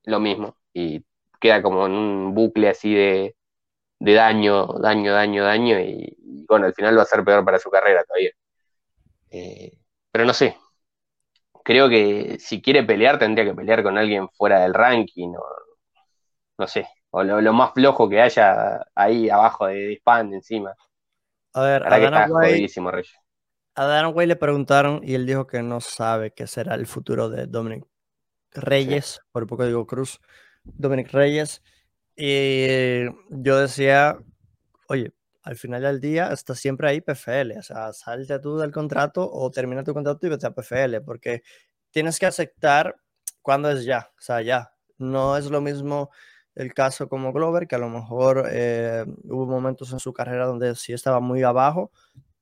lo 0.05 0.19
mismo. 0.19 0.57
Y 0.73 1.05
queda 1.41 1.61
como 1.63 1.87
en 1.87 1.93
un 1.93 2.35
bucle 2.35 2.69
así 2.69 2.93
de, 2.93 3.35
daño, 3.99 4.67
daño, 4.79 5.13
daño, 5.13 5.43
daño. 5.45 5.79
Y, 5.79 6.17
bueno, 6.49 6.67
al 6.67 6.73
final 6.75 6.97
va 6.97 7.03
a 7.03 7.05
ser 7.05 7.23
peor 7.23 7.45
para 7.45 7.59
su 7.59 7.69
carrera 7.69 8.03
todavía. 8.05 8.31
Eh, 9.31 9.71
pero 10.11 10.25
no 10.25 10.33
sé. 10.33 10.57
Creo 11.63 11.89
que 11.89 12.37
si 12.39 12.61
quiere 12.61 12.83
pelear, 12.83 13.19
tendría 13.19 13.45
que 13.45 13.53
pelear 13.53 13.83
con 13.83 13.97
alguien 13.97 14.29
fuera 14.29 14.61
del 14.61 14.73
ranking. 14.73 15.29
O, 15.37 15.43
no 16.57 16.67
sé. 16.67 16.87
O 17.11 17.23
lo, 17.23 17.53
más 17.53 17.73
flojo 17.73 18.09
que 18.09 18.21
haya 18.21 18.85
ahí 18.95 19.29
abajo 19.29 19.67
de, 19.67 20.01
de 20.05 20.35
encima 20.35 20.75
A 21.53 21.63
ver, 21.63 21.87
a 21.87 21.99
Dana, 21.99 22.27
White, 22.29 22.67
a 23.75 23.85
Dana 23.85 24.09
White 24.09 24.27
le 24.27 24.35
preguntaron 24.35 25.01
y 25.03 25.15
él 25.15 25.25
dijo 25.25 25.47
que 25.47 25.63
no 25.63 25.81
sabe 25.81 26.31
qué 26.31 26.47
será 26.47 26.75
el 26.75 26.85
futuro 26.85 27.29
de 27.29 27.47
Dominic 27.47 27.85
Reyes, 28.51 29.21
por 29.31 29.47
poco 29.47 29.65
digo 29.65 29.87
Cruz, 29.87 30.19
Dominic 30.63 31.11
Reyes. 31.11 31.63
Y 32.15 33.05
yo 33.29 33.59
decía, 33.59 34.17
oye, 34.87 35.13
al 35.43 35.55
final 35.55 35.83
del 35.83 36.01
día 36.01 36.31
está 36.33 36.55
siempre 36.55 36.89
ahí 36.89 37.01
PFL, 37.01 37.57
o 37.57 37.63
sea, 37.63 37.93
salte 37.93 38.39
tú 38.39 38.57
del 38.57 38.71
contrato 38.71 39.29
o 39.31 39.49
termina 39.49 39.83
tu 39.83 39.93
contrato 39.93 40.27
y 40.27 40.29
vete 40.29 40.47
a 40.47 40.51
PFL, 40.51 41.01
porque 41.05 41.43
tienes 41.91 42.19
que 42.19 42.25
aceptar 42.25 42.95
cuando 43.41 43.71
es 43.71 43.85
ya, 43.85 44.11
o 44.17 44.21
sea, 44.21 44.41
ya. 44.41 44.73
No 44.97 45.37
es 45.37 45.49
lo 45.49 45.61
mismo 45.61 46.09
el 46.57 46.73
caso 46.73 47.07
como 47.07 47.31
Glover, 47.31 47.67
que 47.67 47.75
a 47.75 47.79
lo 47.79 47.89
mejor 47.89 48.47
eh, 48.51 49.05
hubo 49.25 49.45
momentos 49.45 49.93
en 49.93 49.99
su 49.99 50.11
carrera 50.11 50.47
donde 50.47 50.75
sí 50.75 50.91
estaba 50.91 51.19
muy 51.19 51.43
abajo, 51.43 51.91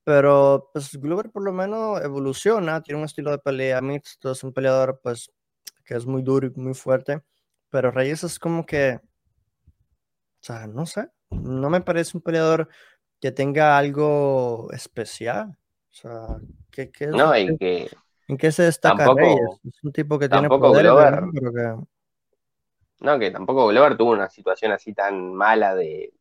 pero 0.06 0.70
pues 0.72 0.96
Glover 0.96 1.32
por 1.32 1.44
lo 1.44 1.52
menos 1.52 2.02
evoluciona, 2.02 2.82
tiene 2.82 3.00
un 3.00 3.06
estilo 3.06 3.32
de 3.32 3.40
pelea 3.40 3.82
mixto, 3.82 4.32
es 4.32 4.44
un 4.44 4.54
peleador 4.54 5.02
pues 5.04 5.30
que 5.84 5.96
es 5.96 6.06
muy 6.06 6.24
duro 6.24 6.48
y 6.48 6.60
muy 6.60 6.74
fuerte, 6.74 7.22
pero 7.70 7.92
Reyes 7.92 8.24
es 8.24 8.40
como 8.40 8.66
que, 8.66 9.02
o 9.04 10.40
sea, 10.40 10.66
no 10.66 10.86
sé, 10.86 11.10
no 11.30 11.70
me 11.70 11.82
parece 11.82 12.16
un 12.16 12.24
peleador 12.24 12.70
que 13.20 13.32
tenga 13.32 13.78
algo 13.78 14.70
especial. 14.72 15.58
O 15.92 15.94
sea, 15.94 16.38
¿qué, 16.72 16.90
qué 16.90 17.08
no, 17.08 17.36
en 17.36 17.58
que, 17.58 17.90
¿en 18.28 18.38
qué 18.38 18.52
se 18.52 18.64
destaca 18.64 19.14
Reyes? 19.14 19.60
Es 19.66 19.84
un 19.84 19.92
tipo 19.92 20.18
que 20.18 20.30
tiene 20.30 20.48
poder, 20.48 20.88
No, 23.00 23.20
que 23.20 23.32
tampoco 23.32 23.68
Glover 23.68 23.98
tuvo 23.98 24.12
una 24.12 24.30
situación 24.30 24.72
así 24.72 24.94
tan 24.94 25.34
mala 25.34 25.76
de, 25.76 26.14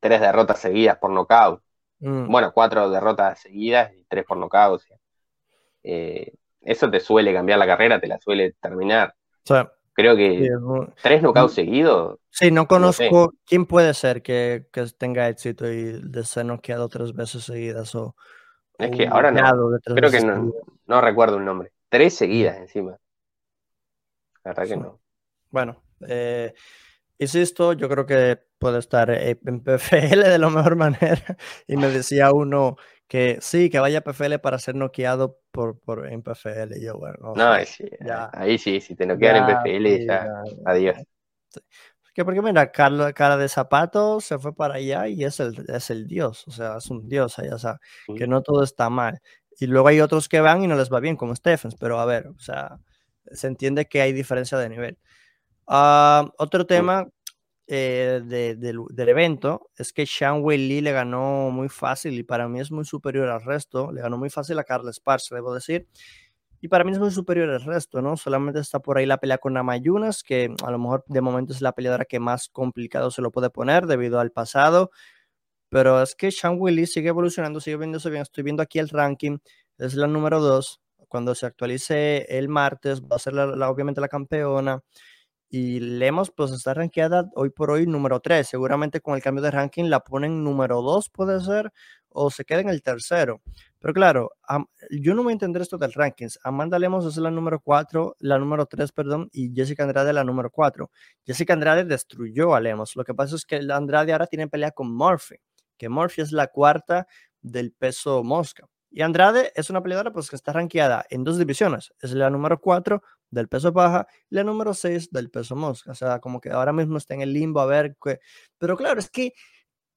tres 0.00 0.20
derrotas 0.20 0.60
seguidas 0.60 0.98
por 0.98 1.10
nocaut. 1.10 1.60
Mm. 2.00 2.30
Bueno, 2.30 2.52
cuatro 2.52 2.90
derrotas 2.90 3.40
seguidas 3.40 3.92
y 3.94 4.04
tres 4.04 4.24
por 4.24 4.36
nocaut. 4.36 4.82
Eh, 5.82 6.32
eso 6.60 6.90
te 6.90 7.00
suele 7.00 7.32
cambiar 7.32 7.58
la 7.58 7.66
carrera, 7.66 8.00
te 8.00 8.06
la 8.06 8.18
suele 8.18 8.52
terminar. 8.60 9.14
Creo 9.94 10.16
que 10.16 10.50
tres 11.02 11.22
knockouts 11.22 11.54
seguidos. 11.54 12.18
Sí, 12.30 12.50
no 12.50 12.66
conozco 12.66 13.32
quién 13.46 13.64
puede 13.64 13.94
ser 13.94 14.22
que, 14.22 14.66
tenga 14.98 15.28
éxito 15.28 15.70
y 15.70 16.00
de 16.02 16.24
ser 16.24 16.46
noqueado 16.46 16.88
tres 16.88 17.12
veces 17.12 17.44
seguidas 17.44 17.94
o. 17.94 18.16
Es 18.76 18.90
que 18.90 19.06
ahora 19.06 19.30
no. 19.30 19.78
Creo 19.84 20.10
que 20.10 20.52
no, 20.86 21.00
recuerdo 21.00 21.36
un 21.36 21.44
nombre. 21.44 21.72
Tres 21.88 22.14
seguidas 22.14 22.56
encima. 22.56 22.98
La 24.42 24.50
verdad 24.50 24.66
que 24.66 24.76
no. 24.76 25.00
Bueno, 25.50 25.83
eh, 26.08 26.54
insisto, 27.18 27.72
yo 27.72 27.88
creo 27.88 28.06
que 28.06 28.40
puede 28.58 28.78
estar 28.78 29.10
en 29.10 29.60
PFL 29.60 30.22
de 30.22 30.38
la 30.38 30.48
mejor 30.50 30.76
manera. 30.76 31.36
Y 31.66 31.76
me 31.76 31.88
decía 31.88 32.32
uno 32.32 32.76
que 33.08 33.38
sí, 33.40 33.70
que 33.70 33.78
vaya 33.78 33.98
a 33.98 34.00
PFL 34.02 34.38
para 34.38 34.58
ser 34.58 34.74
noqueado 34.74 35.38
por, 35.50 35.78
por 35.80 36.10
en 36.10 36.22
PFL. 36.22 36.80
yo, 36.80 36.98
bueno, 36.98 37.34
no, 37.34 37.52
ahí 38.32 38.58
sí, 38.58 38.80
si 38.80 38.94
te 38.94 39.06
noquean 39.06 39.36
en 39.36 39.46
PFL, 39.46 40.06
ya, 40.06 40.26
adiós. 40.64 40.96
porque 42.16 42.42
mira, 42.42 42.72
Carlos, 42.72 43.12
cara 43.12 43.36
de 43.36 43.48
zapato 43.48 44.20
se 44.20 44.38
fue 44.38 44.54
para 44.54 44.74
allá 44.74 45.08
y 45.08 45.24
es 45.24 45.40
el, 45.40 45.64
es 45.68 45.90
el 45.90 46.06
dios, 46.06 46.46
o 46.48 46.50
sea, 46.50 46.78
es 46.78 46.90
un 46.90 47.08
dios 47.08 47.38
allá, 47.38 47.54
o 47.54 47.58
sea, 47.58 47.78
que 48.16 48.26
no 48.26 48.42
todo 48.42 48.62
está 48.62 48.88
mal. 48.90 49.20
Y 49.60 49.66
luego 49.66 49.88
hay 49.88 50.00
otros 50.00 50.28
que 50.28 50.40
van 50.40 50.64
y 50.64 50.66
no 50.66 50.74
les 50.74 50.92
va 50.92 51.00
bien, 51.00 51.16
como 51.16 51.36
Stephens, 51.36 51.76
pero 51.78 52.00
a 52.00 52.06
ver, 52.06 52.26
o 52.28 52.38
sea, 52.40 52.78
se 53.26 53.46
entiende 53.46 53.86
que 53.86 54.00
hay 54.00 54.12
diferencia 54.12 54.58
de 54.58 54.68
nivel. 54.68 54.98
Ah, 55.66 56.30
otro 56.38 56.66
tema 56.66 57.08
eh, 57.66 58.20
del 58.26 59.08
evento 59.08 59.70
es 59.76 59.92
que 59.92 60.04
Sean 60.06 60.44
Lee 60.46 60.82
le 60.82 60.92
ganó 60.92 61.50
muy 61.50 61.68
fácil 61.70 62.18
y 62.18 62.22
para 62.22 62.48
mí 62.48 62.60
es 62.60 62.70
muy 62.70 62.84
superior 62.84 63.28
al 63.28 63.42
resto. 63.42 63.90
Le 63.92 64.02
ganó 64.02 64.18
muy 64.18 64.30
fácil 64.30 64.58
a 64.58 64.64
Carlos 64.64 64.96
Esparza, 64.96 65.34
debo 65.34 65.54
decir. 65.54 65.88
Y 66.60 66.68
para 66.68 66.84
mí 66.84 66.92
es 66.92 66.98
muy 66.98 67.10
superior 67.10 67.50
al 67.50 67.62
resto, 67.62 68.00
¿no? 68.02 68.16
Solamente 68.16 68.60
está 68.60 68.80
por 68.80 68.96
ahí 68.98 69.06
la 69.06 69.18
pelea 69.18 69.38
con 69.38 69.52
Namayunas, 69.54 70.22
que 70.22 70.54
a 70.64 70.70
lo 70.70 70.78
mejor 70.78 71.04
de 71.08 71.20
momento 71.20 71.52
es 71.52 71.60
la 71.60 71.72
peleadora 71.72 72.06
que 72.06 72.20
más 72.20 72.48
complicado 72.48 73.10
se 73.10 73.22
lo 73.22 73.30
puede 73.30 73.50
poner 73.50 73.86
debido 73.86 74.20
al 74.20 74.32
pasado. 74.32 74.90
Pero 75.70 76.02
es 76.02 76.14
que 76.14 76.30
Sean 76.30 76.58
Lee 76.58 76.86
sigue 76.86 77.08
evolucionando, 77.10 77.60
sigue 77.60 77.76
viéndose 77.78 78.10
bien. 78.10 78.22
Estoy 78.22 78.44
viendo 78.44 78.62
aquí 78.62 78.78
el 78.78 78.88
ranking, 78.88 79.38
es 79.78 79.94
la 79.94 80.06
número 80.06 80.40
2. 80.40 80.80
Cuando 81.08 81.34
se 81.34 81.46
actualice 81.46 82.26
el 82.38 82.48
martes, 82.48 83.02
va 83.02 83.16
a 83.16 83.18
ser 83.18 83.34
la, 83.34 83.70
obviamente 83.70 84.00
la 84.00 84.08
campeona 84.08 84.80
y 85.48 85.80
Lemos 85.80 86.30
pues 86.30 86.50
está 86.50 86.74
rankeada 86.74 87.30
hoy 87.34 87.50
por 87.50 87.70
hoy 87.70 87.86
número 87.86 88.20
3. 88.20 88.46
Seguramente 88.46 89.00
con 89.00 89.14
el 89.14 89.22
cambio 89.22 89.42
de 89.42 89.50
ranking 89.50 89.84
la 89.84 90.00
ponen 90.00 90.42
número 90.42 90.82
2 90.82 91.10
puede 91.10 91.40
ser 91.40 91.72
o 92.08 92.30
se 92.30 92.44
queda 92.44 92.60
en 92.60 92.68
el 92.68 92.82
tercero. 92.82 93.42
Pero 93.78 93.92
claro, 93.92 94.30
yo 94.90 95.14
no 95.14 95.22
voy 95.22 95.32
a 95.32 95.34
entender 95.34 95.62
esto 95.62 95.76
del 95.76 95.92
rankings. 95.92 96.38
Amanda 96.42 96.78
Lemos 96.78 97.04
es 97.04 97.16
la 97.18 97.30
número 97.30 97.60
4, 97.60 98.16
la 98.20 98.38
número 98.38 98.66
3, 98.66 98.92
perdón, 98.92 99.28
y 99.32 99.52
Jessica 99.54 99.82
Andrade 99.82 100.12
la 100.12 100.24
número 100.24 100.50
4. 100.50 100.90
Jessica 101.26 101.52
Andrade 101.52 101.84
destruyó 101.84 102.54
a 102.54 102.60
Lemos. 102.60 102.96
Lo 102.96 103.04
que 103.04 103.14
pasa 103.14 103.36
es 103.36 103.44
que 103.44 103.56
Andrade 103.56 104.12
ahora 104.12 104.26
tiene 104.26 104.48
pelea 104.48 104.70
con 104.70 104.94
Murphy, 104.94 105.36
que 105.76 105.88
Murphy 105.88 106.22
es 106.22 106.32
la 106.32 106.46
cuarta 106.46 107.06
del 107.42 107.72
peso 107.72 108.22
mosca. 108.22 108.66
Y 108.90 109.02
Andrade 109.02 109.52
es 109.56 109.70
una 109.70 109.82
peleadora 109.82 110.12
pues, 110.12 110.30
que 110.30 110.36
está 110.36 110.52
rankeada 110.52 111.04
en 111.10 111.24
dos 111.24 111.36
divisiones. 111.36 111.92
Es 112.00 112.12
la 112.12 112.30
número 112.30 112.60
4 112.60 113.02
del 113.34 113.48
peso 113.48 113.72
baja 113.72 114.06
y 114.30 114.36
la 114.36 114.44
número 114.44 114.74
6 114.74 115.10
del 115.10 115.30
peso 115.30 115.56
mosca. 115.56 115.92
O 115.92 115.94
sea, 115.94 116.20
como 116.20 116.40
que 116.40 116.50
ahora 116.50 116.72
mismo 116.72 116.96
está 116.98 117.14
en 117.14 117.22
el 117.22 117.32
limbo 117.32 117.60
a 117.60 117.66
ver 117.66 117.96
qué. 118.02 118.20
Pero 118.58 118.76
claro, 118.76 119.00
es 119.00 119.10
que 119.10 119.34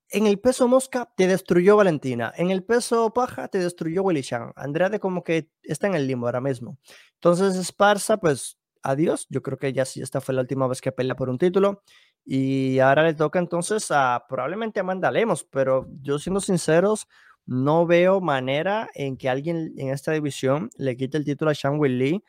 en 0.10 0.28
el 0.28 0.40
peso 0.40 0.68
mosca 0.68 1.12
te 1.16 1.28
destruyó 1.28 1.78
Valentina. 1.78 2.34
En 2.38 2.52
el 2.52 2.64
peso 2.64 3.12
paja 3.14 3.48
te 3.48 3.60
destruyó 3.60 4.04
Willy 4.04 4.24
Chan. 4.24 4.52
Andrade 4.56 5.00
como 5.00 5.24
que 5.24 5.50
está 5.64 5.88
en 5.88 5.96
el 5.96 6.08
limbo 6.08 6.28
ahora 6.28 6.42
mismo. 6.42 6.78
Entonces, 7.16 7.56
Esparza, 7.56 8.18
pues 8.18 8.58
adiós. 8.84 9.28
Yo 9.30 9.42
creo 9.42 9.58
que 9.58 9.74
ya 9.74 9.86
sí, 9.86 10.02
esta 10.02 10.22
fue 10.22 10.34
la 10.36 10.42
última 10.42 10.68
vez 10.68 10.82
que 10.82 10.92
pelea 10.92 11.16
por 11.16 11.30
un 11.30 11.38
título. 11.38 11.84
Y 12.26 12.80
ahora 12.80 13.04
le 13.04 13.14
toca 13.14 13.40
entonces 13.40 13.88
a 13.92 14.26
probablemente 14.30 14.80
Amanda 14.80 15.12
Lemos. 15.12 15.44
Pero 15.44 15.88
yo 16.02 16.20
siendo 16.20 16.40
sinceros, 16.40 17.08
no 17.46 17.86
veo 17.86 18.22
manera 18.22 18.90
en 18.94 19.18
que 19.18 19.30
alguien 19.30 19.74
en 19.78 19.90
esta 19.90 20.12
división 20.12 20.70
le 20.78 20.96
quite 20.98 21.18
el 21.18 21.26
título 21.26 21.52
a 21.52 21.56
Sean 21.56 21.80
Lee 21.82 22.24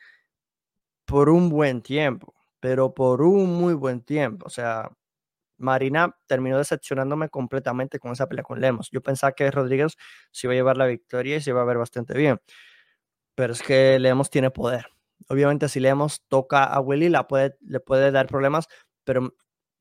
por 1.09 1.29
un 1.29 1.49
buen 1.49 1.81
tiempo, 1.81 2.35
pero 2.59 2.93
por 2.93 3.23
un 3.23 3.55
muy 3.59 3.73
buen 3.73 4.01
tiempo. 4.03 4.45
O 4.45 4.49
sea, 4.49 4.91
Marina 5.57 6.15
terminó 6.27 6.57
decepcionándome 6.59 7.29
completamente 7.29 7.99
con 7.99 8.11
esa 8.13 8.27
pelea 8.27 8.43
con 8.43 8.61
Lemos. 8.61 8.89
Yo 8.91 9.01
pensaba 9.01 9.33
que 9.33 9.51
Rodríguez 9.51 9.95
se 10.31 10.47
iba 10.47 10.53
a 10.53 10.55
llevar 10.57 10.77
la 10.77 10.85
victoria 10.87 11.37
y 11.37 11.41
se 11.41 11.51
iba 11.51 11.61
a 11.61 11.65
ver 11.65 11.77
bastante 11.79 12.15
bien, 12.17 12.39
pero 13.35 13.53
es 13.53 13.63
que 13.63 13.99
Lemos 13.99 14.29
tiene 14.29 14.51
poder. 14.51 14.87
Obviamente 15.29 15.69
si 15.69 15.79
Lemos 15.79 16.23
toca 16.29 16.63
a 16.65 16.79
Willy 16.81 17.09
la 17.09 17.27
puede, 17.27 17.57
le 17.61 17.79
puede 17.79 18.11
dar 18.11 18.27
problemas, 18.27 18.67
pero 19.03 19.35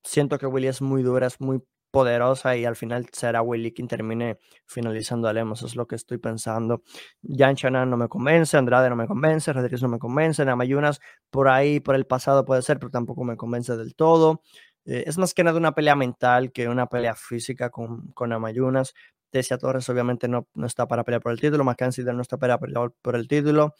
siento 0.04 0.38
que 0.38 0.46
Willy 0.46 0.68
es 0.68 0.82
muy 0.82 1.02
dura, 1.02 1.26
es 1.26 1.40
muy 1.40 1.62
poderosa 1.90 2.56
y 2.56 2.64
al 2.64 2.76
final 2.76 3.06
será 3.12 3.42
Willy 3.42 3.72
quien 3.72 3.88
termine 3.88 4.38
finalizando 4.66 5.28
a 5.28 5.32
Lemos, 5.32 5.62
es 5.62 5.76
lo 5.76 5.86
que 5.86 5.96
estoy 5.96 6.18
pensando. 6.18 6.82
Jan 7.22 7.56
Chanan 7.56 7.90
no 7.90 7.96
me 7.96 8.08
convence, 8.08 8.56
Andrade 8.56 8.90
no 8.90 8.96
me 8.96 9.06
convence, 9.06 9.52
Rodríguez 9.52 9.82
no 9.82 9.88
me 9.88 9.98
convence, 9.98 10.44
Namayunas 10.44 11.00
por 11.30 11.48
ahí, 11.48 11.80
por 11.80 11.94
el 11.94 12.06
pasado 12.06 12.44
puede 12.44 12.62
ser, 12.62 12.78
pero 12.78 12.90
tampoco 12.90 13.24
me 13.24 13.36
convence 13.36 13.76
del 13.76 13.94
todo. 13.94 14.42
Eh, 14.84 15.04
es 15.06 15.18
más 15.18 15.34
que 15.34 15.44
nada 15.44 15.58
una 15.58 15.72
pelea 15.72 15.96
mental 15.96 16.52
que 16.52 16.68
una 16.68 16.86
pelea 16.86 17.14
física 17.14 17.70
con, 17.70 18.12
con 18.12 18.32
Amayunas. 18.32 18.94
Tesia 19.30 19.58
Torres 19.58 19.88
obviamente 19.90 20.28
no, 20.28 20.48
no 20.54 20.66
está 20.66 20.88
para 20.88 21.04
pelear 21.04 21.22
por 21.22 21.32
el 21.32 21.40
título, 21.40 21.64
Mackenzie 21.64 22.04
no 22.04 22.22
está 22.22 22.38
para 22.38 22.58
pelear 22.58 22.92
por 23.02 23.16
el 23.16 23.28
título. 23.28 23.74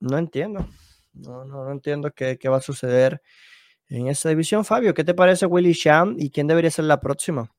No 0.00 0.18
entiendo, 0.18 0.66
no, 1.12 1.44
no, 1.44 1.64
no 1.64 1.70
entiendo 1.70 2.10
qué, 2.12 2.38
qué 2.38 2.48
va 2.48 2.58
a 2.58 2.60
suceder 2.60 3.22
en 3.92 4.08
esa 4.08 4.28
división. 4.28 4.64
Fabio, 4.64 4.94
¿qué 4.94 5.04
te 5.04 5.14
parece 5.14 5.46
Willy 5.46 5.72
Sham 5.72 6.16
y 6.18 6.30
quién 6.30 6.46
debería 6.46 6.70
ser 6.70 6.86
la 6.86 7.00
próxima? 7.00 7.50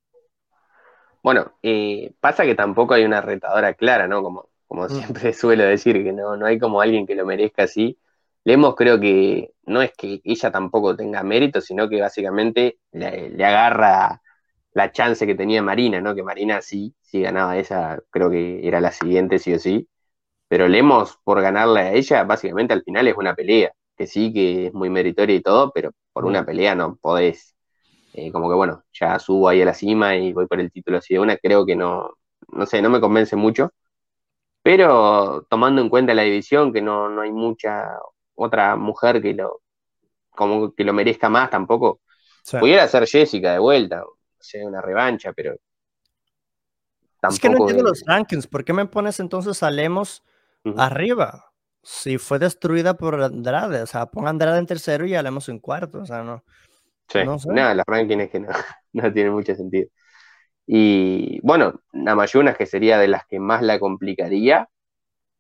Bueno, 1.22 1.54
eh, 1.62 2.14
pasa 2.20 2.44
que 2.44 2.56
tampoco 2.56 2.94
hay 2.94 3.06
una 3.06 3.22
retadora 3.22 3.74
clara, 3.76 4.08
¿no? 4.08 4.22
Como, 4.22 4.50
como 4.68 4.86
mm. 4.86 4.90
siempre 4.90 5.34
suelo 5.34 5.64
decir, 5.64 6.04
que 6.04 6.12
no, 6.12 6.36
no 6.36 6.46
hay 6.46 6.60
como 6.60 6.82
alguien 6.82 7.06
que 7.06 7.16
lo 7.16 7.26
merezca 7.26 7.64
así. 7.64 7.98
Lemos 8.44 8.76
creo 8.76 9.00
que 9.00 9.52
no 9.66 9.82
es 9.82 9.94
que 9.94 10.22
ella 10.24 10.52
tampoco 10.52 10.96
tenga 10.96 11.24
mérito, 11.24 11.62
sino 11.62 11.88
que 11.88 12.02
básicamente 12.02 12.80
le, 12.92 13.34
agarra 13.46 14.22
la 14.74 14.92
chance 14.92 15.26
que 15.26 15.36
tenía 15.36 15.62
Marina, 15.62 16.02
¿no? 16.02 16.14
Que 16.16 16.24
Marina 16.24 16.62
sí, 16.62 16.94
sí 17.02 17.22
ganaba 17.22 17.58
esa, 17.58 18.00
creo 18.10 18.30
que 18.30 18.68
era 18.68 18.82
la 18.82 18.92
siguiente 18.92 19.40
sí 19.40 19.54
o 19.54 19.60
sí. 19.60 19.88
Pero 20.48 20.68
Lemos, 20.68 21.18
por 21.24 21.42
ganarle 21.42 21.80
a 21.82 21.94
ella, 21.94 22.24
básicamente 22.24 22.74
al 22.74 22.84
final 22.84 23.08
es 23.08 23.16
una 23.16 23.36
pelea 23.36 23.72
que 23.98 24.08
sí, 24.08 24.34
que 24.34 24.68
es 24.68 24.74
muy 24.74 24.90
meritoria 24.90 25.36
y 25.36 25.42
todo, 25.42 25.72
pero 25.74 25.92
por 26.14 26.26
una 26.26 26.46
pelea 26.46 26.76
no 26.76 26.96
podés, 26.96 27.56
eh, 28.14 28.32
como 28.32 28.50
que 28.50 28.56
bueno, 28.56 28.84
ya 28.94 29.20
subo 29.20 29.50
ahí 29.50 29.62
a 29.62 29.66
la 29.66 29.74
cima 29.74 30.16
y 30.16 30.32
voy 30.34 30.48
por 30.48 30.60
el 30.60 30.72
título 30.72 31.00
así 31.00 31.16
de 31.16 31.20
una, 31.20 31.38
creo 31.38 31.66
que 31.66 31.76
no, 31.76 32.12
no 32.50 32.66
sé, 32.66 32.82
no 32.82 32.90
me 32.90 33.02
convence 33.02 33.36
mucho, 33.36 33.74
pero 34.62 35.46
tomando 35.50 35.82
en 35.82 35.90
cuenta 35.90 36.14
la 36.14 36.24
división, 36.24 36.72
que 36.72 36.82
no, 36.82 37.10
no 37.10 37.22
hay 37.22 37.32
mucha 37.32 38.00
otra 38.36 38.76
mujer 38.76 39.22
que 39.22 39.34
lo, 39.34 39.62
como 40.30 40.74
que 40.74 40.84
lo 40.84 40.94
merezca 40.94 41.30
más 41.30 41.50
tampoco, 41.50 42.02
pudiera 42.60 42.88
ser 42.88 43.08
Jessica 43.08 43.54
de 43.54 43.60
vuelta, 43.60 44.04
o 44.06 44.18
sea, 44.40 44.66
una 44.66 44.82
revancha, 44.82 45.34
pero 45.34 45.56
es 47.30 47.40
que 47.40 47.50
no 47.50 47.58
entiendo 47.58 47.84
los 47.84 48.04
rankings. 48.06 48.48
¿Por 48.48 48.66
qué 48.66 48.74
me 48.74 48.86
pones 48.86 49.20
entonces 49.20 49.64
a 49.64 49.72
Lemos 49.72 50.24
arriba? 50.78 51.53
Si 51.84 52.18
fue 52.18 52.40
destruida 52.40 52.96
por 52.96 53.22
Andrade, 53.22 53.82
o 53.82 53.86
sea, 53.86 54.06
pon 54.06 54.28
Andrade 54.28 54.58
en 54.58 54.66
tercero 54.66 55.06
y 55.06 55.16
a 55.16 55.22
Lemos 55.22 55.50
en 55.50 55.60
cuarto, 55.60 56.00
o 56.00 56.06
sea, 56.06 56.24
no. 56.24 56.44
Sí, 57.10 57.20
no 57.26 57.38
nada, 57.54 57.76
los 57.76 57.86
rankings 57.86 58.30
que 58.32 58.40
no, 58.40 58.48
no 58.94 59.14
tiene 59.14 59.30
mucho 59.30 59.54
sentido. 59.54 59.90
Y 60.66 61.40
bueno, 61.42 61.82
Namayunas, 61.92 62.58
que 62.58 62.66
sería 62.66 62.98
de 62.98 63.10
las 63.10 63.26
que 63.28 63.40
más 63.40 63.62
la 63.62 63.80
complicaría, 63.80 64.70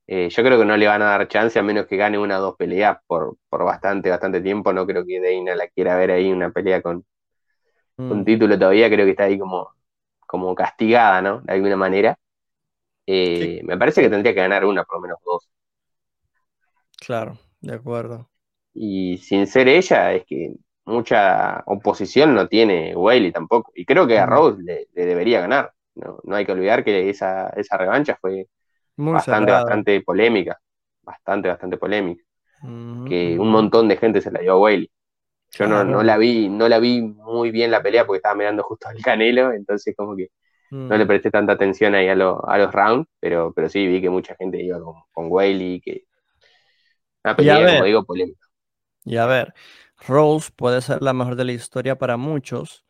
eh, 0.08 0.30
yo 0.30 0.44
creo 0.44 0.60
que 0.60 0.66
no 0.66 0.76
le 0.76 0.88
van 0.88 1.02
a 1.02 1.06
dar 1.06 1.28
chance 1.28 1.58
a 1.58 1.64
menos 1.64 1.88
que 1.88 1.96
gane 1.96 2.18
una 2.18 2.39
o 2.39 2.41
dos 2.41 2.56
peleas 2.58 2.98
por, 3.08 3.38
bastante, 3.50 4.10
bastante 4.10 4.41
tiempo. 4.41 4.74
No 4.74 4.86
creo 4.86 5.06
que 5.06 5.20
Deina 5.22 5.56
la 5.56 5.68
quiera 5.70 5.96
ver 5.96 6.12
ahí 6.12 6.32
una 6.32 6.52
pelea 6.52 6.82
con, 6.82 7.06
un 7.98 8.22
mm. 8.22 8.26
título 8.26 8.58
todavía. 8.60 8.89
Creo 8.89 9.06
que 9.06 9.12
está 9.12 9.26
ahí 9.26 9.39
como, 9.39 9.70
como 10.28 10.54
castigada, 10.56 11.22
¿no? 11.22 11.41
De 11.41 11.54
alguna 11.54 11.78
manera. 11.78 12.18
Eh, 13.06 13.62
me 13.66 13.78
parece 13.78 14.02
que 14.02 14.10
tendría 14.10 14.34
que 14.34 14.41
ganar 14.41 14.66
una, 14.66 14.84
por 14.84 14.98
lo 14.98 15.02
menos 15.02 15.20
dos. 15.26 15.50
Claro, 17.06 17.38
de 17.62 17.76
acuerdo. 17.76 18.30
Y 18.74 19.18
sin 19.18 19.45
ser 19.47 19.68
ella, 19.68 20.14
es 20.14 20.26
que 20.26 20.56
mucha 20.86 21.64
oposición 21.66 22.34
no 22.34 22.47
tiene 22.47 22.95
Whaley 22.95 23.32
tampoco. 23.32 23.72
Y 23.76 23.86
creo 23.86 24.08
que 24.08 24.20
a 24.20 24.26
Rose 24.26 24.62
le, 24.64 24.88
debería 24.93 25.41
ganar. 25.41 25.72
No, 25.95 26.20
no, 26.24 26.36
hay 26.36 26.45
que 26.45 26.51
olvidar 26.51 26.84
que 26.84 27.10
esa, 27.10 27.49
esa 27.49 27.78
revancha 27.78 28.18
fue 28.20 28.47
bastante, 28.95 29.51
bastante 29.51 30.01
polémica. 30.01 30.60
Bastante, 31.01 31.49
bastante 31.49 31.78
polémica. 31.78 32.24
Que 33.08 33.38
un 33.38 33.49
montón 33.49 33.89
de 33.89 33.97
gente 33.97 34.22
se 34.22 34.32
la 34.32 34.39
dio 34.39 34.54
a 34.54 34.60
Whaley. 34.60 34.89
Yo 35.51 35.68
no, 35.68 35.84
no, 35.84 36.01
la 36.01 36.18
vi, 36.18 36.49
no 36.49 36.68
la 36.68 36.80
vi 36.80 37.01
muy 37.01 37.51
bien 37.51 37.70
la 37.70 37.84
pelea 37.84 38.06
porque 38.06 38.18
estaba 38.18 38.34
mirando 38.34 38.64
justo 38.64 38.88
al 38.88 38.99
Canelo, 39.01 39.51
entonces 39.51 39.93
como 39.95 40.16
que 40.16 40.30
no 40.72 40.97
le 40.97 41.06
presté 41.06 41.30
tanta 41.30 41.54
atención 41.54 41.93
ahí 41.93 42.08
a, 42.08 42.14
a 42.14 42.58
los 42.58 42.72
rounds, 42.74 43.08
pero, 43.20 43.54
pero 43.54 43.70
sí 43.70 43.86
vi 43.86 44.01
que 44.01 44.10
mucha 44.10 44.36
gente 44.36 44.64
iba 44.64 44.82
con, 44.82 44.95
con 45.12 45.28
Whaley, 45.30 45.80
que 45.82 46.06
una 47.24 47.36
pelea, 47.36 47.74
como 47.74 47.86
digo, 47.86 48.03
polémica. 48.03 48.47
Y 49.05 49.17
a 49.17 49.26
ver, 49.26 49.53
Rose 50.07 50.51
puede 50.55 50.82
ser 50.82 51.01
la 51.01 51.13
mejor 51.13 51.36
de 51.36 51.45
la 51.45 51.51
historia 51.51 51.97
para 51.97 52.17
muchos, 52.17 52.86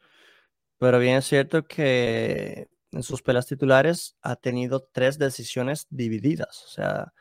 pero 0.77 0.99
bien 0.99 1.17
es 1.17 1.25
cierto 1.25 1.65
que 1.65 2.67
en 2.91 3.03
sus 3.03 3.21
peleas 3.21 3.47
titulares 3.47 4.15
ha 4.21 4.35
tenido 4.35 4.87
tres 4.91 5.17
decisiones 5.17 5.87
divididas. 5.89 6.63
O 6.65 6.69
sea, 6.69 7.13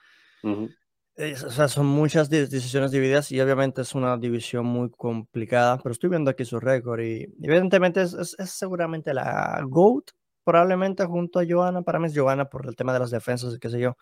son 1.69 1.87
muchas 1.87 2.29
decisiones 2.29 2.91
divididas 2.91 3.31
y 3.33 3.41
obviamente 3.41 3.83
es 3.83 3.95
una 3.95 4.17
división 4.17 4.67
muy 4.67 4.91
complicada, 4.91 5.79
pero 5.79 5.93
estoy 5.93 6.11
viendo 6.11 6.31
aquí 6.31 6.45
su 6.45 6.61
récord 6.61 7.01
y 7.01 7.29
evidentemente 7.43 8.03
es, 8.03 8.37
seguramente 8.45 9.15
la 9.15 9.61
GOAT, 9.67 10.11
probablemente 10.45 11.05
junto 11.05 11.39
a 11.39 11.45
Johanna. 11.49 11.83
Para 11.83 11.99
mí 11.99 12.07
es 12.07 12.19
Johanna 12.19 12.47
por 12.47 12.67
el 12.67 12.77
tema 12.77 12.93
de 12.93 12.99
las 12.99 13.11
defensas 13.11 13.55
y 13.55 13.59
qué 13.59 13.71
sé 13.71 13.81
yo. 13.81 13.97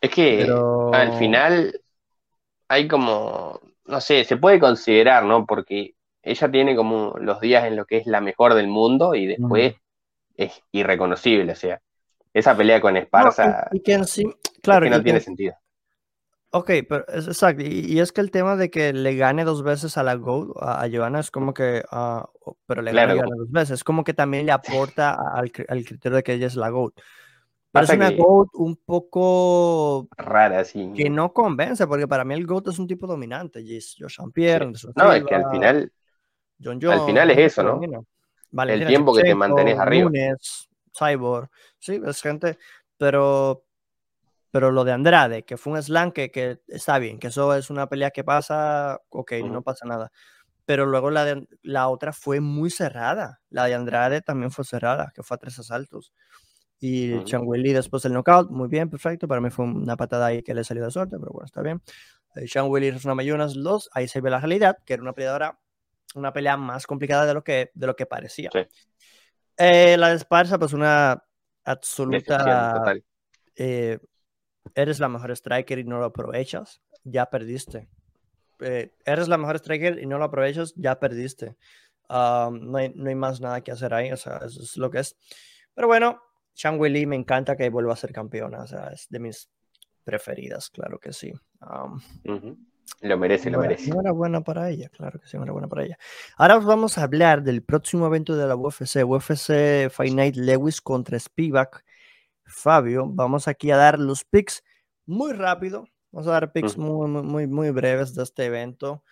Es 0.00 0.10
que 0.10 0.48
al 0.92 1.18
final 1.18 1.80
hay 2.70 2.86
como 2.86 3.60
no 3.90 4.00
sé, 4.00 4.24
se 4.24 4.36
puede 4.36 4.58
considerar, 4.58 5.24
¿no? 5.24 5.44
Porque 5.44 5.94
ella 6.22 6.50
tiene 6.50 6.76
como 6.76 7.16
los 7.18 7.40
días 7.40 7.64
en 7.64 7.76
los 7.76 7.86
que 7.86 7.98
es 7.98 8.06
la 8.06 8.20
mejor 8.20 8.54
del 8.54 8.68
mundo 8.68 9.14
y 9.14 9.26
después 9.26 9.74
es 10.36 10.62
irreconocible, 10.72 11.52
o 11.52 11.56
sea, 11.56 11.80
esa 12.32 12.56
pelea 12.56 12.80
con 12.80 12.96
Esparza 12.96 13.68
y, 13.72 13.80
que 13.80 14.00
claro, 14.62 14.88
no 14.88 15.02
tiene 15.02 15.20
sentido. 15.20 15.54
Ok, 16.52 16.70
pero 16.88 17.06
es 17.08 17.26
exacto, 17.26 17.62
y, 17.64 18.00
es 18.00 18.12
que 18.12 18.20
el 18.20 18.30
tema 18.30 18.56
de 18.56 18.70
que 18.70 18.92
le 18.92 19.14
gane 19.16 19.44
dos 19.44 19.62
veces 19.62 19.96
a 19.98 20.02
la 20.02 20.14
GOAT, 20.14 20.56
a, 20.60 20.88
Johanna, 20.90 21.20
es 21.20 21.30
como 21.30 21.52
que, 21.52 21.82
uh, 21.92 22.52
pero 22.66 22.82
le 22.82 22.92
gane 22.92 23.14
dos 23.14 23.50
veces, 23.50 23.70
es 23.74 23.84
como 23.84 24.04
que 24.04 24.14
también 24.14 24.46
le 24.46 24.52
aporta 24.52 25.16
al, 25.34 25.52
al 25.68 25.84
criterio 25.84 26.16
de 26.16 26.22
que 26.22 26.34
ella 26.34 26.46
es 26.46 26.56
la 26.56 26.70
GOAT. 26.70 26.94
Es 27.72 27.90
una 27.90 28.10
GOAT 28.10 28.48
un 28.54 28.76
poco 28.76 30.08
rara, 30.16 30.64
sí. 30.64 30.92
Que 30.96 31.08
no 31.08 31.32
convence, 31.32 31.86
porque 31.86 32.08
para 32.08 32.24
mí 32.24 32.34
el 32.34 32.46
GOAT 32.46 32.68
es 32.68 32.78
un 32.78 32.88
tipo 32.88 33.06
dominante. 33.06 33.62
Josh 33.62 34.16
Pierre, 34.34 34.72
No, 34.96 35.12
es 35.12 35.24
que 35.24 35.34
al 35.34 35.50
final. 35.50 35.92
John 36.62 36.84
al 36.90 37.06
final 37.06 37.30
es 37.30 37.38
eso, 37.38 37.62
¿no? 37.62 37.80
el 38.64 38.86
tiempo 38.86 39.14
que 39.14 39.22
te 39.22 39.34
mantenés 39.34 39.78
arriba. 39.78 40.10
Cyborg. 40.92 41.48
Sí, 41.78 42.00
es 42.04 42.20
gente. 42.20 42.58
Pero, 42.98 43.64
pero 44.50 44.70
lo 44.72 44.84
de 44.84 44.92
Andrade, 44.92 45.44
que 45.44 45.56
fue 45.56 45.72
un 45.72 45.82
slam 45.82 46.12
que, 46.12 46.60
está 46.66 46.98
bien, 46.98 47.18
que 47.18 47.28
eso 47.28 47.54
es 47.54 47.70
una 47.70 47.86
pelea 47.88 48.10
que 48.10 48.24
pasa, 48.24 49.00
ok, 49.08 49.32
no 49.44 49.62
pasa 49.62 49.86
nada. 49.86 50.10
Pero 50.66 50.86
luego 50.86 51.10
la, 51.10 51.24
de, 51.24 51.48
la 51.62 51.88
otra 51.88 52.12
fue 52.12 52.40
muy 52.40 52.70
cerrada. 52.70 53.40
La 53.48 53.64
de 53.66 53.74
Andrade 53.74 54.20
también 54.20 54.50
fue 54.50 54.64
cerrada, 54.64 55.12
que 55.14 55.22
fue 55.22 55.36
a 55.36 55.38
tres 55.38 55.58
asaltos. 55.58 56.12
Y 56.80 57.12
uh 57.12 57.24
después 57.74 58.02
del 58.02 58.14
knockout, 58.14 58.50
muy 58.50 58.68
bien, 58.68 58.88
perfecto. 58.88 59.28
Para 59.28 59.40
mí 59.40 59.50
fue 59.50 59.66
una 59.66 59.96
patada 59.96 60.26
ahí 60.26 60.42
que 60.42 60.54
le 60.54 60.64
salió 60.64 60.84
de 60.84 60.90
suerte, 60.90 61.16
pero 61.18 61.30
bueno, 61.30 61.44
está 61.44 61.60
bien. 61.60 61.82
Eh, 62.34 62.48
Sean 62.48 62.66
es 62.82 63.04
una 63.04 63.14
mayunas 63.14 63.54
dos, 63.54 63.90
ahí 63.92 64.08
se 64.08 64.20
ve 64.20 64.30
la 64.30 64.40
realidad, 64.40 64.78
que 64.86 64.94
era 64.94 65.02
una 65.02 65.12
peleadora, 65.12 65.58
una 66.14 66.32
pelea 66.32 66.56
más 66.56 66.86
complicada 66.86 67.26
de 67.26 67.34
lo 67.34 67.44
que, 67.44 67.70
de 67.74 67.86
lo 67.86 67.94
que 67.96 68.06
parecía. 68.06 68.50
Eh, 69.56 69.96
la 69.98 70.08
de 70.08 70.16
Esparza, 70.16 70.58
pues 70.58 70.72
una 70.72 71.22
absoluta... 71.64 72.94
Eh, 73.56 73.98
eres 74.74 75.00
la 75.00 75.08
mejor 75.08 75.32
striker 75.32 75.78
y 75.78 75.84
no 75.84 75.98
lo 75.98 76.06
aprovechas, 76.06 76.80
ya 77.04 77.26
perdiste. 77.26 77.88
Eh, 78.60 78.94
eres 79.04 79.28
la 79.28 79.36
mejor 79.36 79.56
striker 79.56 79.98
y 79.98 80.06
no 80.06 80.18
lo 80.18 80.24
aprovechas, 80.24 80.72
ya 80.76 80.98
perdiste. 80.98 81.56
no, 82.08 82.76
hay, 82.76 82.92
no, 82.94 83.08
hay, 83.08 83.14
más 83.14 83.40
nada 83.40 83.60
que 83.62 83.72
hacer 83.72 83.92
ahí, 83.92 84.12
o 84.12 84.16
sea, 84.16 84.38
eso 84.46 84.62
es 84.62 84.76
lo 84.76 84.90
que 84.90 85.00
es. 85.00 85.16
Pero 85.74 85.88
bueno, 85.88 86.22
Chang 86.60 86.78
Wei 86.78 87.06
me 87.06 87.16
encanta 87.16 87.56
que 87.56 87.70
vuelva 87.70 87.94
a 87.94 87.96
ser 87.96 88.12
campeona, 88.12 88.64
o 88.64 88.66
sea, 88.66 88.88
es 88.88 89.06
de 89.08 89.18
mis 89.18 89.48
preferidas, 90.04 90.68
claro 90.68 90.98
que 90.98 91.10
sí. 91.14 91.32
Lo 93.00 93.16
merece, 93.16 93.50
lo 93.50 93.60
merece. 93.60 93.88
Enhorabuena 93.88 94.42
para 94.42 94.68
ella, 94.68 94.90
claro 94.90 95.18
que 95.18 95.26
sí, 95.26 95.38
enhorabuena 95.38 95.68
para 95.68 95.84
ella. 95.84 95.98
Ahora 96.36 96.58
vamos 96.58 96.98
a 96.98 97.04
hablar 97.04 97.42
del 97.42 97.62
próximo 97.62 98.06
evento 98.06 98.36
de 98.36 98.46
la 98.46 98.56
UFC, 98.56 99.02
UFC 99.06 99.88
Fight 99.90 100.12
Night 100.12 100.36
Lewis 100.36 100.82
contra 100.82 101.18
Spivak. 101.18 101.82
Fabio, 102.44 103.06
vamos 103.08 103.48
aquí 103.48 103.70
a 103.70 103.78
dar 103.78 103.98
los 103.98 104.24
picks 104.26 104.62
muy 105.06 105.32
rápido. 105.32 105.86
Vamos 106.12 106.28
a 106.28 106.32
dar 106.32 106.52
picks 106.52 106.76
muy, 106.76 107.08
muy, 107.08 107.46
muy 107.46 107.70
breves 107.70 108.14
de 108.14 108.22
este 108.22 108.44
evento. 108.44 109.02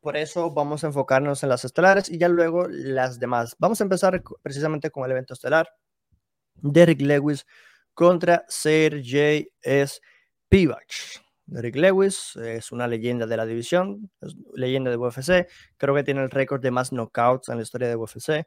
Por 0.00 0.16
eso 0.16 0.50
vamos 0.50 0.84
a 0.84 0.88
enfocarnos 0.88 1.42
en 1.42 1.48
las 1.48 1.64
estelares 1.64 2.08
y 2.08 2.18
ya 2.18 2.28
luego 2.28 2.66
las 2.68 3.18
demás. 3.18 3.56
Vamos 3.58 3.80
a 3.80 3.84
empezar 3.84 4.22
precisamente 4.42 4.90
con 4.90 5.04
el 5.04 5.10
evento 5.10 5.34
estelar. 5.34 5.68
Derek 6.54 7.00
Lewis 7.00 7.46
contra 7.94 8.44
Sergey 8.48 9.50
Spivak. 9.64 10.86
Derek 11.46 11.76
Lewis 11.76 12.36
es 12.36 12.70
una 12.72 12.86
leyenda 12.86 13.26
de 13.26 13.36
la 13.36 13.46
división, 13.46 14.10
leyenda 14.54 14.90
de 14.90 14.96
UFC. 14.96 15.48
Creo 15.76 15.94
que 15.94 16.04
tiene 16.04 16.22
el 16.22 16.30
récord 16.30 16.60
de 16.60 16.70
más 16.70 16.92
knockouts 16.92 17.48
en 17.48 17.56
la 17.56 17.62
historia 17.62 17.88
de 17.88 17.96
UFC. 17.96 18.46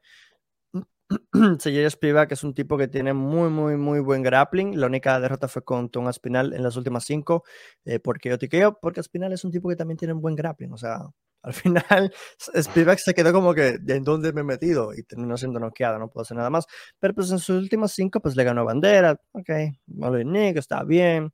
Sergey 1.59 1.89
Spivak 1.89 2.31
es 2.31 2.43
un 2.43 2.53
tipo 2.53 2.77
que 2.77 2.87
tiene 2.87 3.13
muy, 3.13 3.49
muy, 3.49 3.75
muy 3.75 3.99
buen 3.99 4.21
grappling. 4.23 4.79
La 4.79 4.87
única 4.87 5.19
derrota 5.19 5.47
fue 5.47 5.63
con 5.63 5.89
Tom 5.89 6.07
Aspinal 6.07 6.53
en 6.53 6.63
las 6.63 6.77
últimas 6.77 7.03
cinco, 7.03 7.43
eh, 7.85 7.99
porque 7.99 8.29
yo 8.29 8.37
tiqueo, 8.37 8.79
porque 8.79 8.99
Aspinal 8.99 9.33
es 9.33 9.43
un 9.43 9.51
tipo 9.51 9.67
que 9.67 9.75
también 9.75 9.97
tiene 9.97 10.13
un 10.13 10.21
buen 10.21 10.35
grappling. 10.35 10.71
O 10.71 10.77
sea, 10.77 11.09
al 11.43 11.53
final, 11.53 12.13
Spivak 12.37 12.99
se 12.99 13.13
quedó 13.13 13.33
como 13.33 13.53
que, 13.53 13.79
¿en 13.87 14.03
dónde 14.03 14.31
me 14.33 14.41
he 14.41 14.43
metido? 14.43 14.93
Y 14.93 15.03
terminó 15.03 15.37
siendo 15.37 15.59
noqueado, 15.59 15.97
no 15.97 16.09
puedo 16.09 16.21
hacer 16.23 16.37
nada 16.37 16.49
más. 16.49 16.65
Pero 16.99 17.13
pues 17.13 17.31
en 17.31 17.39
sus 17.39 17.61
últimas 17.61 17.91
cinco, 17.93 18.19
pues 18.19 18.35
le 18.35 18.43
ganó 18.43 18.63
Bandera, 18.65 19.19
ok, 19.31 19.49
Nick 19.87 20.57
está 20.57 20.83
bien. 20.83 21.33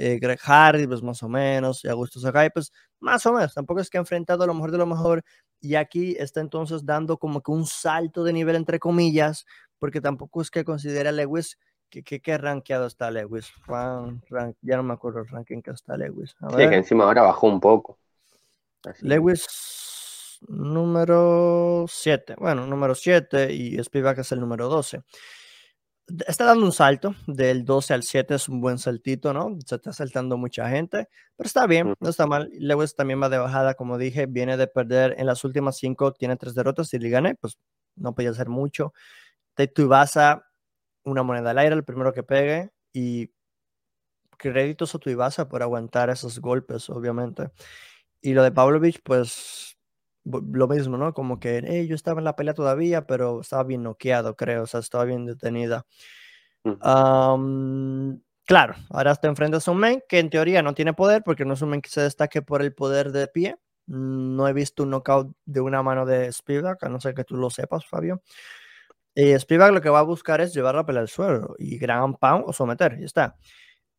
Eh, 0.00 0.18
Greg 0.20 0.38
Hardy, 0.38 0.86
pues 0.86 1.02
más 1.02 1.24
o 1.24 1.28
menos, 1.28 1.84
y 1.84 1.88
Augusto 1.88 2.20
Sakai, 2.20 2.50
pues 2.50 2.70
más 3.00 3.26
o 3.26 3.32
menos, 3.32 3.52
tampoco 3.52 3.80
es 3.80 3.90
que 3.90 3.98
ha 3.98 4.00
enfrentado 4.00 4.44
a 4.44 4.46
lo 4.46 4.54
mejor 4.54 4.70
de 4.70 4.78
lo 4.78 4.86
mejor, 4.86 5.24
y 5.60 5.74
aquí 5.74 6.14
está 6.16 6.40
entonces 6.40 6.86
dando 6.86 7.18
como 7.18 7.42
que 7.42 7.50
un 7.50 7.66
salto 7.66 8.22
de 8.22 8.32
nivel, 8.32 8.54
entre 8.54 8.78
comillas, 8.78 9.44
porque 9.80 10.00
tampoco 10.00 10.40
es 10.40 10.52
que 10.52 10.62
considera 10.62 11.10
a 11.10 11.12
Lewis 11.12 11.58
que, 11.90 12.04
que, 12.04 12.20
que 12.20 12.38
rankeado 12.38 12.86
está 12.86 13.10
Lewis, 13.10 13.50
ya 14.62 14.76
no 14.76 14.84
me 14.84 14.94
acuerdo 14.94 15.18
el 15.18 15.26
ranking 15.26 15.62
que 15.62 15.72
está 15.72 15.96
Lewis. 15.96 16.36
sí, 16.48 16.56
que 16.56 16.76
encima 16.76 17.02
ahora 17.02 17.22
bajó 17.22 17.48
un 17.48 17.58
poco. 17.58 17.98
Lewis 19.00 20.38
número 20.48 21.84
7. 21.88 22.36
Bueno, 22.38 22.66
número 22.66 22.94
7 22.94 23.52
y 23.52 23.82
Spivak 23.82 24.18
es 24.18 24.32
el 24.32 24.40
número 24.40 24.68
12. 24.68 25.02
Está 26.26 26.44
dando 26.46 26.64
un 26.64 26.72
salto 26.72 27.14
del 27.26 27.66
12 27.66 27.92
al 27.92 28.02
7, 28.02 28.34
es 28.34 28.48
un 28.48 28.62
buen 28.62 28.78
saltito, 28.78 29.34
¿no? 29.34 29.58
Se 29.66 29.74
está 29.74 29.92
saltando 29.92 30.38
mucha 30.38 30.66
gente, 30.70 31.08
pero 31.36 31.46
está 31.46 31.66
bien, 31.66 31.94
no 32.00 32.08
está 32.08 32.26
mal. 32.26 32.48
Lewis 32.54 32.94
también 32.94 33.20
va 33.22 33.28
de 33.28 33.36
bajada, 33.36 33.74
como 33.74 33.98
dije, 33.98 34.24
viene 34.24 34.56
de 34.56 34.68
perder 34.68 35.16
en 35.18 35.26
las 35.26 35.44
últimas 35.44 35.76
5, 35.76 36.14
tiene 36.14 36.36
3 36.36 36.54
derrotas 36.54 36.94
y 36.94 36.98
le 36.98 37.10
gané, 37.10 37.34
pues 37.34 37.58
no 37.96 38.14
podía 38.14 38.30
hacer 38.30 38.48
mucho. 38.48 38.94
Tuivasa, 39.74 40.46
una 41.04 41.22
moneda 41.22 41.50
al 41.50 41.58
aire, 41.58 41.74
el 41.74 41.84
primero 41.84 42.12
que 42.14 42.22
pegue 42.22 42.70
y 42.92 43.30
créditos 44.38 44.94
a 44.94 44.98
Tuivasa 44.98 45.48
por 45.48 45.62
aguantar 45.62 46.08
esos 46.08 46.38
golpes, 46.40 46.88
obviamente. 46.88 47.50
Y 48.20 48.34
lo 48.34 48.42
de 48.42 48.52
Pavlovich, 48.52 49.00
pues 49.02 49.76
lo 50.24 50.68
mismo, 50.68 50.96
¿no? 50.96 51.14
Como 51.14 51.40
que 51.40 51.62
hey, 51.66 51.86
yo 51.86 51.94
estaba 51.94 52.20
en 52.20 52.24
la 52.24 52.36
pelea 52.36 52.54
todavía, 52.54 53.06
pero 53.06 53.40
estaba 53.40 53.64
bien 53.64 53.82
noqueado, 53.82 54.36
creo, 54.36 54.64
o 54.64 54.66
sea, 54.66 54.80
estaba 54.80 55.04
bien 55.04 55.26
detenida. 55.26 55.86
claro, 58.44 58.74
ahora 58.90 59.14
te 59.16 59.28
enfrentas 59.28 59.66
a 59.68 59.70
un 59.70 59.78
men 59.78 60.02
que 60.08 60.18
en 60.18 60.30
teoría 60.30 60.62
no 60.62 60.74
tiene 60.74 60.92
poder, 60.94 61.22
porque 61.24 61.44
no 61.44 61.54
es 61.54 61.62
un 61.62 61.70
men 61.70 61.80
que 61.82 61.90
se 61.90 62.02
destaque 62.02 62.42
por 62.42 62.62
el 62.62 62.74
poder 62.74 63.12
de 63.12 63.28
pie. 63.28 63.56
No 63.86 64.46
he 64.48 64.52
visto 64.52 64.82
un 64.82 64.90
knockout 64.90 65.34
de 65.46 65.60
una 65.60 65.82
mano 65.82 66.04
de 66.04 66.30
Spivak, 66.30 66.82
a 66.84 66.88
no 66.88 67.00
ser 67.00 67.14
que 67.14 67.24
tú 67.24 67.36
lo 67.36 67.48
sepas, 67.50 67.86
Fabio. 67.86 68.22
Y 69.14 69.38
Spivak 69.38 69.72
lo 69.72 69.80
que 69.80 69.90
va 69.90 70.00
a 70.00 70.02
buscar 70.02 70.40
es 70.40 70.54
llevar 70.54 70.74
la 70.74 70.86
pelea 70.86 71.02
al 71.02 71.08
suelo 71.08 71.54
y 71.58 71.78
gran 71.78 72.14
pound 72.16 72.44
o 72.46 72.52
someter, 72.52 72.98
y 73.00 73.04
está. 73.04 73.36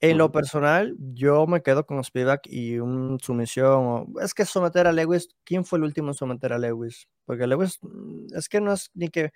En 0.01 0.17
lo 0.17 0.31
personal, 0.31 0.95
yo 0.97 1.45
me 1.45 1.61
quedo 1.61 1.85
con 1.85 2.01
Spivak 2.03 2.47
y 2.47 2.79
un 2.79 3.19
sumisión. 3.19 4.13
Es 4.21 4.33
que 4.33 4.45
someter 4.45 4.87
a 4.87 4.93
Lewis, 4.93 5.27
¿quién 5.43 5.65
fue 5.65 5.77
el 5.77 5.83
último 5.83 6.09
en 6.09 6.13
someter 6.13 6.53
a 6.53 6.57
Lewis? 6.57 7.09
Porque 7.25 7.45
Lewis, 7.45 7.79
mm, 7.81 8.27
es 8.33 8.47
que 8.47 8.61
no 8.61 8.71
es 8.71 8.91
ni 8.93 9.09
que. 9.09 9.31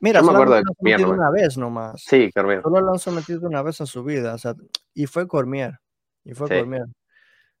Mira, 0.00 0.20
solo 0.20 0.44
lo 0.44 0.54
han 0.54 0.64
sometido 0.64 1.10
una 1.10 1.30
vez 1.30 1.58
nomás. 1.58 2.02
Sí, 2.02 2.30
Cormier. 2.32 2.62
Solo 2.62 2.80
lo 2.80 2.92
han 2.92 2.98
sometido 2.98 3.46
una 3.46 3.62
vez 3.62 3.80
en 3.80 3.86
su 3.86 4.02
vida. 4.02 4.34
O 4.34 4.38
sea, 4.38 4.54
y 4.94 5.06
fue 5.06 5.28
Cormier. 5.28 5.78
Y 6.24 6.32
fue 6.32 6.48
Cormier. 6.48 6.86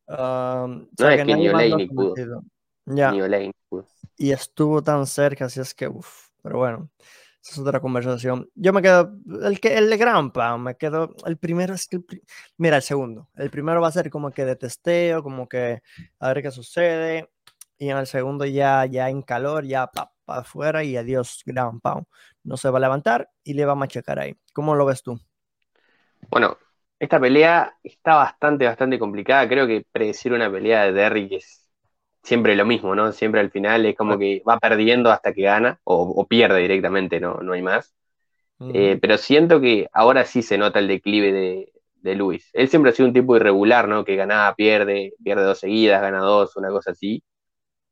no 0.06 0.86
es 0.96 1.16
que 1.16 1.24
ni 1.24 1.48
Olay 1.48 1.74
ni 1.74 1.86
pudo. 1.88 2.14
Ya. 2.86 3.10
Ni 3.10 3.52
pudo. 3.68 3.86
Y 4.16 4.30
estuvo 4.30 4.82
tan 4.82 5.06
cerca, 5.06 5.46
así 5.46 5.60
es 5.60 5.74
que, 5.74 5.86
uff. 5.86 6.28
Pero 6.42 6.58
bueno 6.58 6.88
es 7.42 7.58
otra 7.58 7.80
conversación. 7.80 8.48
Yo 8.54 8.72
me 8.72 8.82
quedo, 8.82 9.12
el 9.42 9.60
que 9.60 9.76
el 9.76 9.90
de 9.90 9.96
Grampa, 9.96 10.56
me 10.58 10.76
quedo, 10.76 11.14
el 11.26 11.36
primero 11.38 11.74
es 11.74 11.86
que, 11.86 12.00
mira, 12.56 12.76
el 12.76 12.82
segundo, 12.82 13.28
el 13.36 13.50
primero 13.50 13.80
va 13.80 13.88
a 13.88 13.92
ser 13.92 14.10
como 14.10 14.30
que 14.30 14.44
de 14.44 14.56
testeo, 14.56 15.22
como 15.22 15.48
que 15.48 15.82
a 16.20 16.28
ver 16.28 16.42
qué 16.42 16.50
sucede, 16.50 17.30
y 17.78 17.90
en 17.90 17.96
el 17.96 18.06
segundo 18.06 18.44
ya, 18.44 18.84
ya 18.86 19.08
en 19.08 19.22
calor, 19.22 19.64
ya 19.64 19.86
para 19.86 20.10
pa 20.24 20.38
afuera 20.40 20.84
y 20.84 20.96
adiós, 20.96 21.42
Grampa. 21.46 22.02
No 22.44 22.56
se 22.56 22.70
va 22.70 22.78
a 22.78 22.80
levantar 22.80 23.30
y 23.44 23.54
le 23.54 23.64
va 23.64 23.72
a 23.72 23.76
machacar 23.76 24.18
ahí. 24.18 24.36
¿Cómo 24.52 24.74
lo 24.74 24.84
ves 24.84 25.02
tú? 25.02 25.18
Bueno, 26.30 26.58
esta 26.98 27.20
pelea 27.20 27.78
está 27.82 28.16
bastante, 28.16 28.66
bastante 28.66 28.98
complicada. 28.98 29.48
Creo 29.48 29.66
que 29.66 29.86
predecir 29.90 30.32
una 30.32 30.50
pelea 30.50 30.84
de 30.84 30.92
Derrick 30.92 31.32
es 31.32 31.67
siempre 32.22 32.56
lo 32.56 32.66
mismo, 32.66 32.94
¿no? 32.94 33.12
Siempre 33.12 33.40
al 33.40 33.50
final 33.50 33.86
es 33.86 33.96
como 33.96 34.18
que 34.18 34.42
va 34.48 34.58
perdiendo 34.58 35.10
hasta 35.10 35.32
que 35.32 35.42
gana 35.42 35.80
o, 35.84 36.26
pierde 36.26 36.60
directamente, 36.60 37.20
no, 37.20 37.34
no 37.36 37.52
hay 37.52 37.62
más. 37.62 37.94
Eh, 38.74 38.98
pero 39.00 39.16
siento 39.18 39.60
que 39.60 39.88
ahora 39.92 40.24
sí 40.24 40.42
se 40.42 40.58
nota 40.58 40.80
el 40.80 40.88
declive 40.88 41.32
de, 41.32 41.72
de, 42.02 42.14
Luis. 42.16 42.50
Él 42.52 42.68
siempre 42.68 42.90
ha 42.90 42.94
sido 42.94 43.06
un 43.06 43.14
tipo 43.14 43.36
irregular, 43.36 43.86
¿no? 43.86 44.04
Que 44.04 44.16
ganaba, 44.16 44.52
pierde, 44.56 45.14
pierde 45.22 45.44
dos 45.44 45.60
seguidas, 45.60 46.02
gana 46.02 46.18
dos, 46.18 46.56
una 46.56 46.68
cosa 46.70 46.90
así. 46.90 47.22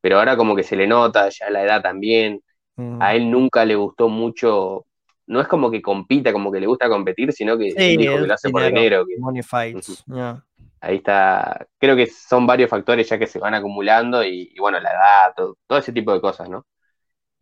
Pero 0.00 0.18
ahora 0.18 0.36
como 0.36 0.56
que 0.56 0.64
se 0.64 0.76
le 0.76 0.86
nota, 0.86 1.28
ya 1.28 1.50
la 1.50 1.62
edad 1.62 1.82
también. 1.82 2.42
A 3.00 3.14
él 3.14 3.30
nunca 3.30 3.64
le 3.64 3.74
gustó 3.74 4.10
mucho, 4.10 4.84
no 5.26 5.40
es 5.40 5.48
como 5.48 5.70
que 5.70 5.80
compita, 5.80 6.30
como 6.30 6.52
que 6.52 6.60
le 6.60 6.66
gusta 6.66 6.90
competir, 6.90 7.32
sino 7.32 7.56
que, 7.56 7.72
dijo 7.72 8.16
que 8.18 8.26
lo 8.26 8.34
hace 8.34 8.50
por 8.50 8.62
dinero. 8.64 9.06
Money 9.18 9.42
fights, 9.42 10.04
Ahí 10.80 10.96
está, 10.96 11.66
creo 11.78 11.96
que 11.96 12.06
son 12.06 12.46
varios 12.46 12.70
factores 12.70 13.08
ya 13.08 13.18
que 13.18 13.26
se 13.26 13.38
van 13.38 13.54
acumulando 13.54 14.22
y, 14.24 14.54
bueno, 14.58 14.78
la 14.80 14.90
edad, 14.90 15.34
todo, 15.34 15.78
ese 15.78 15.92
tipo 15.92 16.12
de 16.12 16.20
cosas, 16.20 16.48
¿no? 16.48 16.66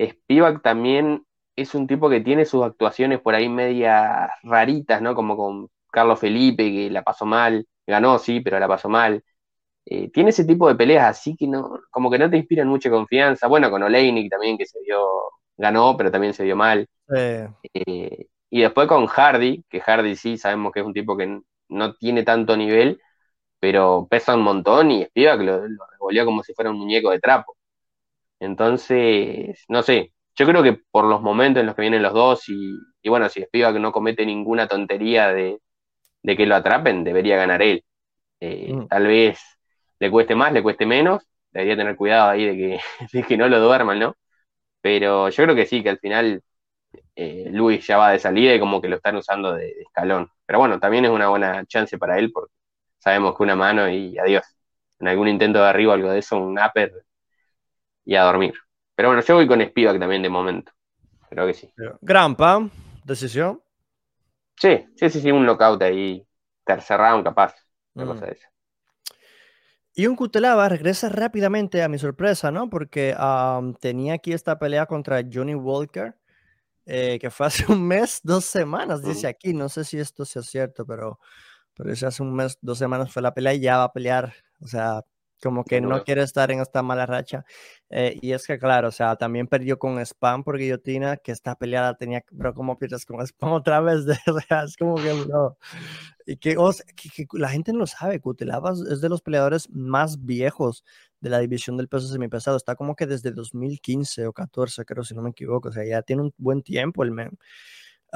Spivak 0.01 0.63
también 0.63 1.25
es 1.57 1.75
un 1.75 1.87
tipo 1.87 2.11
que 2.11 2.21
tiene 2.21 2.45
sus 2.45 2.65
actuaciones 2.65 3.21
por 3.21 3.35
ahí 3.35 3.49
medias 3.49 4.31
raritas, 4.43 5.03
¿no? 5.03 5.15
Como 5.15 5.37
con 5.37 5.69
Carlos 5.91 6.19
Felipe, 6.21 6.71
que 6.71 6.91
la 6.91 7.03
pasó 7.03 7.27
mal, 7.27 7.67
ganó, 7.87 8.19
sí, 8.19 8.41
pero 8.41 8.59
la 8.59 8.69
pasó 8.69 8.89
mal. 8.89 9.23
Eh, 9.87 10.11
tiene 10.11 10.31
ese 10.31 10.45
tipo 10.45 10.69
de 10.69 10.77
peleas 10.77 11.05
así 11.19 11.37
que 11.37 11.47
no, 11.47 11.81
como 11.91 12.11
que 12.11 12.19
no 12.19 12.31
te 12.31 12.39
inspiran 12.39 12.69
mucha 12.69 12.91
confianza. 12.91 13.47
Bueno, 13.49 13.71
con 13.71 13.83
Oleinik 13.83 14.31
también, 14.31 14.59
que 14.59 14.67
se 14.67 14.81
dio, 14.81 15.05
ganó, 15.57 15.97
pero 15.97 16.11
también 16.11 16.35
se 16.35 16.45
dio 16.45 16.57
mal. 16.57 16.89
Eh, 17.73 18.27
y 18.51 18.61
después 18.63 18.89
con 18.89 19.07
Hardy, 19.07 19.65
que 19.69 19.81
Hardy 19.81 20.17
sí 20.17 20.39
sabemos 20.39 20.73
que 20.73 20.81
es 20.81 20.87
un 20.87 20.95
tipo 20.95 21.17
que 21.17 21.41
no 21.69 21.95
tiene 21.95 22.23
tanto 22.23 22.57
nivel, 22.57 23.01
pero 23.65 24.07
pesa 24.11 24.35
un 24.35 24.43
montón 24.43 24.91
y 24.91 25.07
Spivak 25.07 25.41
lo, 25.41 25.67
lo 25.67 25.87
revolvió 25.87 26.27
como 26.27 26.43
si 26.43 26.53
fuera 26.53 26.71
un 26.71 26.77
muñeco 26.77 27.11
de 27.11 27.19
trapo. 27.19 27.57
Entonces, 28.39 29.65
no 29.69 29.83
sé, 29.83 30.13
yo 30.35 30.47
creo 30.47 30.63
que 30.63 30.75
por 30.91 31.07
los 31.07 31.23
momentos 31.23 31.63
en 31.63 31.67
los 31.69 31.75
que 31.75 31.81
vienen 31.81 32.03
los 32.03 32.13
dos 32.13 32.47
y, 32.51 32.79
bueno, 33.07 33.27
si 33.31 33.43
Spivak 33.43 33.77
no 33.77 33.91
comete 33.91 34.27
ninguna 34.27 34.69
tontería 34.69 35.29
de, 35.29 35.61
que 36.23 36.45
lo 36.45 36.57
atrapen, 36.57 37.05
debería 37.05 37.37
ganar 37.39 37.63
él. 37.63 37.83
Eh, 38.41 38.75
mm. 38.75 38.89
Tal 38.89 39.07
vez 39.07 39.41
le 39.99 40.11
cueste 40.11 40.35
más, 40.35 40.53
le 40.53 40.63
cueste 40.63 40.85
menos, 40.85 41.27
debería 41.51 41.77
tener 41.79 41.97
cuidado 41.97 42.33
ahí 42.33 42.45
de 42.45 42.57
que, 42.57 42.81
de 43.19 43.23
que 43.23 43.37
no 43.39 43.49
lo 43.49 43.61
duerman, 43.61 43.99
¿no? 43.99 44.15
Pero 44.83 45.31
yo 45.31 45.45
creo 45.45 45.57
que 45.57 45.65
sí, 45.67 45.83
que 45.83 45.89
al 45.89 45.99
final 46.01 46.43
eh, 47.17 47.49
Luis 47.51 47.87
ya 47.87 47.97
va 47.97 48.11
de 48.11 48.19
salida 48.19 48.55
y 48.55 48.61
como 48.61 48.83
que 48.83 48.89
lo 48.89 48.97
están 48.97 49.17
usando 49.17 49.55
de, 49.55 49.65
de, 49.69 49.83
escalón. 49.85 50.31
Pero 50.47 50.59
bueno, 50.59 50.79
también 50.81 51.07
es 51.07 51.11
una 51.13 51.29
buena 51.31 51.65
chance 51.67 51.97
para 51.99 52.19
él 52.19 52.31
porque 52.31 52.53
sabemos 53.05 53.37
que 53.37 53.43
una 53.43 53.55
mano 53.55 53.89
y 53.89 54.19
adiós. 54.19 54.45
En 54.99 55.09
algún 55.09 55.29
intento 55.29 55.59
de 55.59 55.69
arriba, 55.69 55.93
algo 55.93 56.11
de 56.11 56.21
eso, 56.21 56.39
un 56.39 56.59
upper 56.59 57.05
y 58.05 58.15
a 58.17 58.23
dormir. 58.23 58.55
Pero 58.95 59.11
bueno, 59.11 59.23
yo 59.23 59.35
voy 59.35 59.47
con 59.47 59.61
Spivak 59.61 59.99
también 59.99 60.23
de 60.23 60.31
momento. 60.31 60.73
Creo 61.29 61.47
que 61.47 61.55
sí. 61.55 61.71
Grampa, 62.01 62.67
decisión. 63.05 63.61
Sí, 64.57 64.87
sí, 64.97 65.11
sí, 65.11 65.21
sí, 65.21 65.31
un 65.31 65.45
knockout 65.45 65.83
ahí, 65.83 66.27
tercer 66.65 66.99
round 66.99 67.25
capaz, 67.25 67.55
una 67.95 68.05
mm. 68.05 68.09
cosa 68.09 68.27
de 68.27 68.33
esa. 68.33 68.49
Y 69.97 70.07
un 70.07 70.17
Cutelaba 70.17 70.69
regresa 70.69 71.09
rápidamente 71.09 71.83
a 71.83 71.89
mi 71.89 71.99
sorpresa, 71.99 72.51
¿no? 72.51 72.71
Porque 72.71 73.15
tenía 73.81 74.15
aquí 74.15 74.33
esta 74.33 74.59
pelea 74.59 74.87
contra 74.87 75.23
Johnny 75.31 75.55
Walker, 75.55 76.17
eh, 76.87 77.19
que 77.21 77.31
fue 77.31 77.47
hace 77.47 77.65
un 77.71 77.87
mes, 77.87 78.21
dos 78.23 78.45
semanas, 78.45 79.03
dice 79.03 79.27
aquí. 79.27 79.53
No 79.53 79.69
sé 79.69 79.85
si 79.85 79.99
esto 79.99 80.25
sea 80.25 80.43
cierto, 80.43 80.87
pero 80.87 81.19
pero 81.75 81.93
ese 81.93 82.07
hace 82.07 82.23
un 82.23 82.35
mes, 82.35 82.59
dos 82.61 82.79
semanas 82.79 83.13
fue 83.13 83.23
la 83.23 83.35
pelea 83.35 83.55
y 83.55 83.61
ya 83.61 83.79
va 83.79 83.85
a 83.85 83.93
pelear. 83.93 84.33
O 84.61 84.67
sea, 84.67 85.03
como 85.45 85.65
que 85.65 85.81
no 85.81 86.03
quiere 86.05 86.23
estar 86.23 86.51
en 86.51 86.61
esta 86.61 86.83
mala 86.83 87.07
racha. 87.07 87.45
Eh, 87.91 88.19
y 88.23 88.33
es 88.33 88.47
que, 88.47 88.59
claro, 88.59 88.89
o 88.89 88.93
sea, 88.93 89.17
también 89.17 89.47
perdió 89.47 89.79
con 89.79 89.99
Spam 89.99 90.43
por 90.43 90.57
guillotina, 90.59 91.19
que 91.19 91.33
esta 91.33 91.55
peleada 91.55 91.95
tenía, 91.95 92.25
pero 92.37 92.55
como 92.55 92.79
pierdes 92.79 93.05
con 93.05 93.21
Spam 93.21 93.53
otra 93.53 93.81
vez? 93.81 94.07
De, 94.07 94.15
es 94.65 94.77
como 94.77 94.97
que 94.97 95.13
no. 95.29 95.59
Y 96.27 96.37
que, 96.39 96.57
la 97.35 97.49
gente 97.51 97.73
no 97.73 97.81
lo 97.81 97.87
sabe, 97.87 98.21
Cutelabas 98.21 98.81
es 98.81 99.01
de 99.03 99.09
los 99.11 99.21
peleadores 99.21 99.69
más 99.71 100.25
viejos 100.25 100.83
de 101.21 101.31
la 101.31 101.41
división 101.41 101.77
del 101.77 101.89
peso 101.89 102.09
semipesado. 102.09 102.57
Está 102.57 102.75
como 102.75 102.97
que 102.97 103.07
desde 103.07 103.31
2015 103.31 104.27
o 104.27 104.33
14, 104.33 104.85
creo, 104.87 105.05
si 105.05 105.15
no 105.15 105.23
me 105.23 105.31
equivoco. 105.31 105.69
O 105.69 105.73
sea, 105.73 105.85
ya 105.85 106.03
tiene 106.03 106.23
un 106.23 106.35
buen 106.39 106.63
tiempo 106.63 107.03
el 107.03 107.11
men. 107.11 107.39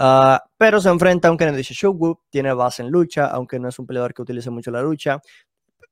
Ah, 0.01 0.45
pero 0.57 0.81
se 0.81 0.89
enfrenta 0.91 1.27
a 1.27 1.33
un 1.33 1.37
Kennedy 1.37 1.63
Shogu, 1.63 2.21
tiene 2.31 2.53
base 2.53 2.83
en 2.83 2.91
lucha, 2.91 3.27
aunque 3.27 3.59
no 3.59 3.69
es 3.69 3.81
un 3.81 3.87
peleador 3.87 4.15
que 4.15 4.23
utilice 4.23 4.49
mucho 4.49 4.71
la 4.71 4.81
lucha. 4.81 5.21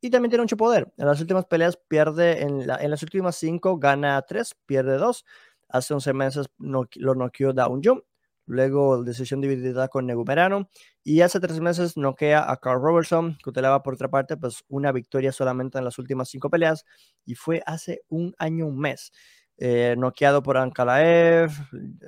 Y 0.00 0.10
también 0.10 0.30
tiene 0.30 0.42
mucho 0.44 0.56
poder. 0.56 0.92
En 0.96 1.06
las 1.06 1.20
últimas 1.20 1.46
peleas 1.46 1.76
pierde, 1.88 2.42
en, 2.42 2.66
las 2.68 3.02
últimas 3.02 3.34
cinco 3.36 3.78
gana 3.78 4.22
tres, 4.22 4.54
pierde 4.66 4.98
dos. 4.98 5.24
Hace 5.68 5.94
11 5.94 6.12
meses 6.14 6.46
lo 6.58 7.14
noqueó 7.16 7.52
Down 7.52 7.82
Jump. 7.82 8.04
Luego 8.46 9.02
decisión 9.02 9.40
dividida 9.40 9.88
con 9.88 10.06
Negumerano. 10.06 10.68
Y 11.02 11.22
hace 11.22 11.40
tres 11.40 11.60
meses 11.60 11.96
noquea 11.96 12.48
a 12.48 12.58
Carl 12.58 12.80
Robertson. 12.80 13.36
Cutelaba 13.42 13.82
por 13.82 13.94
otra 13.94 14.08
parte, 14.08 14.36
pues 14.36 14.62
una 14.68 14.92
victoria 14.92 15.32
solamente 15.32 15.78
en 15.78 15.84
las 15.84 15.98
últimas 15.98 16.28
cinco 16.28 16.48
peleas. 16.48 16.84
Y 17.24 17.34
fue 17.34 17.60
hace 17.66 18.02
un 18.08 18.34
año, 18.38 18.66
un 18.68 18.78
mes 18.78 19.10
eh, 19.58 19.94
noqueado 19.96 20.42
por 20.42 20.58
Ankalaev, 20.58 21.50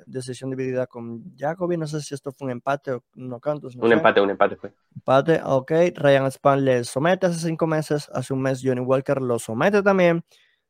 decisión 0.05 0.51
dividida 0.51 0.85
con 0.85 1.35
Jacobi, 1.35 1.77
no 1.77 1.87
sé 1.87 1.99
si 2.01 2.13
esto 2.13 2.31
fue 2.31 2.45
un 2.45 2.51
empate 2.51 2.91
o 2.91 3.03
no 3.15 3.39
cantos. 3.39 3.75
un 3.75 3.91
empate, 3.91 4.21
un 4.21 4.29
empate 4.29 4.55
fue. 4.55 4.71
Empate, 4.95 5.41
ok. 5.43 5.71
Ryan 5.95 6.31
Span 6.31 6.63
le 6.63 6.83
somete 6.83 7.25
hace 7.25 7.39
cinco 7.39 7.65
meses, 7.65 8.07
hace 8.13 8.33
un 8.33 8.41
mes 8.41 8.61
Johnny 8.63 8.81
Walker 8.81 9.19
lo 9.21 9.39
somete 9.39 9.81
también. 9.81 10.23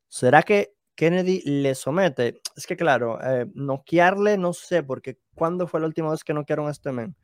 ¿Será 0.08 0.42
que 0.42 0.74
Kennedy 0.96 1.42
le 1.44 1.76
somete? 1.76 2.40
Es 2.56 2.66
que 2.66 2.78
claro, 2.78 3.20
eh, 3.22 3.46
noquearle 3.54 4.38
no 4.38 4.54
sé, 4.54 4.82
porque 4.82 5.20
¿cuándo 5.36 5.68
fue 5.68 5.82
la 5.82 5.88
última 5.88 6.12
vez 6.12 6.24
que 6.24 6.34
noquearon 6.34 6.68
a 6.68 6.72
este 6.72 6.94
men? 6.94 7.16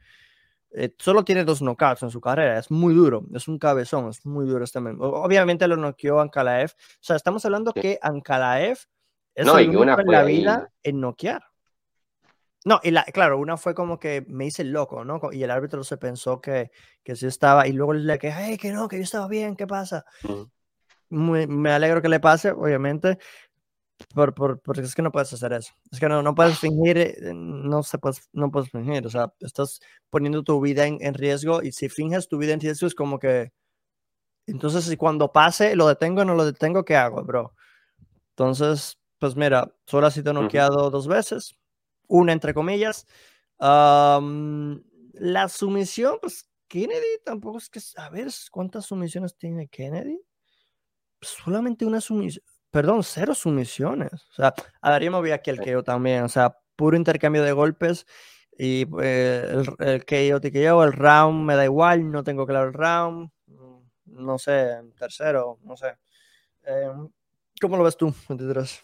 Eh, 0.71 0.93
solo 0.99 1.23
tiene 1.23 1.45
dos 1.45 1.61
knockouts 1.61 2.03
en 2.03 2.09
su 2.09 2.19
carrera, 2.19 2.59
es 2.59 2.69
muy 2.69 2.93
duro, 2.93 3.25
es 3.33 3.47
un 3.47 3.57
cabezón, 3.57 4.09
es 4.09 4.25
muy 4.25 4.45
duro 4.45 4.65
este 4.65 4.81
men. 4.81 4.97
Obviamente 4.99 5.65
lo 5.69 5.77
noqueó 5.77 6.19
Ankalaev, 6.19 6.71
o 6.71 6.97
sea, 6.99 7.15
estamos 7.15 7.45
hablando 7.45 7.71
que 7.71 7.97
Ankalaev 8.01 8.79
no, 9.43 9.59
y 9.59 9.69
que 9.69 9.77
una 9.77 9.95
fue 9.95 10.05
la 10.05 10.23
vida 10.23 10.69
en 10.83 11.01
noquear. 11.01 11.43
No, 12.63 12.79
y 12.81 12.89
la, 12.89 13.03
claro, 13.03 13.37
una 13.37 13.57
fue 13.57 13.75
como 13.75 13.99
que 13.99 14.25
me 14.27 14.47
hice 14.47 14.63
loco, 14.63 15.05
¿no? 15.05 15.19
Y 15.31 15.43
el 15.43 15.51
árbitro 15.51 15.83
se 15.83 15.97
pensó 15.97 16.41
que, 16.41 16.71
que 17.03 17.15
sí 17.15 17.27
estaba, 17.27 17.67
y 17.67 17.73
luego 17.73 17.93
le 17.93 18.17
que, 18.17 18.31
hey, 18.31 18.57
que 18.57 18.71
no, 18.71 18.87
que 18.87 18.97
yo 18.97 19.03
estaba 19.03 19.27
bien, 19.27 19.55
¿qué 19.55 19.67
pasa? 19.67 20.03
me 21.09 21.71
alegro 21.71 22.01
que 22.01 22.09
le 22.09 22.19
pase, 22.19 22.51
obviamente, 22.51 23.19
por, 24.13 24.33
por, 24.33 24.59
porque 24.61 24.81
es 24.81 24.95
que 24.95 25.01
no 25.01 25.11
puedes 25.11 25.31
hacer 25.33 25.53
eso. 25.53 25.73
Es 25.91 25.99
que 25.99 26.09
no, 26.09 26.21
no 26.21 26.35
puedes 26.35 26.59
fingir, 26.59 26.97
eh, 26.97 27.15
no, 27.33 27.83
se 27.83 27.97
puedes, 27.97 28.27
no 28.33 28.51
puedes 28.51 28.69
fingir, 28.69 29.05
o 29.05 29.09
sea, 29.09 29.33
estás 29.39 29.79
poniendo 30.09 30.43
tu 30.43 30.59
vida 30.61 30.85
en, 30.85 30.97
en 31.01 31.13
riesgo 31.13 31.61
y 31.63 31.71
si 31.71 31.89
finges 31.89 32.27
tu 32.27 32.37
vida 32.37 32.53
en 32.53 32.59
riesgo 32.59 32.87
es 32.87 32.95
como 32.95 33.19
que, 33.19 33.51
entonces 34.47 34.85
si 34.85 34.97
cuando 34.97 35.31
pase 35.31 35.75
lo 35.75 35.87
detengo 35.87 36.21
o 36.21 36.25
no 36.25 36.35
lo 36.35 36.45
detengo, 36.45 36.83
¿qué 36.83 36.95
hago, 36.95 37.23
bro? 37.23 37.53
Entonces, 38.31 38.99
pues 39.19 39.35
mira, 39.35 39.73
solo 39.85 40.07
ha 40.07 40.11
sido 40.11 40.33
noqueado 40.33 40.89
dos 40.89 41.07
veces, 41.07 41.55
una 42.07 42.33
entre 42.33 42.53
comillas. 42.53 43.07
la 43.59 45.49
sumisión, 45.49 46.17
pues 46.21 46.49
Kennedy 46.67 47.19
tampoco 47.23 47.57
es 47.57 47.69
que, 47.69 47.79
a 47.97 48.09
ver, 48.09 48.27
¿cuántas 48.51 48.85
sumisiones 48.85 49.37
tiene 49.37 49.67
Kennedy? 49.67 50.19
solamente 51.21 51.85
una 51.85 52.01
sumisión, 52.01 52.43
perdón, 52.71 53.03
cero 53.03 53.33
sumisiones. 53.33 54.13
O 54.13 54.33
sea, 54.33 54.53
a 54.81 54.91
ver, 54.91 55.03
yo 55.03 55.11
me 55.11 55.17
voy 55.17 55.31
aquí 55.31 55.49
al 55.49 55.59
KO 55.59 55.83
también, 55.83 56.23
o 56.23 56.29
sea, 56.29 56.57
puro 56.75 56.97
intercambio 56.97 57.43
de 57.43 57.51
golpes 57.51 58.05
y 58.57 58.85
eh, 59.01 59.47
el, 59.49 59.87
el 59.87 60.05
KO 60.05 60.39
te 60.39 60.67
el 60.67 60.93
round 60.93 61.45
me 61.45 61.55
da 61.55 61.65
igual, 61.65 62.11
no 62.11 62.23
tengo 62.23 62.45
claro 62.45 62.67
el 62.67 62.73
round, 62.73 63.29
no 64.05 64.37
sé, 64.37 64.81
tercero, 64.97 65.59
no 65.63 65.75
sé. 65.75 65.97
Em, 66.63 67.09
¿Cómo 67.61 67.77
lo 67.77 67.83
ves 67.83 67.97
tú, 67.97 68.13
23? 68.29 68.83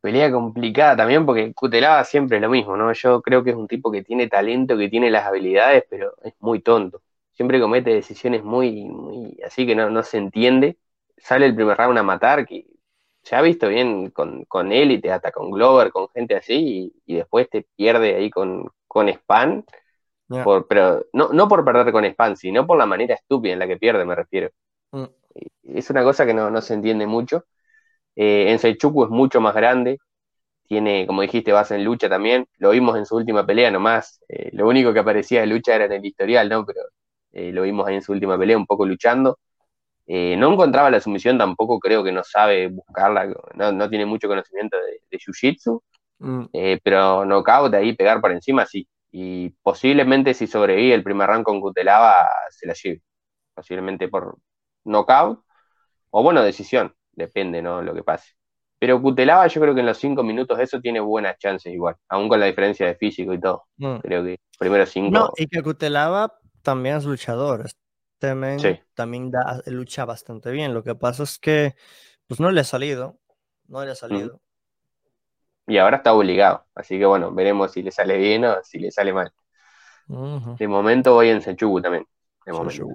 Pelea 0.00 0.32
complicada 0.32 0.96
también 0.96 1.24
porque 1.24 1.54
Cutelaba 1.54 2.02
siempre 2.04 2.38
es 2.38 2.42
lo 2.42 2.50
mismo, 2.50 2.76
¿no? 2.76 2.92
Yo 2.92 3.22
creo 3.22 3.44
que 3.44 3.50
es 3.50 3.56
un 3.56 3.68
tipo 3.68 3.92
que 3.92 4.02
tiene 4.02 4.28
talento, 4.28 4.76
que 4.76 4.88
tiene 4.88 5.10
las 5.10 5.26
habilidades, 5.26 5.84
pero 5.88 6.14
es 6.22 6.34
muy 6.40 6.60
tonto. 6.60 7.02
Siempre 7.30 7.60
comete 7.60 7.90
decisiones 7.94 8.42
muy, 8.42 8.84
muy 8.84 9.38
así 9.46 9.64
que 9.64 9.76
no, 9.76 9.88
no 9.90 10.02
se 10.02 10.18
entiende. 10.18 10.76
Sale 11.16 11.46
el 11.46 11.54
primer 11.54 11.78
round 11.78 11.98
a 11.98 12.02
matar, 12.02 12.44
que 12.44 12.66
se 13.22 13.36
ha 13.36 13.42
visto 13.42 13.68
bien 13.68 14.10
con, 14.10 14.44
con 14.46 14.72
Elite, 14.72 15.12
hasta 15.12 15.30
con 15.30 15.52
Glover, 15.52 15.92
con 15.92 16.08
gente 16.08 16.34
así, 16.34 16.92
y, 17.06 17.14
después 17.14 17.48
te 17.48 17.66
pierde 17.76 18.16
ahí 18.16 18.30
con, 18.30 18.68
con 18.88 19.08
Span. 19.08 19.64
Por, 20.44 20.66
pero 20.66 21.04
no, 21.12 21.28
no 21.28 21.46
por 21.46 21.62
perder 21.62 21.92
con 21.92 22.04
Span, 22.06 22.36
sino 22.36 22.66
por 22.66 22.78
la 22.78 22.86
manera 22.86 23.14
estúpida 23.14 23.52
en 23.52 23.58
la 23.58 23.68
que 23.68 23.76
pierde, 23.76 24.04
me 24.04 24.14
refiero. 24.14 24.50
Mm. 24.90 25.04
Es 25.64 25.90
una 25.90 26.02
cosa 26.02 26.26
que 26.26 26.34
no, 26.34 26.50
no 26.50 26.60
se 26.62 26.74
entiende 26.74 27.06
mucho. 27.06 27.44
Eh, 28.16 28.50
en 28.50 28.58
Seichuku 28.58 29.04
es 29.04 29.10
mucho 29.10 29.40
más 29.40 29.54
grande, 29.54 29.98
tiene, 30.72 31.06
como 31.06 31.20
dijiste, 31.20 31.52
base 31.52 31.74
en 31.74 31.84
lucha 31.84 32.08
también. 32.08 32.46
Lo 32.56 32.70
vimos 32.70 32.96
en 32.96 33.04
su 33.04 33.16
última 33.16 33.44
pelea 33.46 33.70
nomás. 33.70 34.20
Eh, 34.26 34.48
lo 34.54 34.66
único 34.66 34.92
que 34.94 35.00
aparecía 35.00 35.40
de 35.40 35.46
lucha 35.46 35.74
era 35.74 35.84
en 35.84 35.92
el 35.92 36.06
historial, 36.06 36.48
¿no? 36.48 36.64
Pero 36.64 36.80
eh, 37.32 37.52
lo 37.52 37.62
vimos 37.62 37.86
ahí 37.86 37.96
en 37.96 38.02
su 38.02 38.12
última 38.12 38.38
pelea, 38.38 38.56
un 38.56 38.66
poco 38.66 38.86
luchando. 38.86 39.38
Eh, 40.06 40.34
no 40.38 40.50
encontraba 40.50 40.90
la 40.90 41.00
sumisión, 41.00 41.36
tampoco 41.36 41.78
creo 41.78 42.02
que 42.02 42.10
no 42.10 42.24
sabe 42.24 42.68
buscarla, 42.68 43.34
no, 43.54 43.88
tiene 43.90 44.06
mucho 44.06 44.28
conocimiento 44.28 44.78
de, 44.78 45.00
de 45.10 45.18
Jiu-Jitsu, 45.18 45.80
mm. 46.20 46.44
pero 46.82 47.24
knockout, 47.26 47.74
ahí 47.74 47.94
pegar 47.94 48.22
por 48.22 48.32
encima, 48.32 48.64
sí. 48.64 48.88
Y 49.10 49.50
posiblemente 49.62 50.32
si 50.32 50.46
sobrevive 50.46 50.94
el 50.94 51.04
primer 51.04 51.28
round 51.28 51.44
con 51.44 51.60
Cutelaba, 51.60 52.26
se 52.48 52.66
la 52.66 52.72
lleve. 52.72 53.02
Posiblemente 53.54 54.08
por 54.08 54.38
knockout, 54.84 55.42
o 56.10 56.22
bueno, 56.22 56.42
decisión 56.42 56.94
depende, 57.12 57.62
¿no? 57.62 57.82
Lo 57.82 57.94
que 57.94 58.02
pase. 58.02 58.32
Pero 58.78 59.00
Cutelaba, 59.00 59.46
yo 59.46 59.60
creo 59.60 59.74
que 59.74 59.80
en 59.80 59.86
los 59.86 59.98
cinco 59.98 60.22
minutos 60.24 60.58
eso 60.58 60.80
tiene 60.80 60.98
buenas 60.98 61.38
chances 61.38 61.72
igual, 61.72 61.96
aún 62.08 62.28
con 62.28 62.40
la 62.40 62.46
diferencia 62.46 62.86
de 62.86 62.96
físico 62.96 63.32
y 63.32 63.40
todo. 63.40 63.66
Mm. 63.76 63.96
Creo 63.98 64.24
que 64.24 64.40
primero 64.58 64.84
cinco. 64.86 65.10
No, 65.10 65.30
y 65.36 65.46
que 65.46 65.62
Cutelaba 65.62 66.36
también 66.62 66.96
es 66.96 67.04
luchador. 67.04 67.64
Este 67.66 68.82
también 68.94 69.30
da, 69.30 69.62
lucha 69.66 70.04
bastante 70.04 70.50
bien. 70.52 70.74
Lo 70.74 70.84
que 70.84 70.94
pasa 70.94 71.24
es 71.24 71.38
que 71.38 71.74
pues 72.26 72.40
no 72.40 72.50
le 72.50 72.60
ha 72.60 72.64
salido. 72.64 73.18
No 73.66 73.84
le 73.84 73.90
ha 73.90 73.94
salido. 73.94 74.40
Y 75.66 75.78
ahora 75.78 75.98
está 75.98 76.12
obligado. 76.12 76.64
Así 76.74 76.98
que 76.98 77.06
bueno, 77.06 77.32
veremos 77.32 77.72
si 77.72 77.82
le 77.82 77.90
sale 77.90 78.16
bien 78.18 78.44
o 78.44 78.62
si 78.62 78.78
le 78.78 78.90
sale 78.90 79.12
mal. 79.12 79.32
De 80.06 80.68
momento 80.68 81.14
voy 81.14 81.30
en 81.30 81.40
Senchugu 81.40 81.80
también. 81.80 82.06
De 82.44 82.52
momento. 82.52 82.86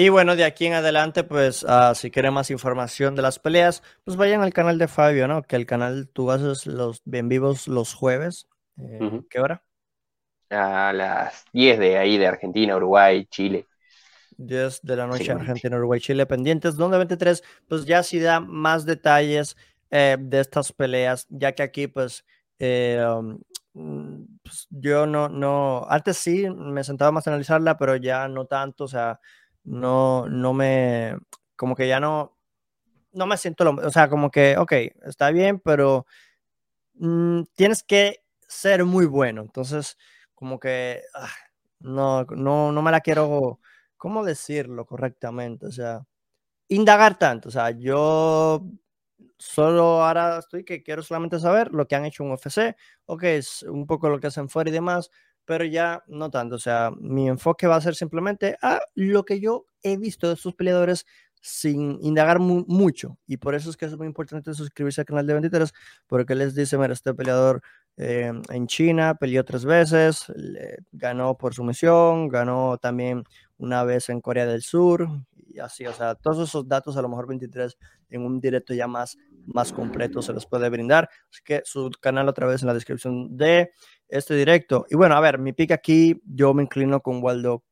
Y 0.00 0.08
bueno, 0.08 0.34
de 0.34 0.44
aquí 0.44 0.64
en 0.64 0.72
adelante, 0.72 1.24
pues 1.24 1.62
uh, 1.62 1.94
si 1.94 2.10
quieren 2.10 2.32
más 2.32 2.50
información 2.50 3.14
de 3.14 3.20
las 3.20 3.38
peleas, 3.38 3.82
pues 4.02 4.16
vayan 4.16 4.40
al 4.40 4.54
canal 4.54 4.78
de 4.78 4.88
Fabio, 4.88 5.28
¿no? 5.28 5.42
Que 5.42 5.56
el 5.56 5.66
canal 5.66 6.08
tú 6.08 6.30
haces 6.30 6.66
los 6.66 7.02
bien 7.04 7.28
vivos 7.28 7.68
los 7.68 7.92
jueves. 7.92 8.48
Eh, 8.78 9.20
¿Qué 9.28 9.40
hora? 9.40 9.62
A 10.48 10.94
las 10.94 11.44
10 11.52 11.78
de 11.78 11.98
ahí 11.98 12.16
de 12.16 12.28
Argentina, 12.28 12.76
Uruguay, 12.76 13.26
Chile. 13.26 13.66
10 14.38 14.80
de 14.80 14.96
la 14.96 15.06
noche, 15.06 15.32
Argentina, 15.32 15.76
Uruguay, 15.76 16.00
Chile, 16.00 16.24
pendientes. 16.24 16.76
Donde 16.76 16.96
23, 16.96 17.44
pues 17.68 17.84
ya 17.84 18.02
sí 18.02 18.20
da 18.20 18.40
más 18.40 18.86
detalles 18.86 19.54
eh, 19.90 20.16
de 20.18 20.40
estas 20.40 20.72
peleas, 20.72 21.26
ya 21.28 21.52
que 21.52 21.62
aquí, 21.62 21.88
pues, 21.88 22.24
eh, 22.58 23.04
um, 23.06 23.38
pues, 24.42 24.66
yo 24.70 25.06
no, 25.06 25.28
no, 25.28 25.84
antes 25.90 26.16
sí 26.16 26.48
me 26.48 26.84
sentaba 26.84 27.12
más 27.12 27.26
a 27.26 27.30
analizarla, 27.32 27.76
pero 27.76 27.96
ya 27.96 28.28
no 28.28 28.46
tanto, 28.46 28.84
o 28.84 28.88
sea, 28.88 29.20
no, 29.70 30.28
no 30.28 30.52
me, 30.52 31.16
como 31.56 31.76
que 31.76 31.86
ya 31.88 32.00
no, 32.00 32.36
no 33.12 33.26
me 33.26 33.36
siento 33.36 33.64
lo, 33.64 33.72
o 33.72 33.90
sea, 33.90 34.08
como 34.10 34.30
que, 34.30 34.56
ok, 34.58 34.72
está 35.04 35.30
bien, 35.30 35.60
pero 35.60 36.06
mm, 36.94 37.42
tienes 37.56 37.82
que 37.84 38.24
ser 38.48 38.84
muy 38.84 39.06
bueno. 39.06 39.42
Entonces, 39.42 39.98
como 40.34 40.58
que 40.60 41.02
ah, 41.14 41.30
no, 41.80 42.24
no, 42.24 42.72
no 42.72 42.82
me 42.82 42.90
la 42.92 43.00
quiero, 43.00 43.60
¿cómo 43.96 44.24
decirlo 44.24 44.86
correctamente? 44.86 45.66
O 45.66 45.72
sea, 45.72 46.02
indagar 46.68 47.18
tanto. 47.18 47.48
O 47.50 47.52
sea, 47.52 47.70
yo 47.72 48.64
solo 49.38 50.04
ahora 50.04 50.38
estoy 50.38 50.64
que 50.64 50.82
quiero 50.82 51.02
solamente 51.02 51.38
saber 51.40 51.72
lo 51.72 51.88
que 51.88 51.96
han 51.96 52.04
hecho 52.06 52.24
en 52.24 52.32
UFC, 52.32 52.76
ok, 53.06 53.24
es 53.24 53.62
un 53.64 53.86
poco 53.86 54.08
lo 54.10 54.20
que 54.20 54.28
hacen 54.28 54.48
fuera 54.48 54.70
y 54.70 54.72
demás, 54.74 55.10
pero 55.44 55.64
ya 55.64 56.02
no 56.06 56.30
tanto. 56.30 56.56
O 56.56 56.58
sea, 56.58 56.90
mi 57.00 57.28
enfoque 57.28 57.66
va 57.66 57.76
a 57.76 57.80
ser 57.80 57.94
simplemente 57.94 58.56
a 58.62 58.80
lo 58.94 59.24
que 59.24 59.40
yo 59.40 59.66
he 59.82 59.96
visto 59.96 60.28
de 60.28 60.34
estos 60.34 60.54
peleadores 60.54 61.06
sin 61.40 61.98
indagar 62.02 62.38
mucho. 62.38 63.18
Y 63.26 63.38
por 63.38 63.54
eso 63.54 63.70
es 63.70 63.76
que 63.76 63.86
es 63.86 63.96
muy 63.96 64.06
importante 64.06 64.52
suscribirse 64.54 65.00
al 65.00 65.06
canal 65.06 65.26
de 65.26 65.32
23, 65.34 65.72
porque 66.06 66.34
les 66.34 66.54
dice, 66.54 66.76
mira, 66.76 66.92
este 66.92 67.14
peleador 67.14 67.62
eh, 67.96 68.32
en 68.50 68.66
China 68.66 69.14
peleó 69.14 69.44
tres 69.44 69.64
veces, 69.64 70.26
ganó 70.92 71.36
por 71.36 71.54
sumisión, 71.54 72.28
ganó 72.28 72.78
también 72.78 73.24
una 73.56 73.84
vez 73.84 74.08
en 74.10 74.20
Corea 74.20 74.46
del 74.46 74.62
Sur, 74.62 75.08
y 75.52 75.58
así, 75.58 75.86
o 75.86 75.92
sea, 75.92 76.14
todos 76.14 76.48
esos 76.48 76.68
datos 76.68 76.96
a 76.96 77.02
lo 77.02 77.08
mejor 77.08 77.26
23 77.26 77.76
en 78.10 78.22
un 78.22 78.40
directo 78.40 78.72
ya 78.72 78.86
más, 78.86 79.18
más 79.46 79.72
completo 79.72 80.22
se 80.22 80.32
los 80.32 80.46
puede 80.46 80.68
brindar. 80.68 81.08
Así 81.30 81.42
que 81.44 81.62
su 81.64 81.90
canal 82.00 82.28
otra 82.28 82.46
vez 82.46 82.62
en 82.62 82.68
la 82.68 82.74
descripción 82.74 83.36
de 83.36 83.72
este 84.10 84.34
directo. 84.34 84.86
Y 84.90 84.96
bueno, 84.96 85.16
a 85.16 85.20
ver, 85.20 85.38
mi 85.38 85.52
pick 85.52 85.72
aquí, 85.72 86.20
yo 86.24 86.54
me 86.54 86.62
inclino 86.62 87.00
con 87.00 87.22
Waldo 87.22 87.64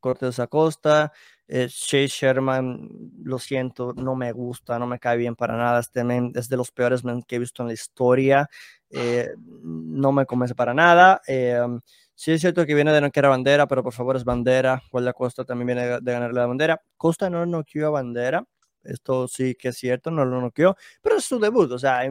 Cortés 0.00 0.38
Acosta. 0.38 1.12
Eh, 1.52 1.66
Chase 1.68 2.06
Sherman, 2.06 2.88
lo 3.24 3.38
siento, 3.40 3.92
no 3.94 4.14
me 4.14 4.30
gusta, 4.30 4.78
no 4.78 4.86
me 4.86 5.00
cae 5.00 5.16
bien 5.16 5.34
para 5.34 5.56
nada. 5.56 5.80
Este 5.80 6.04
men 6.04 6.32
es 6.36 6.48
de 6.48 6.56
los 6.56 6.70
peores 6.70 7.04
men 7.04 7.22
que 7.22 7.36
he 7.36 7.38
visto 7.40 7.62
en 7.62 7.68
la 7.68 7.74
historia. 7.74 8.48
Eh, 8.88 9.30
no 9.62 10.12
me 10.12 10.26
convence 10.26 10.54
para 10.54 10.74
nada. 10.74 11.20
Eh, 11.26 11.60
sí 12.14 12.32
es 12.32 12.40
cierto 12.40 12.64
que 12.66 12.74
viene 12.74 12.92
de 12.92 13.00
no 13.00 13.10
querer 13.10 13.30
bandera, 13.30 13.66
pero 13.66 13.82
por 13.82 13.92
favor 13.92 14.16
es 14.16 14.24
bandera. 14.24 14.80
Waldo 14.92 15.12
Costa 15.12 15.44
también 15.44 15.66
viene 15.66 16.00
de, 16.00 16.12
ganarle 16.12 16.40
la 16.40 16.46
bandera. 16.46 16.82
Costa 16.96 17.28
no 17.28 17.44
noqueó 17.46 17.88
a 17.88 17.90
bandera. 17.90 18.44
Esto 18.84 19.28
sí 19.28 19.56
que 19.56 19.68
es 19.68 19.76
cierto, 19.76 20.10
no 20.10 20.24
lo 20.24 20.40
noqueó, 20.40 20.76
pero 21.02 21.16
es 21.16 21.24
su 21.24 21.38
debut. 21.40 21.70
O 21.72 21.78
sea, 21.78 22.04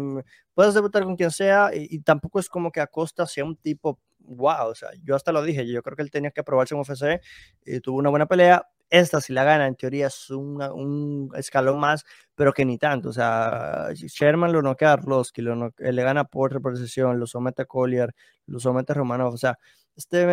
puedes 0.59 0.73
debutar 0.73 1.05
con 1.05 1.15
quien 1.15 1.31
sea 1.31 1.71
y, 1.73 1.99
tampoco 1.99 2.37
es 2.37 2.49
como 2.49 2.69
que 2.69 2.81
Acosta 2.81 3.25
sea 3.25 3.45
un 3.45 3.55
tipo 3.55 3.97
wow, 4.19 4.67
o 4.67 4.75
sea, 4.75 4.89
yo 5.05 5.15
hasta 5.15 5.31
lo 5.31 5.41
dije, 5.41 5.65
yo 5.65 5.81
creo 5.81 5.95
que 5.95 6.01
él 6.01 6.11
tenía 6.11 6.31
que 6.31 6.43
probarse 6.43 6.75
en 6.75 6.81
UFC 6.81 7.21
y 7.65 7.79
tuvo 7.79 7.97
una 7.97 8.09
buena 8.09 8.25
pelea. 8.25 8.67
Esta, 8.89 9.21
si 9.21 9.31
la 9.31 9.45
gana, 9.45 9.67
en 9.67 9.75
teoría 9.75 10.07
es 10.07 10.29
un 10.29 11.31
escalón 11.33 11.79
más, 11.79 12.03
pero 12.35 12.51
que 12.51 12.65
ni 12.65 12.77
tanto. 12.77 13.07
O 13.07 13.13
sea, 13.13 13.87
Sherman 13.93 14.51
lo 14.51 14.61
noquea 14.61 14.89
a 14.89 14.93
Arlovsky, 14.93 15.41
lo 15.41 15.67
eh, 15.77 15.93
le 15.93 16.03
gana 16.03 16.25
por 16.25 16.51
reposición, 16.51 17.17
lo 17.21 17.25
somete 17.25 17.61
a 17.61 17.65
Collier, 17.65 18.13
lo 18.45 18.59
somete 18.59 18.91
a 18.91 18.95
Romanov. 18.95 19.35
O 19.35 19.37
sea, 19.37 19.57
este 19.95 20.25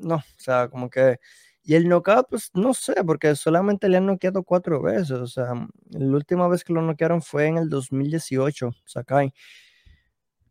no, 0.00 0.16
o 0.16 0.22
sea, 0.36 0.66
como 0.68 0.90
que. 0.90 1.20
Y 1.68 1.74
el 1.74 1.86
knockout, 1.86 2.28
pues 2.30 2.50
no 2.54 2.72
sé, 2.72 2.94
porque 3.04 3.36
solamente 3.36 3.90
le 3.90 3.98
han 3.98 4.06
noqueado 4.06 4.42
cuatro 4.42 4.80
veces. 4.80 5.10
O 5.10 5.26
sea, 5.26 5.52
la 5.90 6.16
última 6.16 6.48
vez 6.48 6.64
que 6.64 6.72
lo 6.72 6.80
noquearon 6.80 7.20
fue 7.20 7.44
en 7.46 7.58
el 7.58 7.68
2018, 7.68 8.70
Sakai. 8.86 9.34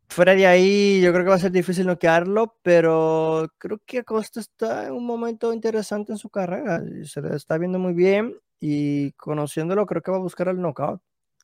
Fuera 0.07 0.35
de 0.35 0.45
ahí, 0.45 1.01
yo 1.01 1.11
creo 1.11 1.23
que 1.25 1.29
va 1.31 1.35
a 1.37 1.39
ser 1.39 1.51
difícil 1.51 1.87
noquearlo, 1.87 2.55
pero 2.61 3.47
creo 3.57 3.81
que 3.83 3.97
Acosta 3.97 4.39
está 4.39 4.85
en 4.85 4.93
un 4.93 5.07
momento 5.07 5.51
interesante 5.53 6.11
en 6.11 6.19
su 6.19 6.29
carrera. 6.29 6.83
Se 7.05 7.19
le 7.19 7.35
está 7.35 7.57
viendo 7.57 7.79
muy 7.79 7.93
bien 7.93 8.35
y 8.59 9.11
conociéndolo, 9.13 9.87
creo 9.87 10.03
que 10.03 10.11
va 10.11 10.17
a 10.17 10.19
buscar 10.19 10.49
el 10.49 10.61
knockout. 10.61 11.01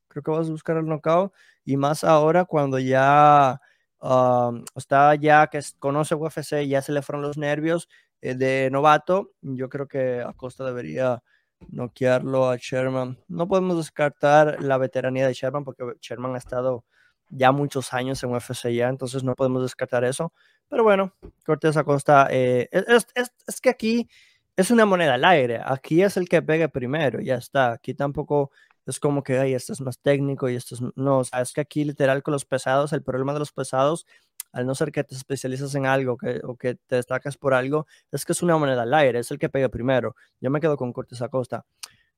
Creo 0.07 0.21
que 0.21 0.31
va 0.31 0.37
a 0.37 0.41
buscar 0.41 0.77
el 0.77 0.85
knockout 0.85 1.33
y 1.65 1.77
más 1.77 2.03
ahora 2.03 2.45
cuando 2.45 2.77
ya 2.77 3.59
um, 3.99 4.63
está 4.75 5.15
ya 5.15 5.47
que 5.47 5.61
conoce 5.79 6.13
UFC, 6.13 6.67
ya 6.67 6.83
se 6.83 6.91
le 6.91 7.01
fueron 7.01 7.23
los 7.23 7.39
nervios 7.39 7.89
de 8.23 8.69
novato. 8.71 9.31
Yo 9.41 9.69
creo 9.69 9.87
que 9.87 10.21
Acosta 10.21 10.63
debería 10.63 11.21
noquearlo 11.69 12.49
a 12.49 12.57
Sherman. 12.57 13.19
No 13.27 13.47
podemos 13.47 13.77
descartar 13.77 14.61
la 14.61 14.77
veteranía 14.77 15.27
de 15.27 15.33
Sherman 15.33 15.63
porque 15.63 15.83
Sherman 16.01 16.35
ha 16.35 16.37
estado 16.37 16.85
ya 17.29 17.51
muchos 17.51 17.93
años 17.93 18.23
en 18.23 18.33
UFC 18.33 18.69
ya, 18.69 18.89
entonces 18.89 19.23
no 19.23 19.35
podemos 19.35 19.63
descartar 19.63 20.03
eso. 20.03 20.33
Pero 20.69 20.83
bueno, 20.83 21.13
Cortés 21.45 21.77
Acosta, 21.77 22.27
eh, 22.29 22.69
es, 22.71 23.07
es, 23.15 23.31
es, 23.47 23.61
que 23.61 23.69
aquí 23.69 24.09
es 24.55 24.71
una 24.71 24.85
moneda 24.85 25.15
al 25.15 25.25
aire. 25.25 25.61
Aquí 25.63 26.01
es 26.01 26.17
el 26.17 26.29
que 26.29 26.41
pegue 26.41 26.69
primero, 26.69 27.19
ya 27.21 27.35
está. 27.35 27.73
Aquí 27.73 27.93
tampoco 27.93 28.51
es 28.85 28.99
como 28.99 29.23
que, 29.23 29.39
ay, 29.39 29.53
este 29.53 29.73
es 29.73 29.81
más 29.81 29.99
técnico 29.99 30.49
y 30.49 30.55
esto 30.55 30.75
es... 30.75 30.81
No, 30.95 31.21
es 31.21 31.53
que 31.53 31.61
aquí 31.61 31.83
literal 31.85 32.21
con 32.23 32.33
los 32.33 32.45
pesados, 32.45 32.93
el 32.93 33.03
problema 33.03 33.33
de 33.33 33.39
los 33.39 33.51
pesados, 33.51 34.05
al 34.53 34.65
no 34.65 34.75
ser 34.75 34.91
que 34.91 35.03
te 35.03 35.15
especializas 35.15 35.73
en 35.75 35.85
algo 35.85 36.15
que, 36.17 36.39
o 36.43 36.55
que 36.55 36.75
te 36.75 36.95
destacas 36.97 37.37
por 37.37 37.53
algo, 37.53 37.87
es 38.11 38.23
que 38.23 38.31
es 38.33 38.43
una 38.43 38.57
moneda 38.57 38.83
al 38.83 38.93
aire, 38.93 39.19
es 39.19 39.31
el 39.31 39.39
que 39.39 39.49
pegue 39.49 39.67
primero. 39.67 40.15
Yo 40.39 40.49
me 40.51 40.61
quedo 40.61 40.77
con 40.77 40.93
Cortés 40.93 41.21
Acosta. 41.21 41.65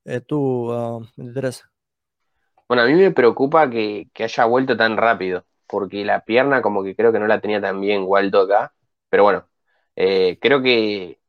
Eh, 0.04 0.22
tú, 0.22 0.72
uh, 0.72 1.06
Bueno, 2.68 2.84
a 2.84 2.86
mí 2.86 2.94
me 2.94 3.12
preocupa 3.12 3.70
que, 3.70 4.10
que, 4.14 4.26
haya 4.26 4.46
vuelto 4.46 4.78
tan 4.78 4.98
rápido, 4.98 5.46
porque 5.68 6.06
la 6.06 6.22
pierna 6.26 6.62
como 6.62 6.84
que 6.84 6.96
creo 6.96 7.12
que 7.12 7.20
no 7.20 7.28
la 7.28 7.42
tenía 7.42 7.62
tan 7.62 7.82
bien 7.82 8.04
Waldo 8.06 8.42
acá, 8.42 8.74
pero 9.10 9.24
bueno, 9.24 9.48
eh, 9.96 10.38
creo 10.42 10.62
que 10.62 11.20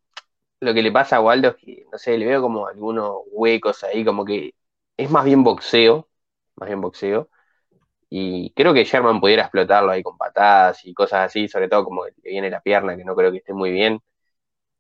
lo 0.61 0.75
que 0.75 0.83
le 0.83 0.93
pasa 0.93 1.17
a 1.17 1.21
Waldo 1.21 1.51
es 1.51 1.57
que, 1.57 1.87
no 1.93 1.99
sé, 1.99 2.19
le 2.19 2.27
veo 2.27 2.43
como 2.43 2.67
algunos 2.67 3.23
huecos 3.31 3.85
ahí, 3.85 4.05
como 4.05 4.25
que 4.25 4.55
es 4.97 5.11
más 5.11 5.25
bien 5.25 5.45
boxeo, 5.45 6.09
más 6.57 6.69
bien 6.69 6.81
boxeo, 6.81 7.31
y 8.19 8.51
creo 8.55 8.73
que 8.73 8.85
Sherman 8.85 9.21
pudiera 9.21 9.43
explotarlo 9.43 9.91
ahí 9.93 10.03
con 10.03 10.17
patadas 10.17 10.83
y 10.87 10.95
cosas 10.95 11.27
así, 11.27 11.49
sobre 11.49 11.69
todo 11.69 11.85
como 11.85 12.05
que 12.05 12.31
viene 12.31 12.49
la 12.49 12.63
pierna, 12.63 12.97
que 12.97 13.05
no 13.05 13.15
creo 13.15 13.31
que 13.31 13.39
esté 13.39 13.53
muy 13.53 13.71
bien. 13.71 14.01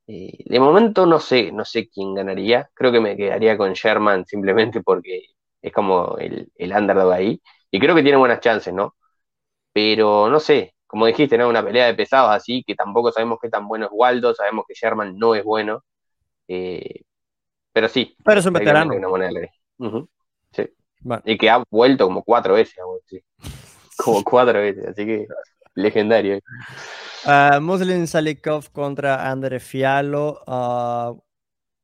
Eh, 0.06 0.38
de 0.46 0.58
momento 0.60 1.04
no 1.04 1.18
sé, 1.20 1.52
no 1.52 1.64
sé 1.66 1.88
quién 1.90 2.14
ganaría, 2.14 2.70
creo 2.72 2.92
que 2.92 3.00
me 3.00 3.14
quedaría 3.14 3.58
con 3.58 3.74
Sherman 3.74 4.24
simplemente 4.24 4.80
porque 4.82 5.26
es 5.60 5.72
como 5.72 6.16
el, 6.18 6.50
el 6.56 6.72
underdog 6.72 7.12
ahí, 7.12 7.42
y 7.70 7.78
creo 7.78 7.94
que 7.94 8.02
tiene 8.02 8.16
buenas 8.16 8.40
chances, 8.40 8.72
¿no? 8.72 8.96
Pero 9.72 10.30
no 10.30 10.40
sé, 10.40 10.74
como 10.86 11.04
dijiste, 11.04 11.36
¿no? 11.36 11.48
Una 11.48 11.62
pelea 11.62 11.86
de 11.86 11.94
pesados 11.94 12.30
así, 12.30 12.64
que 12.66 12.74
tampoco 12.74 13.12
sabemos 13.12 13.38
qué 13.42 13.50
tan 13.50 13.68
bueno 13.68 13.86
es 13.86 13.92
Waldo, 13.92 14.34
sabemos 14.34 14.64
que 14.66 14.74
Sherman 14.74 15.18
no 15.18 15.34
es 15.34 15.44
bueno. 15.44 15.84
Eh, 16.48 17.02
pero 17.72 17.88
sí. 17.88 18.16
Pero 18.24 18.40
es 18.40 18.46
un 18.46 18.54
veterano. 18.54 18.94
Sí. 21.06 21.32
Y 21.32 21.38
que 21.38 21.50
ha 21.50 21.62
vuelto 21.70 22.06
como 22.06 22.22
cuatro 22.22 22.54
veces, 22.54 22.76
como 23.96 24.22
cuatro 24.22 24.60
veces, 24.60 24.86
así 24.86 25.04
que 25.04 25.26
legendario. 25.74 26.40
Uh, 27.24 27.60
Muslim 27.60 28.06
Salikov 28.06 28.70
contra 28.70 29.30
Andre 29.30 29.60
Fialo. 29.60 30.42
Uh, 30.46 31.20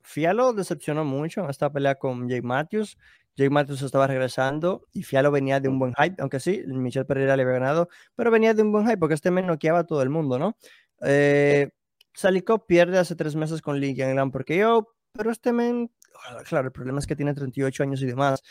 Fialo 0.02 0.52
decepcionó 0.52 1.04
mucho 1.04 1.42
en 1.42 1.50
esta 1.50 1.72
pelea 1.72 1.96
con 1.96 2.28
Jake 2.28 2.42
Matthews. 2.42 2.98
Jake 3.36 3.50
Matthews 3.50 3.82
estaba 3.82 4.06
regresando 4.06 4.86
y 4.92 5.04
Fialo 5.04 5.30
venía 5.30 5.58
de 5.58 5.68
un 5.68 5.78
buen 5.78 5.94
hype, 5.94 6.16
aunque 6.20 6.38
sí, 6.38 6.62
Michel 6.66 7.06
Pereira 7.06 7.36
le 7.36 7.42
había 7.42 7.54
ganado, 7.54 7.88
pero 8.14 8.30
venía 8.30 8.52
de 8.52 8.62
un 8.62 8.72
buen 8.72 8.84
hype 8.86 8.98
porque 8.98 9.14
este 9.14 9.30
men 9.30 9.46
noqueaba 9.46 9.80
a 9.80 9.86
todo 9.86 10.02
el 10.02 10.10
mundo, 10.10 10.38
¿no? 10.38 10.56
Eh, 11.00 11.70
Salikov 12.12 12.66
pierde 12.66 12.98
hace 12.98 13.16
tres 13.16 13.34
meses 13.34 13.62
con 13.62 13.80
Lee 13.80 13.94
Gangland 13.94 14.32
porque 14.32 14.58
yo, 14.58 14.94
pero 15.12 15.30
este 15.30 15.52
men, 15.52 15.90
ah, 16.28 16.42
claro, 16.44 16.66
el 16.66 16.72
problema 16.72 16.98
es 16.98 17.06
que 17.06 17.16
tiene 17.16 17.32
38 17.32 17.82
años 17.82 18.02
y 18.02 18.06
demás. 18.06 18.42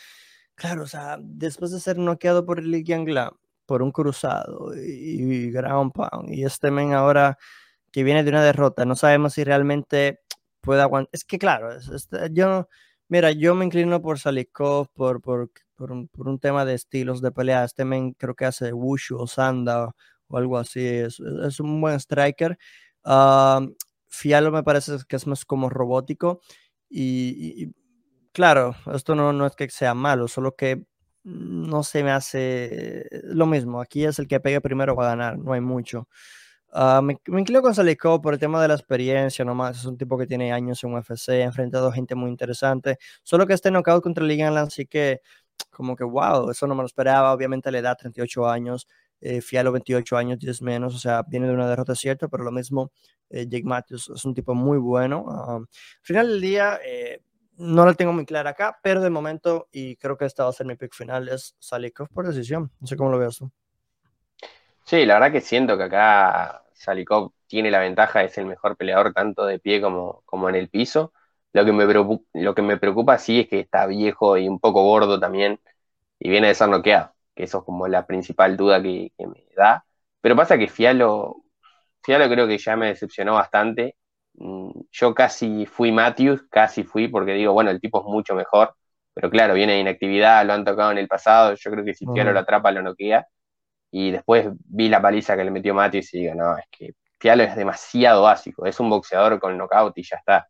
Claro, 0.62 0.84
o 0.84 0.86
sea, 0.86 1.18
después 1.20 1.72
de 1.72 1.80
ser 1.80 1.98
noqueado 1.98 2.46
por 2.46 2.62
Lee 2.62 2.84
Gangland, 2.84 3.32
por 3.66 3.82
un 3.82 3.90
cruzado 3.90 4.72
y, 4.76 5.20
y 5.20 5.50
ground 5.50 5.92
pound, 5.92 6.32
y 6.32 6.44
este 6.44 6.70
men 6.70 6.92
ahora 6.92 7.36
que 7.90 8.04
viene 8.04 8.22
de 8.22 8.30
una 8.30 8.44
derrota, 8.44 8.84
no 8.84 8.94
sabemos 8.94 9.34
si 9.34 9.42
realmente 9.42 10.20
puede 10.60 10.82
aguantar. 10.82 11.10
Es 11.12 11.24
que, 11.24 11.38
claro, 11.38 11.72
es, 11.72 11.88
es, 11.88 12.08
yo 12.32 12.68
Mira, 13.08 13.32
yo 13.32 13.54
me 13.54 13.66
inclino 13.66 14.00
por 14.00 14.18
Salikov 14.18 14.88
por, 14.94 15.20
por, 15.20 15.50
por, 15.74 15.90
un, 15.92 16.38
tema 16.40 16.64
de 16.64 16.74
estilos 16.74 17.20
de 17.20 17.32
pelea. 17.32 17.64
Este 17.64 17.84
men 17.84 18.12
creo 18.14 18.34
que 18.34 18.46
hace 18.46 18.72
Wushu 18.72 19.18
o 19.18 19.26
Sanda 19.26 19.92
o, 20.28 20.36
algo 20.38 20.56
así. 20.58 20.80
Es, 20.86 21.20
un 21.60 21.80
buen 21.80 21.96
striker. 22.00 22.56
Uh, 23.04 23.74
Fialo 24.08 24.52
me 24.52 24.62
parece 24.62 24.92
que 25.08 25.16
es 25.16 25.26
más 25.26 25.44
como 25.44 25.68
robótico. 25.68 26.40
Y, 26.88 27.74
claro, 28.32 28.74
esto 28.94 29.14
no, 29.14 29.32
no 29.32 29.46
es 29.46 29.56
que 29.56 29.68
sea 29.70 29.94
malo, 29.94 30.28
solo 30.28 30.56
que 30.56 30.84
no 31.24 31.82
se 31.84 32.02
me 32.02 32.10
hace 32.10 33.06
lo 33.24 33.46
mismo. 33.46 33.80
Aquí 33.80 34.04
es 34.04 34.18
el 34.18 34.26
que 34.28 34.40
pegue 34.40 34.60
primero 34.60 34.96
va 34.96 35.06
a 35.06 35.10
ganar, 35.10 35.38
no 35.38 35.52
hay 35.52 35.60
mucho. 35.60 36.08
Uh, 36.74 37.02
me, 37.02 37.18
me, 37.26 37.40
inclino 37.40 37.60
con 37.60 37.74
Salikov 37.74 38.22
por 38.22 38.32
el 38.32 38.40
tema 38.40 38.60
de 38.62 38.68
la 38.68 38.74
experiencia, 38.74 39.44
nomás. 39.44 39.78
Es 39.78 39.84
un 39.84 39.98
tipo 39.98 40.16
que 40.16 40.26
tiene 40.26 40.52
años 40.52 40.82
en 40.84 40.94
UFC, 40.94 41.28
ha 41.30 41.42
enfrentado 41.44 41.92
gente 41.92 42.14
muy 42.14 42.30
interesante. 42.30 42.98
Solo 43.22 43.46
que 43.46 43.52
este 43.52 43.70
knockout 43.70 44.02
contra 44.02 44.24
Ligan 44.24 44.56
así 44.56 44.86
que, 44.86 45.20
como 45.70 45.94
que, 45.96 46.04
wow, 46.04 46.50
eso 46.50 46.66
no 46.66 46.74
me 46.74 46.82
lo 46.82 46.86
esperaba. 46.86 47.32
Obviamente 47.34 47.70
le 47.70 47.82
da 47.82 47.94
38 47.94 48.48
años, 48.48 48.88
eh, 49.20 49.42
Fialo 49.42 49.70
28 49.72 50.16
años, 50.16 50.38
10 50.38 50.62
menos. 50.62 50.94
O 50.94 50.98
sea, 50.98 51.22
viene 51.28 51.46
de 51.46 51.52
una 51.54 51.68
derrota, 51.68 51.94
cierto, 51.94 52.28
pero 52.30 52.42
lo 52.44 52.52
mismo, 52.52 52.90
eh, 53.28 53.46
Jake 53.46 53.64
Matthews 53.64 54.10
es 54.14 54.24
un 54.24 54.32
tipo 54.34 54.54
muy 54.54 54.78
bueno. 54.78 55.24
Uh, 55.26 55.56
al 55.56 55.68
final 56.02 56.28
del 56.28 56.40
día, 56.40 56.80
eh, 56.84 57.20
no 57.56 57.84
lo 57.84 57.94
tengo 57.94 58.12
muy 58.12 58.26
clara 58.26 58.50
acá, 58.50 58.78
pero 58.82 59.00
de 59.00 59.10
momento, 59.10 59.68
y 59.72 59.96
creo 59.96 60.16
que 60.16 60.24
esta 60.24 60.44
va 60.44 60.50
a 60.50 60.52
ser 60.52 60.66
mi 60.66 60.76
pick 60.76 60.94
final, 60.94 61.28
es 61.28 61.54
Salikov 61.58 62.08
por 62.08 62.26
decisión. 62.26 62.70
No 62.80 62.86
sé 62.86 62.96
cómo 62.96 63.10
lo 63.10 63.18
veas 63.18 63.36
tú. 63.38 63.50
Sí, 64.84 65.06
la 65.06 65.14
verdad 65.14 65.32
que 65.32 65.40
siento 65.40 65.76
que 65.76 65.84
acá 65.84 66.64
Salikov 66.74 67.32
tiene 67.46 67.70
la 67.70 67.78
ventaja, 67.80 68.24
es 68.24 68.36
el 68.38 68.46
mejor 68.46 68.76
peleador 68.76 69.12
tanto 69.12 69.46
de 69.46 69.58
pie 69.58 69.80
como, 69.80 70.22
como 70.26 70.48
en 70.48 70.56
el 70.56 70.68
piso. 70.68 71.12
Lo 71.52 71.64
que, 71.64 71.72
me 71.72 71.86
preocupa, 71.86 72.24
lo 72.34 72.54
que 72.54 72.62
me 72.62 72.78
preocupa 72.78 73.18
sí 73.18 73.40
es 73.40 73.48
que 73.48 73.60
está 73.60 73.86
viejo 73.86 74.38
y 74.38 74.48
un 74.48 74.58
poco 74.58 74.82
gordo 74.84 75.20
también 75.20 75.60
y 76.18 76.30
viene 76.30 76.48
de 76.48 76.54
ser 76.54 76.68
noqueado, 76.68 77.14
que 77.34 77.44
eso 77.44 77.58
es 77.58 77.64
como 77.64 77.88
la 77.88 78.06
principal 78.06 78.56
duda 78.56 78.82
que, 78.82 79.12
que 79.16 79.26
me 79.26 79.44
da. 79.56 79.84
Pero 80.20 80.36
pasa 80.36 80.58
que 80.58 80.68
Fialo, 80.68 81.44
Fialo 82.02 82.28
creo 82.28 82.46
que 82.48 82.58
ya 82.58 82.76
me 82.76 82.88
decepcionó 82.88 83.34
bastante. 83.34 83.96
Mm, 84.34 84.70
yo 84.90 85.14
casi 85.14 85.66
fui 85.66 85.92
Matthews, 85.92 86.42
casi 86.50 86.84
fui 86.84 87.08
porque 87.08 87.32
digo, 87.34 87.52
bueno, 87.52 87.70
el 87.70 87.80
tipo 87.80 88.00
es 88.00 88.06
mucho 88.06 88.34
mejor, 88.34 88.74
pero 89.14 89.30
claro, 89.30 89.54
viene 89.54 89.74
de 89.74 89.80
inactividad, 89.80 90.44
lo 90.46 90.54
han 90.54 90.64
tocado 90.64 90.90
en 90.92 90.98
el 90.98 91.08
pasado, 91.08 91.54
yo 91.54 91.70
creo 91.70 91.84
que 91.84 91.94
si 91.94 92.06
Fialo 92.08 92.32
lo 92.32 92.40
atrapa 92.40 92.70
lo 92.72 92.82
noquea. 92.82 93.26
Y 93.90 94.10
después 94.12 94.48
vi 94.66 94.88
la 94.88 95.02
paliza 95.02 95.36
que 95.36 95.44
le 95.44 95.50
metió 95.52 95.74
Matis 95.74 96.14
y 96.14 96.20
digo, 96.20 96.34
no, 96.34 96.58
es 96.58 96.64
que 96.70 96.94
Fialo 97.20 97.42
es 97.44 97.56
demasiado 97.56 98.22
básico, 98.22 98.66
es 98.66 98.80
un 98.80 98.90
boxeador 98.90 99.40
con 99.40 99.56
knockout 99.58 99.98
y 99.98 100.02
ya 100.04 100.16
está. 100.16 100.48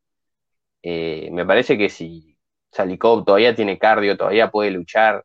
Eh, 0.82 1.30
me 1.32 1.46
parece 1.46 1.78
que 1.78 1.88
si 1.88 2.36
Salikov 2.70 3.24
todavía 3.24 3.54
tiene 3.54 3.78
cardio, 3.78 4.16
todavía 4.16 4.50
puede 4.50 4.70
luchar, 4.70 5.24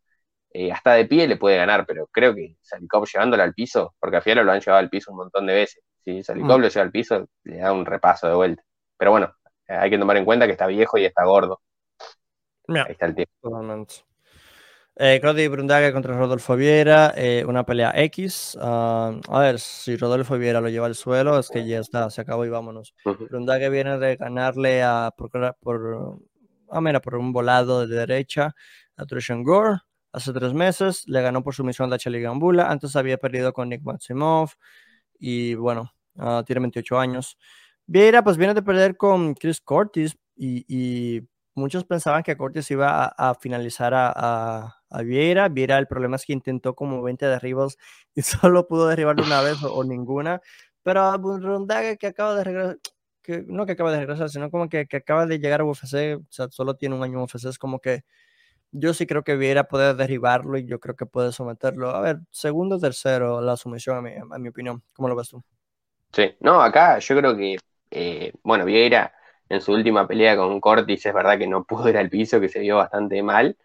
eh, 0.51 0.71
hasta 0.71 0.93
de 0.93 1.05
pie 1.05 1.27
le 1.27 1.37
puede 1.37 1.57
ganar, 1.57 1.85
pero 1.85 2.07
creo 2.07 2.35
que 2.35 2.57
Salikov 2.61 3.05
llevándolo 3.07 3.43
al 3.43 3.53
piso, 3.53 3.95
porque 3.99 4.17
a 4.17 4.21
Fialo 4.21 4.43
lo 4.43 4.51
han 4.51 4.61
llevado 4.61 4.79
al 4.79 4.89
piso 4.89 5.11
un 5.11 5.17
montón 5.17 5.45
de 5.47 5.53
veces, 5.53 5.83
si 6.07 6.23
Salikov 6.23 6.57
mm. 6.57 6.61
lo 6.61 6.67
lleva 6.69 6.83
al 6.83 6.91
piso, 6.91 7.27
le 7.43 7.57
da 7.57 7.73
un 7.73 7.85
repaso 7.85 8.29
de 8.29 8.35
vuelta. 8.35 8.63
Pero 8.97 9.11
bueno, 9.11 9.33
hay 9.67 9.89
que 9.89 9.97
tomar 9.97 10.15
en 10.15 10.23
cuenta 10.23 10.45
que 10.45 10.53
está 10.53 10.65
viejo 10.65 10.97
y 10.97 11.03
está 11.03 11.25
gordo. 11.25 11.61
Ahí 12.69 12.91
está 12.91 13.07
el 13.07 13.15
tiempo. 13.15 13.87
Eh, 14.99 15.19
Cody 15.21 15.47
Brundague 15.47 15.91
contra 15.93 16.17
Rodolfo 16.17 16.55
Viera, 16.55 17.13
eh, 17.15 17.43
una 17.45 17.65
pelea 17.65 17.91
X. 17.95 18.57
Uh, 18.59 19.19
a 19.29 19.39
ver, 19.39 19.59
si 19.59 19.95
Rodolfo 19.95 20.37
Viera 20.37 20.59
lo 20.59 20.69
lleva 20.69 20.87
al 20.87 20.95
suelo, 20.95 21.37
es 21.37 21.49
que 21.49 21.67
ya 21.67 21.79
está, 21.79 22.09
se 22.09 22.21
acabó 22.21 22.45
y 22.45 22.49
vámonos. 22.49 22.95
Uh 23.05 23.11
-huh. 23.11 23.69
Viene 23.69 23.99
de 23.99 24.15
ganarle 24.15 24.81
a, 24.83 25.11
por, 25.15 25.29
por, 25.59 26.19
ah, 26.69 26.81
mira, 26.81 26.99
por 27.01 27.15
un 27.15 27.31
volado 27.31 27.85
de 27.85 27.95
derecha 27.95 28.55
a 28.95 29.05
Trushan 29.05 29.43
Gore 29.43 29.81
hace 30.13 30.33
tres 30.33 30.53
meses. 30.53 31.03
Le 31.05 31.21
ganó 31.21 31.43
por 31.43 31.53
sumisión 31.53 31.93
a 31.93 31.97
Cheli 31.97 32.21
Gambula. 32.21 32.71
Antes 32.71 32.95
había 32.95 33.17
perdido 33.17 33.53
con 33.53 33.69
Nick 33.69 33.83
Maximov 33.83 34.51
y 35.19 35.53
bueno, 35.55 35.91
uh, 36.17 36.43
tiene 36.43 36.61
28 36.61 36.99
años. 36.99 37.37
Vieira, 37.85 38.23
pues 38.23 38.37
viene 38.37 38.53
de 38.53 38.61
perder 38.61 38.97
con 38.97 39.33
Chris 39.33 39.61
Cortis 39.61 40.17
y, 40.35 40.65
y 40.67 41.27
muchos 41.55 41.85
pensaban 41.85 42.23
que 42.23 42.37
Cortis 42.37 42.69
iba 42.71 43.05
a, 43.05 43.29
a 43.31 43.35
finalizar 43.35 43.93
a, 43.93 44.11
a 44.15 44.77
a 44.89 45.01
Vieira. 45.03 45.49
Vieira, 45.49 45.77
el 45.77 45.87
problema 45.87 46.15
es 46.15 46.25
que 46.25 46.33
intentó 46.33 46.75
como 46.75 47.01
20 47.01 47.25
derribos 47.25 47.77
y 48.15 48.21
solo 48.21 48.67
pudo 48.67 48.87
derribarlo 48.87 49.23
una 49.25 49.41
vez 49.41 49.61
o, 49.63 49.73
o 49.73 49.83
ninguna. 49.83 50.41
Pero 50.83 51.01
a 51.03 51.17
Rondaga 51.17 51.95
que 51.97 52.07
acaba 52.07 52.35
de 52.35 52.43
regresar, 52.43 52.77
que 53.21 53.43
no 53.47 53.65
que 53.65 53.73
acaba 53.73 53.91
de 53.91 53.99
regresar, 53.99 54.29
sino 54.29 54.49
como 54.51 54.69
que, 54.69 54.87
que, 54.87 54.97
acaba 54.97 55.25
de 55.25 55.39
llegar 55.39 55.61
a 55.61 55.65
UFC, 55.65 56.15
o 56.17 56.25
sea, 56.29 56.47
solo 56.49 56.75
tiene 56.75 56.95
un 56.95 57.03
año 57.03 57.19
en 57.19 57.23
UFC, 57.23 57.45
es 57.49 57.59
como 57.59 57.79
que 57.79 58.03
yo 58.71 58.93
sí 58.93 59.07
creo 59.07 59.23
que 59.23 59.37
Vieira 59.37 59.67
puede 59.67 59.95
derribarlo 59.95 60.57
y 60.57 60.65
yo 60.67 60.79
creo 60.79 60.95
que 60.95 61.05
puede 61.05 61.31
someterlo. 61.33 61.91
A 61.91 62.01
ver, 62.01 62.19
segundo, 62.31 62.79
tercero, 62.79 63.41
la 63.41 63.57
sumisión, 63.57 63.97
a 63.97 64.01
mi, 64.01 64.11
a 64.15 64.39
mi 64.39 64.49
opinión. 64.49 64.83
¿Cómo 64.93 65.09
lo 65.09 65.15
ves 65.15 65.29
tú? 65.29 65.43
Sí, 66.17 66.35
no, 66.39 66.61
acá 66.63 66.97
yo 66.97 67.15
creo 67.15 67.37
que, 67.37 67.57
eh, 67.91 68.33
bueno, 68.41 68.65
Vieira 68.65 69.13
en 69.49 69.61
su 69.61 69.71
última 69.71 70.07
pelea 70.07 70.35
con 70.35 70.59
Cortis 70.59 71.05
es 71.05 71.13
verdad 71.13 71.37
que 71.37 71.45
no 71.45 71.63
pudo 71.67 71.87
ir 71.89 71.97
al 71.97 72.09
piso, 72.09 72.41
que 72.41 72.49
se 72.49 72.59
vio 72.59 72.77
bastante 72.77 73.21
mal, 73.21 73.55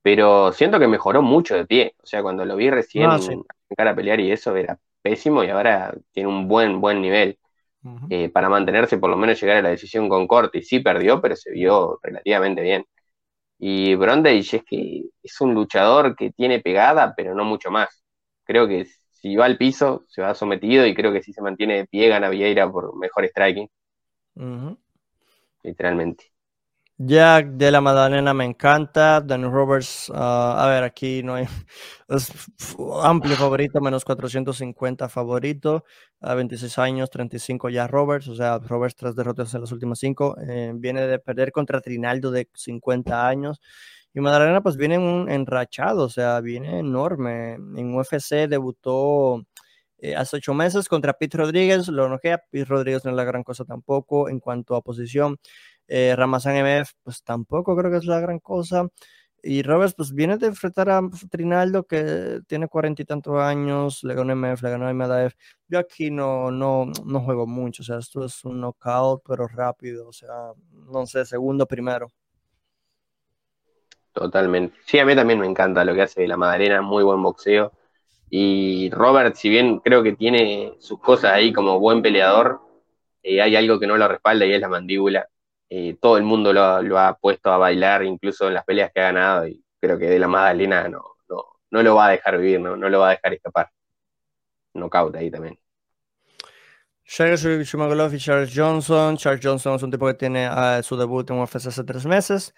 pero 0.00 0.52
siento 0.52 0.78
que 0.78 0.86
mejoró 0.86 1.22
mucho 1.22 1.56
de 1.56 1.66
pie. 1.66 1.96
O 2.00 2.06
sea, 2.06 2.22
cuando 2.22 2.44
lo 2.44 2.54
vi 2.54 2.70
recién 2.70 3.10
ah, 3.10 3.18
sí. 3.18 3.34
a 3.76 3.94
pelear 3.96 4.20
y 4.20 4.30
eso 4.30 4.54
era 4.54 4.78
pésimo 5.02 5.42
y 5.42 5.48
ahora 5.50 5.92
tiene 6.12 6.28
un 6.28 6.46
buen, 6.46 6.80
buen 6.80 7.02
nivel. 7.02 7.36
Uh 7.82 7.88
-huh. 7.90 8.06
eh, 8.10 8.28
para 8.28 8.48
mantenerse, 8.48 8.98
por 8.98 9.10
lo 9.10 9.16
menos 9.16 9.40
llegar 9.40 9.56
a 9.56 9.62
la 9.62 9.70
decisión 9.70 10.08
con 10.08 10.28
Corti. 10.28 10.62
Sí 10.62 10.78
perdió, 10.78 11.20
pero 11.20 11.34
se 11.34 11.50
vio 11.50 11.98
relativamente 12.00 12.62
bien. 12.62 12.86
Y 13.58 13.96
Brondage 13.96 14.58
es 14.58 14.64
que 14.64 15.02
es 15.22 15.40
un 15.40 15.52
luchador 15.54 16.14
que 16.16 16.30
tiene 16.30 16.60
pegada, 16.60 17.14
pero 17.16 17.34
no 17.34 17.44
mucho 17.44 17.70
más. 17.72 18.04
Creo 18.44 18.68
que 18.68 18.86
si 19.20 19.36
va 19.36 19.46
al 19.46 19.56
piso, 19.56 20.04
se 20.08 20.22
va 20.22 20.34
sometido 20.34 20.86
y 20.86 20.94
creo 20.94 21.12
que 21.12 21.22
si 21.22 21.32
se 21.32 21.42
mantiene 21.42 21.76
de 21.78 21.86
pie, 21.86 22.08
gana 22.08 22.28
Vieira 22.28 22.70
por 22.70 22.96
mejor 22.96 23.26
striking. 23.26 23.68
Uh 24.36 24.42
-huh. 24.42 24.78
literalmente. 25.62 26.32
Jack 27.00 27.50
de 27.50 27.70
la 27.70 27.80
Madalena 27.80 28.34
me 28.34 28.44
encanta. 28.44 29.20
Daniel 29.20 29.52
Roberts, 29.52 30.10
ah, 30.12 30.56
a 30.58 30.66
ver, 30.68 30.82
aquí 30.82 31.22
no 31.22 31.34
hay. 31.34 31.46
Es 32.08 32.32
amplio 33.02 33.36
favorito, 33.36 33.80
menos 33.80 34.04
450 34.04 35.08
favorito. 35.08 35.84
A 36.20 36.34
26 36.34 36.78
años, 36.78 37.10
35 37.10 37.68
ya 37.68 37.86
Roberts. 37.86 38.26
O 38.28 38.34
sea, 38.34 38.58
Roberts 38.58 38.96
tras 38.96 39.14
derrotas 39.14 39.54
en 39.54 39.60
las 39.60 39.70
últimas 39.70 40.00
cinco. 40.00 40.36
Eh, 40.40 40.72
viene 40.74 41.06
de 41.06 41.18
perder 41.20 41.52
contra 41.52 41.80
Trinaldo 41.80 42.32
de 42.32 42.48
50 42.52 43.28
años. 43.28 43.60
Y 44.14 44.20
Madalena, 44.20 44.62
pues 44.62 44.76
viene 44.76 44.98
un 44.98 45.30
enrachado, 45.30 46.04
o 46.04 46.08
sea, 46.08 46.40
viene 46.40 46.78
enorme. 46.80 47.54
En 47.54 47.94
UFC 47.94 48.48
debutó 48.48 49.44
eh, 49.98 50.16
hace 50.16 50.36
ocho 50.38 50.54
meses 50.54 50.88
contra 50.88 51.12
Pete 51.14 51.38
Rodríguez, 51.38 51.88
lo 51.88 52.08
noquea. 52.08 52.38
Pete 52.50 52.64
Rodríguez 52.64 53.04
no 53.04 53.10
es 53.10 53.16
la 53.16 53.24
gran 53.24 53.42
cosa 53.44 53.64
tampoco 53.64 54.28
en 54.28 54.40
cuanto 54.40 54.76
a 54.76 54.82
posición. 54.82 55.38
Eh, 55.88 56.14
Ramazan 56.16 56.56
MF, 56.56 56.92
pues 57.02 57.22
tampoco 57.22 57.76
creo 57.76 57.90
que 57.90 57.98
es 57.98 58.04
la 58.06 58.20
gran 58.20 58.38
cosa. 58.40 58.88
Y 59.42 59.62
Roberts, 59.62 59.94
pues 59.96 60.12
viene 60.12 60.36
de 60.36 60.48
enfrentar 60.48 60.90
a 60.90 61.00
Trinaldo, 61.30 61.84
que 61.86 62.40
tiene 62.48 62.68
cuarenta 62.68 63.02
y 63.02 63.04
tantos 63.04 63.38
años, 63.40 64.02
le 64.02 64.14
ganó 64.14 64.32
MF, 64.34 64.62
le 64.62 64.70
ganó 64.70 64.92
MDF. 64.92 65.34
Yo 65.68 65.78
aquí 65.78 66.10
no, 66.10 66.50
no, 66.50 66.86
no 67.04 67.20
juego 67.20 67.46
mucho, 67.46 67.82
o 67.82 67.86
sea, 67.86 67.98
esto 67.98 68.24
es 68.24 68.44
un 68.44 68.60
knockout, 68.60 69.22
pero 69.26 69.46
rápido, 69.46 70.08
o 70.08 70.12
sea, 70.12 70.52
no 70.92 71.06
sé, 71.06 71.24
segundo, 71.24 71.66
primero. 71.66 72.08
Totalmente. 74.18 74.76
Sí, 74.84 74.98
a 74.98 75.04
mí 75.04 75.14
también 75.14 75.38
me 75.38 75.46
encanta 75.46 75.84
lo 75.84 75.94
que 75.94 76.02
hace 76.02 76.26
la 76.26 76.36
Madalena, 76.36 76.82
muy 76.82 77.04
buen 77.04 77.22
boxeo. 77.22 77.72
Y 78.28 78.90
Robert, 78.90 79.36
si 79.36 79.48
bien 79.48 79.78
creo 79.78 80.02
que 80.02 80.16
tiene 80.16 80.74
sus 80.80 80.98
cosas 80.98 81.34
ahí 81.34 81.52
como 81.52 81.78
buen 81.78 82.02
peleador, 82.02 82.60
eh, 83.22 83.40
hay 83.40 83.54
algo 83.54 83.78
que 83.78 83.86
no 83.86 83.96
lo 83.96 84.08
respalda 84.08 84.44
y 84.44 84.54
es 84.54 84.60
la 84.60 84.68
mandíbula. 84.68 85.28
Eh, 85.70 85.96
todo 86.00 86.16
el 86.16 86.24
mundo 86.24 86.52
lo, 86.52 86.98
ha 86.98 87.16
puesto 87.16 87.52
a 87.52 87.58
bailar, 87.58 88.02
incluso 88.04 88.48
en 88.48 88.54
las 88.54 88.64
peleas 88.64 88.90
que 88.92 89.00
ha 89.00 89.04
ganado, 89.04 89.46
y 89.46 89.62
creo 89.80 89.96
que 89.98 90.06
de 90.06 90.18
la 90.18 90.26
Magdalena 90.26 90.88
no, 90.88 91.04
no, 91.28 91.44
no 91.70 91.82
lo 91.84 91.94
va 91.94 92.08
a 92.08 92.10
dejar 92.10 92.38
vivir, 92.38 92.60
no, 92.60 92.76
no 92.76 92.88
lo 92.88 92.98
va 92.98 93.08
a 93.08 93.10
dejar 93.10 93.34
escapar. 93.34 93.70
Knockout 94.74 95.14
ahí 95.14 95.30
también. 95.30 95.56
Charles 97.04 98.52
Johnson. 98.52 99.16
Charles 99.16 99.40
Johnson 99.44 99.76
es 99.76 99.82
un 99.84 99.90
tipo 99.92 100.06
que 100.08 100.14
tiene 100.14 100.50
uh, 100.50 100.82
su 100.82 100.96
debut 100.96 101.30
en 101.30 101.38
UFC 101.38 101.66
hace 101.68 101.84
tres 101.84 102.04
meses. 102.04 102.52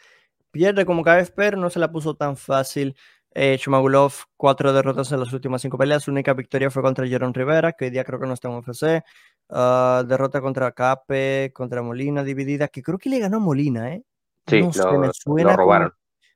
Pierde 0.50 0.84
como 0.84 1.02
vez, 1.02 1.30
pero 1.30 1.56
no 1.56 1.70
se 1.70 1.78
la 1.78 1.90
puso 1.90 2.14
tan 2.14 2.36
fácil. 2.36 2.96
Eh, 3.32 3.56
Chumagulov, 3.58 4.12
cuatro 4.36 4.72
derrotas 4.72 5.12
en 5.12 5.20
las 5.20 5.32
últimas 5.32 5.62
cinco 5.62 5.78
peleas. 5.78 6.02
Su 6.02 6.10
única 6.10 6.34
victoria 6.34 6.70
fue 6.70 6.82
contra 6.82 7.06
Jerón 7.06 7.32
Rivera, 7.32 7.72
que 7.72 7.86
hoy 7.86 7.90
día 7.90 8.04
creo 8.04 8.18
que 8.18 8.26
no 8.26 8.34
está 8.34 8.48
en 8.48 8.54
UFC. 8.54 9.04
Ah, 9.48 10.04
derrota 10.06 10.40
contra 10.40 10.72
Cape, 10.72 11.52
contra 11.54 11.82
Molina, 11.82 12.24
dividida, 12.24 12.68
que 12.68 12.82
creo 12.82 12.98
que 12.98 13.08
le 13.08 13.20
ganó 13.20 13.40
Molina, 13.40 13.94
¿eh? 13.94 14.04
Sí, 14.46 14.60
lo, 14.60 14.98
me 14.98 15.10
suena 15.12 15.54
robaron. 15.54 15.92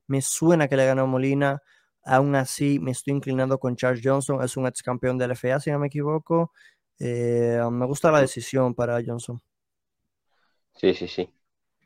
me 0.06 0.22
suena 0.22 0.68
que 0.68 0.76
le 0.76 0.86
ganó 0.86 1.06
Molina. 1.06 1.60
Aún 2.04 2.36
así, 2.36 2.78
me 2.78 2.92
estoy 2.92 3.14
inclinando 3.14 3.58
con 3.58 3.76
Charles 3.76 4.02
Johnson. 4.04 4.42
Es 4.44 4.56
un 4.56 4.66
ex 4.66 4.82
campeón 4.82 5.18
del 5.18 5.32
FA, 5.32 5.58
si 5.58 5.70
no 5.72 5.78
me 5.80 5.88
equivoco. 5.88 6.52
Eh, 6.98 7.60
me 7.72 7.86
gusta 7.86 8.12
la 8.12 8.20
decisión 8.20 8.74
para 8.74 9.00
Johnson. 9.04 9.40
Sí, 10.76 10.94
sí, 10.94 11.08
sí. 11.08 11.32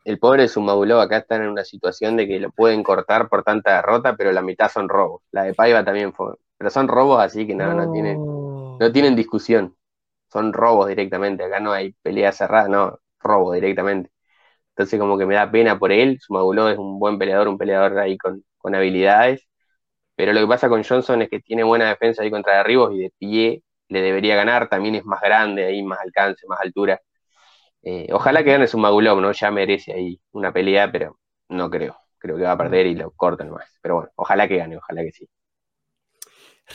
El 0.09 0.19
pobre 0.19 0.49
Sumabulov 0.49 1.01
acá 1.01 1.19
está 1.19 1.37
en 1.37 1.49
una 1.49 1.65
situación 1.65 2.17
de 2.17 2.27
que 2.27 2.41
lo 2.41 2.51
pueden 2.51 2.83
cortar 2.83 3.29
por 3.29 3.43
tanta 3.45 3.77
derrota, 3.77 4.17
pero 4.17 4.33
la 4.33 4.43
mitad 4.43 4.71
son 4.71 4.89
robos. 4.89 5.23
La 5.33 5.45
de 5.45 5.55
Paiva 5.55 5.85
también 5.85 6.13
fue. 6.13 6.35
Pero 6.57 6.71
son 6.71 6.89
robos 6.89 7.21
así 7.21 7.47
que 7.47 7.55
no, 7.55 7.73
no, 7.75 7.93
tienen, 7.93 8.17
no 8.17 8.93
tienen 8.93 9.15
discusión 9.15 9.77
son 10.33 10.53
robos 10.53 10.89
directamente, 10.89 11.45
acá 11.45 11.61
no 11.61 11.73
hay 11.73 11.93
pelea 12.03 12.33
cerrada, 12.33 12.69
no, 12.69 13.01
robo 13.21 13.53
directamente. 13.53 14.11
Entonces 14.71 15.01
como 15.01 15.19
que 15.19 15.27
me 15.27 15.35
da 15.37 15.51
pena 15.51 15.79
por 15.79 15.93
él, 15.93 16.19
Sumagulov 16.21 16.69
es 16.71 16.79
un 16.79 16.99
buen 17.01 17.19
peleador, 17.19 17.49
un 17.49 17.59
peleador 17.59 17.99
ahí 17.99 18.19
con, 18.19 18.45
habilidades, 18.75 19.49
pero 20.17 20.33
lo 20.35 20.41
que 20.41 20.47
pasa 20.49 20.69
con 20.69 20.85
Johnson 20.85 21.23
es 21.23 21.31
que 21.31 21.41
tiene 21.41 21.65
buena 21.65 21.89
defensa 21.89 22.23
ahí 22.23 22.31
contra 22.31 22.59
derribos 22.59 22.95
y 22.95 23.01
de 23.01 23.13
pie 23.19 23.63
le 23.89 24.03
debería 24.03 24.37
ganar, 24.37 24.69
también 24.69 24.95
es 24.97 25.05
más 25.05 25.21
grande, 25.23 25.65
ahí 25.67 25.83
más 25.83 26.01
alcance, 26.01 26.47
más 26.49 26.61
altura. 26.61 27.01
Eh, 27.83 28.09
ojalá 28.13 28.45
que 28.45 28.53
gane 28.53 28.67
Sumagulov, 28.67 29.21
¿no? 29.21 29.33
Ya 29.33 29.51
merece 29.51 29.93
ahí 29.93 30.21
una 30.33 30.53
pelea, 30.53 30.91
pero 30.91 31.19
no 31.49 31.71
creo. 31.71 31.97
Creo 32.19 32.37
que 32.37 32.43
va 32.43 32.53
a 32.53 32.59
perder 32.59 32.87
y 32.87 32.95
lo 32.95 33.13
cortan 33.13 33.51
más. 33.51 33.79
Pero 33.81 33.97
bueno, 33.97 34.11
ojalá 34.17 34.49
que 34.49 34.57
gane, 34.57 34.77
ojalá 34.77 35.03
que 35.03 35.13
sí. 35.13 35.29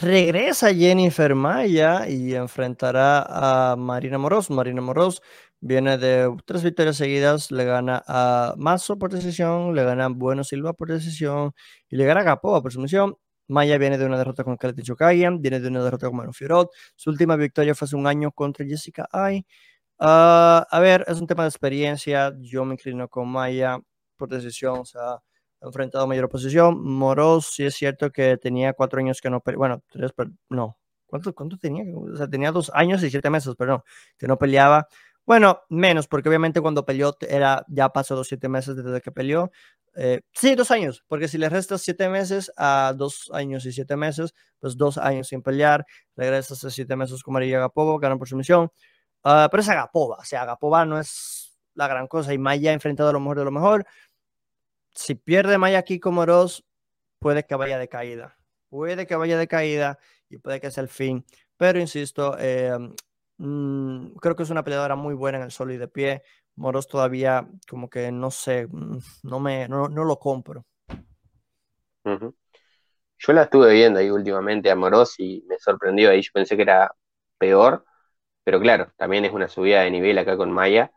Regresa 0.02 0.74
Jennifer 0.74 1.36
Maya 1.36 2.10
y 2.10 2.34
enfrentará 2.34 3.26
a 3.28 3.76
Marina 3.76 4.18
Moros. 4.18 4.50
Marina 4.50 4.82
Moros 4.82 5.22
viene 5.60 5.98
de 6.00 6.36
tres 6.46 6.64
victorias 6.64 6.98
seguidas, 6.98 7.52
le 7.52 7.64
gana 7.66 8.04
a 8.08 8.56
Mazo 8.58 8.98
por 8.98 9.12
decisión, 9.12 9.76
le 9.76 9.84
gana 9.84 10.06
a 10.06 10.08
Bueno 10.10 10.44
Silva 10.44 10.74
por 10.74 10.90
decisión 10.90 11.54
y 11.90 11.96
le 11.98 12.06
gana 12.06 12.32
a 12.32 12.42
por 12.42 12.72
sumisión. 12.72 13.18
Maya 13.48 13.78
viene 13.78 13.98
de 13.98 14.06
una 14.06 14.18
derrota 14.18 14.44
con 14.44 14.58
Kelly 14.58 14.82
Chokagian, 14.82 15.42
viene 15.42 15.60
de 15.60 15.68
una 15.68 15.84
derrota 15.84 16.08
con 16.08 16.18
Manu 16.18 16.34
Fiorot. 16.34 16.72
Su 16.96 17.12
última 17.12 17.36
victoria 17.36 17.76
fue 17.76 17.86
hace 17.86 17.96
un 17.96 18.08
año 18.08 18.32
contra 18.32 18.66
Jessica 18.66 19.08
Ay. 19.12 19.46
Ah, 20.06 20.68
a 20.70 20.80
ver, 20.82 21.06
es 21.08 21.22
un 21.22 21.28
tema 21.28 21.44
de 21.44 21.50
experiencia. 21.50 22.34
Yo 22.42 22.66
me 22.66 22.74
inclino 22.74 23.08
con 23.08 23.30
Maya 23.30 23.80
por 24.18 24.28
decisión, 24.30 24.80
o 24.80 24.86
sea, 24.86 25.20
enfrentado 25.62 26.04
a 26.04 26.08
mayor 26.08 26.26
oposición. 26.26 26.84
Moros, 26.84 27.48
sí 27.54 27.64
es 27.66 27.76
cierto 27.76 28.12
que 28.12 28.36
tenía 28.38 28.74
cuatro 28.74 29.00
años 29.00 29.22
que 29.22 29.30
no, 29.30 29.42
bueno, 29.56 29.82
tres, 29.90 30.12
no, 30.50 30.78
¿cuánto, 31.06 31.34
cuánto 31.34 31.58
tenía? 31.58 31.86
O 31.96 32.18
sea, 32.18 32.28
tenía 32.28 32.52
dos 32.52 32.70
años 32.74 33.02
y 33.04 33.10
siete 33.10 33.30
meses, 33.30 33.56
perdón, 33.56 33.82
que 34.18 34.28
no 34.28 34.38
peleaba. 34.38 34.90
Bueno, 35.26 35.62
menos, 35.70 36.08
porque 36.10 36.28
obviamente 36.28 36.60
cuando 36.60 36.86
peleó 36.86 37.16
era, 37.22 37.64
ya 37.70 37.88
pasó 37.90 38.16
los 38.16 38.28
siete 38.28 38.50
meses 38.50 38.76
desde 38.76 39.00
que 39.00 39.12
peleó. 39.12 39.52
Eh, 39.96 40.20
sí, 40.34 40.56
dos 40.56 40.70
años, 40.72 41.04
porque 41.08 41.30
si 41.30 41.38
le 41.38 41.48
restas 41.48 41.82
siete 41.82 42.10
meses 42.10 42.52
a 42.58 42.94
dos 42.98 43.30
años 43.34 43.66
y 43.66 43.72
siete 43.72 43.96
meses, 43.96 44.34
pues 44.60 44.76
dos 44.76 44.98
años 44.98 45.28
sin 45.30 45.42
pelear, 45.44 45.86
regresas 46.18 46.64
a 46.66 46.70
siete 46.72 46.96
meses 46.98 47.24
con 47.24 47.34
María 47.36 47.58
Agapova, 47.58 47.98
ganan 48.02 48.18
por 48.20 48.28
sumisión. 48.28 48.70
Uh, 49.24 49.48
pero 49.50 49.62
es 49.62 49.70
Agapova, 49.70 50.18
o 50.18 50.26
sea, 50.26 50.42
Agapova 50.42 50.86
no 50.86 51.00
es 51.00 51.58
la 51.76 51.88
gran 51.88 52.08
cosa 52.08 52.34
y 52.34 52.38
Maya 52.38 52.72
ha 52.72 52.74
enfrentado 52.74 53.10
a 53.10 53.14
lo 53.14 53.20
mejor 53.20 53.40
de 53.40 53.46
lo 53.46 53.52
mejor 53.52 53.86
si 54.96 55.16
pierde 55.16 55.58
Mayaki 55.58 56.00
Comoros, 56.00 56.66
puede 57.20 57.46
que 57.46 57.56
vaya 57.56 57.78
de 57.78 57.88
caída. 57.88 58.38
Puede 58.70 59.06
que 59.06 59.16
vaya 59.16 59.38
de 59.38 59.48
caída 59.48 60.00
y 60.30 60.38
puede 60.38 60.60
que 60.60 60.72
sea 60.72 60.84
el 60.84 60.90
fin. 60.90 61.26
Pero 61.58 61.80
insisto, 61.80 62.36
eh, 62.40 62.78
mm, 63.38 64.16
creo 64.16 64.36
que 64.36 64.44
es 64.44 64.50
una 64.50 64.64
peleadora 64.64 64.96
muy 64.96 65.14
buena 65.14 65.38
en 65.38 65.46
el 65.46 65.52
solo 65.52 65.74
y 65.74 65.78
de 65.78 65.88
pie. 65.88 66.24
Moros 66.56 66.88
todavía, 66.88 67.48
como 67.68 67.90
que 67.90 68.12
no 68.12 68.32
sé, 68.32 68.68
mm, 68.68 68.98
no, 69.24 69.40
me, 69.40 69.68
no, 69.68 69.88
lo 69.88 70.20
compro. 70.20 70.66
Yo 72.06 73.32
la 73.32 73.44
estuve 73.44 73.74
viendo 73.74 74.00
ahí 74.00 74.10
últimamente 74.10 74.70
a 74.70 74.76
Moros 74.76 75.16
y 75.18 75.44
me 75.48 75.58
sorprendió 75.58 76.10
ahí. 76.10 76.22
Yo 76.22 76.32
pensé 76.34 76.56
que 76.56 76.64
era 76.64 76.94
peor, 77.38 77.86
pero 78.44 78.60
claro, 78.60 78.92
también 78.98 79.26
es 79.26 79.34
una 79.34 79.48
subida 79.48 79.82
de 79.82 79.92
nivel 79.92 80.18
acá 80.18 80.38
con 80.38 80.52
Maya. 80.52 80.92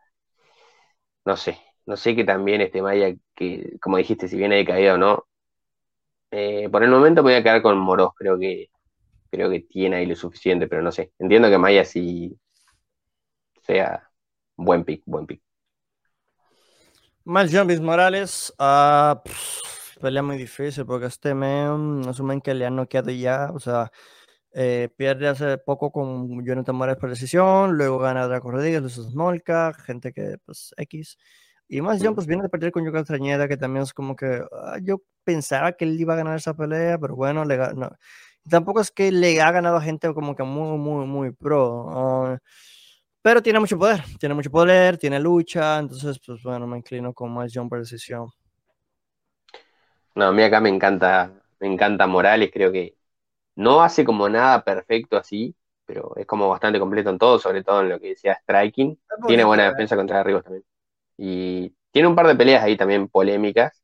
No 1.25 1.37
sé, 1.37 1.59
no 1.85 1.97
sé 1.97 2.15
que 2.15 2.23
también 2.23 2.61
este 2.61 2.81
Maya, 2.81 3.13
que 3.35 3.77
como 3.81 3.97
dijiste, 3.97 4.27
si 4.27 4.37
viene 4.37 4.57
de 4.57 4.65
caída 4.65 4.95
o 4.95 4.97
no. 4.97 5.27
Eh, 6.31 6.67
por 6.69 6.83
el 6.83 6.89
momento 6.89 7.23
voy 7.23 7.33
a 7.33 7.43
quedar 7.43 7.61
con 7.61 7.77
Moros, 7.77 8.11
creo 8.15 8.37
que 8.37 8.69
creo 9.29 9.49
que 9.49 9.61
tiene 9.61 9.97
ahí 9.97 10.05
lo 10.05 10.15
suficiente, 10.15 10.67
pero 10.67 10.81
no 10.81 10.91
sé. 10.91 11.11
Entiendo 11.19 11.49
que 11.49 11.57
Maya 11.57 11.85
sí 11.85 12.37
sea 13.61 14.09
buen 14.55 14.83
pick, 14.83 15.03
buen 15.05 15.25
pick. 15.25 15.41
Más 17.23 17.51
Jones 17.53 17.81
Morales, 17.81 18.53
uh, 18.57 19.19
pelea 19.99 20.23
muy 20.23 20.37
difícil 20.37 20.85
porque 20.85 21.07
este 21.07 21.33
men 21.33 22.03
asumen 22.07 22.39
que 22.39 22.53
le 22.53 22.65
han 22.65 22.77
noqueado 22.77 23.11
ya, 23.11 23.51
o 23.53 23.59
sea, 23.59 23.91
eh, 24.59 24.89
pierde 24.97 25.27
hace 25.27 25.59
poco 25.59 25.91
con 25.91 26.43
Jonathan 26.43 26.75
Morales 26.75 26.99
por 26.99 27.11
decisión, 27.11 27.77
luego 27.77 27.99
gana 27.99 28.25
Draco 28.25 28.49
Rodríguez, 28.49 28.81
Luis 28.81 28.95
Smolka, 28.95 29.71
gente 29.71 30.11
que 30.11 30.37
pues 30.43 30.73
X. 30.77 31.15
Y 31.67 31.79
más 31.81 31.99
John 32.01 32.15
pues 32.15 32.25
viene 32.25 32.41
de 32.41 32.49
perder 32.49 32.71
con 32.71 32.83
Yuka 32.83 33.01
Extrañeda, 33.01 33.47
que 33.47 33.55
también 33.55 33.83
es 33.83 33.93
como 33.93 34.15
que 34.15 34.41
ah, 34.51 34.79
yo 34.81 35.03
pensaba 35.23 35.73
que 35.73 35.85
él 35.85 35.99
iba 36.01 36.15
a 36.15 36.17
ganar 36.17 36.37
esa 36.37 36.55
pelea, 36.55 36.97
pero 36.97 37.15
bueno, 37.15 37.45
le 37.45 37.55
no. 37.75 37.91
tampoco 38.49 38.81
es 38.81 38.89
que 38.89 39.11
le 39.11 39.39
ha 39.41 39.51
ganado 39.51 39.77
a 39.77 39.81
gente 39.81 40.11
como 40.15 40.35
que 40.35 40.41
muy, 40.41 40.75
muy, 40.79 41.05
muy 41.05 41.31
pro. 41.31 41.85
Ah, 41.89 42.39
pero 43.21 43.43
tiene 43.43 43.59
mucho 43.59 43.77
poder, 43.77 44.01
tiene 44.19 44.33
mucho 44.33 44.49
poder, 44.49 44.97
tiene 44.97 45.19
lucha, 45.19 45.77
entonces 45.77 46.19
pues 46.25 46.41
bueno, 46.41 46.65
me 46.65 46.79
inclino 46.79 47.13
con 47.13 47.31
más 47.31 47.51
John 47.53 47.69
por 47.69 47.77
decisión. 47.77 48.29
No, 50.15 50.25
a 50.25 50.31
mí 50.31 50.41
acá 50.41 50.59
me 50.59 50.69
encanta, 50.69 51.31
me 51.59 51.67
encanta 51.67 52.07
Morales, 52.07 52.49
creo 52.51 52.71
que 52.71 52.96
no 53.57 53.81
hace 53.81 54.05
como 54.05 54.29
nada 54.29 54.63
perfecto 54.63 55.17
así, 55.17 55.55
pero 55.85 56.15
es 56.15 56.27
como 56.27 56.47
bastante 56.47 56.79
completo 56.79 57.09
en 57.09 57.17
todo, 57.17 57.39
sobre 57.39 57.63
todo 57.63 57.81
en 57.81 57.89
lo 57.89 57.99
que 57.99 58.09
decía 58.09 58.35
striking. 58.35 58.99
Tiene 59.25 59.43
buena 59.43 59.69
defensa 59.69 59.95
contra 59.95 60.17
derribos 60.17 60.43
también. 60.43 60.63
Y 61.17 61.75
tiene 61.91 62.07
un 62.07 62.15
par 62.15 62.27
de 62.27 62.35
peleas 62.35 62.63
ahí 62.63 62.77
también 62.77 63.07
polémicas, 63.07 63.81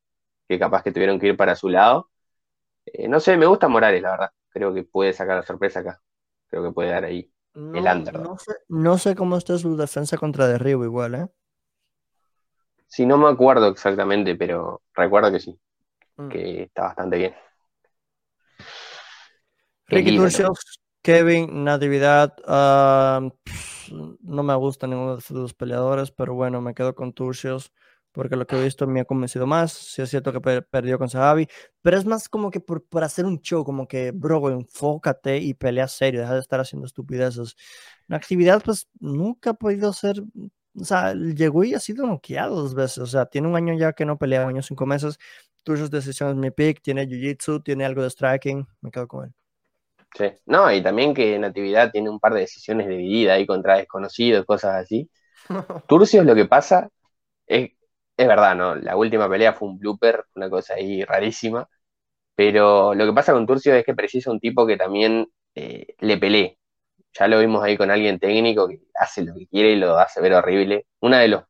que 0.47 0.59
capaz 0.59 0.84
que 0.84 0.91
tuvieron 0.91 1.19
que 1.19 1.28
ir 1.28 1.38
para 1.38 1.55
su 1.55 1.69
lado. 1.69 2.11
Eh, 2.86 3.07
no 3.07 3.19
sé, 3.19 3.36
me 3.36 3.47
gusta 3.47 3.67
Morales, 3.67 4.01
la 4.01 4.11
verdad. 4.11 4.30
Creo 4.49 4.74
que 4.76 4.84
puede 4.84 5.11
sacar 5.11 5.38
la 5.38 5.43
sorpresa 5.43 5.80
acá. 5.80 5.99
Creo 6.49 6.63
que 6.63 6.71
puede 6.71 6.91
dar 6.91 7.05
ahí 7.05 7.32
el 7.55 7.88
under. 7.88 8.19
No 8.19 8.38
sé, 8.38 8.53
no 8.67 8.97
sé 8.99 9.15
cómo 9.15 9.38
está 9.38 9.57
su 9.57 9.76
defensa 9.76 10.17
contra 10.17 10.47
derribo 10.47 10.84
igual, 10.84 11.15
¿eh? 11.15 11.28
Sí, 12.86 13.07
no 13.07 13.17
me 13.17 13.28
acuerdo 13.28 13.69
exactamente, 13.69 14.36
pero 14.36 14.84
recuerdo 14.93 15.32
que 15.32 15.39
sí, 15.39 15.59
mm. 16.17 16.30
que 16.30 16.63
está 16.63 16.84
bastante 16.84 17.17
bien. 17.17 17.34
Ricky 19.88 20.18
Turcios, 20.18 20.80
Kevin, 21.02 21.64
Natividad, 21.64 22.34
no 22.48 24.44
me 24.44 24.56
gusta 24.56 24.88
ninguno 24.88 25.14
de 25.14 25.20
esos 25.20 25.36
dos 25.36 25.54
peleadores, 25.54 26.12
pero 26.12 26.34
bueno, 26.34 26.62
me 26.62 26.74
quedo 26.74 26.96
con 26.96 27.14
Turcios 27.14 27.72
porque 28.14 28.36
lo 28.36 28.48
que 28.48 28.56
he 28.56 28.64
visto 28.64 28.88
me 28.88 29.02
ha 29.02 29.06
convencido 29.06 29.46
más. 29.48 29.74
Sí 29.74 30.02
es 30.02 30.10
cierto 30.10 30.32
que 30.32 30.62
perdió 30.62 30.98
con 30.98 31.10
Sahabi, 31.10 31.48
pero 31.82 31.98
es 31.98 32.06
más 32.06 32.30
como 32.30 32.52
que 32.52 32.60
por, 32.62 32.86
por, 32.86 33.04
hacer 33.04 33.26
un 33.26 33.42
show, 33.42 33.66
como 33.66 33.88
que, 33.88 34.12
bro, 34.12 34.50
enfócate 34.52 35.38
y 35.40 35.54
pelea 35.56 35.88
serio, 35.88 36.22
deja 36.22 36.36
de 36.36 36.40
estar 36.40 36.60
haciendo 36.60 36.86
estupideces. 36.86 37.56
Una 38.08 38.18
actividad, 38.18 38.62
pues, 38.64 38.88
nunca 39.00 39.52
ha 39.52 39.54
podido 39.56 39.92
ser, 39.94 40.24
o 40.76 40.84
sea, 40.86 41.14
llegó 41.16 41.64
y 41.64 41.74
ha 41.74 41.80
sido 41.80 42.06
noqueado 42.06 42.56
dos 42.56 42.76
veces, 42.76 43.00
o 43.00 43.08
sea, 43.08 43.26
tiene 43.26 43.48
un 43.48 43.56
año 43.56 43.74
ya 43.74 43.94
que 43.94 44.06
no 44.06 44.18
pelea, 44.18 44.44
un 44.44 44.50
año 44.50 44.62
cinco 44.62 44.86
meses. 44.86 45.18
Tus 45.64 45.90
decisiones 45.90 46.36
mi 46.36 46.52
pick, 46.52 46.82
tiene 46.82 47.08
jiu-jitsu, 47.08 47.64
tiene 47.64 47.86
algo 47.86 48.04
de 48.04 48.10
striking, 48.10 48.68
me 48.82 48.92
quedo 48.92 49.08
con 49.08 49.26
él. 49.26 49.34
Sí, 50.16 50.26
no, 50.45 50.72
y 50.72 50.82
también 50.84 51.14
que 51.14 51.39
Natividad 51.39 51.91
tiene 51.91 52.09
un 52.09 52.20
par 52.20 52.34
de 52.34 52.41
decisiones 52.41 52.88
de 52.88 52.97
vida 52.97 53.34
ahí 53.34 53.45
contra 53.47 53.78
desconocidos, 53.78 54.45
cosas 54.45 54.76
así. 54.84 55.09
Turcios 55.88 56.26
lo 56.26 56.36
que 56.36 56.45
pasa 56.45 56.89
es 57.47 57.72
es 58.18 58.28
verdad, 58.28 58.55
¿no? 58.55 58.76
La 58.76 58.95
última 58.95 59.30
pelea 59.30 59.53
fue 59.53 59.70
un 59.70 59.80
blooper, 59.80 60.26
una 60.36 60.49
cosa 60.49 60.76
ahí 60.76 61.03
rarísima. 61.03 61.68
Pero 62.36 62.95
lo 62.95 63.05
que 63.05 63.14
pasa 63.14 63.34
con 63.34 63.47
Turcio 63.47 63.76
es 63.76 63.86
que 63.86 63.95
precisa 63.95 64.32
un 64.32 64.39
tipo 64.39 64.68
que 64.68 64.78
también 64.78 65.28
eh, 65.55 65.88
le 65.99 66.18
pelee. 66.18 66.59
Ya 67.14 67.28
lo 67.28 67.39
vimos 67.39 67.64
ahí 67.64 67.78
con 67.78 67.91
alguien 67.91 68.20
técnico 68.20 68.68
que 68.70 68.82
hace 68.95 69.24
lo 69.24 69.36
que 69.36 69.47
quiere 69.47 69.74
y 69.74 69.76
lo 69.78 69.97
hace 69.97 70.22
ver 70.22 70.34
horrible. 70.36 70.88
Uno 71.01 71.18
de 71.18 71.28
los, 71.30 71.43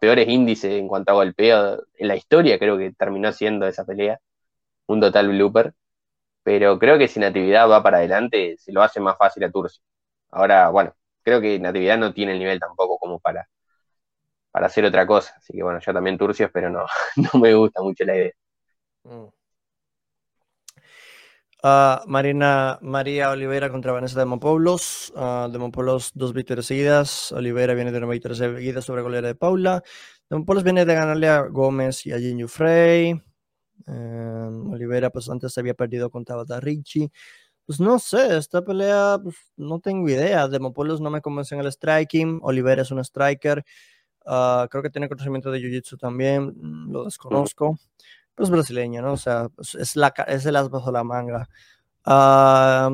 peores 0.00 0.28
índices 0.28 0.72
en 0.74 0.88
cuanto 0.88 1.12
a 1.12 1.14
golpeo 1.16 1.84
en 1.96 2.08
la 2.08 2.16
historia, 2.16 2.58
creo 2.58 2.78
que 2.78 2.92
terminó 2.92 3.32
siendo 3.32 3.66
esa 3.66 3.84
pelea. 3.84 4.20
Un 4.88 5.00
total 5.00 5.28
blooper. 5.28 5.74
Pero 6.42 6.78
creo 6.78 6.98
que 6.98 7.08
si 7.08 7.20
Natividad 7.20 7.68
va 7.70 7.82
para 7.82 7.98
adelante, 7.98 8.56
se 8.58 8.72
lo 8.72 8.82
hace 8.82 9.00
más 9.00 9.16
fácil 9.18 9.44
a 9.44 9.50
Turcio. 9.50 9.82
Ahora, 10.30 10.68
bueno, 10.70 10.94
creo 11.22 11.40
que 11.40 11.58
Natividad 11.58 11.98
no 11.98 12.12
tiene 12.12 12.32
el 12.32 12.38
nivel 12.38 12.60
tampoco 12.60 12.98
como 12.98 13.20
para 13.20 13.48
para 14.52 14.66
hacer 14.66 14.84
otra 14.84 15.06
cosa. 15.06 15.34
Así 15.38 15.54
que 15.54 15.62
bueno, 15.62 15.80
yo 15.80 15.92
también 15.92 16.18
Turcios, 16.18 16.50
pero 16.52 16.70
no, 16.70 16.86
no 17.34 17.40
me 17.40 17.54
gusta 17.54 17.82
mucho 17.82 18.04
la 18.04 18.16
idea. 18.16 18.32
Mm. 19.04 19.26
Ah, 21.64 22.02
Marina 22.06 22.78
María 22.82 23.30
Oliveira 23.30 23.70
contra 23.70 23.92
Vanessa 23.92 24.18
Demopoulos. 24.18 25.12
Uh, 25.14 25.48
Demopoulos 25.50 26.10
dos 26.14 26.32
victorias 26.32 26.66
seguidas. 26.66 27.32
Oliveira 27.32 27.74
viene 27.74 27.92
de 27.92 27.98
una 27.98 28.08
victoria 28.08 28.36
seguida 28.36 28.82
sobre 28.82 29.02
golera 29.02 29.28
de 29.28 29.34
Paula. 29.34 29.82
Demopoulos 30.28 30.64
viene 30.64 30.84
de 30.84 30.94
ganarle 30.94 31.28
a 31.28 31.42
Gómez 31.42 32.04
y 32.06 32.12
a 32.12 32.18
Jinju 32.18 32.48
Frey. 32.48 33.22
Em, 33.86 34.70
Oliveira 34.70 35.10
pues 35.10 35.28
antes 35.28 35.56
había 35.58 35.74
perdido 35.74 36.10
contra 36.10 36.36
Bata 36.36 36.60
Ricci. 36.60 37.10
Pues 37.66 37.80
no 37.80 37.98
sé, 37.98 38.36
esta 38.36 38.62
pelea 38.64 39.18
pues, 39.22 39.36
no 39.56 39.80
tengo 39.80 40.08
idea. 40.08 40.48
Demopoulos 40.48 41.00
no 41.00 41.10
me 41.10 41.20
convence 41.20 41.54
en 41.54 41.60
el 41.60 41.72
striking. 41.72 42.40
Oliveira 42.42 42.82
es 42.82 42.90
un 42.90 42.98
striker. 43.00 43.64
Ah, 44.26 44.66
creo 44.70 44.82
que 44.82 44.90
tiene 44.90 45.08
conocimiento 45.08 45.50
de 45.50 45.60
Jiu-Jitsu 45.60 45.98
también, 45.98 46.54
mm, 46.56 46.92
lo 46.92 47.04
desconozco. 47.04 47.78
Pues 48.34 48.50
brasileña, 48.50 49.02
¿no? 49.02 49.12
O 49.12 49.16
sea, 49.16 49.48
pues, 49.54 49.74
es, 49.74 49.96
la, 49.96 50.14
es 50.26 50.46
el 50.46 50.56
as 50.56 50.70
bajo 50.70 50.90
la 50.90 51.04
manga. 51.04 51.48
Uh, 52.04 52.90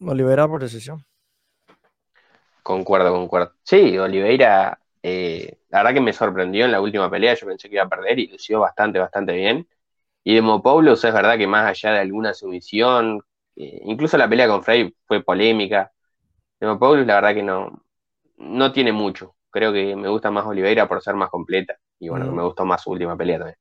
Oliveira 0.00 0.46
por 0.48 0.60
decisión. 0.62 1.04
Concuerdo, 2.62 3.12
concuerdo. 3.12 3.54
Sí, 3.62 3.98
Oliveira, 3.98 4.80
eh, 5.02 5.58
la 5.68 5.78
verdad 5.78 5.94
que 5.94 6.00
me 6.00 6.12
sorprendió 6.12 6.64
en 6.64 6.72
la 6.72 6.80
última 6.80 7.10
pelea, 7.10 7.34
yo 7.34 7.46
pensé 7.46 7.68
que 7.68 7.76
iba 7.76 7.84
a 7.84 7.88
perder 7.88 8.18
y 8.18 8.28
lució 8.28 8.60
bastante, 8.60 8.98
bastante 8.98 9.32
bien. 9.32 9.66
Y 10.24 10.34
Demopoulos 10.34 11.04
es 11.04 11.14
verdad 11.14 11.38
que 11.38 11.46
más 11.46 11.66
allá 11.66 11.94
de 11.94 12.00
alguna 12.00 12.34
sumisión, 12.34 13.20
eh, 13.56 13.80
incluso 13.84 14.18
la 14.18 14.28
pelea 14.28 14.48
con 14.48 14.62
Frey 14.62 14.94
fue 15.06 15.22
polémica. 15.22 15.92
Demopoulos 16.60 17.06
la 17.06 17.16
verdad 17.16 17.34
que 17.34 17.42
no, 17.42 17.84
no 18.36 18.72
tiene 18.72 18.92
mucho. 18.92 19.36
Creo 19.50 19.72
que 19.72 19.96
me 19.96 20.08
gusta 20.08 20.30
más 20.30 20.46
Oliveira 20.46 20.86
por 20.86 21.02
ser 21.02 21.14
más 21.14 21.30
completa. 21.30 21.76
Y 21.98 22.08
bueno, 22.08 22.30
me 22.32 22.42
gustó 22.42 22.64
más 22.64 22.82
su 22.82 22.90
última 22.90 23.16
pelea 23.16 23.38
también. 23.38 23.58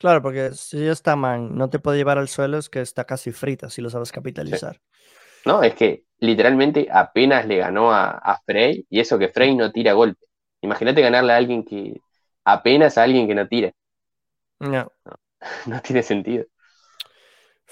Claro, 0.00 0.22
porque 0.22 0.52
si 0.52 0.86
está 0.86 1.14
man, 1.14 1.56
no 1.56 1.68
te 1.68 1.78
puede 1.78 1.98
llevar 1.98 2.16
al 2.16 2.28
suelo, 2.28 2.56
es 2.56 2.70
que 2.70 2.80
está 2.80 3.04
casi 3.04 3.32
frita 3.32 3.68
si 3.68 3.82
lo 3.82 3.90
sabes 3.90 4.10
capitalizar. 4.12 4.80
No, 5.44 5.62
es 5.62 5.74
que 5.74 6.04
literalmente 6.20 6.88
apenas 6.90 7.46
le 7.46 7.58
ganó 7.58 7.92
a, 7.92 8.40
Frey 8.46 8.86
y 8.88 9.00
eso 9.00 9.18
que 9.18 9.28
Frey 9.28 9.54
no 9.54 9.70
tira 9.70 9.92
golpe. 9.92 10.26
Imagínate 10.62 11.00
ganarle 11.00 11.32
a 11.32 11.36
alguien 11.36 11.64
que 11.64 12.00
apenas 12.44 12.98
a 12.98 13.02
alguien 13.02 13.26
que 13.26 13.34
no 13.34 13.48
tira. 13.48 13.72
no, 14.58 14.92
no 15.66 15.80
tiene 15.80 16.02
sentido. 16.02 16.44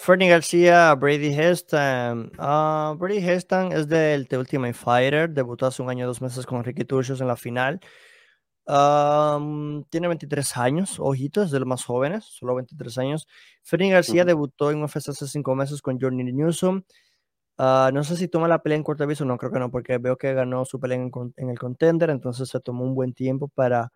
Fernie 0.01 0.28
García, 0.28 0.95
Brady 0.95 1.34
Heston. 1.34 2.30
Ah, 2.39 2.95
Brady 2.97 3.18
Heston 3.18 3.72
es 3.72 3.89
del 3.89 4.28
The 4.28 4.39
Ultimate 4.39 4.72
Fighter. 4.72 5.28
Debutó 5.28 5.66
hace 5.66 5.82
un 5.82 5.91
año 5.91 6.05
y 6.05 6.07
dos 6.07 6.22
meses 6.22 6.47
con 6.47 6.62
Ricky 6.62 6.84
Turcios 6.84 7.20
en 7.20 7.26
la 7.26 7.34
final. 7.36 7.80
tiene 9.91 10.07
23 10.07 10.57
años, 10.57 11.01
ojitos, 11.01 11.47
es 11.47 11.51
de 11.51 11.59
los 11.59 11.66
más 11.66 11.84
jóvenes, 11.84 12.24
solo 12.26 12.55
23 12.55 12.97
años. 12.99 13.26
Fernie 13.64 13.91
García 13.91 14.24
debutó 14.24 14.70
en 14.70 14.82
UFC 14.84 15.09
hace 15.09 15.26
cinco 15.26 15.57
meses 15.57 15.82
con 15.82 15.99
Johnny 16.01 16.32
Newsom. 16.32 16.84
Ah, 17.59 17.90
no 17.92 18.04
sé 18.04 18.16
si 18.16 18.28
toma 18.28 18.46
la 18.48 18.62
pelea 18.62 18.76
en 18.76 18.84
corto 18.84 19.04
aviso, 19.04 19.24
no 19.24 19.36
creo 19.36 19.50
que 19.50 19.59
no, 19.59 19.70
porque 19.70 19.98
veo 19.98 20.16
que 20.16 20.32
ganó 20.32 20.64
su 20.64 20.78
pelea 20.78 20.98
en, 20.98 21.50
el 21.50 21.59
contender, 21.59 22.11
entonces 22.11 22.48
se 22.48 22.61
tomó 22.61 22.84
un 22.84 22.94
buen 22.94 23.12
tiempo 23.14 23.48
para 23.48 23.92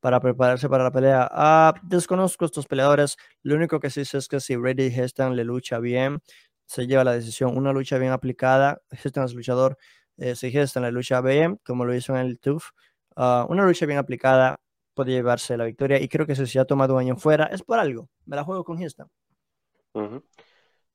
para 0.00 0.20
prepararse 0.20 0.68
para 0.68 0.84
la 0.84 0.92
pelea. 0.92 1.28
Ah, 1.32 1.74
desconozco 1.82 2.44
estos 2.44 2.66
peleadores. 2.66 3.16
Lo 3.42 3.56
único 3.56 3.80
que 3.80 3.90
sí 3.90 4.04
sé 4.04 4.18
es 4.18 4.28
que 4.28 4.40
si 4.40 4.56
Brady 4.56 4.86
Heston 4.86 5.36
le 5.36 5.44
lucha 5.44 5.78
bien, 5.80 6.20
se 6.66 6.86
lleva 6.86 7.04
la 7.04 7.12
decisión. 7.12 7.56
Una 7.56 7.72
lucha 7.72 7.98
bien 7.98 8.12
aplicada. 8.12 8.80
Heston 8.90 9.24
es 9.24 9.34
luchador. 9.34 9.78
Eh, 10.18 10.36
si 10.36 10.48
Heston 10.56 10.84
le 10.84 10.92
lucha 10.92 11.20
bien, 11.20 11.58
como 11.64 11.84
lo 11.84 11.94
hizo 11.94 12.14
en 12.14 12.26
el 12.26 12.38
TUF, 12.38 12.70
ah, 13.16 13.46
una 13.48 13.64
lucha 13.64 13.86
bien 13.86 13.98
aplicada 13.98 14.60
puede 14.94 15.12
llevarse 15.12 15.56
la 15.56 15.64
victoria. 15.64 16.00
Y 16.00 16.08
creo 16.08 16.26
que 16.26 16.36
si 16.36 16.46
se 16.46 16.58
ha 16.60 16.64
tomado 16.64 16.94
un 16.94 17.00
año 17.00 17.16
fuera, 17.16 17.46
es 17.46 17.62
por 17.62 17.78
algo. 17.78 18.08
Me 18.26 18.36
la 18.36 18.44
juego 18.44 18.64
con 18.64 18.80
Heston. 18.82 19.08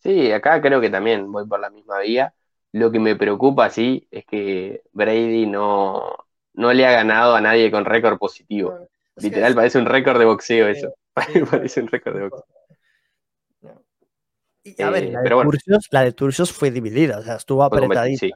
Sí, 0.04 0.32
acá 0.34 0.62
creo 0.62 0.82
que 0.82 0.90
también 0.90 1.32
voy 1.32 1.48
por 1.48 1.62
la 1.62 1.70
misma 1.70 2.00
vía. 2.00 2.34
Lo 2.74 2.92
que 2.92 3.00
me 3.00 3.16
preocupa, 3.16 3.70
sí, 3.70 4.06
es 4.12 4.26
que 4.26 4.82
Brady 4.92 5.46
no, 5.46 6.18
no 6.54 6.74
le 6.74 6.86
ha 6.86 6.92
ganado 6.92 7.36
a 7.36 7.42
nadie 7.42 7.72
con 7.72 7.86
récord 7.86 8.18
positivo. 8.18 8.78
Literal, 9.16 9.56
parece 9.56 9.78
un 9.78 9.86
récord 9.86 10.20
de 10.20 10.26
boxeo 10.26 10.68
eso. 10.68 10.94
parece 11.52 11.82
un 11.82 11.88
récord 11.88 12.16
de 12.16 12.24
boxeo. 12.24 12.46
Y, 14.66 14.82
a 14.82 14.90
ver, 14.90 15.04
eh, 15.04 15.12
la, 15.92 16.04
de 16.04 16.14
Turcios, 16.14 16.52
fue 16.52 16.72
dividida, 16.72 17.20
o 17.20 17.22
sea, 17.22 17.36
estuvo 17.36 17.64
apretadita. 17.64 18.28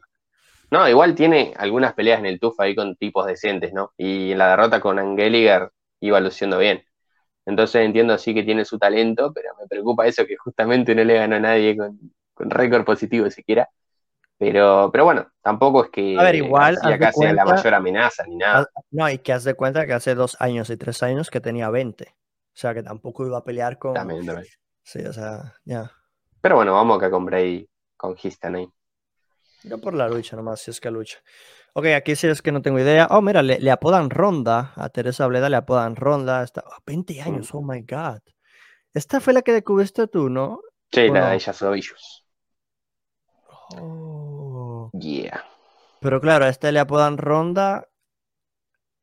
No, 0.70 0.88
igual 0.88 1.16
tiene 1.16 1.54
algunas 1.58 1.94
peleas 1.94 2.20
en 2.20 2.26
el 2.26 2.40
TUF 2.40 2.60
ahí 2.60 2.76
con 2.76 2.98
tipos 2.98 3.26
decentes, 3.26 3.72
¿no? 3.74 3.94
Y 3.98 4.34
en 4.34 4.38
la 4.38 4.50
derrota 4.50 4.82
con 4.82 5.00
Angeliger 5.00 5.72
iba 6.02 6.20
luciendo 6.20 6.58
bien. 6.58 6.84
Entonces 7.48 7.86
entiendo 7.86 8.14
así 8.14 8.34
que 8.34 8.44
tiene 8.44 8.66
su 8.66 8.78
talento, 8.78 9.32
pero 9.34 9.56
me 9.58 9.68
preocupa 9.68 10.06
eso 10.06 10.26
que 10.26 10.36
justamente 10.36 10.94
no 10.94 11.04
le 11.06 11.16
ganó 11.16 11.38
a 11.38 11.40
nadie 11.40 11.78
con, 11.78 11.98
con 12.34 12.50
récord 12.50 12.84
positivo 12.84 13.30
siquiera. 13.32 13.70
Pero, 14.38 14.90
pero 14.92 15.06
bueno, 15.06 15.32
tampoco 15.42 15.86
es 15.86 15.90
que 15.90 16.18
a 16.20 16.24
ver, 16.24 16.36
igual, 16.36 16.78
acá 16.84 17.12
sea 17.14 17.34
la 17.34 17.46
mayor 17.46 17.74
amenaza 17.74 18.26
ni 18.28 18.36
nada. 18.36 18.70
No, 18.92 19.10
y 19.10 19.18
que 19.20 19.32
haz 19.32 19.46
de 19.46 19.54
cuenta 19.54 19.88
que 19.88 19.94
hace 19.94 20.14
dos 20.14 20.36
años 20.42 20.70
y 20.70 20.76
tres 20.76 21.02
años 21.02 21.32
que 21.32 21.40
tenía 21.40 21.70
20. 21.70 22.06
O 22.10 22.14
sea, 22.54 22.74
que 22.74 22.84
tampoco 22.84 23.26
iba 23.26 23.38
a 23.38 23.44
pelear 23.44 23.80
con. 23.80 23.94
También, 23.94 24.26
también. 24.26 24.48
Sí, 24.84 25.00
o 25.06 25.14
sea, 25.14 25.56
ya. 25.64 25.90
Pero 26.42 26.58
bueno, 26.58 26.74
vamos 26.74 26.98
acá 26.98 27.10
con 27.10 27.26
Bray, 27.26 27.68
con 27.96 28.16
Histon 28.22 28.56
ahí. 28.56 28.70
Yo 29.64 29.80
por 29.80 29.94
la 29.94 30.10
lucha 30.10 30.36
nomás, 30.36 30.62
si 30.62 30.72
es 30.72 30.82
que 30.82 30.92
lucha. 30.92 31.18
Ok, 31.74 31.86
aquí 31.96 32.16
sí 32.16 32.28
es 32.28 32.42
que 32.42 32.52
no 32.52 32.62
tengo 32.62 32.80
idea. 32.80 33.08
Oh, 33.12 33.22
mira, 33.22 33.44
le, 33.44 33.72
apodan 33.72 34.10
Ronda. 34.10 34.74
A 34.76 34.90
Teresa 34.90 35.28
Bleda 35.28 35.50
le 35.50 35.58
apodan 35.58 35.96
Ronda. 35.96 36.44
Está, 36.44 36.64
20 36.86 37.14
mm. 37.14 37.28
años, 37.28 37.50
oh 37.54 37.62
my 37.62 37.82
god. 37.82 38.20
Esta 38.94 39.20
fue 39.20 39.34
la 39.34 39.44
que 39.44 39.54
descubriste 39.54 40.08
tú, 40.08 40.30
¿no? 40.30 40.62
Sí, 40.92 41.10
la 41.10 41.30
de 41.30 41.36
ella, 41.36 41.54
Oh. 43.80 44.90
Yeah. 44.94 45.44
Pero 46.00 46.22
claro, 46.22 46.46
a 46.46 46.50
este 46.50 46.72
le 46.72 46.80
apodan 46.80 47.18
ronda 47.18 47.90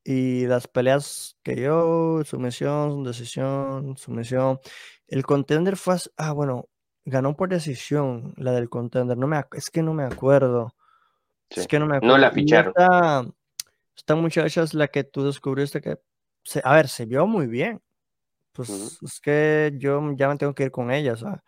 y 0.04 0.46
las 0.46 0.68
peleas 0.68 1.36
que 1.42 1.56
yo, 1.56 2.22
sumisión, 2.24 3.04
decisión, 3.04 3.96
sumisión. 3.96 4.60
El 5.06 5.24
contender 5.24 5.76
fue, 5.76 5.96
ah, 6.16 6.32
bueno, 6.32 6.68
ganó 7.04 7.36
por 7.36 7.48
decisión 7.48 8.34
la 8.36 8.52
del 8.52 8.68
contender. 8.68 9.16
No 9.16 9.26
me, 9.26 9.42
es 9.52 9.70
que 9.70 9.82
no 9.82 9.94
me 9.94 10.04
acuerdo. 10.04 10.74
Es 11.50 11.66
que 11.66 11.78
no 11.78 11.86
me 11.86 11.96
acuerdo. 11.96 12.16
No 12.16 12.20
la 12.20 12.30
ficharon. 12.30 12.72
Esta, 12.76 13.26
esta, 13.96 14.14
muchacha 14.14 14.62
es 14.62 14.74
la 14.74 14.88
que 14.88 15.04
tú 15.04 15.24
descubriste 15.24 15.80
que, 15.80 15.98
se, 16.42 16.60
a 16.64 16.74
ver, 16.74 16.88
se 16.88 17.06
vio 17.06 17.26
muy 17.26 17.46
bien. 17.46 17.80
Pues 18.52 18.70
es 19.02 19.20
que 19.20 19.72
yo 19.76 20.00
ya 20.14 20.28
me 20.28 20.36
tengo 20.36 20.54
que 20.54 20.64
ir 20.64 20.70
con 20.70 20.90
ella, 20.90 21.16
¿sabes? 21.16 21.40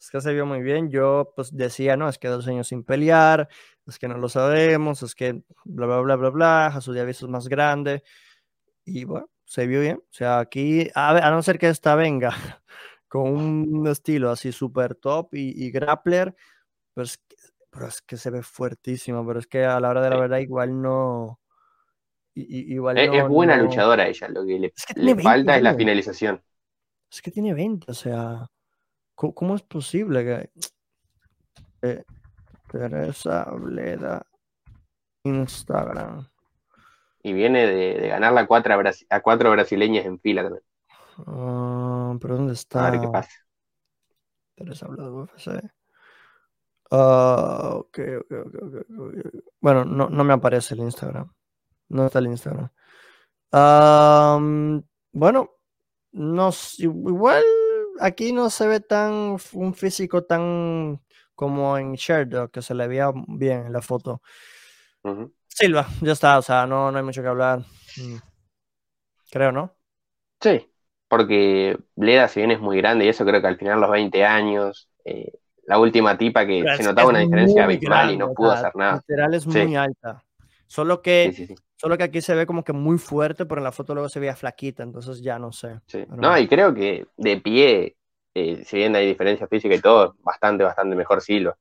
es 0.00 0.10
que 0.10 0.20
se 0.20 0.32
vio 0.32 0.46
muy 0.46 0.62
bien. 0.62 0.90
Yo 0.90 1.32
pues 1.36 1.54
decía, 1.54 1.96
no, 1.96 2.08
es 2.08 2.18
que 2.18 2.28
dos 2.28 2.46
años 2.48 2.68
sin 2.68 2.84
pelear, 2.84 3.48
es 3.86 3.98
que 3.98 4.08
no 4.08 4.16
lo 4.18 4.28
sabemos, 4.28 5.02
es 5.02 5.14
que 5.14 5.42
bla, 5.64 5.86
bla, 5.86 6.00
bla, 6.00 6.16
bla, 6.16 6.30
bla, 6.30 6.80
su 6.80 6.92
diabetes 6.92 7.22
es 7.22 7.28
más 7.28 7.48
grande. 7.48 8.02
y 8.84 9.04
bueno, 9.04 9.30
se 9.44 9.66
vio 9.66 9.80
bien. 9.80 9.98
O 9.98 10.12
sea, 10.12 10.40
aquí, 10.40 10.90
a, 10.94 11.30
no 11.30 11.42
ser 11.42 11.58
que 11.58 11.68
esta 11.68 11.94
venga 11.96 12.30
con 13.08 13.22
un 13.32 13.86
estilo 13.88 14.30
así 14.30 14.52
súper 14.52 14.94
top 14.94 15.34
y, 15.34 15.70
grappler, 15.70 16.34
pues, 16.94 17.20
pero 17.70 17.86
es 17.86 18.02
que 18.02 18.16
se 18.16 18.30
ve 18.30 18.42
fuertísimo, 18.42 19.24
pero 19.26 19.38
es 19.38 19.46
que 19.46 19.64
a 19.64 19.78
la 19.80 19.88
hora 19.88 20.02
de 20.02 20.10
la 20.10 20.18
verdad 20.18 20.38
igual 20.38 20.82
no... 20.82 21.40
igual 22.34 22.98
es, 22.98 23.28
buena 23.28 23.56
luchadora 23.56 24.08
ella, 24.08 24.28
lo 24.28 24.44
que 24.44 24.72
le, 24.96 25.16
falta 25.16 25.56
es 25.56 25.62
la 25.62 25.74
finalización. 25.74 26.42
Es 27.10 27.22
que 27.22 27.30
tiene 27.30 27.54
20, 27.54 27.90
o 27.90 27.94
sea, 27.94 28.46
¿cómo, 29.14 29.54
es 29.54 29.62
posible 29.62 30.24
que... 30.24 30.50
Eh, 31.82 32.04
Teresa 32.70 33.50
Bleda 33.52 34.24
Instagram. 35.24 36.28
Y 37.22 37.32
viene 37.32 37.66
de, 37.66 38.08
ganar 38.08 38.32
la 38.32 38.46
cuatro 38.46 38.74
a 39.10 39.20
cuatro 39.20 39.50
brasileñas 39.50 40.06
en 40.06 40.18
fila 40.20 40.42
también. 40.42 40.64
Ah, 41.26 42.16
¿Pero 42.20 42.36
dónde 42.36 42.54
está? 42.54 42.86
A 42.86 42.90
ver 42.90 43.00
qué 43.00 43.08
pasa. 43.08 43.30
Teresa 44.54 44.86
Bleda 44.86 45.10
UFC. 45.10 45.70
Uh, 46.90 47.84
okay, 47.86 48.16
okay, 48.16 48.38
okay, 48.38 49.30
bueno, 49.60 49.84
no, 49.84 50.08
no, 50.08 50.24
me 50.24 50.34
aparece 50.34 50.74
el 50.74 50.80
Instagram. 50.80 51.32
No 51.88 52.06
está 52.06 52.18
el 52.18 52.26
Instagram. 52.26 52.70
bueno, 55.12 55.50
no, 56.12 56.50
igual 56.78 57.44
aquí 58.00 58.32
no 58.32 58.50
se 58.50 58.66
ve 58.66 58.80
tan 58.80 59.36
un 59.52 59.74
físico 59.74 60.24
tan 60.24 61.00
como 61.34 61.78
en 61.78 61.94
Sherdog, 61.94 62.50
que 62.50 62.60
se 62.60 62.74
le 62.74 62.86
veía 62.86 63.10
bien 63.28 63.66
en 63.66 63.72
la 63.72 63.80
foto. 63.80 64.20
Silva, 65.46 65.86
ya 66.02 66.12
está, 66.12 66.38
o 66.38 66.42
sea, 66.42 66.66
no, 66.66 66.90
no 66.90 66.98
hay 66.98 67.04
mucho 67.04 67.22
que 67.22 67.28
hablar. 67.28 67.60
Mm. 67.96 68.16
Creo, 69.30 69.52
¿no? 69.52 69.74
Sí, 70.40 70.70
porque 71.08 71.78
Bleda, 71.94 72.28
si 72.28 72.40
bien 72.40 72.50
es 72.50 72.60
muy 72.60 72.76
grande, 72.76 73.04
y 73.04 73.08
eso 73.08 73.24
creo 73.24 73.40
que 73.40 73.46
al 73.46 73.58
final 73.58 73.80
los 73.80 73.90
20 73.90 74.24
años, 74.24 74.90
eh, 75.04 75.32
la 75.70 75.78
última 75.78 76.18
tipa 76.18 76.44
que 76.44 76.64
se 76.76 76.82
notaba 76.82 77.10
una 77.10 77.20
diferencia 77.20 77.62
abismal 77.62 78.10
y 78.10 78.16
no 78.16 78.34
pudo 78.34 78.50
hacer 78.50 78.74
nada. 78.74 78.96
Literal 78.96 79.34
es 79.34 79.46
muy 79.46 79.76
alta. 79.76 80.20
Solo 80.66 81.00
que, 81.00 81.56
solo 81.76 81.96
que 81.96 82.02
aquí 82.02 82.20
se 82.20 82.34
ve 82.34 82.44
como 82.44 82.64
que 82.64 82.72
muy 82.72 82.98
fuerte, 82.98 83.46
pero 83.46 83.60
en 83.60 83.64
la 83.64 83.70
foto 83.70 83.94
luego 83.94 84.08
se 84.08 84.18
veía 84.18 84.34
flaquita, 84.34 84.82
entonces 84.82 85.22
ya 85.22 85.38
no 85.38 85.52
sé. 85.52 85.80
No, 86.08 86.36
y 86.36 86.48
creo 86.48 86.74
que 86.74 87.06
de 87.16 87.36
pie 87.36 87.96
eh, 88.34 88.64
si 88.64 88.78
bien 88.78 88.96
hay 88.96 89.06
diferencia 89.06 89.46
física 89.46 89.74
y 89.76 89.80
todo, 89.80 90.16
bastante, 90.24 90.64
bastante 90.64 90.96
mejor 90.96 91.20
Silva. 91.20 91.56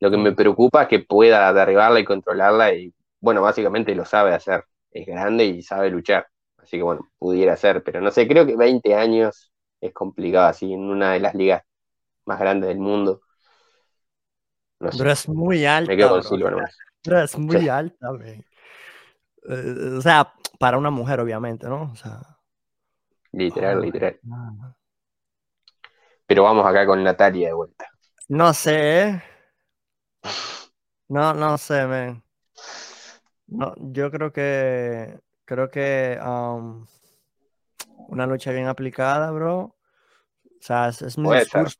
Lo 0.00 0.10
que 0.10 0.16
me 0.16 0.32
preocupa 0.32 0.82
es 0.82 0.88
que 0.88 0.98
pueda 1.00 1.52
derribarla 1.52 2.00
y 2.00 2.04
controlarla 2.04 2.74
y, 2.74 2.92
bueno, 3.20 3.40
básicamente 3.42 3.94
lo 3.94 4.04
sabe 4.04 4.34
hacer. 4.34 4.64
Es 4.90 5.06
grande 5.06 5.44
y 5.44 5.62
sabe 5.62 5.90
luchar. 5.90 6.26
Así 6.56 6.76
que, 6.76 6.82
bueno, 6.82 7.08
pudiera 7.18 7.56
ser, 7.56 7.84
pero 7.84 8.00
no 8.00 8.10
sé, 8.10 8.26
creo 8.26 8.46
que 8.46 8.56
20 8.56 8.94
años 8.96 9.52
es 9.80 9.92
complicado 9.92 10.48
así 10.48 10.72
en 10.72 10.80
una 10.80 11.12
de 11.12 11.20
las 11.20 11.34
ligas 11.34 11.62
más 12.24 12.40
grandes 12.40 12.68
del 12.68 12.78
mundo. 12.78 13.22
Pero 14.78 15.10
es 15.10 15.28
muy 15.28 15.66
alta. 15.66 15.90
Me 15.90 15.96
quedo 15.96 16.10
con 16.10 16.22
Silva 16.22 16.70
Pero 17.02 17.20
es 17.20 17.38
muy 17.38 17.68
alta, 17.68 18.08
eh, 18.24 19.96
o 19.96 20.00
sea, 20.00 20.32
para 20.58 20.78
una 20.78 20.90
mujer, 20.90 21.20
obviamente, 21.20 21.66
¿no? 21.66 21.90
O 21.92 21.96
sea. 21.96 22.20
Literal, 23.32 23.80
literal. 23.80 24.18
Pero 26.26 26.42
vamos 26.42 26.66
acá 26.66 26.84
con 26.86 27.02
Natalia 27.02 27.48
de 27.48 27.54
vuelta. 27.54 27.86
No 28.28 28.52
sé, 28.52 29.02
¿eh? 29.02 29.22
No, 31.08 31.32
no 31.32 31.56
sé, 31.56 31.86
man. 31.86 32.22
No, 33.46 33.74
yo 33.78 34.10
creo 34.10 34.30
que 34.30 35.18
creo 35.46 35.70
que 35.70 36.18
um, 36.22 36.86
una 38.08 38.26
lucha 38.26 38.52
bien 38.52 38.66
aplicada, 38.66 39.30
bro. 39.30 39.58
O 40.44 40.60
sea, 40.60 40.88
es, 40.88 41.16
mi 41.16 41.34
discurso. 41.34 41.76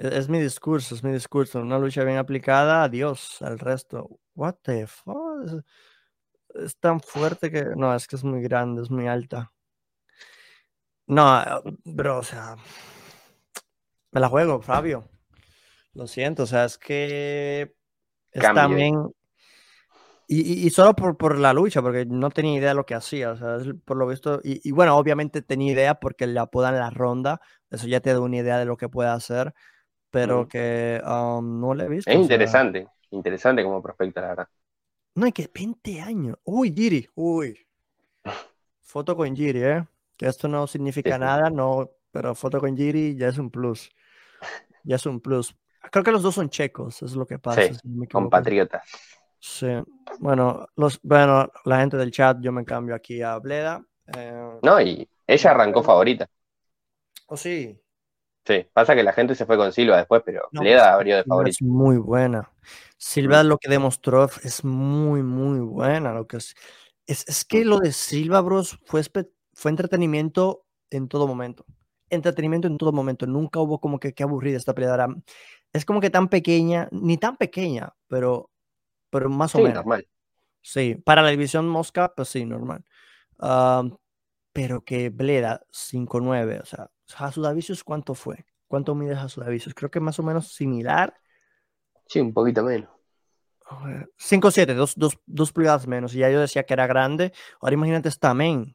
Es, 0.00 0.30
mi 0.30 0.40
discurso, 0.40 0.94
es 0.94 1.04
mi 1.04 1.12
discurso. 1.12 1.60
Una 1.60 1.78
lucha 1.78 2.02
bien 2.04 2.16
aplicada, 2.16 2.84
adiós 2.84 3.42
al 3.42 3.58
resto. 3.58 4.18
What 4.34 4.54
the 4.62 4.86
fuck? 4.86 5.62
es 6.54 6.76
tan 6.78 7.00
fuerte 7.00 7.50
que. 7.50 7.64
No, 7.76 7.94
es 7.94 8.06
que 8.06 8.16
es 8.16 8.24
muy 8.24 8.40
grande, 8.40 8.80
es 8.80 8.90
muy 8.90 9.06
alta. 9.06 9.52
No, 11.06 11.62
bro, 11.84 12.18
o 12.18 12.22
sea, 12.22 12.56
me 14.12 14.20
la 14.20 14.28
juego, 14.28 14.62
Fabio. 14.62 15.04
Lo 15.92 16.06
siento, 16.06 16.44
o 16.44 16.46
sea, 16.46 16.64
es 16.64 16.78
que 16.78 17.74
es 18.30 18.42
también. 18.42 19.12
Y, 20.32 20.70
solo 20.70 20.94
por, 20.94 21.38
la 21.38 21.52
lucha, 21.52 21.82
porque 21.82 22.06
no 22.06 22.30
tenía 22.30 22.56
idea 22.56 22.68
de 22.68 22.76
lo 22.76 22.86
que 22.86 22.94
hacía, 22.94 23.32
o 23.32 23.36
sea, 23.36 23.58
por 23.84 23.96
lo 23.96 24.06
visto. 24.06 24.40
Y, 24.44 24.70
bueno, 24.70 24.96
obviamente 24.96 25.42
tenía 25.42 25.72
idea 25.72 25.94
porque 25.96 26.28
le 26.28 26.38
apodan 26.38 26.78
la 26.78 26.88
ronda, 26.88 27.40
eso 27.68 27.88
ya 27.88 28.00
te 28.00 28.12
da 28.12 28.20
una 28.20 28.36
idea 28.36 28.56
de 28.56 28.64
lo 28.64 28.76
que 28.76 28.88
puede 28.88 29.10
hacer, 29.10 29.52
pero 30.10 30.48
que 30.48 31.00
um, 31.04 31.60
no 31.60 31.74
le 31.74 31.84
he 31.84 31.88
visto. 31.88 32.10
Es 32.10 32.16
interesante, 32.16 32.86
interesante 33.10 33.62
como 33.62 33.82
prospecto, 33.82 34.20
la 34.20 34.28
verdad. 34.28 34.48
No, 35.14 35.26
hay 35.26 35.32
que 35.32 35.48
20 35.52 36.00
años. 36.00 36.36
Uy, 36.44 36.72
Giri, 36.74 37.08
uy. 37.14 37.58
Foto 38.82 39.16
con 39.16 39.34
Giri, 39.34 39.62
¿eh? 39.62 39.86
Que 40.16 40.26
esto 40.26 40.48
no 40.48 40.66
significa 40.66 41.18
nada, 41.18 41.50
no, 41.50 41.90
pero 42.10 42.34
foto 42.34 42.60
con 42.60 42.76
Giri 42.76 43.16
ya 43.16 43.28
es 43.28 43.38
un 43.38 43.50
plus 43.50 43.90
ya 44.84 44.96
es 44.96 45.06
un 45.06 45.20
plus. 45.20 45.56
Creo 45.90 46.04
que 46.04 46.12
los 46.12 46.22
dos 46.22 46.34
son 46.34 46.50
checos, 46.50 47.02
es 47.02 47.14
lo 47.14 47.26
que 47.26 47.38
pasa. 47.38 47.62
Sí, 47.62 48.06
compatriotas. 48.10 48.82
Sí, 49.38 49.68
bueno, 50.18 50.66
los, 50.76 51.00
bueno, 51.02 51.50
la 51.64 51.80
gente 51.80 51.96
del 51.96 52.10
chat, 52.10 52.38
yo 52.40 52.52
me 52.52 52.64
cambio 52.64 52.94
aquí 52.94 53.22
a 53.22 53.38
Bleda. 53.38 53.82
Eh, 54.14 54.58
no, 54.62 54.80
y 54.80 55.08
ella 55.26 55.50
arrancó 55.50 55.82
favorita. 55.82 56.28
¿Oh, 57.26 57.36
sí? 57.36 57.80
Sí, 58.44 58.66
pasa 58.72 58.94
que 58.94 59.02
la 59.02 59.12
gente 59.12 59.34
se 59.34 59.46
fue 59.46 59.56
con 59.56 59.72
Silva 59.72 59.98
después, 59.98 60.22
pero 60.24 60.48
Bleda 60.52 60.82
pues, 60.82 60.94
abrió 60.94 61.16
de 61.16 61.24
favorita. 61.24 61.50
Es 61.50 61.62
muy 61.62 61.98
buena. 61.98 62.50
Silva 62.96 63.42
lo 63.42 63.58
que 63.58 63.68
demostró 63.68 64.28
es 64.42 64.64
muy, 64.64 65.22
muy 65.22 65.60
buena. 65.60 66.12
Lo 66.12 66.26
que 66.26 66.38
es, 66.38 66.54
es, 67.06 67.26
es 67.28 67.44
que 67.44 67.64
lo 67.64 67.78
de 67.78 67.92
Silva, 67.92 68.40
bros, 68.40 68.78
fue, 68.84 69.02
fue 69.52 69.70
entretenimiento 69.70 70.64
en 70.90 71.08
todo 71.08 71.26
momento 71.26 71.64
entretenimiento 72.10 72.68
en 72.68 72.76
todo 72.76 72.92
momento. 72.92 73.26
Nunca 73.26 73.60
hubo 73.60 73.80
como 73.80 73.98
que 73.98 74.12
qué 74.12 74.24
aburrida 74.24 74.56
esta 74.56 74.74
peleadora. 74.74 75.08
Es 75.72 75.84
como 75.84 76.00
que 76.00 76.10
tan 76.10 76.28
pequeña, 76.28 76.88
ni 76.90 77.16
tan 77.16 77.36
pequeña, 77.36 77.94
pero, 78.08 78.50
pero 79.08 79.30
más 79.30 79.54
o 79.54 79.58
menos. 79.58 79.76
normal. 79.76 80.06
Sí, 80.60 80.96
para 80.96 81.22
la 81.22 81.30
división 81.30 81.68
Mosca, 81.68 82.12
pues 82.14 82.28
sí, 82.28 82.44
normal. 82.44 82.84
pero 84.52 84.84
que 84.84 85.08
Bleda 85.08 85.62
5-9, 85.70 86.60
o 86.60 86.66
sea, 86.66 86.90
Jasudavicius, 87.14 87.84
¿cuánto 87.84 88.14
fue? 88.14 88.46
¿Cuánto 88.68 88.94
mide 88.94 89.16
Jasudavicius? 89.16 89.74
Creo 89.74 89.90
que 89.90 90.00
más 90.00 90.18
o 90.18 90.22
menos 90.22 90.52
similar. 90.54 91.14
Sí, 92.06 92.20
un 92.20 92.32
poquito 92.32 92.62
menos. 92.62 92.88
5-7, 94.18 94.74
dos, 94.74 94.94
dos, 94.96 95.18
dos, 95.26 95.52
pulgadas 95.52 95.86
menos. 95.86 96.14
Y 96.14 96.18
ya 96.18 96.30
yo 96.30 96.40
decía 96.40 96.64
que 96.64 96.74
era 96.74 96.88
grande. 96.88 97.32
Ahora 97.60 97.74
imagínate 97.74 98.08
esta 98.08 98.34
men. 98.34 98.74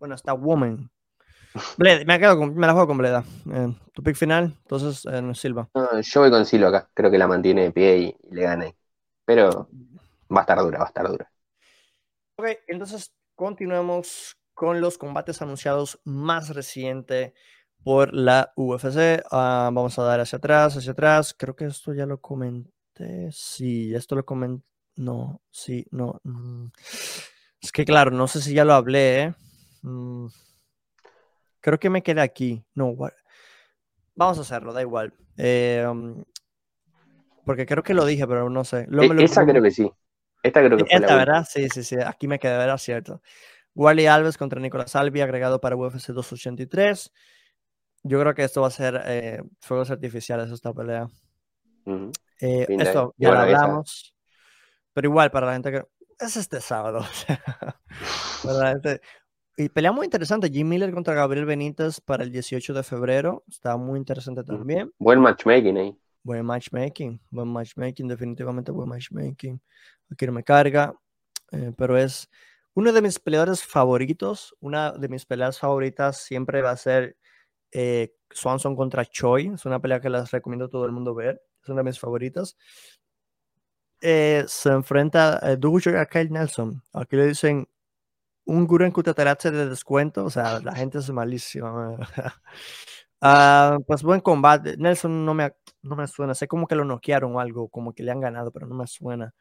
Bueno, 0.00 0.16
esta 0.16 0.32
woman 0.32 0.90
me, 1.76 2.04
me 2.04 2.66
la 2.66 2.72
juego 2.72 2.86
con 2.86 2.98
Bleda. 2.98 3.24
Eh, 3.52 3.74
tu 3.92 4.02
pick 4.02 4.16
final, 4.16 4.54
entonces 4.62 5.06
eh, 5.10 5.34
Silva. 5.34 5.68
yo 5.74 6.20
voy 6.20 6.30
con 6.30 6.44
Silva 6.44 6.68
acá. 6.68 6.90
Creo 6.94 7.10
que 7.10 7.18
la 7.18 7.26
mantiene 7.26 7.62
de 7.62 7.72
pie 7.72 7.98
y, 7.98 8.16
le 8.30 8.42
gane. 8.42 8.76
Pero 9.24 9.68
va 10.34 10.40
a 10.40 10.42
estar 10.42 10.58
dura, 10.58 10.78
va 10.78 10.84
a 10.84 10.88
estar 10.88 11.08
dura. 11.08 11.30
Ok, 12.36 12.46
entonces 12.66 13.12
continuamos 13.34 14.37
con 14.58 14.80
los 14.80 14.98
combates 14.98 15.40
anunciados 15.40 16.00
más 16.02 16.52
reciente 16.52 17.32
por 17.84 18.12
la 18.12 18.52
UFC. 18.56 19.22
Ah, 19.30 19.70
vamos 19.72 19.96
a 20.00 20.02
dar 20.02 20.18
hacia 20.18 20.38
atrás, 20.38 20.76
hacia 20.76 20.90
atrás. 20.90 21.32
Creo 21.32 21.54
que 21.54 21.66
esto 21.66 21.94
ya 21.94 22.06
lo 22.06 22.20
comenté. 22.20 23.30
Sí, 23.30 23.94
esto 23.94 24.16
lo 24.16 24.26
comenté. 24.26 24.66
No, 24.96 25.40
sí, 25.52 25.86
no. 25.92 26.20
Mm. 26.24 26.72
Es 27.62 27.70
que 27.70 27.84
claro, 27.84 28.10
no 28.10 28.26
sé 28.26 28.40
si 28.40 28.52
ya 28.52 28.64
lo 28.64 28.74
hablé. 28.74 29.22
¿eh? 29.22 29.34
Mm. 29.82 30.26
Creo 31.60 31.78
que 31.78 31.88
me 31.88 32.02
quedé 32.02 32.20
aquí. 32.20 32.64
No, 32.74 32.96
vamos 34.16 34.38
a 34.38 34.40
hacerlo, 34.40 34.72
da 34.72 34.82
igual. 34.82 35.14
Eh, 35.36 35.86
um, 35.88 36.24
porque 37.44 37.64
creo 37.64 37.84
que 37.84 37.94
lo 37.94 38.04
dije, 38.04 38.26
pero 38.26 38.50
no 38.50 38.64
sé. 38.64 38.88
E, 38.90 39.22
esa 39.22 39.46
creo 39.46 39.62
que 39.62 39.70
sí. 39.70 39.88
Esta 40.42 40.64
creo 40.64 40.78
que 40.78 40.84
fue 40.84 40.96
Esta, 40.96 41.14
¿verdad? 41.14 41.46
Sí, 41.48 41.68
sí, 41.68 41.84
sí. 41.84 41.96
Aquí 42.04 42.26
me 42.26 42.40
quedé, 42.40 42.58
¿verdad? 42.58 42.78
Cierto. 42.78 43.22
Wally 43.78 44.06
Alves 44.06 44.36
contra 44.36 44.60
Nicolás 44.60 44.96
Albi, 44.96 45.20
agregado 45.20 45.60
para 45.60 45.76
UFC 45.76 46.08
283. 46.08 47.12
Yo 48.02 48.18
creo 48.18 48.34
que 48.34 48.42
esto 48.42 48.60
va 48.60 48.66
a 48.66 48.72
ser 48.72 49.00
eh, 49.06 49.40
fuegos 49.60 49.92
artificiales, 49.92 50.50
esta 50.50 50.74
pelea. 50.74 51.08
Eh, 52.40 52.66
esto 52.68 53.14
ya 53.16 53.30
lo 53.30 53.38
hablamos. 53.38 54.16
Pero 54.92 55.08
igual, 55.08 55.30
para 55.30 55.46
la 55.46 55.52
gente 55.52 55.70
que. 55.70 55.84
Es 56.18 56.36
este 56.36 56.60
sábado. 56.60 57.02
para 58.42 58.58
la 58.58 58.70
gente, 58.70 59.00
y 59.56 59.68
pelea 59.68 59.92
muy 59.92 60.06
interesante, 60.06 60.50
Jim 60.50 60.68
Miller 60.68 60.92
contra 60.92 61.14
Gabriel 61.14 61.46
Benítez 61.46 62.00
para 62.00 62.24
el 62.24 62.32
18 62.32 62.74
de 62.74 62.82
febrero. 62.82 63.44
Está 63.46 63.76
muy 63.76 64.00
interesante 64.00 64.42
también. 64.42 64.92
Buen 64.98 65.20
matchmaking 65.20 65.76
ahí. 65.76 65.96
Buen 66.24 66.44
matchmaking, 66.44 67.20
buen 67.30 67.46
matchmaking, 67.46 68.08
definitivamente 68.08 68.72
buen 68.72 68.88
matchmaking. 68.88 69.62
Aquí 70.10 70.26
no 70.26 70.32
me 70.32 70.42
carga, 70.42 70.92
eh, 71.52 71.72
pero 71.76 71.96
es 71.96 72.28
uno 72.78 72.92
de 72.92 73.02
mis 73.02 73.18
peleadores 73.18 73.64
favoritos, 73.64 74.54
una 74.60 74.92
de 74.92 75.08
mis 75.08 75.26
peleas 75.26 75.58
favoritas 75.58 76.18
siempre 76.18 76.62
va 76.62 76.70
a 76.70 76.76
ser 76.76 77.16
eh, 77.72 78.14
Swanson 78.30 78.76
contra 78.76 79.04
Choi. 79.04 79.48
Es 79.52 79.66
una 79.66 79.80
pelea 79.80 80.00
que 80.00 80.08
les 80.08 80.30
recomiendo 80.30 80.66
a 80.66 80.68
todo 80.68 80.86
el 80.86 80.92
mundo 80.92 81.12
ver. 81.12 81.42
Es 81.60 81.68
una 81.68 81.78
de 81.78 81.84
mis 81.90 81.98
favoritas. 81.98 82.56
Eh, 84.00 84.44
se 84.46 84.68
enfrenta 84.70 85.44
a 85.44 85.56
Douglas 85.56 85.88
a 85.96 86.06
Kyle 86.06 86.30
Nelson. 86.30 86.80
Aquí 86.92 87.16
le 87.16 87.26
dicen 87.26 87.68
un 88.46 88.66
Guren 88.68 88.92
Kutateratse 88.92 89.50
de 89.50 89.68
descuento. 89.68 90.24
O 90.24 90.30
sea, 90.30 90.60
la 90.60 90.74
gente 90.76 90.98
es 90.98 91.10
malísima. 91.10 91.96
Ah, 93.20 93.78
pues 93.88 94.04
buen 94.04 94.20
combate. 94.20 94.76
Nelson 94.76 95.24
no 95.24 95.34
me, 95.34 95.52
no 95.82 95.96
me 95.96 96.06
suena. 96.06 96.34
Sé 96.36 96.46
como 96.46 96.68
que 96.68 96.76
lo 96.76 96.84
noquearon 96.84 97.34
o 97.34 97.40
algo, 97.40 97.68
como 97.68 97.92
que 97.92 98.04
le 98.04 98.12
han 98.12 98.20
ganado, 98.20 98.52
pero 98.52 98.68
no 98.68 98.76
me 98.76 98.86
suena. 98.86 99.34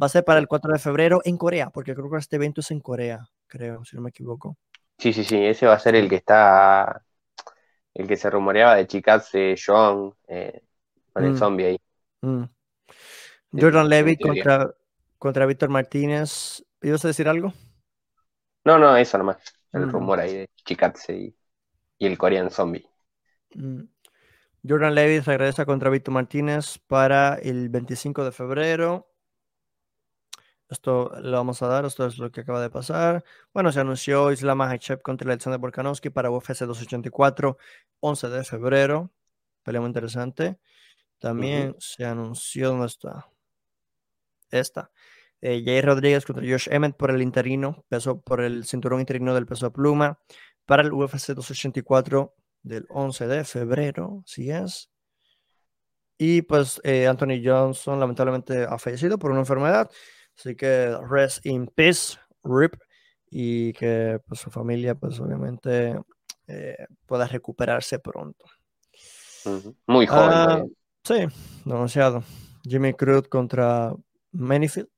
Va 0.00 0.06
a 0.06 0.10
ser 0.10 0.24
para 0.24 0.38
el 0.38 0.46
4 0.46 0.72
de 0.72 0.78
febrero 0.78 1.20
en 1.24 1.36
Corea, 1.36 1.70
porque 1.70 1.94
creo 1.94 2.10
que 2.10 2.18
este 2.18 2.36
evento 2.36 2.60
es 2.60 2.70
en 2.70 2.80
Corea, 2.80 3.28
creo, 3.48 3.84
si 3.84 3.96
no 3.96 4.02
me 4.02 4.10
equivoco. 4.10 4.56
Sí, 4.98 5.12
sí, 5.12 5.24
sí, 5.24 5.44
ese 5.44 5.66
va 5.66 5.74
a 5.74 5.78
ser 5.78 5.96
el 5.96 6.08
que 6.08 6.16
está, 6.16 7.02
el 7.94 8.06
que 8.06 8.16
se 8.16 8.30
rumoreaba 8.30 8.76
de 8.76 8.86
Chikatse 8.86 9.56
John 9.64 10.14
eh, 10.26 10.62
con 11.12 11.24
el 11.24 11.32
mm. 11.32 11.36
zombie 11.36 11.66
ahí. 11.66 11.80
Mm. 12.22 12.44
Jordan 13.52 13.88
Levy 13.88 14.16
contra, 14.16 14.72
contra 15.18 15.46
Víctor 15.46 15.68
Martínez. 15.68 16.64
¿Ibas 16.82 17.04
a 17.04 17.08
decir 17.08 17.28
algo? 17.28 17.52
No, 18.64 18.78
no, 18.78 18.96
eso 18.96 19.18
nomás. 19.18 19.38
El 19.72 19.86
mm. 19.86 19.90
rumor 19.90 20.20
ahí 20.20 20.34
de 20.34 20.50
Chikatse 20.64 21.16
y, 21.16 21.36
el 21.98 22.18
Korean 22.18 22.50
Zombie. 22.50 22.86
Jordan 24.66 24.94
Levy 24.94 25.20
regresa 25.20 25.64
contra 25.64 25.90
Víctor 25.90 26.14
Martínez 26.14 26.78
para 26.86 27.34
el 27.34 27.68
25 27.68 28.24
de 28.24 28.32
febrero. 28.32 29.07
Esto 30.68 31.10
lo 31.22 31.32
vamos 31.32 31.62
a 31.62 31.68
dar, 31.68 31.84
esto 31.86 32.06
es 32.06 32.18
lo 32.18 32.30
que 32.30 32.42
acaba 32.42 32.60
de 32.60 32.68
pasar. 32.68 33.24
Bueno, 33.54 33.72
se 33.72 33.80
anunció 33.80 34.30
Islam 34.32 34.58
Makhachev 34.58 35.00
contra 35.00 35.30
Alexander 35.30 35.58
Volkanovski 35.58 36.10
para 36.10 36.30
UFC 36.30 36.60
284, 36.66 37.56
11 38.00 38.28
de 38.28 38.44
febrero. 38.44 39.10
Pelea 39.62 39.80
muy 39.80 39.88
interesante. 39.88 40.58
También 41.18 41.74
se 41.78 42.04
anunció, 42.04 42.68
¿dónde 42.68 42.86
está? 42.86 43.28
Esta. 44.50 44.90
Eh, 45.40 45.62
Jair 45.64 45.86
Rodríguez 45.86 46.24
contra 46.26 46.44
Josh 46.44 46.68
Emmett 46.70 46.96
por 46.96 47.10
el 47.10 47.22
interino, 47.22 47.84
peso 47.88 48.20
por 48.20 48.40
el 48.40 48.64
cinturón 48.64 49.00
interino 49.00 49.34
del 49.34 49.46
peso 49.46 49.72
pluma 49.72 50.18
para 50.66 50.82
el 50.82 50.92
UFC 50.92 51.28
284 51.28 52.34
del 52.62 52.86
11 52.90 53.26
de 53.26 53.44
febrero, 53.44 54.22
si 54.26 54.50
es. 54.50 54.90
Y 56.18 56.42
pues 56.42 56.80
eh, 56.84 57.06
Anthony 57.06 57.40
Johnson 57.42 58.00
lamentablemente 58.00 58.64
ha 58.64 58.78
fallecido 58.78 59.18
por 59.18 59.30
una 59.30 59.40
enfermedad. 59.40 59.90
Así 60.38 60.54
que 60.54 60.96
rest 61.08 61.44
in 61.46 61.66
peace, 61.66 62.16
RIP, 62.44 62.76
y 63.30 63.72
que 63.72 64.20
pues, 64.26 64.40
su 64.40 64.50
familia, 64.50 64.94
pues 64.94 65.18
obviamente, 65.18 65.98
eh, 66.46 66.86
pueda 67.06 67.26
recuperarse 67.26 67.98
pronto. 67.98 68.46
Muy 69.86 70.06
joven. 70.06 70.30
Ah, 70.30 70.62
sí, 71.02 71.26
demasiado. 71.64 72.22
Jimmy 72.62 72.94
Cruz 72.94 73.28
contra 73.28 73.94
Manifield. 74.32 74.88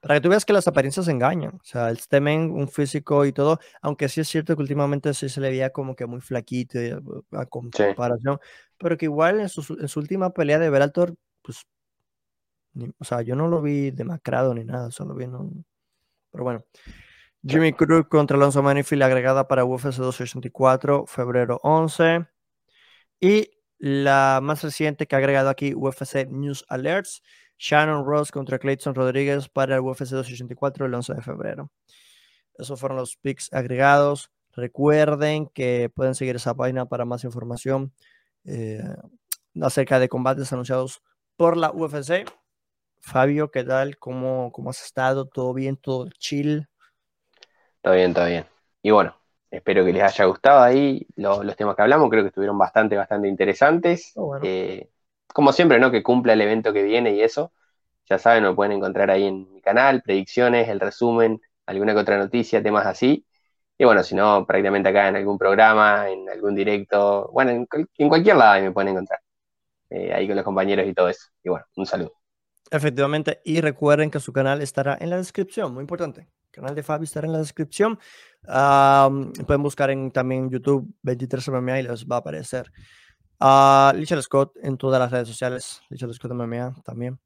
Para 0.00 0.16
que 0.16 0.20
tú 0.20 0.28
veas 0.28 0.44
que 0.44 0.52
las 0.52 0.68
apariencias 0.68 1.08
engañan. 1.08 1.54
O 1.54 1.64
sea, 1.64 1.88
el 1.88 1.98
Stemen, 1.98 2.50
un 2.50 2.68
físico 2.68 3.24
y 3.24 3.32
todo, 3.32 3.58
aunque 3.80 4.08
sí 4.08 4.20
es 4.20 4.28
cierto 4.28 4.54
que 4.54 4.62
últimamente 4.62 5.14
sí 5.14 5.28
se 5.28 5.40
le 5.40 5.48
veía 5.48 5.70
como 5.70 5.96
que 5.96 6.06
muy 6.06 6.20
flaquito 6.20 6.78
eh, 6.78 7.00
a 7.32 7.46
comparación, 7.46 8.38
pero 8.76 8.98
que 8.98 9.06
igual 9.06 9.40
en 9.40 9.48
su, 9.48 9.76
en 9.80 9.88
su 9.88 10.00
última 10.00 10.30
pelea 10.30 10.58
de 10.58 10.68
Bellator, 10.68 11.16
pues 11.40 11.64
o 12.98 13.04
sea, 13.04 13.22
yo 13.22 13.36
no 13.36 13.48
lo 13.48 13.62
vi 13.62 13.90
demacrado 13.90 14.54
ni 14.54 14.64
nada, 14.64 14.90
solo 14.90 15.14
vi, 15.14 15.26
no, 15.26 15.50
pero 16.30 16.44
bueno. 16.44 16.64
Jimmy 17.46 17.74
Cruz 17.74 18.06
contra 18.08 18.36
Alonso 18.38 18.62
Manifield 18.62 19.02
agregada 19.02 19.46
para 19.46 19.64
UFC 19.64 19.96
264, 19.96 21.06
febrero 21.06 21.60
11. 21.62 22.26
Y 23.20 23.50
la 23.78 24.40
más 24.42 24.62
reciente 24.62 25.06
que 25.06 25.14
ha 25.14 25.18
agregado 25.18 25.50
aquí 25.50 25.74
UFC 25.74 26.26
News 26.30 26.64
Alerts, 26.68 27.22
Shannon 27.58 28.06
Ross 28.06 28.32
contra 28.32 28.58
Clayton 28.58 28.94
Rodríguez 28.94 29.48
para 29.48 29.76
el 29.76 29.82
UFC 29.82 30.10
264 30.10 30.86
el 30.86 30.94
11 30.94 31.14
de 31.14 31.22
febrero. 31.22 31.70
Esos 32.56 32.80
fueron 32.80 32.96
los 32.96 33.16
picks 33.16 33.52
agregados. 33.52 34.30
Recuerden 34.52 35.48
que 35.48 35.90
pueden 35.94 36.14
seguir 36.14 36.36
esa 36.36 36.54
página 36.54 36.86
para 36.86 37.04
más 37.04 37.24
información 37.24 37.92
eh, 38.44 38.82
acerca 39.60 39.98
de 39.98 40.08
combates 40.08 40.52
anunciados 40.52 41.02
por 41.36 41.56
la 41.56 41.70
UFC. 41.70 42.24
Fabio, 43.06 43.50
¿qué 43.50 43.64
tal? 43.64 43.98
¿Cómo, 43.98 44.50
cómo 44.50 44.70
has 44.70 44.82
estado? 44.82 45.26
¿Todo 45.26 45.52
bien? 45.52 45.76
¿Todo 45.76 46.08
chill? 46.18 46.66
Todo 47.82 47.94
bien, 47.94 48.14
todo 48.14 48.24
bien. 48.24 48.46
Y 48.82 48.92
bueno, 48.92 49.14
espero 49.50 49.84
que 49.84 49.92
les 49.92 50.02
haya 50.02 50.24
gustado 50.24 50.62
ahí 50.62 51.06
los, 51.14 51.54
temas 51.54 51.76
que 51.76 51.82
hablamos. 51.82 52.08
Creo 52.08 52.22
que 52.22 52.28
estuvieron 52.28 52.56
bastante, 52.56 52.96
bastante 52.96 53.28
interesantes. 53.28 54.12
Oh, 54.16 54.38
eh, 54.42 54.88
como 55.26 55.52
siempre, 55.52 55.78
¿no? 55.78 55.90
Que 55.90 56.02
cumpla 56.02 56.32
el 56.32 56.40
evento 56.40 56.72
que 56.72 56.82
viene 56.82 57.12
y 57.12 57.20
eso. 57.20 57.52
Ya 58.06 58.18
saben, 58.18 58.42
lo 58.42 58.56
pueden 58.56 58.72
encontrar 58.72 59.10
ahí 59.10 59.24
en 59.24 59.52
mi 59.52 59.60
canal, 59.60 60.00
predicciones, 60.02 60.68
el 60.68 60.80
resumen, 60.80 61.42
alguna 61.66 61.92
que 61.92 62.00
otra 62.00 62.16
noticia, 62.16 62.62
temas 62.62 62.86
así. 62.86 63.26
Y 63.76 63.84
bueno, 63.84 64.02
si 64.02 64.14
no, 64.14 64.46
prácticamente 64.46 64.88
acá 64.88 65.08
en 65.08 65.16
algún 65.16 65.36
programa, 65.36 66.08
en 66.08 66.28
algún 66.30 66.54
directo, 66.54 67.30
bueno, 67.32 67.50
en, 67.50 68.08
cualquier 68.08 68.36
lado 68.36 68.52
ahí 68.52 68.62
me 68.62 68.72
pueden 68.72 68.92
encontrar. 68.92 69.20
Eh, 69.90 70.12
ahí 70.14 70.26
con 70.26 70.36
los 70.36 70.44
compañeros 70.44 70.86
y 70.88 70.94
todo 70.94 71.10
eso. 71.10 71.28
Y 71.42 71.50
bueno, 71.50 71.66
un 71.76 71.86
saludo. 71.86 72.23
Efectivamente, 72.74 73.40
y 73.44 73.60
recuerden 73.60 74.10
que 74.10 74.18
su 74.18 74.32
canal 74.32 74.60
estará 74.60 74.98
en 75.00 75.08
la 75.08 75.16
descripción, 75.16 75.72
muy 75.72 75.82
importante. 75.82 76.22
El 76.22 76.50
canal 76.50 76.74
de 76.74 76.82
Fabi 76.82 77.04
estará 77.04 77.24
en 77.24 77.32
la 77.32 77.38
descripción. 77.38 78.00
pueden 78.42 79.62
buscar 79.62 79.90
en 79.90 80.10
también 80.10 80.50
YouTube 80.50 80.92
23 81.02 81.50
MMA 81.50 81.78
y 81.78 81.82
les 81.84 82.04
va 82.04 82.16
a 82.16 82.18
aparecer. 82.18 82.72
Uh, 83.38 83.94
Lichel 83.94 84.20
Scott 84.24 84.56
en 84.60 84.76
todas 84.76 84.98
las 84.98 85.12
redes 85.12 85.28
sociales, 85.28 85.82
Lichel 85.88 86.12
Scott 86.14 86.32
MMA 86.32 86.74
también. 86.84 87.20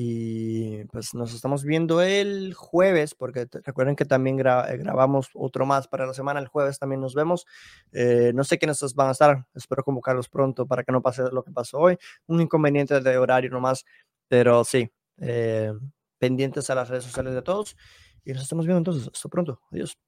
Y 0.00 0.84
pues 0.86 1.12
nos 1.14 1.34
estamos 1.34 1.64
viendo 1.64 2.02
el 2.02 2.54
jueves, 2.54 3.16
porque 3.16 3.48
recuerden 3.64 3.96
que 3.96 4.04
también 4.04 4.38
eh, 4.38 4.76
grabamos 4.76 5.28
otro 5.34 5.66
más 5.66 5.88
para 5.88 6.06
la 6.06 6.14
semana. 6.14 6.38
El 6.38 6.46
jueves 6.46 6.78
también 6.78 7.00
nos 7.00 7.14
vemos. 7.14 7.46
Eh, 7.90 8.30
no 8.32 8.44
sé 8.44 8.58
quiénes 8.58 8.94
van 8.94 9.08
a 9.08 9.10
estar, 9.10 9.44
espero 9.54 9.82
convocarlos 9.82 10.28
pronto 10.28 10.66
para 10.66 10.84
que 10.84 10.92
no 10.92 11.02
pase 11.02 11.22
lo 11.32 11.42
que 11.42 11.50
pasó 11.50 11.78
hoy. 11.78 11.98
Un 12.28 12.40
inconveniente 12.40 13.00
de 13.00 13.18
horario 13.18 13.50
nomás 13.50 13.84
pero 14.28 14.64
sí, 14.64 14.90
eh, 15.18 15.72
pendientes 16.18 16.70
a 16.70 16.74
las 16.74 16.88
redes 16.88 17.04
sociales 17.04 17.34
de 17.34 17.42
todos. 17.42 17.76
Y 18.24 18.32
nos 18.32 18.42
estamos 18.42 18.66
viendo 18.66 18.78
entonces. 18.78 19.10
Hasta 19.12 19.28
pronto. 19.28 19.60
Adiós. 19.72 19.98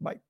Bye. 0.00 0.29